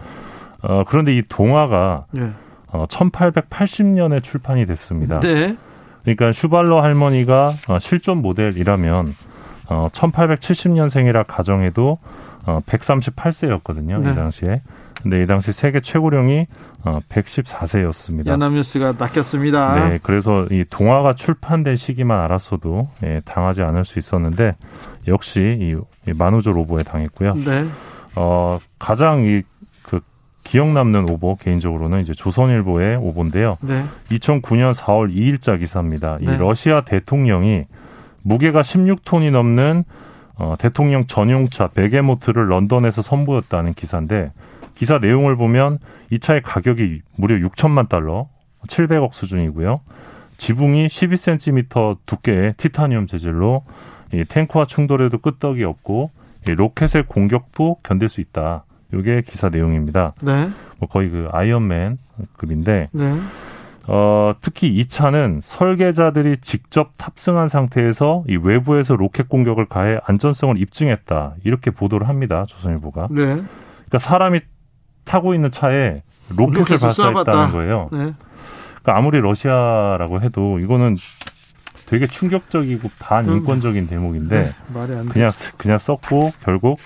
어, 0.62 0.84
그런데 0.86 1.16
이 1.16 1.22
동화가 1.22 2.06
네. 2.12 2.30
어, 2.68 2.84
1880년에 2.86 4.22
출판이 4.22 4.66
됐습니다. 4.66 5.18
네. 5.18 5.56
그러니까 6.04 6.30
슈발러 6.30 6.80
할머니가 6.80 7.52
어, 7.66 7.78
실존 7.80 8.22
모델이라면 8.22 9.14
어, 9.68 9.88
1870년생이라 9.90 11.24
가정해도 11.26 11.98
어, 12.44 12.60
138세였거든요. 12.66 14.00
네. 14.00 14.12
이 14.12 14.14
당시에. 14.14 14.62
근데 15.02 15.22
이 15.22 15.26
당시 15.26 15.50
세계 15.50 15.80
최고령이 15.80 16.46
어, 16.86 17.00
114세였습니다. 17.08 18.28
연합뉴스가 18.28 18.94
낚였습니다. 18.96 19.88
네, 19.88 19.98
그래서 20.04 20.46
이 20.52 20.64
동화가 20.70 21.14
출판된 21.14 21.76
시기만 21.76 22.20
알았어도 22.20 22.88
예, 23.02 23.20
당하지 23.24 23.62
않을 23.62 23.84
수 23.84 23.98
있었는데 23.98 24.52
역시 25.08 25.58
이, 25.60 25.74
이 26.08 26.12
만우절 26.14 26.56
오보에 26.56 26.84
당했고요. 26.84 27.34
네. 27.34 27.66
어, 28.14 28.60
가장 28.78 29.24
이그 29.24 29.98
기억 30.44 30.68
남는 30.68 31.10
오보 31.10 31.36
개인적으로는 31.36 32.02
이제 32.02 32.14
조선일보의 32.14 32.98
오보인데요. 32.98 33.58
네. 33.62 33.84
2009년 34.10 34.72
4월 34.72 35.12
2일자 35.12 35.58
기사입니다. 35.58 36.18
이 36.20 36.26
네. 36.26 36.36
러시아 36.36 36.82
대통령이 36.82 37.64
무게가 38.22 38.62
16톤이 38.62 39.32
넘는 39.32 39.82
어, 40.36 40.54
대통령 40.56 41.06
전용차 41.06 41.68
베게모트를 41.68 42.48
런던에서 42.48 43.02
선보였다는 43.02 43.74
기사인데 43.74 44.30
기사 44.76 44.98
내용을 44.98 45.36
보면 45.36 45.78
이 46.10 46.20
차의 46.20 46.42
가격이 46.42 47.00
무려 47.16 47.36
6천만 47.36 47.88
달러, 47.88 48.28
700억 48.68 49.12
수준이고요. 49.12 49.80
지붕이 50.36 50.86
12cm 50.86 51.98
두께의 52.06 52.54
티타늄 52.58 53.06
재질로 53.06 53.64
이 54.12 54.22
탱크와 54.24 54.66
충돌에도 54.66 55.18
끄떡이 55.18 55.64
없고 55.64 56.10
이 56.46 56.52
로켓의 56.52 57.06
공격도 57.08 57.78
견딜 57.82 58.08
수 58.08 58.20
있다. 58.20 58.64
이게 58.94 59.22
기사 59.22 59.48
내용입니다. 59.48 60.12
네. 60.20 60.48
뭐 60.78 60.88
거의 60.88 61.08
그 61.10 61.28
아이언맨급인데 61.32 62.90
네. 62.92 63.18
어, 63.88 64.34
특히 64.40 64.68
이 64.68 64.86
차는 64.86 65.40
설계자들이 65.42 66.38
직접 66.42 66.92
탑승한 66.98 67.48
상태에서 67.48 68.24
이 68.28 68.36
외부에서 68.36 68.94
로켓 68.94 69.28
공격을 69.28 69.66
가해 69.66 69.98
안전성을 70.04 70.60
입증했다. 70.60 71.34
이렇게 71.44 71.70
보도를 71.70 72.08
합니다. 72.08 72.44
조선일보가. 72.46 73.08
네. 73.10 73.24
그러니까 73.24 73.98
사람이 73.98 74.40
타고 75.06 75.34
있는 75.34 75.50
차에 75.50 76.02
로켓을 76.28 76.78
발사했다는. 76.78 77.52
거예요. 77.52 77.88
네. 77.92 77.98
그러니까 78.82 78.98
아무리 78.98 79.20
러시아라고 79.20 80.20
해도 80.20 80.58
이거는 80.58 80.96
되게 81.86 82.06
충격적이고 82.06 82.90
반인권적인 82.98 83.86
대목인데 83.86 84.42
네. 84.42 84.52
그냥 85.08 85.30
그냥 85.56 85.78
썼고 85.78 86.32
결국 86.44 86.78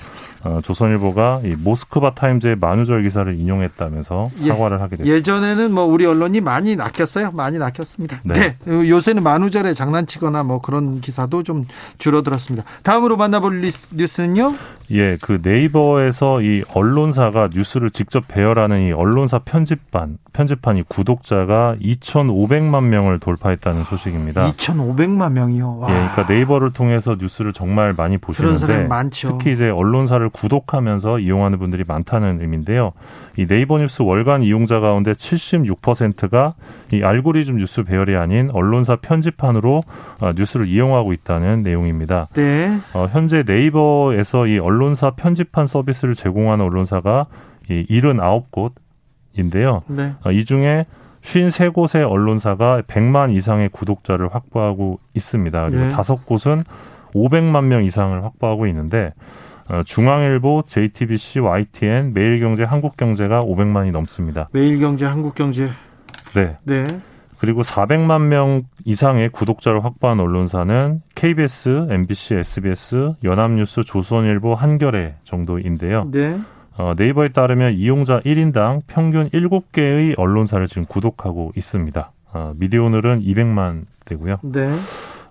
어, 0.43 0.61
조선일보가 0.63 1.43
이 1.45 1.55
모스크바 1.59 2.15
타임즈의 2.15 2.57
만우절 2.57 3.03
기사를 3.03 3.35
인용했다면서 3.39 4.31
예. 4.43 4.49
사과를 4.49 4.81
하게 4.81 4.97
됐습니다. 4.97 5.15
예전에는 5.17 5.73
뭐 5.73 5.85
우리 5.85 6.07
언론이 6.07 6.41
많이 6.41 6.77
낚였어요. 6.77 7.31
많이 7.33 7.59
낚였습니다. 7.59 8.21
네. 8.25 8.57
네. 8.65 8.89
요새는 8.89 9.23
만우절에 9.23 9.75
장난치거나 9.75 10.43
뭐 10.45 10.61
그런 10.61 11.01
기사도 11.01 11.43
좀 11.43 11.67
줄어들었습니다. 11.99 12.67
다음으로 12.83 13.17
만나볼 13.17 13.61
뉴스는요? 13.93 14.55
예, 14.93 15.17
그 15.21 15.39
네이버에서 15.43 16.43
이 16.43 16.65
언론사가 16.75 17.51
뉴스를 17.53 17.91
직접 17.91 18.27
배열하는 18.27 18.89
이 18.89 18.93
언론사 18.93 19.41
편집반, 19.41 20.19
편집판이 20.33 20.85
구독자가 20.89 21.77
2,500만 21.81 22.87
명을 22.87 23.21
돌파했다는 23.21 23.85
소식입니다. 23.85 24.51
2,500만 24.53 25.33
명이요. 25.33 25.79
와. 25.79 25.91
예, 25.91 25.95
그러니까 25.95 26.33
네이버를 26.33 26.73
통해서 26.73 27.17
뉴스를 27.21 27.53
정말 27.53 27.93
많이 27.93 28.19
보시는데 28.19 28.87
많죠. 28.89 29.39
특히 29.39 29.53
이제 29.53 29.69
언론사를 29.69 30.29
구독하면서 30.33 31.21
이용하는 31.21 31.59
분들이 31.59 31.85
많다는 31.87 32.41
의미인데요. 32.41 32.93
이 33.37 33.47
네이버 33.47 33.79
뉴스 33.79 34.03
월간 34.03 34.43
이용자 34.43 34.81
가운데 34.81 35.13
76%가 35.13 36.55
이 36.93 37.03
알고리즘 37.03 37.57
뉴스 37.57 37.85
배열이 37.85 38.17
아닌 38.17 38.51
언론사 38.51 38.97
편집판으로 38.97 39.83
어, 40.21 40.33
뉴스를 40.37 40.67
이용하고 40.67 41.13
있다는 41.13 41.63
내용입니다. 41.63 42.29
네. 42.35 42.79
어, 42.95 43.07
현재 43.11 43.45
네이버에서 43.47 44.47
이 44.47 44.59
언론사 44.59 45.11
편집판 45.11 45.67
서비스를 45.67 46.15
제공하는 46.15 46.65
언론사가 46.65 47.27
이 47.69 47.87
79곳인데요. 47.89 49.83
네. 49.87 50.15
어, 50.25 50.33
이 50.33 50.45
중에 50.45 50.87
53곳의 51.23 52.11
언론사가 52.11 52.83
100만 52.83 53.35
이상의 53.35 53.69
구독자를 53.71 54.35
확보하고 54.35 54.99
있습니다. 55.15 55.69
그리고 55.69 55.85
네. 55.85 55.89
다섯 55.91 56.27
곳은 56.27 56.63
500만 57.15 57.65
명 57.65 57.85
이상을 57.85 58.23
확보하고 58.25 58.67
있는데 58.69 59.13
어, 59.13 59.50
중앙일보, 59.85 60.63
JTBC, 60.67 61.41
YTN, 61.41 62.13
매일경제, 62.13 62.65
한국경제가 62.65 63.41
500만이 63.41 63.93
넘습니다. 63.93 64.49
매일경제, 64.53 65.07
한국경제. 65.07 65.69
네. 66.35 66.57
네. 66.65 66.87
그리고 67.39 67.63
400만 67.63 68.27
명 68.27 68.65
이상의 68.85 69.31
구독자를 69.31 69.83
확보한 69.83 70.21
언론사는 70.21 71.01
KBS, 71.15 71.87
MBC, 71.91 72.35
SBS, 72.35 73.15
연합뉴스, 73.25 73.83
조선일보, 73.83 74.55
한겨레 74.55 75.17
정도인데요. 75.25 76.09
네. 76.11 76.39
어, 76.77 76.95
네이버에 76.97 77.29
따르면 77.29 77.75
이용자 77.75 78.21
1인당 78.21 78.83
평균 78.87 79.29
7개의 79.31 80.19
언론사를 80.19 80.67
지금 80.67 80.85
구독하고 80.85 81.53
있습니다. 81.57 82.13
어, 82.33 82.53
미디어 82.57 82.85
오늘은 82.85 83.23
200만 83.23 83.85
되고요. 84.05 84.39
네. 84.43 84.75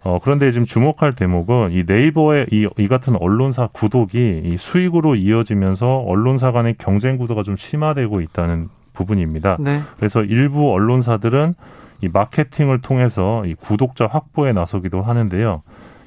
어, 0.03 0.19
그런데 0.23 0.51
지금 0.51 0.65
주목할 0.65 1.13
대목은 1.13 1.71
이 1.71 1.83
네이버의 1.85 2.47
이, 2.51 2.67
이 2.77 2.87
같은 2.87 3.15
언론사 3.15 3.67
구독이 3.71 4.41
이 4.45 4.57
수익으로 4.57 5.15
이어지면서 5.15 5.99
언론사 5.99 6.51
간의 6.51 6.75
경쟁 6.77 7.17
구도가 7.17 7.43
좀 7.43 7.57
심화되고 7.57 8.21
있다는 8.21 8.69
부분입니다. 8.93 9.57
네. 9.59 9.81
그래서 9.97 10.23
일부 10.23 10.71
언론사들은 10.71 11.55
이 12.01 12.07
마케팅을 12.07 12.81
통해서 12.81 13.45
이 13.45 13.55
구독자 13.55 14.07
확보에 14.07 14.53
나서기도 14.53 15.01
하는데요. 15.01 15.61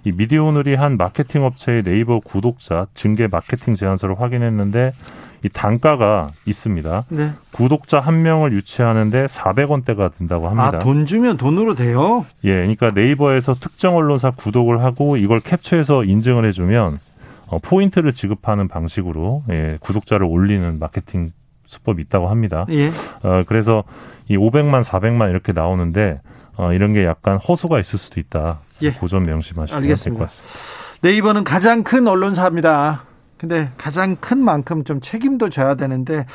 이 0.04 0.12
미디어오늘이 0.12 0.74
한 0.74 0.96
마케팅 0.96 1.44
업체의 1.44 1.82
네이버 1.82 2.18
구독자 2.20 2.86
증계 2.94 3.28
마케팅 3.28 3.74
제안서를 3.74 4.20
확인했는데 4.20 4.92
이 5.44 5.48
단가가 5.48 6.30
있습니다. 6.46 7.04
네. 7.08 7.32
구독자 7.52 7.98
한 7.98 8.22
명을 8.22 8.52
유치하는데 8.52 9.26
400원대가 9.26 10.12
든다고 10.16 10.46
합니다. 10.48 10.72
아, 10.74 10.78
돈 10.78 11.04
주면 11.04 11.36
돈으로 11.36 11.74
돼요? 11.74 12.24
예, 12.44 12.54
그러니까 12.54 12.90
네이버에서 12.94 13.54
특정 13.54 13.96
언론사 13.96 14.30
구독을 14.30 14.82
하고 14.84 15.16
이걸 15.16 15.40
캡처해서 15.40 16.04
인증을 16.04 16.44
해주면 16.46 16.98
어, 17.48 17.58
포인트를 17.58 18.12
지급하는 18.12 18.68
방식으로 18.68 19.42
예, 19.50 19.76
구독자를 19.80 20.26
올리는 20.26 20.78
마케팅 20.78 21.32
수법이 21.66 22.02
있다고 22.02 22.28
합니다. 22.28 22.66
예. 22.70 22.88
어, 23.22 23.42
그래서 23.46 23.82
이 24.28 24.36
500만, 24.36 24.84
400만 24.84 25.30
이렇게 25.30 25.52
나오는데 25.52 26.20
어, 26.56 26.72
이런 26.72 26.92
게 26.92 27.04
약간 27.04 27.38
허수가 27.38 27.80
있을 27.80 27.98
수도 27.98 28.20
있다. 28.20 28.60
예. 28.82 28.92
고점 28.92 29.24
명심하시면 29.24 29.82
될 29.82 29.88
것. 30.14 30.18
같습니다. 30.20 30.54
네이버는 31.00 31.42
가장 31.42 31.82
큰 31.82 32.06
언론사입니다. 32.06 33.04
근데 33.42 33.70
가장 33.76 34.14
큰 34.20 34.38
만큼 34.38 34.84
좀 34.84 35.00
책임도 35.00 35.50
져야 35.50 35.74
되는데 35.74 36.26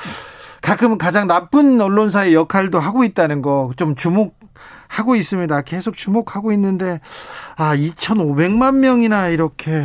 가끔은 0.61 0.97
가장 0.97 1.25
나쁜 1.25 1.79
언론사의 1.79 2.33
역할도 2.33 2.79
하고 2.79 3.05
있다는 3.05 3.41
거 3.41 3.71
좀 3.77 3.95
주목하고 3.95 5.15
있습니다. 5.15 5.61
계속 5.61 5.95
주목하고 5.95 6.51
있는데 6.51 6.99
아 7.55 7.77
2,500만 7.77 8.75
명이나 8.79 9.29
이렇게 9.29 9.83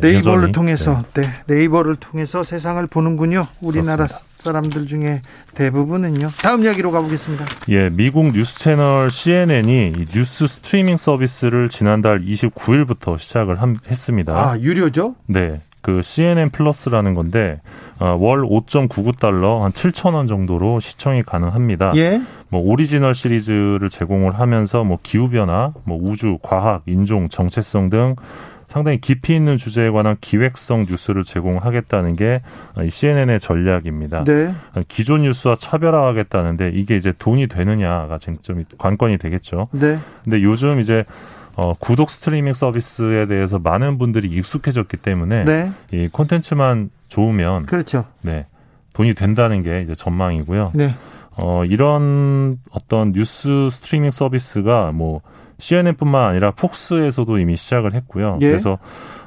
네, 0.00 0.14
여전히, 0.14 0.50
통해서 0.50 0.98
네. 1.12 1.28
네 1.46 1.64
이버를 1.64 1.96
통해서 1.96 2.42
세상을 2.42 2.86
보는군요. 2.86 3.46
우리나라 3.60 3.96
그렇습니다. 4.06 4.26
사람들 4.38 4.86
중에 4.86 5.20
대부분은요. 5.56 6.30
다음 6.40 6.64
이야기로 6.64 6.90
가보겠습니다. 6.90 7.44
예, 7.68 7.90
미국 7.90 8.32
뉴스 8.32 8.58
채널 8.58 9.10
CNN이 9.10 9.88
이 9.94 10.06
뉴스 10.06 10.46
스트리밍 10.46 10.96
서비스를 10.96 11.68
지난달 11.68 12.20
29일부터 12.24 13.18
시작을 13.18 13.60
함- 13.60 13.76
했습니다. 13.90 14.32
아 14.32 14.58
유료죠? 14.58 15.16
네. 15.26 15.60
그 15.84 16.00
CNN 16.00 16.48
플러스라는 16.48 17.12
건데 17.12 17.60
어, 17.98 18.16
월 18.18 18.40
5.99달러 18.40 19.60
한 19.60 19.70
7천 19.70 20.14
원 20.14 20.26
정도로 20.26 20.80
시청이 20.80 21.22
가능합니다. 21.22 21.92
예. 21.96 22.22
뭐 22.48 22.62
오리지널 22.62 23.14
시리즈를 23.14 23.90
제공을 23.90 24.32
하면서 24.32 24.82
뭐 24.82 24.98
기후 25.02 25.28
변화, 25.28 25.74
뭐 25.84 25.98
우주, 26.00 26.38
과학, 26.42 26.84
인종, 26.86 27.28
정체성 27.28 27.90
등 27.90 28.16
상당히 28.66 28.98
깊이 28.98 29.36
있는 29.36 29.58
주제에 29.58 29.90
관한 29.90 30.16
기획성 30.22 30.86
뉴스를 30.88 31.22
제공하겠다는 31.22 32.16
게이 32.16 32.90
CNN의 32.90 33.38
전략입니다. 33.38 34.24
네. 34.24 34.54
기존 34.88 35.20
뉴스와 35.22 35.54
차별화하겠다는데 35.54 36.70
이게 36.74 36.96
이제 36.96 37.12
돈이 37.18 37.46
되느냐가 37.48 38.16
쟁점이 38.16 38.64
관건이 38.78 39.18
되겠죠. 39.18 39.68
네. 39.72 39.98
근데 40.24 40.42
요즘 40.42 40.80
이제 40.80 41.04
어, 41.56 41.74
구독 41.74 42.10
스트리밍 42.10 42.52
서비스에 42.52 43.26
대해서 43.26 43.58
많은 43.58 43.98
분들이 43.98 44.28
익숙해졌기 44.28 44.96
때문에 44.98 45.44
네. 45.44 45.72
이 45.92 46.08
콘텐츠만 46.08 46.90
좋으면 47.08 47.66
그렇죠. 47.66 48.04
네 48.22 48.46
돈이 48.92 49.14
된다는 49.14 49.62
게 49.62 49.82
이제 49.82 49.94
전망이고요. 49.94 50.72
네. 50.74 50.94
어, 51.36 51.64
이런 51.64 52.58
어떤 52.70 53.12
뉴스 53.12 53.68
스트리밍 53.70 54.10
서비스가 54.10 54.92
뭐 54.94 55.20
CNN뿐만 55.58 56.24
아니라 56.30 56.50
폭스에서도 56.52 57.38
이미 57.38 57.56
시작을 57.56 57.94
했고요. 57.94 58.38
예. 58.40 58.48
그래서 58.48 58.78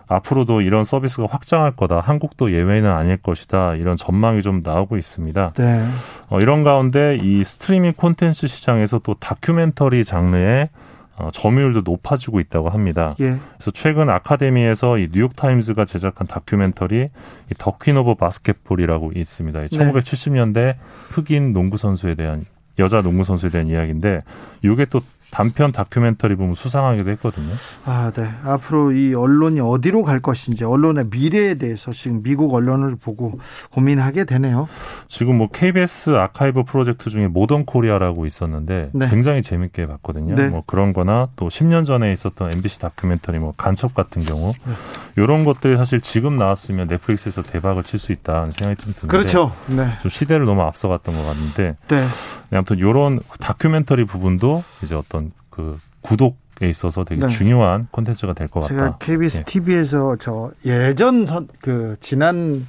앞으로도 0.08 0.62
이런 0.62 0.84
서비스가 0.86 1.28
확장할 1.30 1.72
거다. 1.76 2.00
한국도 2.00 2.54
예외는 2.54 2.90
아닐 2.90 3.18
것이다. 3.18 3.76
이런 3.76 3.98
전망이 3.98 4.42
좀 4.42 4.62
나오고 4.64 4.98
있습니다. 4.98 5.54
네. 5.58 5.86
어, 6.30 6.40
이런 6.40 6.64
가운데 6.64 7.18
이 7.22 7.44
스트리밍 7.44 7.94
콘텐츠 7.98 8.48
시장에서 8.48 9.00
또 9.00 9.16
다큐멘터리 9.16 10.04
장르의 10.06 10.70
어, 11.18 11.30
점유율도 11.34 11.82
높아지고 11.84 12.40
있다고 12.40 12.70
합니다. 12.70 13.16
예. 13.20 13.38
그래서 13.56 13.72
최근 13.72 14.10
아카데미에서 14.10 15.00
이 15.00 15.10
뉴욕 15.12 15.36
타임즈가 15.36 15.86
제작한 15.86 16.28
다큐멘터리 16.28 17.10
이 17.52 17.54
The 17.58 17.73
Queen 17.73 17.98
of 17.98 18.16
Basketball이라고 18.16 19.14
있습니다. 19.16 19.64
이 19.64 19.68
네. 19.68 19.78
1970년대 19.78 20.76
흑인 21.10 21.54
농구 21.54 21.78
선수에 21.78 22.14
대한 22.14 22.46
여자 22.78 23.02
농구 23.02 23.24
선수에 23.24 23.50
대한 23.50 23.68
이야기인데 23.68 24.22
이게 24.64 24.86
또 24.86 25.02
단편 25.32 25.72
다큐멘터리 25.72 26.36
보면 26.36 26.56
수상하기도 26.56 27.10
했거든요. 27.12 27.54
아, 27.86 28.12
네. 28.16 28.30
앞으로 28.44 28.92
이 28.92 29.14
언론이 29.14 29.60
어디로 29.60 30.04
갈 30.04 30.20
것인지 30.20 30.64
언론의 30.64 31.08
미래에 31.12 31.56
대해서 31.56 31.92
지금 31.92 32.24
미국 32.24 32.54
언론을 32.54 32.96
보고 32.96 33.40
고민하게 33.72 34.24
되네요. 34.24 34.68
지금 35.08 35.38
뭐 35.38 35.50
KBS 35.50 36.12
아카이브 36.12 36.64
프로젝트 36.64 37.10
중에 37.10 37.28
모던 37.28 37.66
코리아라고 37.66 38.26
있었는데 38.26 38.92
네. 38.94 39.10
굉장히 39.10 39.42
재밌게 39.42 39.86
봤거든요. 39.88 40.36
네. 40.36 40.48
뭐 40.48 40.64
그런 40.66 40.94
거나 40.94 41.28
또 41.36 41.50
10년 41.50 41.86
전에 41.86 42.12
있었던 42.14 42.54
MBC 42.54 42.80
다큐멘터리 42.80 43.40
뭐 43.40 43.54
간첩 43.58 43.94
같은 43.94 44.24
경우 44.24 44.54
네. 44.66 44.74
이런 45.18 45.44
것들이 45.44 45.78
사실 45.78 46.00
지금 46.00 46.38
나왔으면 46.38 46.88
넷플릭스에서 46.88 47.42
대박을 47.42 47.84
칠 47.84 47.98
수 47.98 48.12
있다는 48.12 48.52
생각이 48.52 48.80
좀 48.80 48.94
드는데 48.94 49.08
그렇죠. 49.08 49.52
네. 49.66 49.88
좀 50.04 50.10
시대를 50.10 50.46
너무 50.46 50.62
앞서갔던 50.62 51.16
것 51.16 51.26
같은데 51.26 51.76
네. 51.88 52.06
아무튼 52.52 52.78
이런 52.78 53.20
다큐멘터리 53.40 54.06
부분도 54.06 54.64
이제 54.84 54.94
어떤 54.94 55.27
그 55.58 55.78
구독에 56.02 56.70
있어서 56.70 57.04
되게 57.04 57.22
네. 57.22 57.28
중요한 57.28 57.88
콘텐츠가 57.92 58.34
될 58.34 58.48
것 58.48 58.60
같다. 58.62 58.74
제가 58.74 58.98
KBS 59.00 59.40
예. 59.40 59.44
TV에서 59.44 60.16
저 60.18 60.52
예전 60.66 61.26
선, 61.26 61.48
그 61.60 61.96
지난 62.00 62.66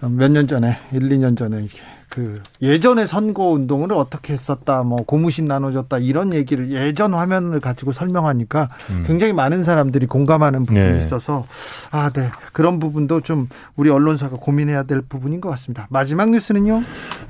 몇 0.00 0.28
년 0.30 0.46
전에 0.46 0.78
1, 0.92 1.00
2년 1.00 1.36
전에 1.36 1.66
그 2.08 2.40
예전의 2.62 3.06
선거 3.06 3.44
운동을 3.44 3.92
어떻게 3.92 4.32
했었다 4.32 4.82
뭐 4.82 4.98
고무신 5.04 5.44
나눠줬다 5.44 5.98
이런 5.98 6.32
얘기를 6.32 6.70
예전 6.70 7.14
화면을 7.14 7.60
가지고 7.60 7.92
설명하니까 7.92 8.68
음. 8.90 9.04
굉장히 9.06 9.32
많은 9.32 9.62
사람들이 9.62 10.06
공감하는 10.06 10.64
부분이 10.66 10.92
네. 10.92 10.98
있어서 10.98 11.44
아 11.90 12.10
네 12.14 12.30
그런 12.52 12.78
부분도 12.78 13.20
좀 13.20 13.48
우리 13.76 13.90
언론사가 13.90 14.36
고민해야 14.36 14.84
될 14.84 15.02
부분인 15.02 15.40
것 15.40 15.50
같습니다 15.50 15.86
마지막 15.90 16.30
뉴스는요 16.30 16.82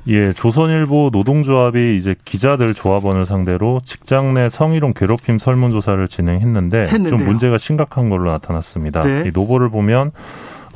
예, 0.07 0.31
조선일보 0.33 1.09
노동조합이 1.11 1.97
이제 1.97 2.15
기자들 2.23 2.73
조합원을 2.73 3.25
상대로 3.25 3.81
직장 3.83 4.33
내 4.33 4.49
성희롱 4.49 4.93
괴롭힘 4.95 5.37
설문조사를 5.37 6.07
진행했는데 6.07 6.87
했는데요. 6.87 7.17
좀 7.17 7.27
문제가 7.27 7.57
심각한 7.57 8.09
걸로 8.09 8.31
나타났습니다. 8.31 9.01
네. 9.01 9.23
이 9.27 9.31
노보를 9.33 9.69
보면 9.69 10.11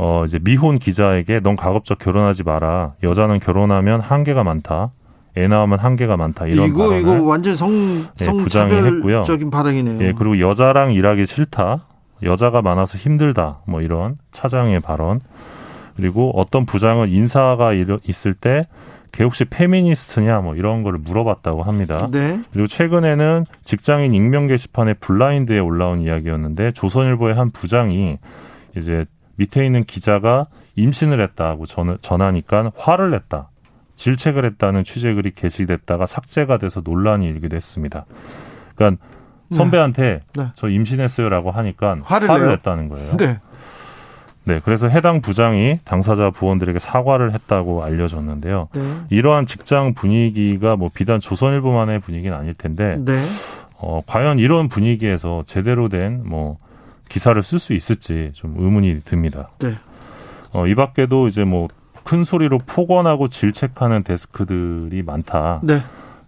어 0.04 0.24
이제 0.26 0.40
미혼 0.40 0.80
기자에게 0.80 1.42
넌 1.42 1.56
가급적 1.56 2.00
결혼하지 2.00 2.42
마라. 2.42 2.94
여자는 3.04 3.40
결혼하면 3.40 4.02
한계가 4.02 4.44
많다. 4.44 4.90
애 5.38 5.48
낳으면 5.48 5.78
한계가 5.78 6.18
많다. 6.18 6.48
이런 6.48 6.70
이거 6.70 6.90
발언을 6.90 7.00
이거 7.02 7.24
완전 7.24 7.56
성 7.56 8.08
예. 8.20 8.24
성차별적인 8.24 9.52
발언이네요 9.52 10.08
예, 10.08 10.14
그리고 10.14 10.40
여자랑 10.40 10.94
일하기 10.94 11.28
싫다. 11.28 11.86
여자가 12.24 12.64
많아서 12.64 12.98
힘들다. 12.98 13.60
뭐 13.68 13.82
이런 13.82 14.18
차장의 14.32 14.80
발언. 14.80 15.20
그리고 15.96 16.32
어떤 16.36 16.66
부장은 16.66 17.10
인사가 17.10 17.72
있을 17.74 18.34
때걔 18.34 19.24
혹시 19.24 19.46
페미니스트냐 19.46 20.40
뭐 20.40 20.56
이런 20.56 20.82
거를 20.82 20.98
물어봤다고 20.98 21.62
합니다. 21.62 22.08
네 22.12 22.40
그리고 22.52 22.66
최근에는 22.66 23.46
직장인 23.66 24.16
익명 24.16 24.48
게시판에 24.48 24.96
블라인드에 24.96 25.60
올라온 25.60 26.00
이야기였는데 26.00 26.72
조선일보의 26.72 27.36
한 27.36 27.52
부장이 27.52 28.18
이제 28.76 29.06
밑에 29.42 29.66
있는 29.66 29.84
기자가 29.84 30.46
임신을 30.76 31.20
했다고 31.20 31.66
전, 31.66 31.98
전하니까 32.02 32.72
화를 32.76 33.10
냈다. 33.10 33.50
질책을 33.96 34.46
했다는 34.46 34.84
취재글이 34.84 35.32
게시됐다가 35.32 36.06
삭제가 36.06 36.58
돼서 36.58 36.82
논란이 36.84 37.26
일기도 37.28 37.56
했습니다. 37.56 38.06
그러니까 38.76 39.04
선배한테 39.52 40.22
네. 40.36 40.48
저 40.54 40.70
임신했어요라고 40.70 41.50
하니까 41.52 41.98
화를 42.04 42.30
화를? 42.30 42.50
냈다는 42.50 42.90
거예요. 42.90 43.18
네. 43.18 43.40
네, 44.44 44.60
그래서 44.64 44.88
해당 44.88 45.22
부장이 45.22 45.80
당사자 45.86 46.30
부원들에게 46.30 46.80
사과를 46.80 47.34
했다고 47.34 47.84
알려졌는데요. 47.84 48.70
네. 48.74 48.82
이러한 49.10 49.46
직장 49.46 49.94
분위기가 49.94 50.76
뭐 50.76 50.90
비단 50.94 51.20
조선일보만의 51.20 52.00
분위기는 52.00 52.36
아닐 52.36 52.54
텐데, 52.56 52.98
네. 53.00 53.22
어, 53.78 54.02
과연 54.06 54.40
이런 54.40 54.68
분위기에서 54.68 55.44
제대로 55.46 55.90
된 55.90 56.24
뭐 56.26 56.58
기사를 57.12 57.42
쓸 57.44 57.60
수 57.60 57.74
있을지 57.74 58.32
좀 58.34 58.56
의문이 58.58 59.02
듭니다. 59.06 59.50
네. 59.60 59.74
어, 60.54 60.68
이 60.68 60.76
밖에도 60.76 61.28
이제 61.28 61.44
뭐 61.44 61.68
큰 62.04 62.24
소리로 62.24 62.58
폭언하고 62.66 63.28
질책하는 63.28 64.04
데스크들이 64.04 65.04
많다. 65.04 65.62
네. 65.64 65.82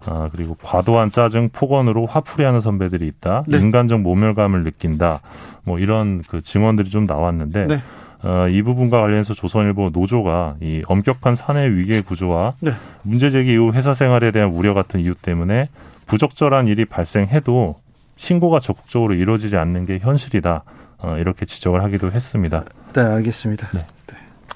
아, 0.05 0.29
그리고 0.31 0.55
과도한 0.61 1.11
짜증, 1.11 1.49
폭언으로 1.49 2.05
화풀이하는 2.05 2.59
선배들이 2.59 3.07
있다. 3.07 3.45
네. 3.47 3.57
인간적 3.57 4.01
모멸감을 4.01 4.63
느낀다. 4.63 5.21
뭐 5.63 5.79
이런 5.79 6.21
그 6.27 6.41
증언들이 6.41 6.89
좀 6.89 7.05
나왔는데 7.05 7.67
네. 7.67 7.81
어, 8.23 8.47
이 8.49 8.61
부분과 8.61 9.01
관련해서 9.01 9.33
조선일보 9.33 9.91
노조가 9.93 10.55
이 10.61 10.83
엄격한 10.87 11.35
사내 11.35 11.69
위계 11.69 12.01
구조와 12.01 12.55
네. 12.59 12.71
문제 13.01 13.29
제기 13.29 13.53
이후 13.53 13.71
회사 13.73 13.93
생활에 13.93 14.31
대한 14.31 14.49
우려 14.49 14.73
같은 14.73 14.99
이유 14.99 15.15
때문에 15.15 15.69
부적절한 16.07 16.67
일이 16.67 16.85
발생해도 16.85 17.81
신고가 18.15 18.59
적극적으로 18.59 19.13
이루어지지 19.13 19.57
않는 19.57 19.85
게 19.85 19.99
현실이다. 19.99 20.63
어, 20.99 21.17
이렇게 21.17 21.45
지적을 21.45 21.83
하기도 21.83 22.11
했습니다. 22.11 22.63
네, 22.93 23.01
알겠습니다. 23.01 23.69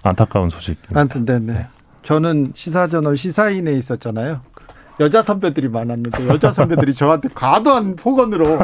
안타까운 0.04 0.50
소식. 0.50 0.78
아무튼 0.94 1.26
네, 1.26 1.40
네. 1.40 1.66
저는 2.04 2.54
시사저널 2.56 3.18
시사인에 3.18 3.74
있었잖아요. 3.74 4.42
여자 5.00 5.22
선배들이 5.22 5.68
많았는데 5.70 6.28
여자 6.28 6.52
선배들이 6.52 6.94
저한테 6.94 7.30
과도한 7.34 7.96
폭언으로 7.98 8.58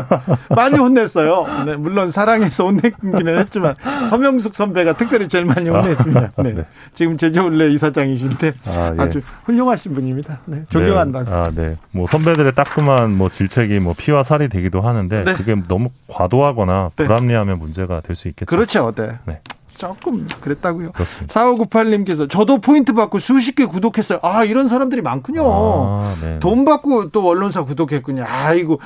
많이 0.50 0.78
혼냈어요. 0.80 1.66
네, 1.66 1.76
물론 1.76 2.10
사랑해서 2.10 2.66
혼내기는 2.66 3.40
했지만 3.40 3.76
서명숙 4.10 4.56
선배가 4.56 4.94
특별히 4.94 5.28
제일 5.28 5.46
많이 5.46 5.70
혼냈습니다. 5.70 6.32
네. 6.38 6.54
네. 6.54 6.66
지금 6.94 7.18
제주올레 7.18 7.72
이사장이신데 7.72 8.52
아, 8.68 8.96
예. 8.98 9.02
아주 9.02 9.22
훌륭하신 9.46 9.94
분입니다. 9.94 10.40
네, 10.46 10.64
존경한다. 10.70 11.24
네. 11.26 11.32
아, 11.32 11.52
네. 11.54 11.76
뭐 11.92 12.08
선배들의 12.08 12.54
따끔한 12.54 13.16
뭐 13.16 13.30
질책이 13.30 13.80
뭐 13.80 13.94
피와 13.98 14.24
살이 14.24 14.48
되기도 14.50 14.82
하는데 14.82 15.24
네. 15.24 15.34
그게 15.34 15.56
너무 15.68 15.90
과도하거나 16.08 16.92
네. 16.96 17.06
불합리하면 17.06 17.60
문제가 17.60 18.02
될 18.02 18.14
수 18.16 18.28
있겠죠. 18.28 18.46
그렇죠. 18.46 18.92
네. 19.26 19.40
네. 19.88 19.94
조금 19.94 20.28
그랬다고요. 20.42 20.92
그렇습니다. 20.92 21.34
4598님께서 21.34 22.30
저도 22.30 22.60
포인트 22.60 22.94
받고 22.94 23.20
수십 23.20 23.56
개 23.56 23.66
구독했어요. 23.66 24.20
아, 24.22 24.44
이런 24.44 24.68
사람들이 24.68 25.02
많군요. 25.02 25.44
아, 25.46 26.16
네. 26.22 26.40
돈 26.40 26.66
받고 26.66 27.10
또 27.10 27.28
언론사 27.28 27.64
구독했군요. 27.64 28.26
아이고. 28.28 28.80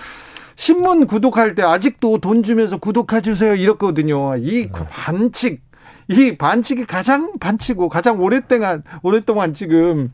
신문 0.56 1.06
구독할 1.06 1.54
때 1.54 1.62
아직도 1.62 2.18
돈 2.18 2.42
주면서 2.42 2.78
구독해 2.78 3.22
주세요 3.22 3.54
이렇거든요. 3.54 4.36
이 4.38 4.64
네. 4.64 4.72
반칙 4.90 5.62
이 6.10 6.36
반칙이 6.36 6.86
가장 6.86 7.34
반칙고 7.40 7.90
가장 7.90 8.20
오랫동안 8.22 8.82
오랫동안 9.04 9.54
지금 9.54 10.08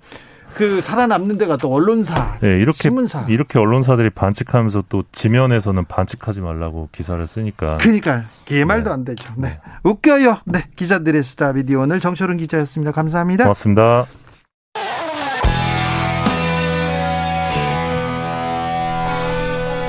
그 0.54 0.82
살아남는 0.82 1.38
데가 1.38 1.58
또 1.58 1.74
언론사, 1.74 2.38
네, 2.42 2.60
이렇게 2.60 2.84
신문사. 2.84 3.26
이렇게 3.28 3.60
언론사들이 3.60 4.12
반칙하면서 4.12 4.84
또 4.90 5.04
지면에서는 5.12 5.86
반칙하지 5.86 6.42
말라고 6.42 6.90
기사를 6.92 7.26
쓰니까 7.26 7.78
그러니까 7.78 8.24
이게 8.46 8.64
말도 8.66 8.92
안 8.92 9.04
되죠. 9.04 9.34
네. 9.38 9.60
웃겨요. 9.84 10.40
네. 10.46 10.66
기자들의 10.76 11.24
수다 11.24 11.54
비디오 11.54 11.82
오늘 11.82 12.00
정철은 12.00 12.38
기자였습니다. 12.38 12.92
감사합니다. 12.92 13.46
고맙습니다. 13.46 14.06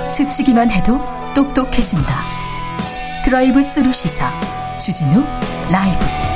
스치기만 0.06 0.70
해도 0.70 1.00
똑똑해진다. 1.34 2.24
드라이브 3.24 3.62
스루 3.62 3.90
시사 3.90 4.30
주진우 4.78 5.24
라이브. 5.70 6.33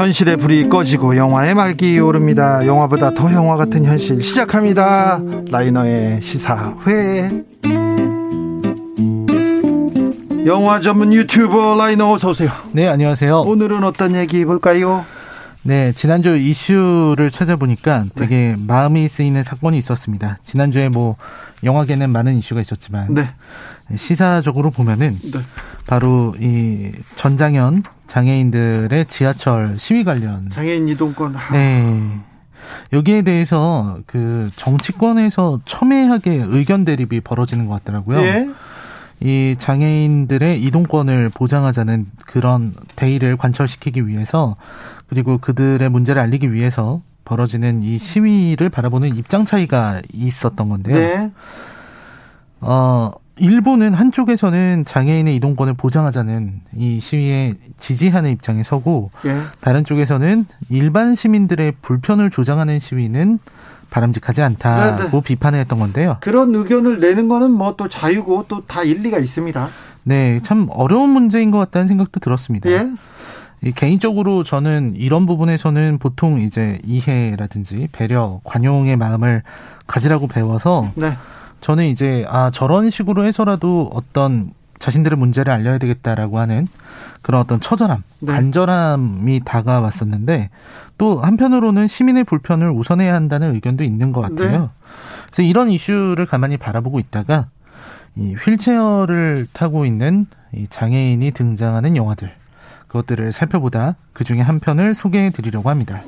현실의 0.00 0.38
불이 0.38 0.70
꺼지고 0.70 1.14
영화의 1.18 1.54
막이 1.54 1.98
오릅니다. 2.00 2.66
영화보다 2.66 3.12
더 3.12 3.30
영화 3.34 3.56
같은 3.56 3.84
현실 3.84 4.22
시작합니다. 4.22 5.20
라이너의 5.50 6.22
시사회. 6.22 7.30
영화 10.46 10.80
전문 10.80 11.12
유튜버 11.12 11.74
라이너 11.76 12.12
어서 12.12 12.30
오세요. 12.30 12.48
네, 12.72 12.88
안녕하세요. 12.88 13.40
오늘은 13.40 13.84
어떤 13.84 14.14
얘기 14.14 14.46
볼까요? 14.46 15.04
네, 15.62 15.92
지난주 15.92 16.34
이슈를 16.34 17.30
찾아보니까 17.30 18.06
되게 18.14 18.56
마음이 18.58 19.06
쓰이는 19.06 19.42
사건이 19.42 19.76
있었습니다. 19.76 20.38
지난주에 20.40 20.88
뭐 20.88 21.16
영화계는 21.62 22.08
많은 22.08 22.38
이슈가 22.38 22.62
있었지만 22.62 23.12
네. 23.12 23.28
시사적으로 23.96 24.70
보면은 24.70 25.16
네. 25.32 25.40
바로 25.86 26.34
이 26.40 26.92
전장현 27.16 27.82
장애인들의 28.06 29.06
지하철 29.06 29.78
시위 29.78 30.04
관련 30.04 30.48
장애인 30.50 30.88
이동권. 30.88 31.34
하, 31.34 31.52
네. 31.52 32.20
여기에 32.92 33.22
대해서 33.22 33.98
그 34.06 34.50
정치권에서 34.56 35.60
첨예하게 35.64 36.44
의견 36.48 36.84
대립이 36.84 37.20
벌어지는 37.20 37.66
것 37.66 37.74
같더라고요. 37.74 38.20
예. 38.20 38.50
이 39.20 39.54
장애인들의 39.58 40.62
이동권을 40.62 41.30
보장하자는 41.34 42.06
그런 42.26 42.74
대의를 42.96 43.36
관철시키기 43.36 44.06
위해서 44.06 44.56
그리고 45.08 45.38
그들의 45.38 45.88
문제를 45.88 46.22
알리기 46.22 46.52
위해서 46.52 47.02
벌어지는 47.24 47.82
이 47.82 47.98
시위를 47.98 48.70
바라보는 48.70 49.14
입장 49.16 49.44
차이가 49.44 50.00
있었던 50.12 50.68
건데요. 50.68 50.96
네. 50.96 51.30
어, 52.60 53.10
일본은 53.40 53.94
한쪽에서는 53.94 54.84
장애인의 54.86 55.34
이동권을 55.36 55.74
보장하자는 55.74 56.60
이 56.76 57.00
시위에 57.00 57.54
지지하는 57.78 58.30
입장에 58.30 58.62
서고 58.62 59.10
예. 59.24 59.40
다른 59.60 59.82
쪽에서는 59.84 60.46
일반 60.68 61.14
시민들의 61.14 61.72
불편을 61.82 62.30
조장하는 62.30 62.78
시위는 62.78 63.38
바람직하지 63.88 64.42
않다고 64.42 65.02
네, 65.04 65.10
네. 65.10 65.20
비판을 65.22 65.58
했던 65.58 65.78
건데요. 65.78 66.18
그런 66.20 66.54
의견을 66.54 67.00
내는 67.00 67.28
거는 67.28 67.50
뭐 67.50 67.74
또 67.76 67.88
자유고 67.88 68.44
또 68.46 68.62
다 68.66 68.82
일리가 68.82 69.18
있습니다. 69.18 69.68
네, 70.04 70.40
참 70.42 70.68
어려운 70.70 71.10
문제인 71.10 71.50
것 71.50 71.58
같다는 71.58 71.88
생각도 71.88 72.20
들었습니다. 72.20 72.70
예. 72.70 72.88
이 73.62 73.72
개인적으로 73.72 74.44
저는 74.44 74.94
이런 74.96 75.26
부분에서는 75.26 75.98
보통 75.98 76.40
이제 76.40 76.78
이해라든지 76.84 77.88
배려, 77.92 78.40
관용의 78.44 78.96
마음을 78.96 79.42
가지라고 79.86 80.28
배워서 80.28 80.92
네. 80.94 81.16
저는 81.60 81.86
이제 81.86 82.26
아 82.28 82.50
저런 82.50 82.90
식으로 82.90 83.24
해서라도 83.26 83.90
어떤 83.92 84.52
자신들의 84.78 85.18
문제를 85.18 85.52
알려야 85.52 85.78
되겠다라고 85.78 86.38
하는 86.38 86.66
그런 87.22 87.42
어떤 87.42 87.60
처절함, 87.60 88.02
네. 88.20 88.32
간절함이 88.32 89.42
다가왔었는데 89.44 90.48
또 90.96 91.20
한편으로는 91.20 91.86
시민의 91.86 92.24
불편을 92.24 92.70
우선해야 92.70 93.14
한다는 93.14 93.54
의견도 93.54 93.84
있는 93.84 94.12
것 94.12 94.22
같아요. 94.22 94.60
네. 94.60 94.68
그래서 95.26 95.42
이런 95.42 95.70
이슈를 95.70 96.26
가만히 96.26 96.56
바라보고 96.56 96.98
있다가 96.98 97.48
이 98.16 98.34
휠체어를 98.34 99.46
타고 99.52 99.84
있는 99.84 100.26
이 100.54 100.66
장애인이 100.68 101.30
등장하는 101.32 101.96
영화들 101.96 102.32
그것들을 102.88 103.32
살펴보다 103.32 103.96
그 104.12 104.24
중에 104.24 104.40
한 104.40 104.58
편을 104.58 104.94
소개해 104.94 105.30
드리려고 105.30 105.70
합니다. 105.70 106.02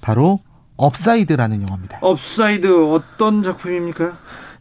바로 0.00 0.40
Upside라는 0.76 1.62
영화입니다. 1.62 1.98
Upside 2.00 2.92
어떤 2.92 3.42
작품입니까? 3.42 4.16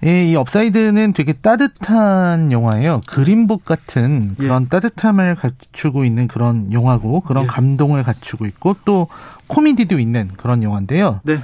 예, 0.06 0.26
이 0.26 0.36
Upside는 0.36 1.14
되게 1.14 1.34
따뜻한 1.34 2.52
영화예요. 2.52 3.02
Green 3.08 3.39
Book 3.39 3.64
같은 3.64 4.36
그런 4.36 4.68
따뜻함을 4.68 5.36
갖추고 5.36 6.04
있는 6.04 6.28
그런 6.28 6.74
영화고 6.74 7.22
그런 7.22 7.44
예. 7.44 7.48
감동을 7.48 8.04
갖추고 8.04 8.46
있고 8.46 8.76
또 8.86 9.08
코미디도 9.48 10.00
있는 10.00 10.30
그런 10.38 10.62
영화인데요. 10.64 11.22
네. 11.24 11.40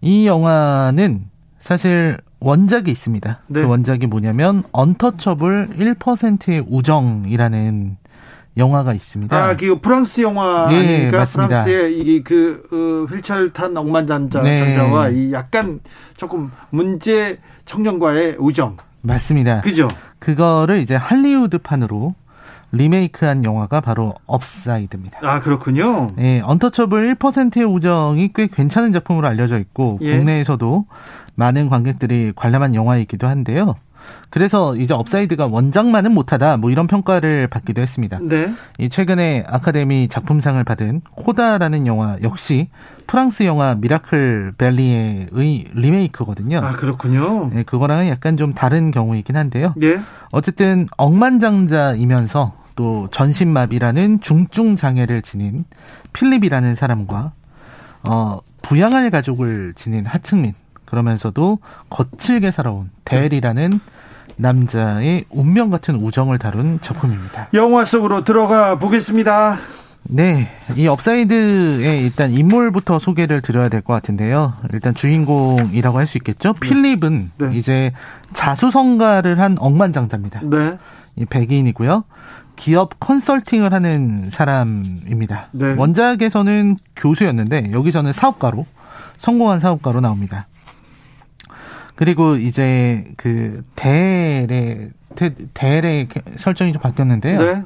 이 0.00 0.26
영화는 0.26 1.26
사실 1.58 2.16
원작이 2.40 2.90
있습니다. 2.90 3.40
네. 3.48 3.62
그 3.62 3.68
원작이 3.68 4.06
뭐냐면 4.06 4.62
Untouchable 4.72 5.68
1%의 5.78 6.64
우정이라는 6.68 7.96
영화가 8.56 8.94
있습니다. 8.94 9.36
아, 9.36 9.56
그 9.56 9.80
프랑스 9.80 10.22
영화 10.22 10.66
네, 10.68 10.78
아닙니까? 10.78 11.18
맞습니다. 11.18 11.64
프랑스의 11.64 11.98
이그 11.98 12.62
어, 12.72 13.14
휠체어를 13.14 13.50
탄 13.50 13.76
억만장자 13.76 14.42
네. 14.42 14.76
이 15.12 15.32
약간 15.32 15.80
조금 16.16 16.50
문제 16.70 17.38
청년과의 17.70 18.36
우정. 18.40 18.76
맞습니다. 19.00 19.60
그죠? 19.60 19.86
그거를 20.18 20.80
이제 20.80 20.96
할리우드판으로 20.96 22.16
리메이크한 22.72 23.44
영화가 23.44 23.80
바로 23.80 24.14
업사이드입니다. 24.26 25.18
아 25.22 25.38
그렇군요. 25.38 26.08
예, 26.18 26.40
언터처블 26.40 27.14
1%의 27.14 27.64
우정이 27.64 28.32
꽤 28.34 28.48
괜찮은 28.48 28.90
작품으로 28.90 29.28
알려져 29.28 29.60
있고 29.60 29.98
예. 30.02 30.16
국내에서도 30.16 30.86
많은 31.36 31.68
관객들이 31.68 32.32
관람한 32.34 32.74
영화이기도 32.74 33.28
한데요. 33.28 33.76
그래서 34.30 34.76
이제 34.76 34.94
업사이드가 34.94 35.46
원작만은 35.46 36.12
못하다 36.12 36.56
뭐 36.56 36.70
이런 36.70 36.86
평가를 36.86 37.48
받기도 37.48 37.82
했습니다. 37.82 38.18
네. 38.22 38.54
이 38.78 38.88
최근에 38.88 39.44
아카데미 39.46 40.08
작품상을 40.08 40.62
받은 40.62 41.02
코다라는 41.12 41.86
영화 41.86 42.16
역시 42.22 42.68
프랑스 43.06 43.42
영화 43.42 43.74
미라클 43.74 44.54
벨리에의 44.56 45.28
리메이크거든요. 45.74 46.58
아 46.58 46.72
그렇군요. 46.72 47.50
네, 47.52 47.62
그거랑은 47.64 48.08
약간 48.08 48.36
좀 48.36 48.54
다른 48.54 48.90
경우이긴 48.92 49.36
한데요. 49.36 49.74
예. 49.82 50.00
어쨌든 50.30 50.86
억만장자이면서 50.96 52.54
또 52.76 53.08
전신마비라는 53.10 54.20
중증 54.20 54.76
장애를 54.76 55.22
지닌 55.22 55.64
필립이라는 56.12 56.74
사람과 56.74 57.32
어 58.08 58.38
부양할 58.62 59.10
가족을 59.10 59.74
지닌 59.74 60.06
하층민 60.06 60.54
그러면서도 60.90 61.58
거칠게 61.88 62.50
살아온 62.50 62.90
델이라는 63.04 63.80
남자의 64.36 65.24
운명 65.30 65.70
같은 65.70 65.94
우정을 65.96 66.38
다룬 66.38 66.78
작품입니다. 66.80 67.48
영화 67.54 67.84
속으로 67.84 68.24
들어가 68.24 68.78
보겠습니다. 68.78 69.56
네, 70.02 70.48
이 70.76 70.86
업사이드의 70.88 72.02
일단 72.02 72.30
인물부터 72.30 72.98
소개를 72.98 73.42
드려야 73.42 73.68
될 73.68 73.82
것 73.82 73.92
같은데요. 73.92 74.54
일단 74.72 74.94
주인공이라고 74.94 75.98
할 75.98 76.06
수 76.06 76.16
있겠죠. 76.18 76.54
필립은 76.54 77.30
네. 77.36 77.50
이제 77.52 77.92
자수성가를 78.32 79.38
한 79.38 79.56
억만장자입니다. 79.60 80.40
네. 80.44 80.78
이 81.16 81.26
백인이고요. 81.26 82.04
기업 82.56 82.98
컨설팅을 82.98 83.72
하는 83.74 84.30
사람입니다. 84.30 85.48
네. 85.52 85.74
원작에서는 85.76 86.78
교수였는데 86.96 87.70
여기서는 87.72 88.12
사업가로 88.14 88.64
성공한 89.18 89.60
사업가로 89.60 90.00
나옵니다. 90.00 90.46
그리고 92.00 92.36
이제 92.36 93.04
그 93.18 93.62
대의 93.76 94.46
대- 95.16 95.34
대의 95.52 96.08
설정이 96.36 96.72
좀 96.72 96.80
바뀌었는데요. 96.80 97.38
네. 97.38 97.62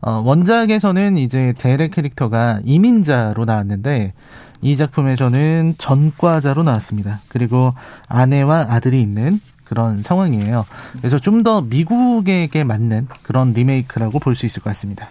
어, 0.00 0.22
원작에서는 0.24 1.18
이제 1.18 1.52
대의 1.58 1.90
캐릭터가 1.90 2.60
이민자로 2.64 3.44
나왔는데 3.44 4.14
이 4.62 4.76
작품에서는 4.78 5.74
전과자로 5.76 6.62
나왔습니다. 6.62 7.20
그리고 7.28 7.74
아내와 8.08 8.68
아들이 8.70 9.02
있는 9.02 9.38
그런 9.64 10.02
상황이에요. 10.02 10.64
그래서 10.96 11.18
좀 11.18 11.42
더 11.42 11.60
미국에게 11.60 12.64
맞는 12.64 13.08
그런 13.22 13.52
리메이크라고 13.52 14.18
볼 14.18 14.34
수 14.34 14.46
있을 14.46 14.62
것 14.62 14.70
같습니다. 14.70 15.08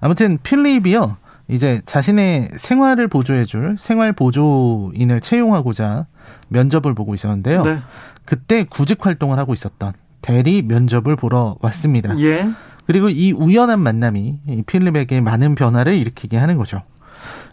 아무튼 0.00 0.38
필립이요. 0.42 1.18
이제 1.50 1.82
자신의 1.84 2.50
생활을 2.56 3.08
보조해줄 3.08 3.76
생활 3.78 4.12
보조인을 4.12 5.20
채용하고자 5.20 6.06
면접을 6.48 6.94
보고 6.94 7.14
있었는데요. 7.14 7.62
네. 7.64 7.78
그때 8.24 8.64
구직 8.64 9.04
활동을 9.04 9.38
하고 9.38 9.52
있었던 9.52 9.92
대리 10.22 10.62
면접을 10.62 11.16
보러 11.16 11.56
왔습니다. 11.60 12.18
예. 12.20 12.48
그리고 12.86 13.08
이 13.08 13.32
우연한 13.32 13.80
만남이 13.80 14.40
이 14.48 14.62
필립에게 14.62 15.20
많은 15.20 15.54
변화를 15.54 15.96
일으키게 15.96 16.36
하는 16.36 16.56
거죠. 16.56 16.82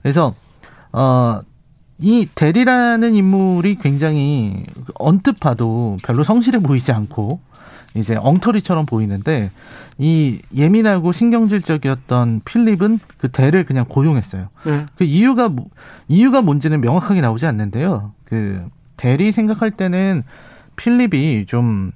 그래서 0.02 0.34
어, 0.92 1.42
이 2.00 2.28
대리라는 2.34 3.16
인물이 3.16 3.76
굉장히 3.76 4.66
언뜻 4.96 5.40
봐도 5.40 5.98
별로 6.04 6.24
성실해 6.24 6.60
보이지 6.60 6.92
않고 6.92 7.40
이제 7.96 8.16
엉터리처럼 8.16 8.86
보이는데 8.86 9.50
이 10.00 10.40
예민하고 10.56 11.12
신경질적이었던 11.12 12.42
필립은 12.46 13.00
그 13.18 13.30
대를 13.32 13.66
그냥 13.66 13.86
고용했어요. 13.86 14.50
네. 14.66 14.86
그 14.96 15.04
이유가 15.04 15.50
뭐- 15.50 15.68
이유가 16.08 16.42
뭔지는 16.42 16.82
명확하게 16.82 17.22
나오지 17.22 17.46
않는데요. 17.48 18.12
그 18.26 18.64
대리 18.96 19.32
생각할 19.32 19.72
때는 19.72 20.24
필립이 20.76 21.46
좀 21.48 21.92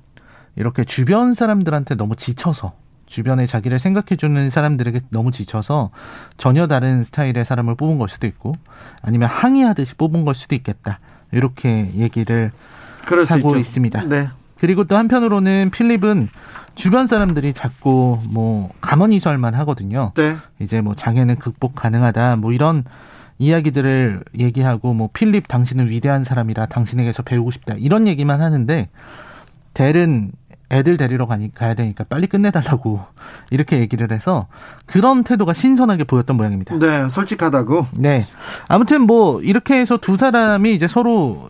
이렇게 0.55 0.83
주변 0.83 1.33
사람들한테 1.35 1.95
너무 1.95 2.15
지쳐서 2.15 2.73
주변에 3.05 3.45
자기를 3.45 3.77
생각해주는 3.77 4.49
사람들에게 4.49 5.01
너무 5.09 5.31
지쳐서 5.31 5.91
전혀 6.37 6.65
다른 6.67 7.03
스타일의 7.03 7.45
사람을 7.45 7.75
뽑은 7.75 7.97
걸 7.99 8.09
수도 8.09 8.25
있고 8.25 8.55
아니면 9.03 9.29
항의하듯이 9.29 9.95
뽑은 9.95 10.25
걸 10.25 10.33
수도 10.33 10.55
있겠다 10.55 10.99
이렇게 11.31 11.91
얘기를 11.95 12.51
하고. 13.27 13.57
있습니다. 13.57 14.03
네. 14.03 14.29
그리고 14.61 14.83
또 14.83 14.95
한편으로는 14.95 15.71
필립은 15.71 16.29
주변 16.75 17.07
사람들이 17.07 17.51
자꾸 17.51 18.19
뭐 18.29 18.69
가만히설만 18.79 19.55
하거든요. 19.55 20.11
네. 20.15 20.37
이제 20.59 20.81
뭐 20.81 20.93
장애는 20.93 21.37
극복 21.37 21.73
가능하다 21.73 22.35
뭐 22.35 22.53
이런 22.53 22.83
이야기들을 23.39 24.23
얘기하고 24.37 24.93
뭐 24.93 25.09
필립 25.11 25.47
당신은 25.47 25.89
위대한 25.89 26.23
사람이라 26.23 26.67
당신에게서 26.67 27.23
배우고 27.23 27.49
싶다 27.49 27.73
이런 27.79 28.05
얘기만 28.05 28.39
하는데 28.39 28.89
델은 29.73 30.31
애들 30.69 30.95
데리러 30.95 31.25
가니, 31.25 31.51
가야 31.53 31.73
되니까 31.73 32.03
빨리 32.03 32.27
끝내달라고 32.27 33.01
이렇게 33.49 33.79
얘기를 33.79 34.11
해서 34.11 34.45
그런 34.85 35.23
태도가 35.23 35.53
신선하게 35.53 36.03
보였던 36.03 36.37
모양입니다. 36.37 36.77
네. 36.77 37.09
솔직하다고. 37.09 37.87
네. 37.93 38.25
아무튼 38.67 39.01
뭐 39.01 39.41
이렇게 39.41 39.79
해서 39.79 39.97
두 39.97 40.17
사람이 40.17 40.75
이제 40.75 40.87
서로 40.87 41.49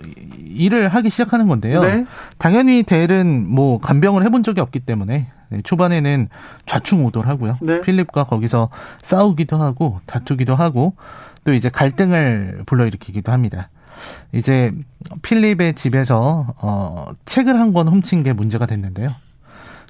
일을 0.56 0.90
하기 0.90 1.10
시작하는 1.10 1.48
건데요. 1.48 1.82
네. 1.82 2.06
당연히 2.38 2.84
델은 2.84 3.48
뭐 3.50 3.80
간병을 3.80 4.24
해본 4.24 4.44
적이 4.44 4.62
없기 4.62 4.82
때문에 4.82 5.28
네, 5.50 5.62
초반에는 5.64 6.30
좌충우돌 6.66 7.28
하고요. 7.28 7.58
네. 7.62 7.82
필립과 7.82 8.26
거기서 8.26 8.70
싸우기도 9.02 9.58
하고 9.58 10.00
다투기도 10.06 10.56
하고 10.56 10.96
또 11.44 11.54
이제 11.54 11.70
갈등을 11.70 12.64
불러일으키기도 12.66 13.32
합니다. 13.32 13.70
이제 14.32 14.72
필립의 15.22 15.76
집에서 15.76 16.48
어 16.62 17.08
책을 17.26 17.60
한 17.60 17.74
권 17.74 17.88
훔친 17.88 18.24
게 18.24 18.34
문제가 18.34 18.66
됐는데요. 18.66 19.10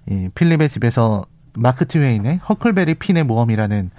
이 0.09 0.29
필립의 0.35 0.67
집에서 0.69 1.23
마크 1.53 1.85
트웨인의 1.87 2.37
허클베리 2.49 2.95
핀의 2.95 3.23
모험이라는 3.25 3.91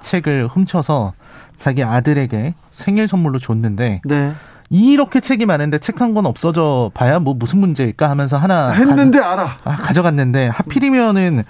책을 0.00 0.46
훔쳐서 0.46 1.12
자기 1.56 1.82
아들에게 1.84 2.54
생일 2.72 3.06
선물로 3.08 3.38
줬는데 3.38 4.00
네. 4.04 4.32
이렇게 4.70 5.20
책이 5.20 5.46
많은데 5.46 5.78
책 5.78 6.00
한 6.00 6.14
권 6.14 6.26
없어져 6.26 6.90
봐야 6.94 7.18
뭐 7.18 7.34
무슨 7.34 7.58
문제일까 7.58 8.08
하면서 8.08 8.36
하나 8.36 8.70
했는데 8.70 9.18
알아. 9.18 9.56
가, 9.56 9.72
아, 9.88 9.92
져갔는데 9.92 10.46
하필이면은 10.48 11.42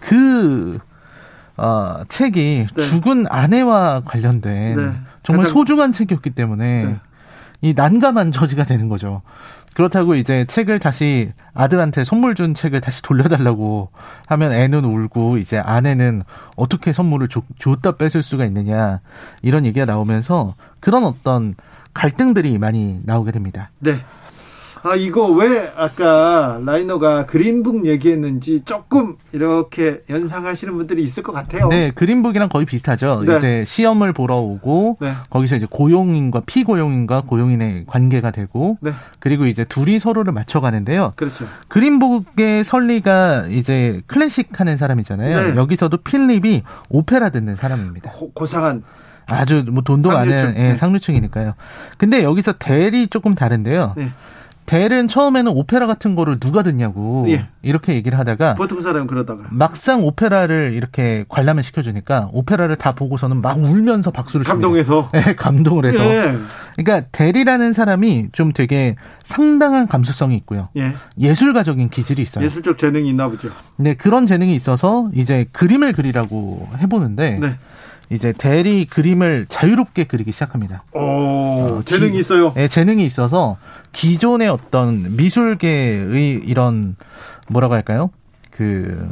그 0.00 0.78
어, 1.56 1.96
책이 2.08 2.66
네. 2.74 2.82
죽은 2.82 3.26
아내와 3.28 4.02
관련된 4.04 4.76
네. 4.76 4.82
정말 5.24 5.44
가장- 5.46 5.52
소중한 5.54 5.92
책이었기 5.92 6.30
때문에 6.30 6.84
네. 6.84 6.96
이 7.60 7.74
난감한 7.76 8.30
처지가 8.30 8.64
되는 8.64 8.88
거죠. 8.88 9.22
그렇다고 9.74 10.14
이제 10.14 10.44
책을 10.46 10.78
다시 10.78 11.32
아들한테 11.54 12.04
선물 12.04 12.34
준 12.36 12.54
책을 12.54 12.80
다시 12.80 13.02
돌려달라고 13.02 13.90
하면 14.28 14.52
애는 14.52 14.84
울고 14.84 15.38
이제 15.38 15.58
아내는 15.58 16.22
어떻게 16.56 16.92
선물을 16.92 17.28
줬, 17.28 17.42
줬다 17.58 17.96
뺏을 17.96 18.22
수가 18.22 18.44
있느냐 18.46 19.00
이런 19.42 19.66
얘기가 19.66 19.84
나오면서 19.86 20.54
그런 20.80 21.04
어떤 21.04 21.54
갈등들이 21.94 22.58
많이 22.58 23.00
나오게 23.04 23.32
됩니다. 23.32 23.70
네. 23.78 24.04
아, 24.82 24.94
이거 24.94 25.26
왜 25.26 25.72
아까 25.76 26.60
라이너가 26.64 27.26
그린북 27.26 27.86
얘기했는지 27.86 28.62
조금 28.64 29.16
이렇게 29.32 30.02
연상하시는 30.08 30.72
분들이 30.76 31.02
있을 31.02 31.22
것 31.22 31.32
같아요. 31.32 31.68
네, 31.68 31.90
그린북이랑 31.90 32.48
거의 32.48 32.66
비슷하죠. 32.66 33.24
네. 33.26 33.36
이제 33.36 33.64
시험을 33.64 34.12
보러 34.12 34.36
오고 34.36 34.98
네. 35.00 35.14
거기서 35.30 35.56
이제 35.56 35.66
고용인과 35.68 36.42
피고용인과 36.46 37.22
고용인의 37.22 37.84
관계가 37.86 38.30
되고 38.30 38.78
네. 38.80 38.92
그리고 39.18 39.46
이제 39.46 39.64
둘이 39.64 39.98
서로를 39.98 40.32
맞춰 40.32 40.60
가는데요. 40.60 41.12
그렇죠. 41.16 41.46
그린북의 41.68 42.64
설리가 42.64 43.48
이제 43.48 44.02
클래식 44.06 44.60
하는 44.60 44.76
사람이잖아요. 44.76 45.54
네. 45.54 45.56
여기서도 45.56 45.98
필립이 45.98 46.62
오페라 46.88 47.30
듣는 47.30 47.56
사람입니다. 47.56 48.10
고, 48.12 48.30
고상한 48.32 48.84
아주 49.28 49.64
뭐 49.70 49.82
돈도 49.82 50.10
상류층. 50.10 50.36
많은 50.48 50.58
예, 50.58 50.68
네. 50.68 50.74
상류층이니까요. 50.74 51.54
근데 51.98 52.22
여기서 52.22 52.54
델이 52.58 53.08
조금 53.08 53.34
다른데요. 53.34 53.94
네. 53.96 54.12
델은 54.66 55.08
처음에는 55.08 55.50
오페라 55.54 55.86
같은 55.86 56.14
거를 56.14 56.38
누가 56.38 56.62
듣냐고 56.62 57.24
예. 57.30 57.46
이렇게 57.62 57.94
얘기를 57.94 58.18
하다가 58.18 58.54
보통 58.54 58.80
사람은 58.82 59.06
그러다가 59.06 59.44
막상 59.50 60.02
오페라를 60.04 60.74
이렇게 60.74 61.24
관람을 61.30 61.62
시켜주니까 61.62 62.28
오페라를 62.34 62.76
다 62.76 62.92
보고서는 62.92 63.40
막 63.40 63.56
울면서 63.58 64.10
박수를. 64.10 64.44
감동해서 64.44 65.08
네, 65.14 65.22
감동을 65.36 65.86
해서. 65.86 66.04
예. 66.14 66.36
그러니까 66.76 67.08
델이라는 67.12 67.72
사람이 67.72 68.28
좀 68.32 68.52
되게 68.52 68.94
상당한 69.24 69.86
감수성이 69.88 70.36
있고요. 70.36 70.68
예. 70.76 70.92
예술가적인 71.18 71.88
기질이 71.88 72.20
있어요. 72.20 72.44
예술적 72.44 72.76
재능이 72.76 73.08
있나 73.08 73.28
보죠. 73.28 73.48
네, 73.76 73.94
그런 73.94 74.26
재능이 74.26 74.54
있어서 74.54 75.08
이제 75.14 75.46
그림을 75.52 75.94
그리라고 75.94 76.68
해보는데 76.76 77.38
네. 77.40 77.56
이제 78.10 78.32
델이 78.32 78.86
그림을 78.86 79.46
자유롭게 79.48 80.04
그리기 80.04 80.32
시작합니다. 80.32 80.82
오, 80.94 80.98
어, 81.00 81.82
재능이 81.84 82.12
기- 82.12 82.18
있어요. 82.20 82.52
네, 82.54 82.66
재능이 82.68 83.04
있어서 83.04 83.58
기존의 83.92 84.48
어떤 84.48 85.16
미술계의 85.16 86.42
이런 86.44 86.96
뭐라고 87.48 87.74
할까요? 87.74 88.10
그 88.50 89.08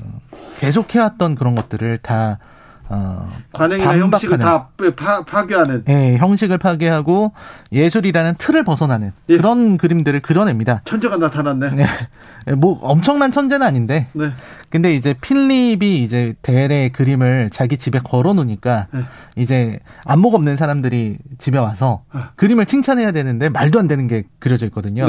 계속 0.59 0.95
해왔던 0.95 1.35
그런 1.35 1.55
것들을 1.55 1.99
다 1.99 2.39
어, 2.89 3.29
관행이나. 3.53 3.99
형식을 3.99 4.39
다 4.39 4.69
파, 4.97 5.25
파괴하는. 5.25 5.85
예, 5.89 6.17
형식을 6.19 6.59
파괴하고 6.59 7.33
예술이라는 7.73 8.35
틀을 8.39 8.65
벗어나는 8.65 9.13
예. 9.29 9.37
그런 9.37 9.77
그림들을 9.77 10.21
그려냅니다. 10.21 10.83
천재가 10.85 11.17
나타났네. 11.17 11.71
네. 11.71 12.55
뭐 12.55 12.79
엄청난 12.83 13.33
천재는 13.33 13.67
아닌데. 13.67 14.09
네. 14.13 14.31
근데 14.71 14.95
이제 14.95 15.15
필립이 15.21 16.03
이제 16.03 16.35
델의 16.43 16.93
그림을 16.93 17.51
자기 17.53 17.77
집에 17.77 17.99
걸어 17.99 18.35
놓으니까 18.35 18.89
네. 18.93 19.01
이제 19.37 19.79
안목 20.05 20.35
없는 20.35 20.57
사람들이 20.57 21.19
집에 21.39 21.59
와서 21.59 22.03
아. 22.13 22.31
그림을 22.37 22.67
칭찬해야 22.67 23.13
되는데 23.13 23.49
말도 23.49 23.79
안 23.79 23.89
되는 23.89 24.07
게 24.07 24.25
그려져 24.39 24.67
있거든요. 24.67 25.07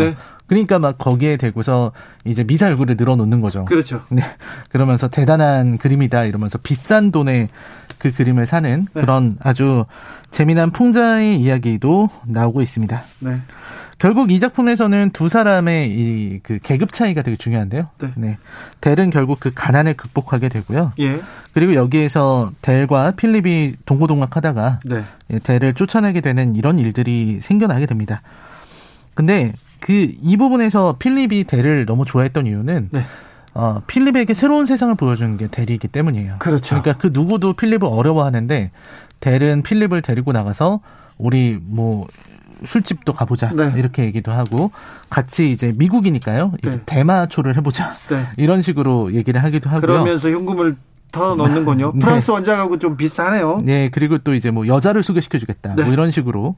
네. 0.47 0.55
그러니까 0.55 0.79
막 0.79 0.97
거기에 0.97 1.37
대고서 1.37 1.91
이제 2.25 2.43
미사 2.43 2.67
얼굴을 2.67 2.95
늘어놓는 2.97 3.41
거죠. 3.41 3.65
그렇죠. 3.65 4.03
네. 4.09 4.23
그러면서 4.69 5.07
대단한 5.07 5.77
그림이다 5.77 6.25
이러면서 6.25 6.57
비싼 6.57 7.11
돈에 7.11 7.49
그 7.97 8.13
그림을 8.13 8.45
사는 8.45 8.87
네. 8.93 9.01
그런 9.01 9.37
아주 9.41 9.85
재미난 10.31 10.71
풍자의 10.71 11.39
이야기도 11.39 12.09
나오고 12.25 12.61
있습니다. 12.61 13.01
네. 13.19 13.41
결국 13.99 14.29
이 14.31 14.39
작품에서는 14.39 15.09
두 15.11 15.27
사람의 15.27 15.89
이 15.89 16.39
그 16.43 16.59
계급 16.61 16.93
차이가 16.93 17.23
되게 17.23 17.35
중요한데요. 17.35 17.89
네. 18.15 18.37
델은 18.79 19.09
결국 19.09 19.39
그 19.39 19.51
가난을 19.53 19.95
극복하게 19.95 20.49
되고요. 20.49 20.93
예. 20.99 21.19
그리고 21.51 21.73
여기에서 21.73 22.51
델과 22.61 23.11
필립이 23.11 23.77
동고동락하다가 23.85 24.79
네. 24.85 25.03
예, 25.33 25.39
델을 25.39 25.73
쫓아내게 25.73 26.21
되는 26.21 26.55
이런 26.55 26.77
일들이 26.77 27.39
생겨나게 27.41 27.87
됩니다. 27.87 28.21
근데 29.15 29.53
그 29.79 29.93
이 29.93 30.37
부분에서 30.37 30.95
필립이 30.99 31.45
델을 31.45 31.85
너무 31.85 32.05
좋아했던 32.05 32.47
이유는 32.47 32.89
네. 32.91 33.05
어, 33.53 33.81
필립에게 33.87 34.33
새로운 34.33 34.65
세상을 34.65 34.93
보여주는 34.95 35.35
게 35.37 35.47
델이기 35.47 35.87
때문이에요. 35.87 36.35
그렇죠. 36.39 36.81
그러니까 36.81 37.01
그 37.01 37.09
누구도 37.11 37.53
필립을 37.53 37.87
어려워하는데 37.87 38.71
델은 39.19 39.63
필립을 39.63 40.01
데리고 40.03 40.31
나가서 40.31 40.81
우리 41.17 41.57
뭐 41.59 42.07
술집도 42.65 43.13
가보자 43.13 43.51
네. 43.51 43.73
이렇게 43.75 44.03
얘기도 44.03 44.31
하고 44.31 44.71
같이 45.09 45.51
이제 45.51 45.73
미국이니까요 45.75 46.53
네. 46.63 46.81
대마초를 46.85 47.55
해보자 47.57 47.91
네. 48.09 48.25
이런 48.37 48.61
식으로 48.61 49.13
얘기를 49.13 49.43
하기도 49.43 49.69
하고요. 49.69 49.81
그러면서 49.81 50.29
현금을 50.29 50.75
더 51.11 51.35
넣는군요. 51.35 51.93
네. 51.95 51.99
프랑스 51.99 52.31
원작하고 52.31 52.79
좀 52.79 52.97
비슷하네요. 52.97 53.59
네, 53.63 53.89
그리고 53.89 54.17
또 54.17 54.33
이제 54.33 54.51
뭐 54.51 54.67
여자를 54.67 55.03
소개시켜주겠다. 55.03 55.75
네. 55.75 55.83
뭐 55.83 55.93
이런 55.93 56.11
식으로 56.11 56.55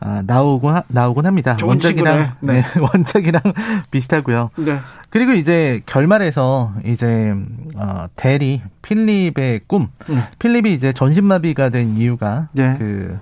아, 0.00 0.22
나오곤 0.26 0.74
하, 0.74 0.82
나오곤 0.88 1.26
합니다. 1.26 1.56
좋은 1.56 1.70
원작이랑. 1.70 2.32
네. 2.40 2.52
네, 2.52 2.64
원작이랑 2.80 3.42
비슷하고요. 3.90 4.50
네. 4.56 4.78
그리고 5.10 5.32
이제 5.32 5.82
결말에서 5.86 6.72
이제 6.84 7.34
어, 7.76 8.06
대리 8.16 8.62
필립의 8.82 9.62
꿈, 9.66 9.88
네. 10.08 10.28
필립이 10.38 10.72
이제 10.72 10.92
전신마비가 10.92 11.68
된 11.68 11.96
이유가 11.96 12.48
네. 12.52 12.76
그 12.78 13.18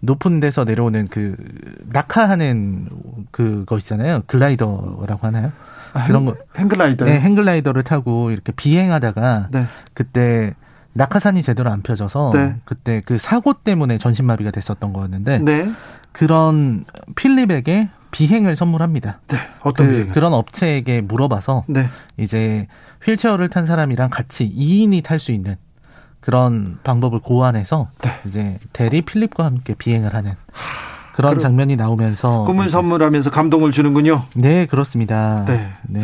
높은 0.00 0.40
데서 0.40 0.64
내려오는 0.64 1.08
그 1.08 1.36
낙하하는 1.92 2.88
그거 3.30 3.78
있잖아요. 3.78 4.22
글라이더라고 4.26 5.26
하나요? 5.26 5.52
그런 6.06 6.24
거. 6.24 6.36
행글라이더. 6.56 7.04
네, 7.04 7.20
행글라이더를 7.20 7.82
타고 7.82 8.30
이렇게 8.30 8.52
비행하다가 8.52 9.48
네. 9.50 9.66
그때 9.94 10.54
낙하산이 10.94 11.42
제대로 11.42 11.70
안 11.70 11.82
펴져서 11.82 12.32
네. 12.34 12.56
그때 12.64 13.02
그 13.04 13.18
사고 13.18 13.54
때문에 13.54 13.98
전신마비가 13.98 14.50
됐었던 14.50 14.92
거였는데 14.92 15.38
네. 15.38 15.70
그런 16.12 16.84
필립에게 17.16 17.88
비행을 18.10 18.56
선물합니다. 18.56 19.20
네. 19.28 19.38
어떤 19.60 19.86
그, 19.86 19.92
비행을? 19.92 20.12
그런 20.12 20.34
업체에게 20.34 21.00
물어봐서 21.00 21.64
네. 21.66 21.88
이제 22.18 22.66
휠체어를 23.04 23.48
탄 23.48 23.66
사람이랑 23.66 24.10
같이 24.10 24.52
2인이 24.54 25.02
탈 25.02 25.18
수 25.18 25.32
있는 25.32 25.56
그런 26.20 26.78
방법을 26.84 27.20
고안해서 27.20 27.88
네. 28.02 28.20
이제 28.26 28.58
대리 28.72 29.02
필립과 29.02 29.44
함께 29.44 29.74
비행을 29.74 30.14
하는 30.14 30.34
그런 31.14 31.38
장면이 31.38 31.76
나오면서 31.76 32.44
꿈을 32.44 32.70
선물하면서 32.70 33.30
감동을 33.30 33.72
주는군요. 33.72 34.24
네 34.34 34.66
그렇습니다. 34.66 35.44
네. 35.46 35.68
네. 35.88 36.02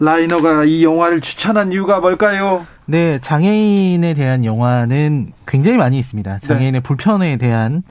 라이너가 0.00 0.64
이 0.64 0.84
영화를 0.84 1.20
추천한 1.20 1.72
이유가 1.72 2.00
뭘까요? 2.00 2.66
네, 2.86 3.18
장애인에 3.18 4.14
대한 4.14 4.44
영화는 4.44 5.32
굉장히 5.46 5.76
많이 5.76 5.98
있습니다. 5.98 6.38
장애인의 6.38 6.80
불편에 6.82 7.36
대한 7.36 7.82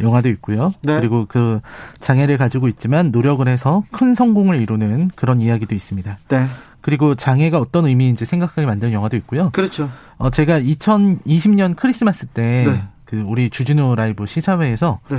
영화도 0.00 0.28
있고요. 0.30 0.74
네. 0.82 0.96
그리고 0.96 1.26
그 1.28 1.60
장애를 2.00 2.36
가지고 2.36 2.68
있지만 2.68 3.12
노력을 3.12 3.46
해서 3.46 3.84
큰 3.92 4.14
성공을 4.14 4.60
이루는 4.60 5.10
그런 5.14 5.40
이야기도 5.40 5.74
있습니다. 5.74 6.18
네. 6.28 6.46
그리고 6.80 7.14
장애가 7.14 7.58
어떤 7.58 7.86
의미인지 7.86 8.24
생각하게 8.24 8.66
만드는 8.66 8.92
영화도 8.92 9.16
있고요. 9.18 9.50
그렇죠. 9.52 9.88
어, 10.18 10.30
제가 10.30 10.60
2020년 10.60 11.76
크리스마스 11.76 12.26
때 12.26 12.64
네. 12.66 12.82
그 13.04 13.22
우리 13.24 13.50
주진우 13.50 13.94
라이브 13.94 14.26
시사회에서 14.26 14.98
네. 15.08 15.18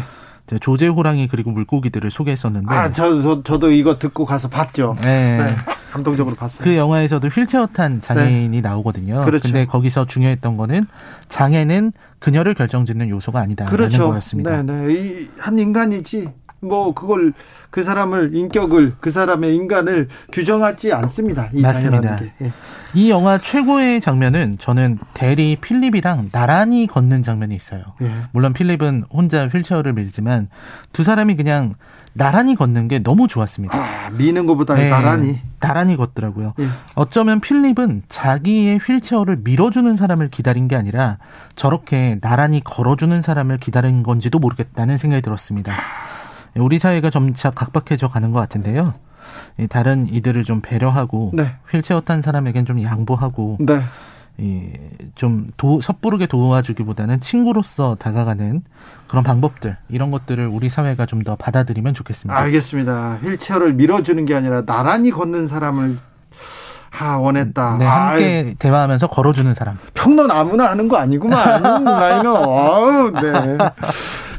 조제 0.60 0.88
호랑이 0.88 1.28
그리고 1.28 1.52
물고기들을 1.52 2.12
소개했었는데 2.12 2.74
아, 2.74 2.92
저, 2.92 3.22
저, 3.22 3.44
저도 3.44 3.72
이거 3.72 3.98
듣고 3.98 4.26
가서 4.26 4.50
봤죠. 4.50 4.98
네. 5.02 5.38
네. 5.38 5.56
감동적으로 5.92 6.36
봤어요. 6.36 6.64
그 6.64 6.76
영화에서도 6.76 7.28
휠체어 7.28 7.68
탄 7.68 8.00
장애인이 8.02 8.62
나오거든요. 8.62 9.20
네. 9.20 9.26
그렇죠. 9.26 9.44
근데 9.44 9.66
거기서 9.66 10.06
중요했던 10.06 10.58
거는 10.58 10.88
장애는 11.30 11.94
그녀를 12.18 12.56
결정짓는 12.56 13.10
요소가 13.10 13.40
아니다라는 13.42 13.78
그렇죠. 13.78 14.10
거였습니다. 14.10 14.64
네, 14.64 14.74
네. 14.74 14.94
이, 14.94 15.30
한 15.38 15.60
인간이지. 15.60 16.30
뭐 16.64 16.94
그걸 16.94 17.34
그 17.70 17.84
사람을 17.84 18.36
인격을 18.36 18.96
그 19.00 19.12
사람의 19.12 19.56
인간을 19.56 20.08
규정하지 20.32 20.94
않습니다. 20.94 21.50
이 21.54 21.62
맞습니다. 21.62 22.20
예. 22.42 22.52
이 22.94 23.10
영화 23.10 23.40
최고의 23.40 24.00
장면은 24.02 24.58
저는 24.60 25.00
대리 25.14 25.58
필립이랑 25.60 26.30
나란히 26.32 26.88
걷는 26.88 27.24
장면이 27.24 27.56
있어요. 27.56 27.84
예. 28.02 28.12
물론 28.32 28.54
필립은 28.54 29.06
혼자 29.12 29.48
휠체어를 29.48 29.94
밀지만 29.94 30.50
두 30.92 31.04
사람이 31.04 31.36
그냥 31.36 31.74
나란히 32.16 32.56
걷는 32.56 32.88
게 32.88 33.00
너무 33.00 33.28
좋았습니다. 33.28 33.76
아, 33.76 34.10
미는 34.12 34.46
것보다 34.46 34.76
네, 34.76 34.88
나란히. 34.88 35.40
나란히 35.60 35.98
걷더라고요. 35.98 36.54
예. 36.60 36.68
어쩌면 36.94 37.40
필립은 37.40 38.04
자기의 38.08 38.78
휠체어를 38.78 39.38
밀어주는 39.44 39.96
사람을 39.96 40.30
기다린 40.30 40.68
게 40.68 40.76
아니라 40.76 41.18
저렇게 41.56 42.20
나란히 42.22 42.64
걸어주는 42.64 43.20
사람을 43.24 43.58
기다린 43.58 44.04
건지도 44.04 44.38
모르겠다는 44.38 45.00
생각이 45.00 45.24
들었습니다. 45.24 45.74
우리 46.56 46.80
사회가 46.80 47.10
점차 47.10 47.50
각박해져 47.50 48.08
가는 48.08 48.32
것 48.32 48.40
같은데요. 48.40 48.94
이 49.58 49.68
다른 49.68 50.08
이들을 50.08 50.44
좀 50.44 50.62
배려하고 50.62 51.32
네. 51.34 51.56
휠체어 51.72 52.02
탄 52.02 52.22
사람에겐 52.22 52.66
좀 52.66 52.82
양보하고 52.82 53.58
네. 53.62 53.82
이좀 54.38 55.52
섣부르게 55.82 56.26
도와주기보다는 56.26 57.20
친구로서 57.20 57.96
다가가는 58.00 58.64
그런 59.08 59.24
방법들 59.24 59.78
이런 59.90 60.10
것들을 60.12 60.48
우리 60.48 60.70
사회가 60.70 61.06
좀 61.06 61.24
더 61.24 61.36
받아들이면 61.36 61.94
좋겠습니다. 61.94 62.38
알겠습니다. 62.38 63.20
휠체어를 63.24 63.74
밀어주는 63.74 64.26
게 64.26 64.36
아니라 64.36 64.66
나란히 64.66 65.10
걷는 65.12 65.48
사람을 65.48 65.98
하 66.90 67.18
원했다. 67.18 67.78
네, 67.80 67.86
아, 67.88 68.10
함께 68.10 68.56
대화하면서 68.60 69.08
걸어주는 69.08 69.52
사람. 69.54 69.80
평론 69.94 70.30
아무나 70.30 70.70
하는 70.70 70.88
거 70.88 70.98
아니구만. 70.98 71.64
라이너. 71.86 72.36
아우, 72.36 73.12
네. 73.12 73.58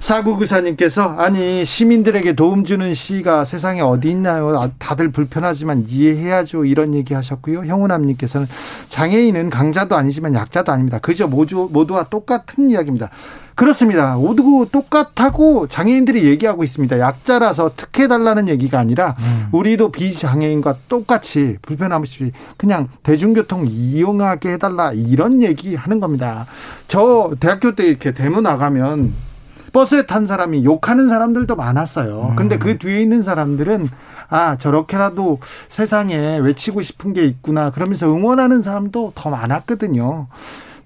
사구구사님께서 0.04 1.16
아니 1.16 1.64
시민들에게 1.64 2.34
도움 2.34 2.64
주는 2.64 2.92
시가 2.92 3.46
세상에 3.46 3.80
어디 3.80 4.10
있나요? 4.10 4.50
아, 4.60 4.70
다들 4.78 5.10
불편하지만 5.10 5.86
이해해야죠. 5.88 6.66
이런 6.66 6.92
얘기 6.92 7.14
하셨고요. 7.14 7.64
형우남님께서는 7.64 8.46
장애인은 8.90 9.48
강자도 9.48 9.96
아니지만 9.96 10.34
약자도 10.34 10.72
아닙니다. 10.72 10.98
그저 10.98 11.26
모두 11.26 11.70
모두와 11.72 12.04
똑같은 12.10 12.70
이야기입니다. 12.70 13.08
그렇습니다. 13.54 14.16
모두 14.16 14.66
똑같다고 14.70 15.68
장애인들이 15.68 16.26
얘기하고 16.26 16.64
있습니다. 16.64 16.98
약자라서 16.98 17.70
특혜 17.74 18.06
달라는 18.06 18.48
얘기가 18.48 18.78
아니라 18.78 19.16
우리도 19.52 19.90
비장애인과 19.90 20.76
똑같이 20.86 21.56
불편함 21.62 22.02
없이 22.02 22.30
그냥 22.58 22.90
대중교통 23.04 23.68
이용하게 23.70 24.52
해달라 24.52 24.92
이런 24.92 25.40
얘기 25.40 25.74
하는 25.74 25.98
겁니다. 25.98 26.44
저 26.88 27.32
대학교 27.40 27.74
때 27.74 27.86
이렇게 27.86 28.12
대문 28.12 28.42
나가면 28.42 29.33
버스에 29.74 30.06
탄 30.06 30.24
사람이 30.24 30.64
욕하는 30.64 31.08
사람들도 31.08 31.56
많았어요. 31.56 32.34
근데 32.36 32.58
그 32.58 32.78
뒤에 32.78 33.02
있는 33.02 33.22
사람들은 33.22 33.90
아, 34.30 34.56
저렇게라도 34.56 35.40
세상에 35.68 36.38
외치고 36.38 36.80
싶은 36.80 37.12
게 37.12 37.26
있구나. 37.26 37.70
그러면서 37.70 38.06
응원하는 38.06 38.62
사람도 38.62 39.12
더 39.16 39.30
많았거든요. 39.30 40.28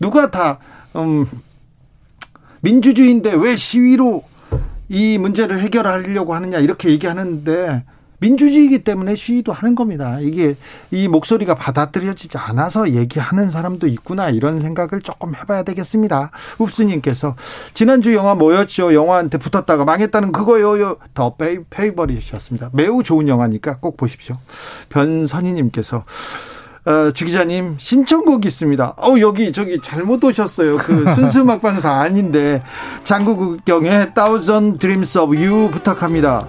누가 0.01 0.31
다, 0.31 0.59
음, 0.97 1.27
민주주의인데 2.62 3.35
왜 3.35 3.56
시위로 3.56 4.24
이 4.89 5.19
문제를 5.19 5.60
해결하려고 5.60 6.35
하느냐 6.35 6.59
이렇게 6.59 6.89
얘기하는데 6.89 7.85
민주주의이기 8.18 8.84
때문에 8.84 9.14
시위도 9.14 9.52
하는 9.52 9.74
겁니다. 9.74 10.18
이게 10.20 10.56
이 10.90 11.08
목소리가 11.08 11.54
받아들여지지 11.54 12.38
않아서 12.38 12.90
얘기하는 12.90 13.50
사람도 13.50 13.86
있구나 13.86 14.30
이런 14.30 14.60
생각을 14.60 15.02
조금 15.02 15.34
해봐야 15.34 15.62
되겠습니다. 15.62 16.30
읍스님께서 16.60 17.36
지난주 17.74 18.14
영화 18.14 18.34
뭐였죠? 18.34 18.94
영화한테 18.94 19.38
붙었다가 19.38 19.84
망했다는 19.84 20.32
그거요. 20.32 20.96
더 21.14 21.34
페이버리셨습니다. 21.70 22.70
매우 22.72 23.02
좋은 23.02 23.28
영화니까 23.28 23.78
꼭 23.78 23.96
보십시오. 23.96 24.36
변선희님께서 24.88 26.04
어, 26.84 27.12
주 27.12 27.26
기자님 27.26 27.74
신청곡 27.78 28.46
있습니다. 28.46 28.94
어 28.96 29.14
여기 29.20 29.52
저기 29.52 29.78
잘못 29.82 30.24
오셨어요. 30.24 30.78
그 30.78 31.04
순수 31.14 31.44
방송 31.44 31.90
아닌데 31.90 32.62
장국경의 33.04 34.14
Thousand 34.14 34.78
Dreams 34.78 35.18
of 35.18 35.36
You 35.36 35.70
부탁합니다. 35.70 36.48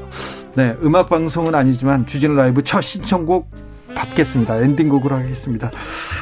네, 0.55 0.75
음악 0.83 1.09
방송은 1.09 1.53
아니지만 1.55 2.05
주진 2.05 2.35
라이브 2.35 2.63
첫 2.63 2.81
신청곡 2.81 3.49
받겠습니다. 3.95 4.57
엔딩곡으로 4.57 5.15
하겠습니다. 5.15 5.71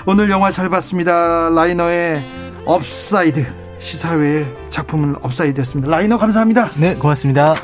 오늘 0.05 0.29
영화 0.29 0.51
잘 0.51 0.69
봤습니다. 0.69 1.49
라이너의 1.49 2.23
업사이드 2.65 3.45
시사회의 3.79 4.45
작품은 4.69 5.15
업사이드였습니다. 5.21 5.89
라이너 5.89 6.17
감사합니다. 6.17 6.69
네, 6.79 6.95
고맙습니다. 6.95 7.55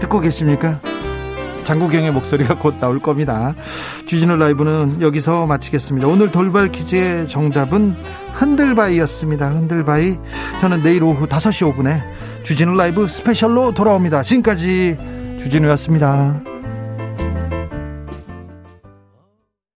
듣고 0.00 0.20
계십니까? 0.20 0.80
장국영의 1.64 2.12
목소리가 2.12 2.56
곧 2.56 2.76
나올 2.80 3.00
겁니다. 3.00 3.54
주진우 4.06 4.36
라이브는 4.36 5.00
여기서 5.00 5.46
마치겠습니다. 5.46 6.06
오늘 6.06 6.30
돌발 6.30 6.70
퀴즈의 6.70 7.28
정답은 7.28 7.96
흔들바위였습니다. 8.34 9.50
흔들바위. 9.50 10.18
저는 10.60 10.82
내일 10.82 11.02
오후 11.02 11.26
5시 11.26 11.74
5분에 11.74 12.02
주진우 12.44 12.74
라이브 12.74 13.08
스페셜로 13.08 13.72
돌아옵니다. 13.72 14.22
지금까지 14.22 14.96
주진우였습니다. 15.40 16.53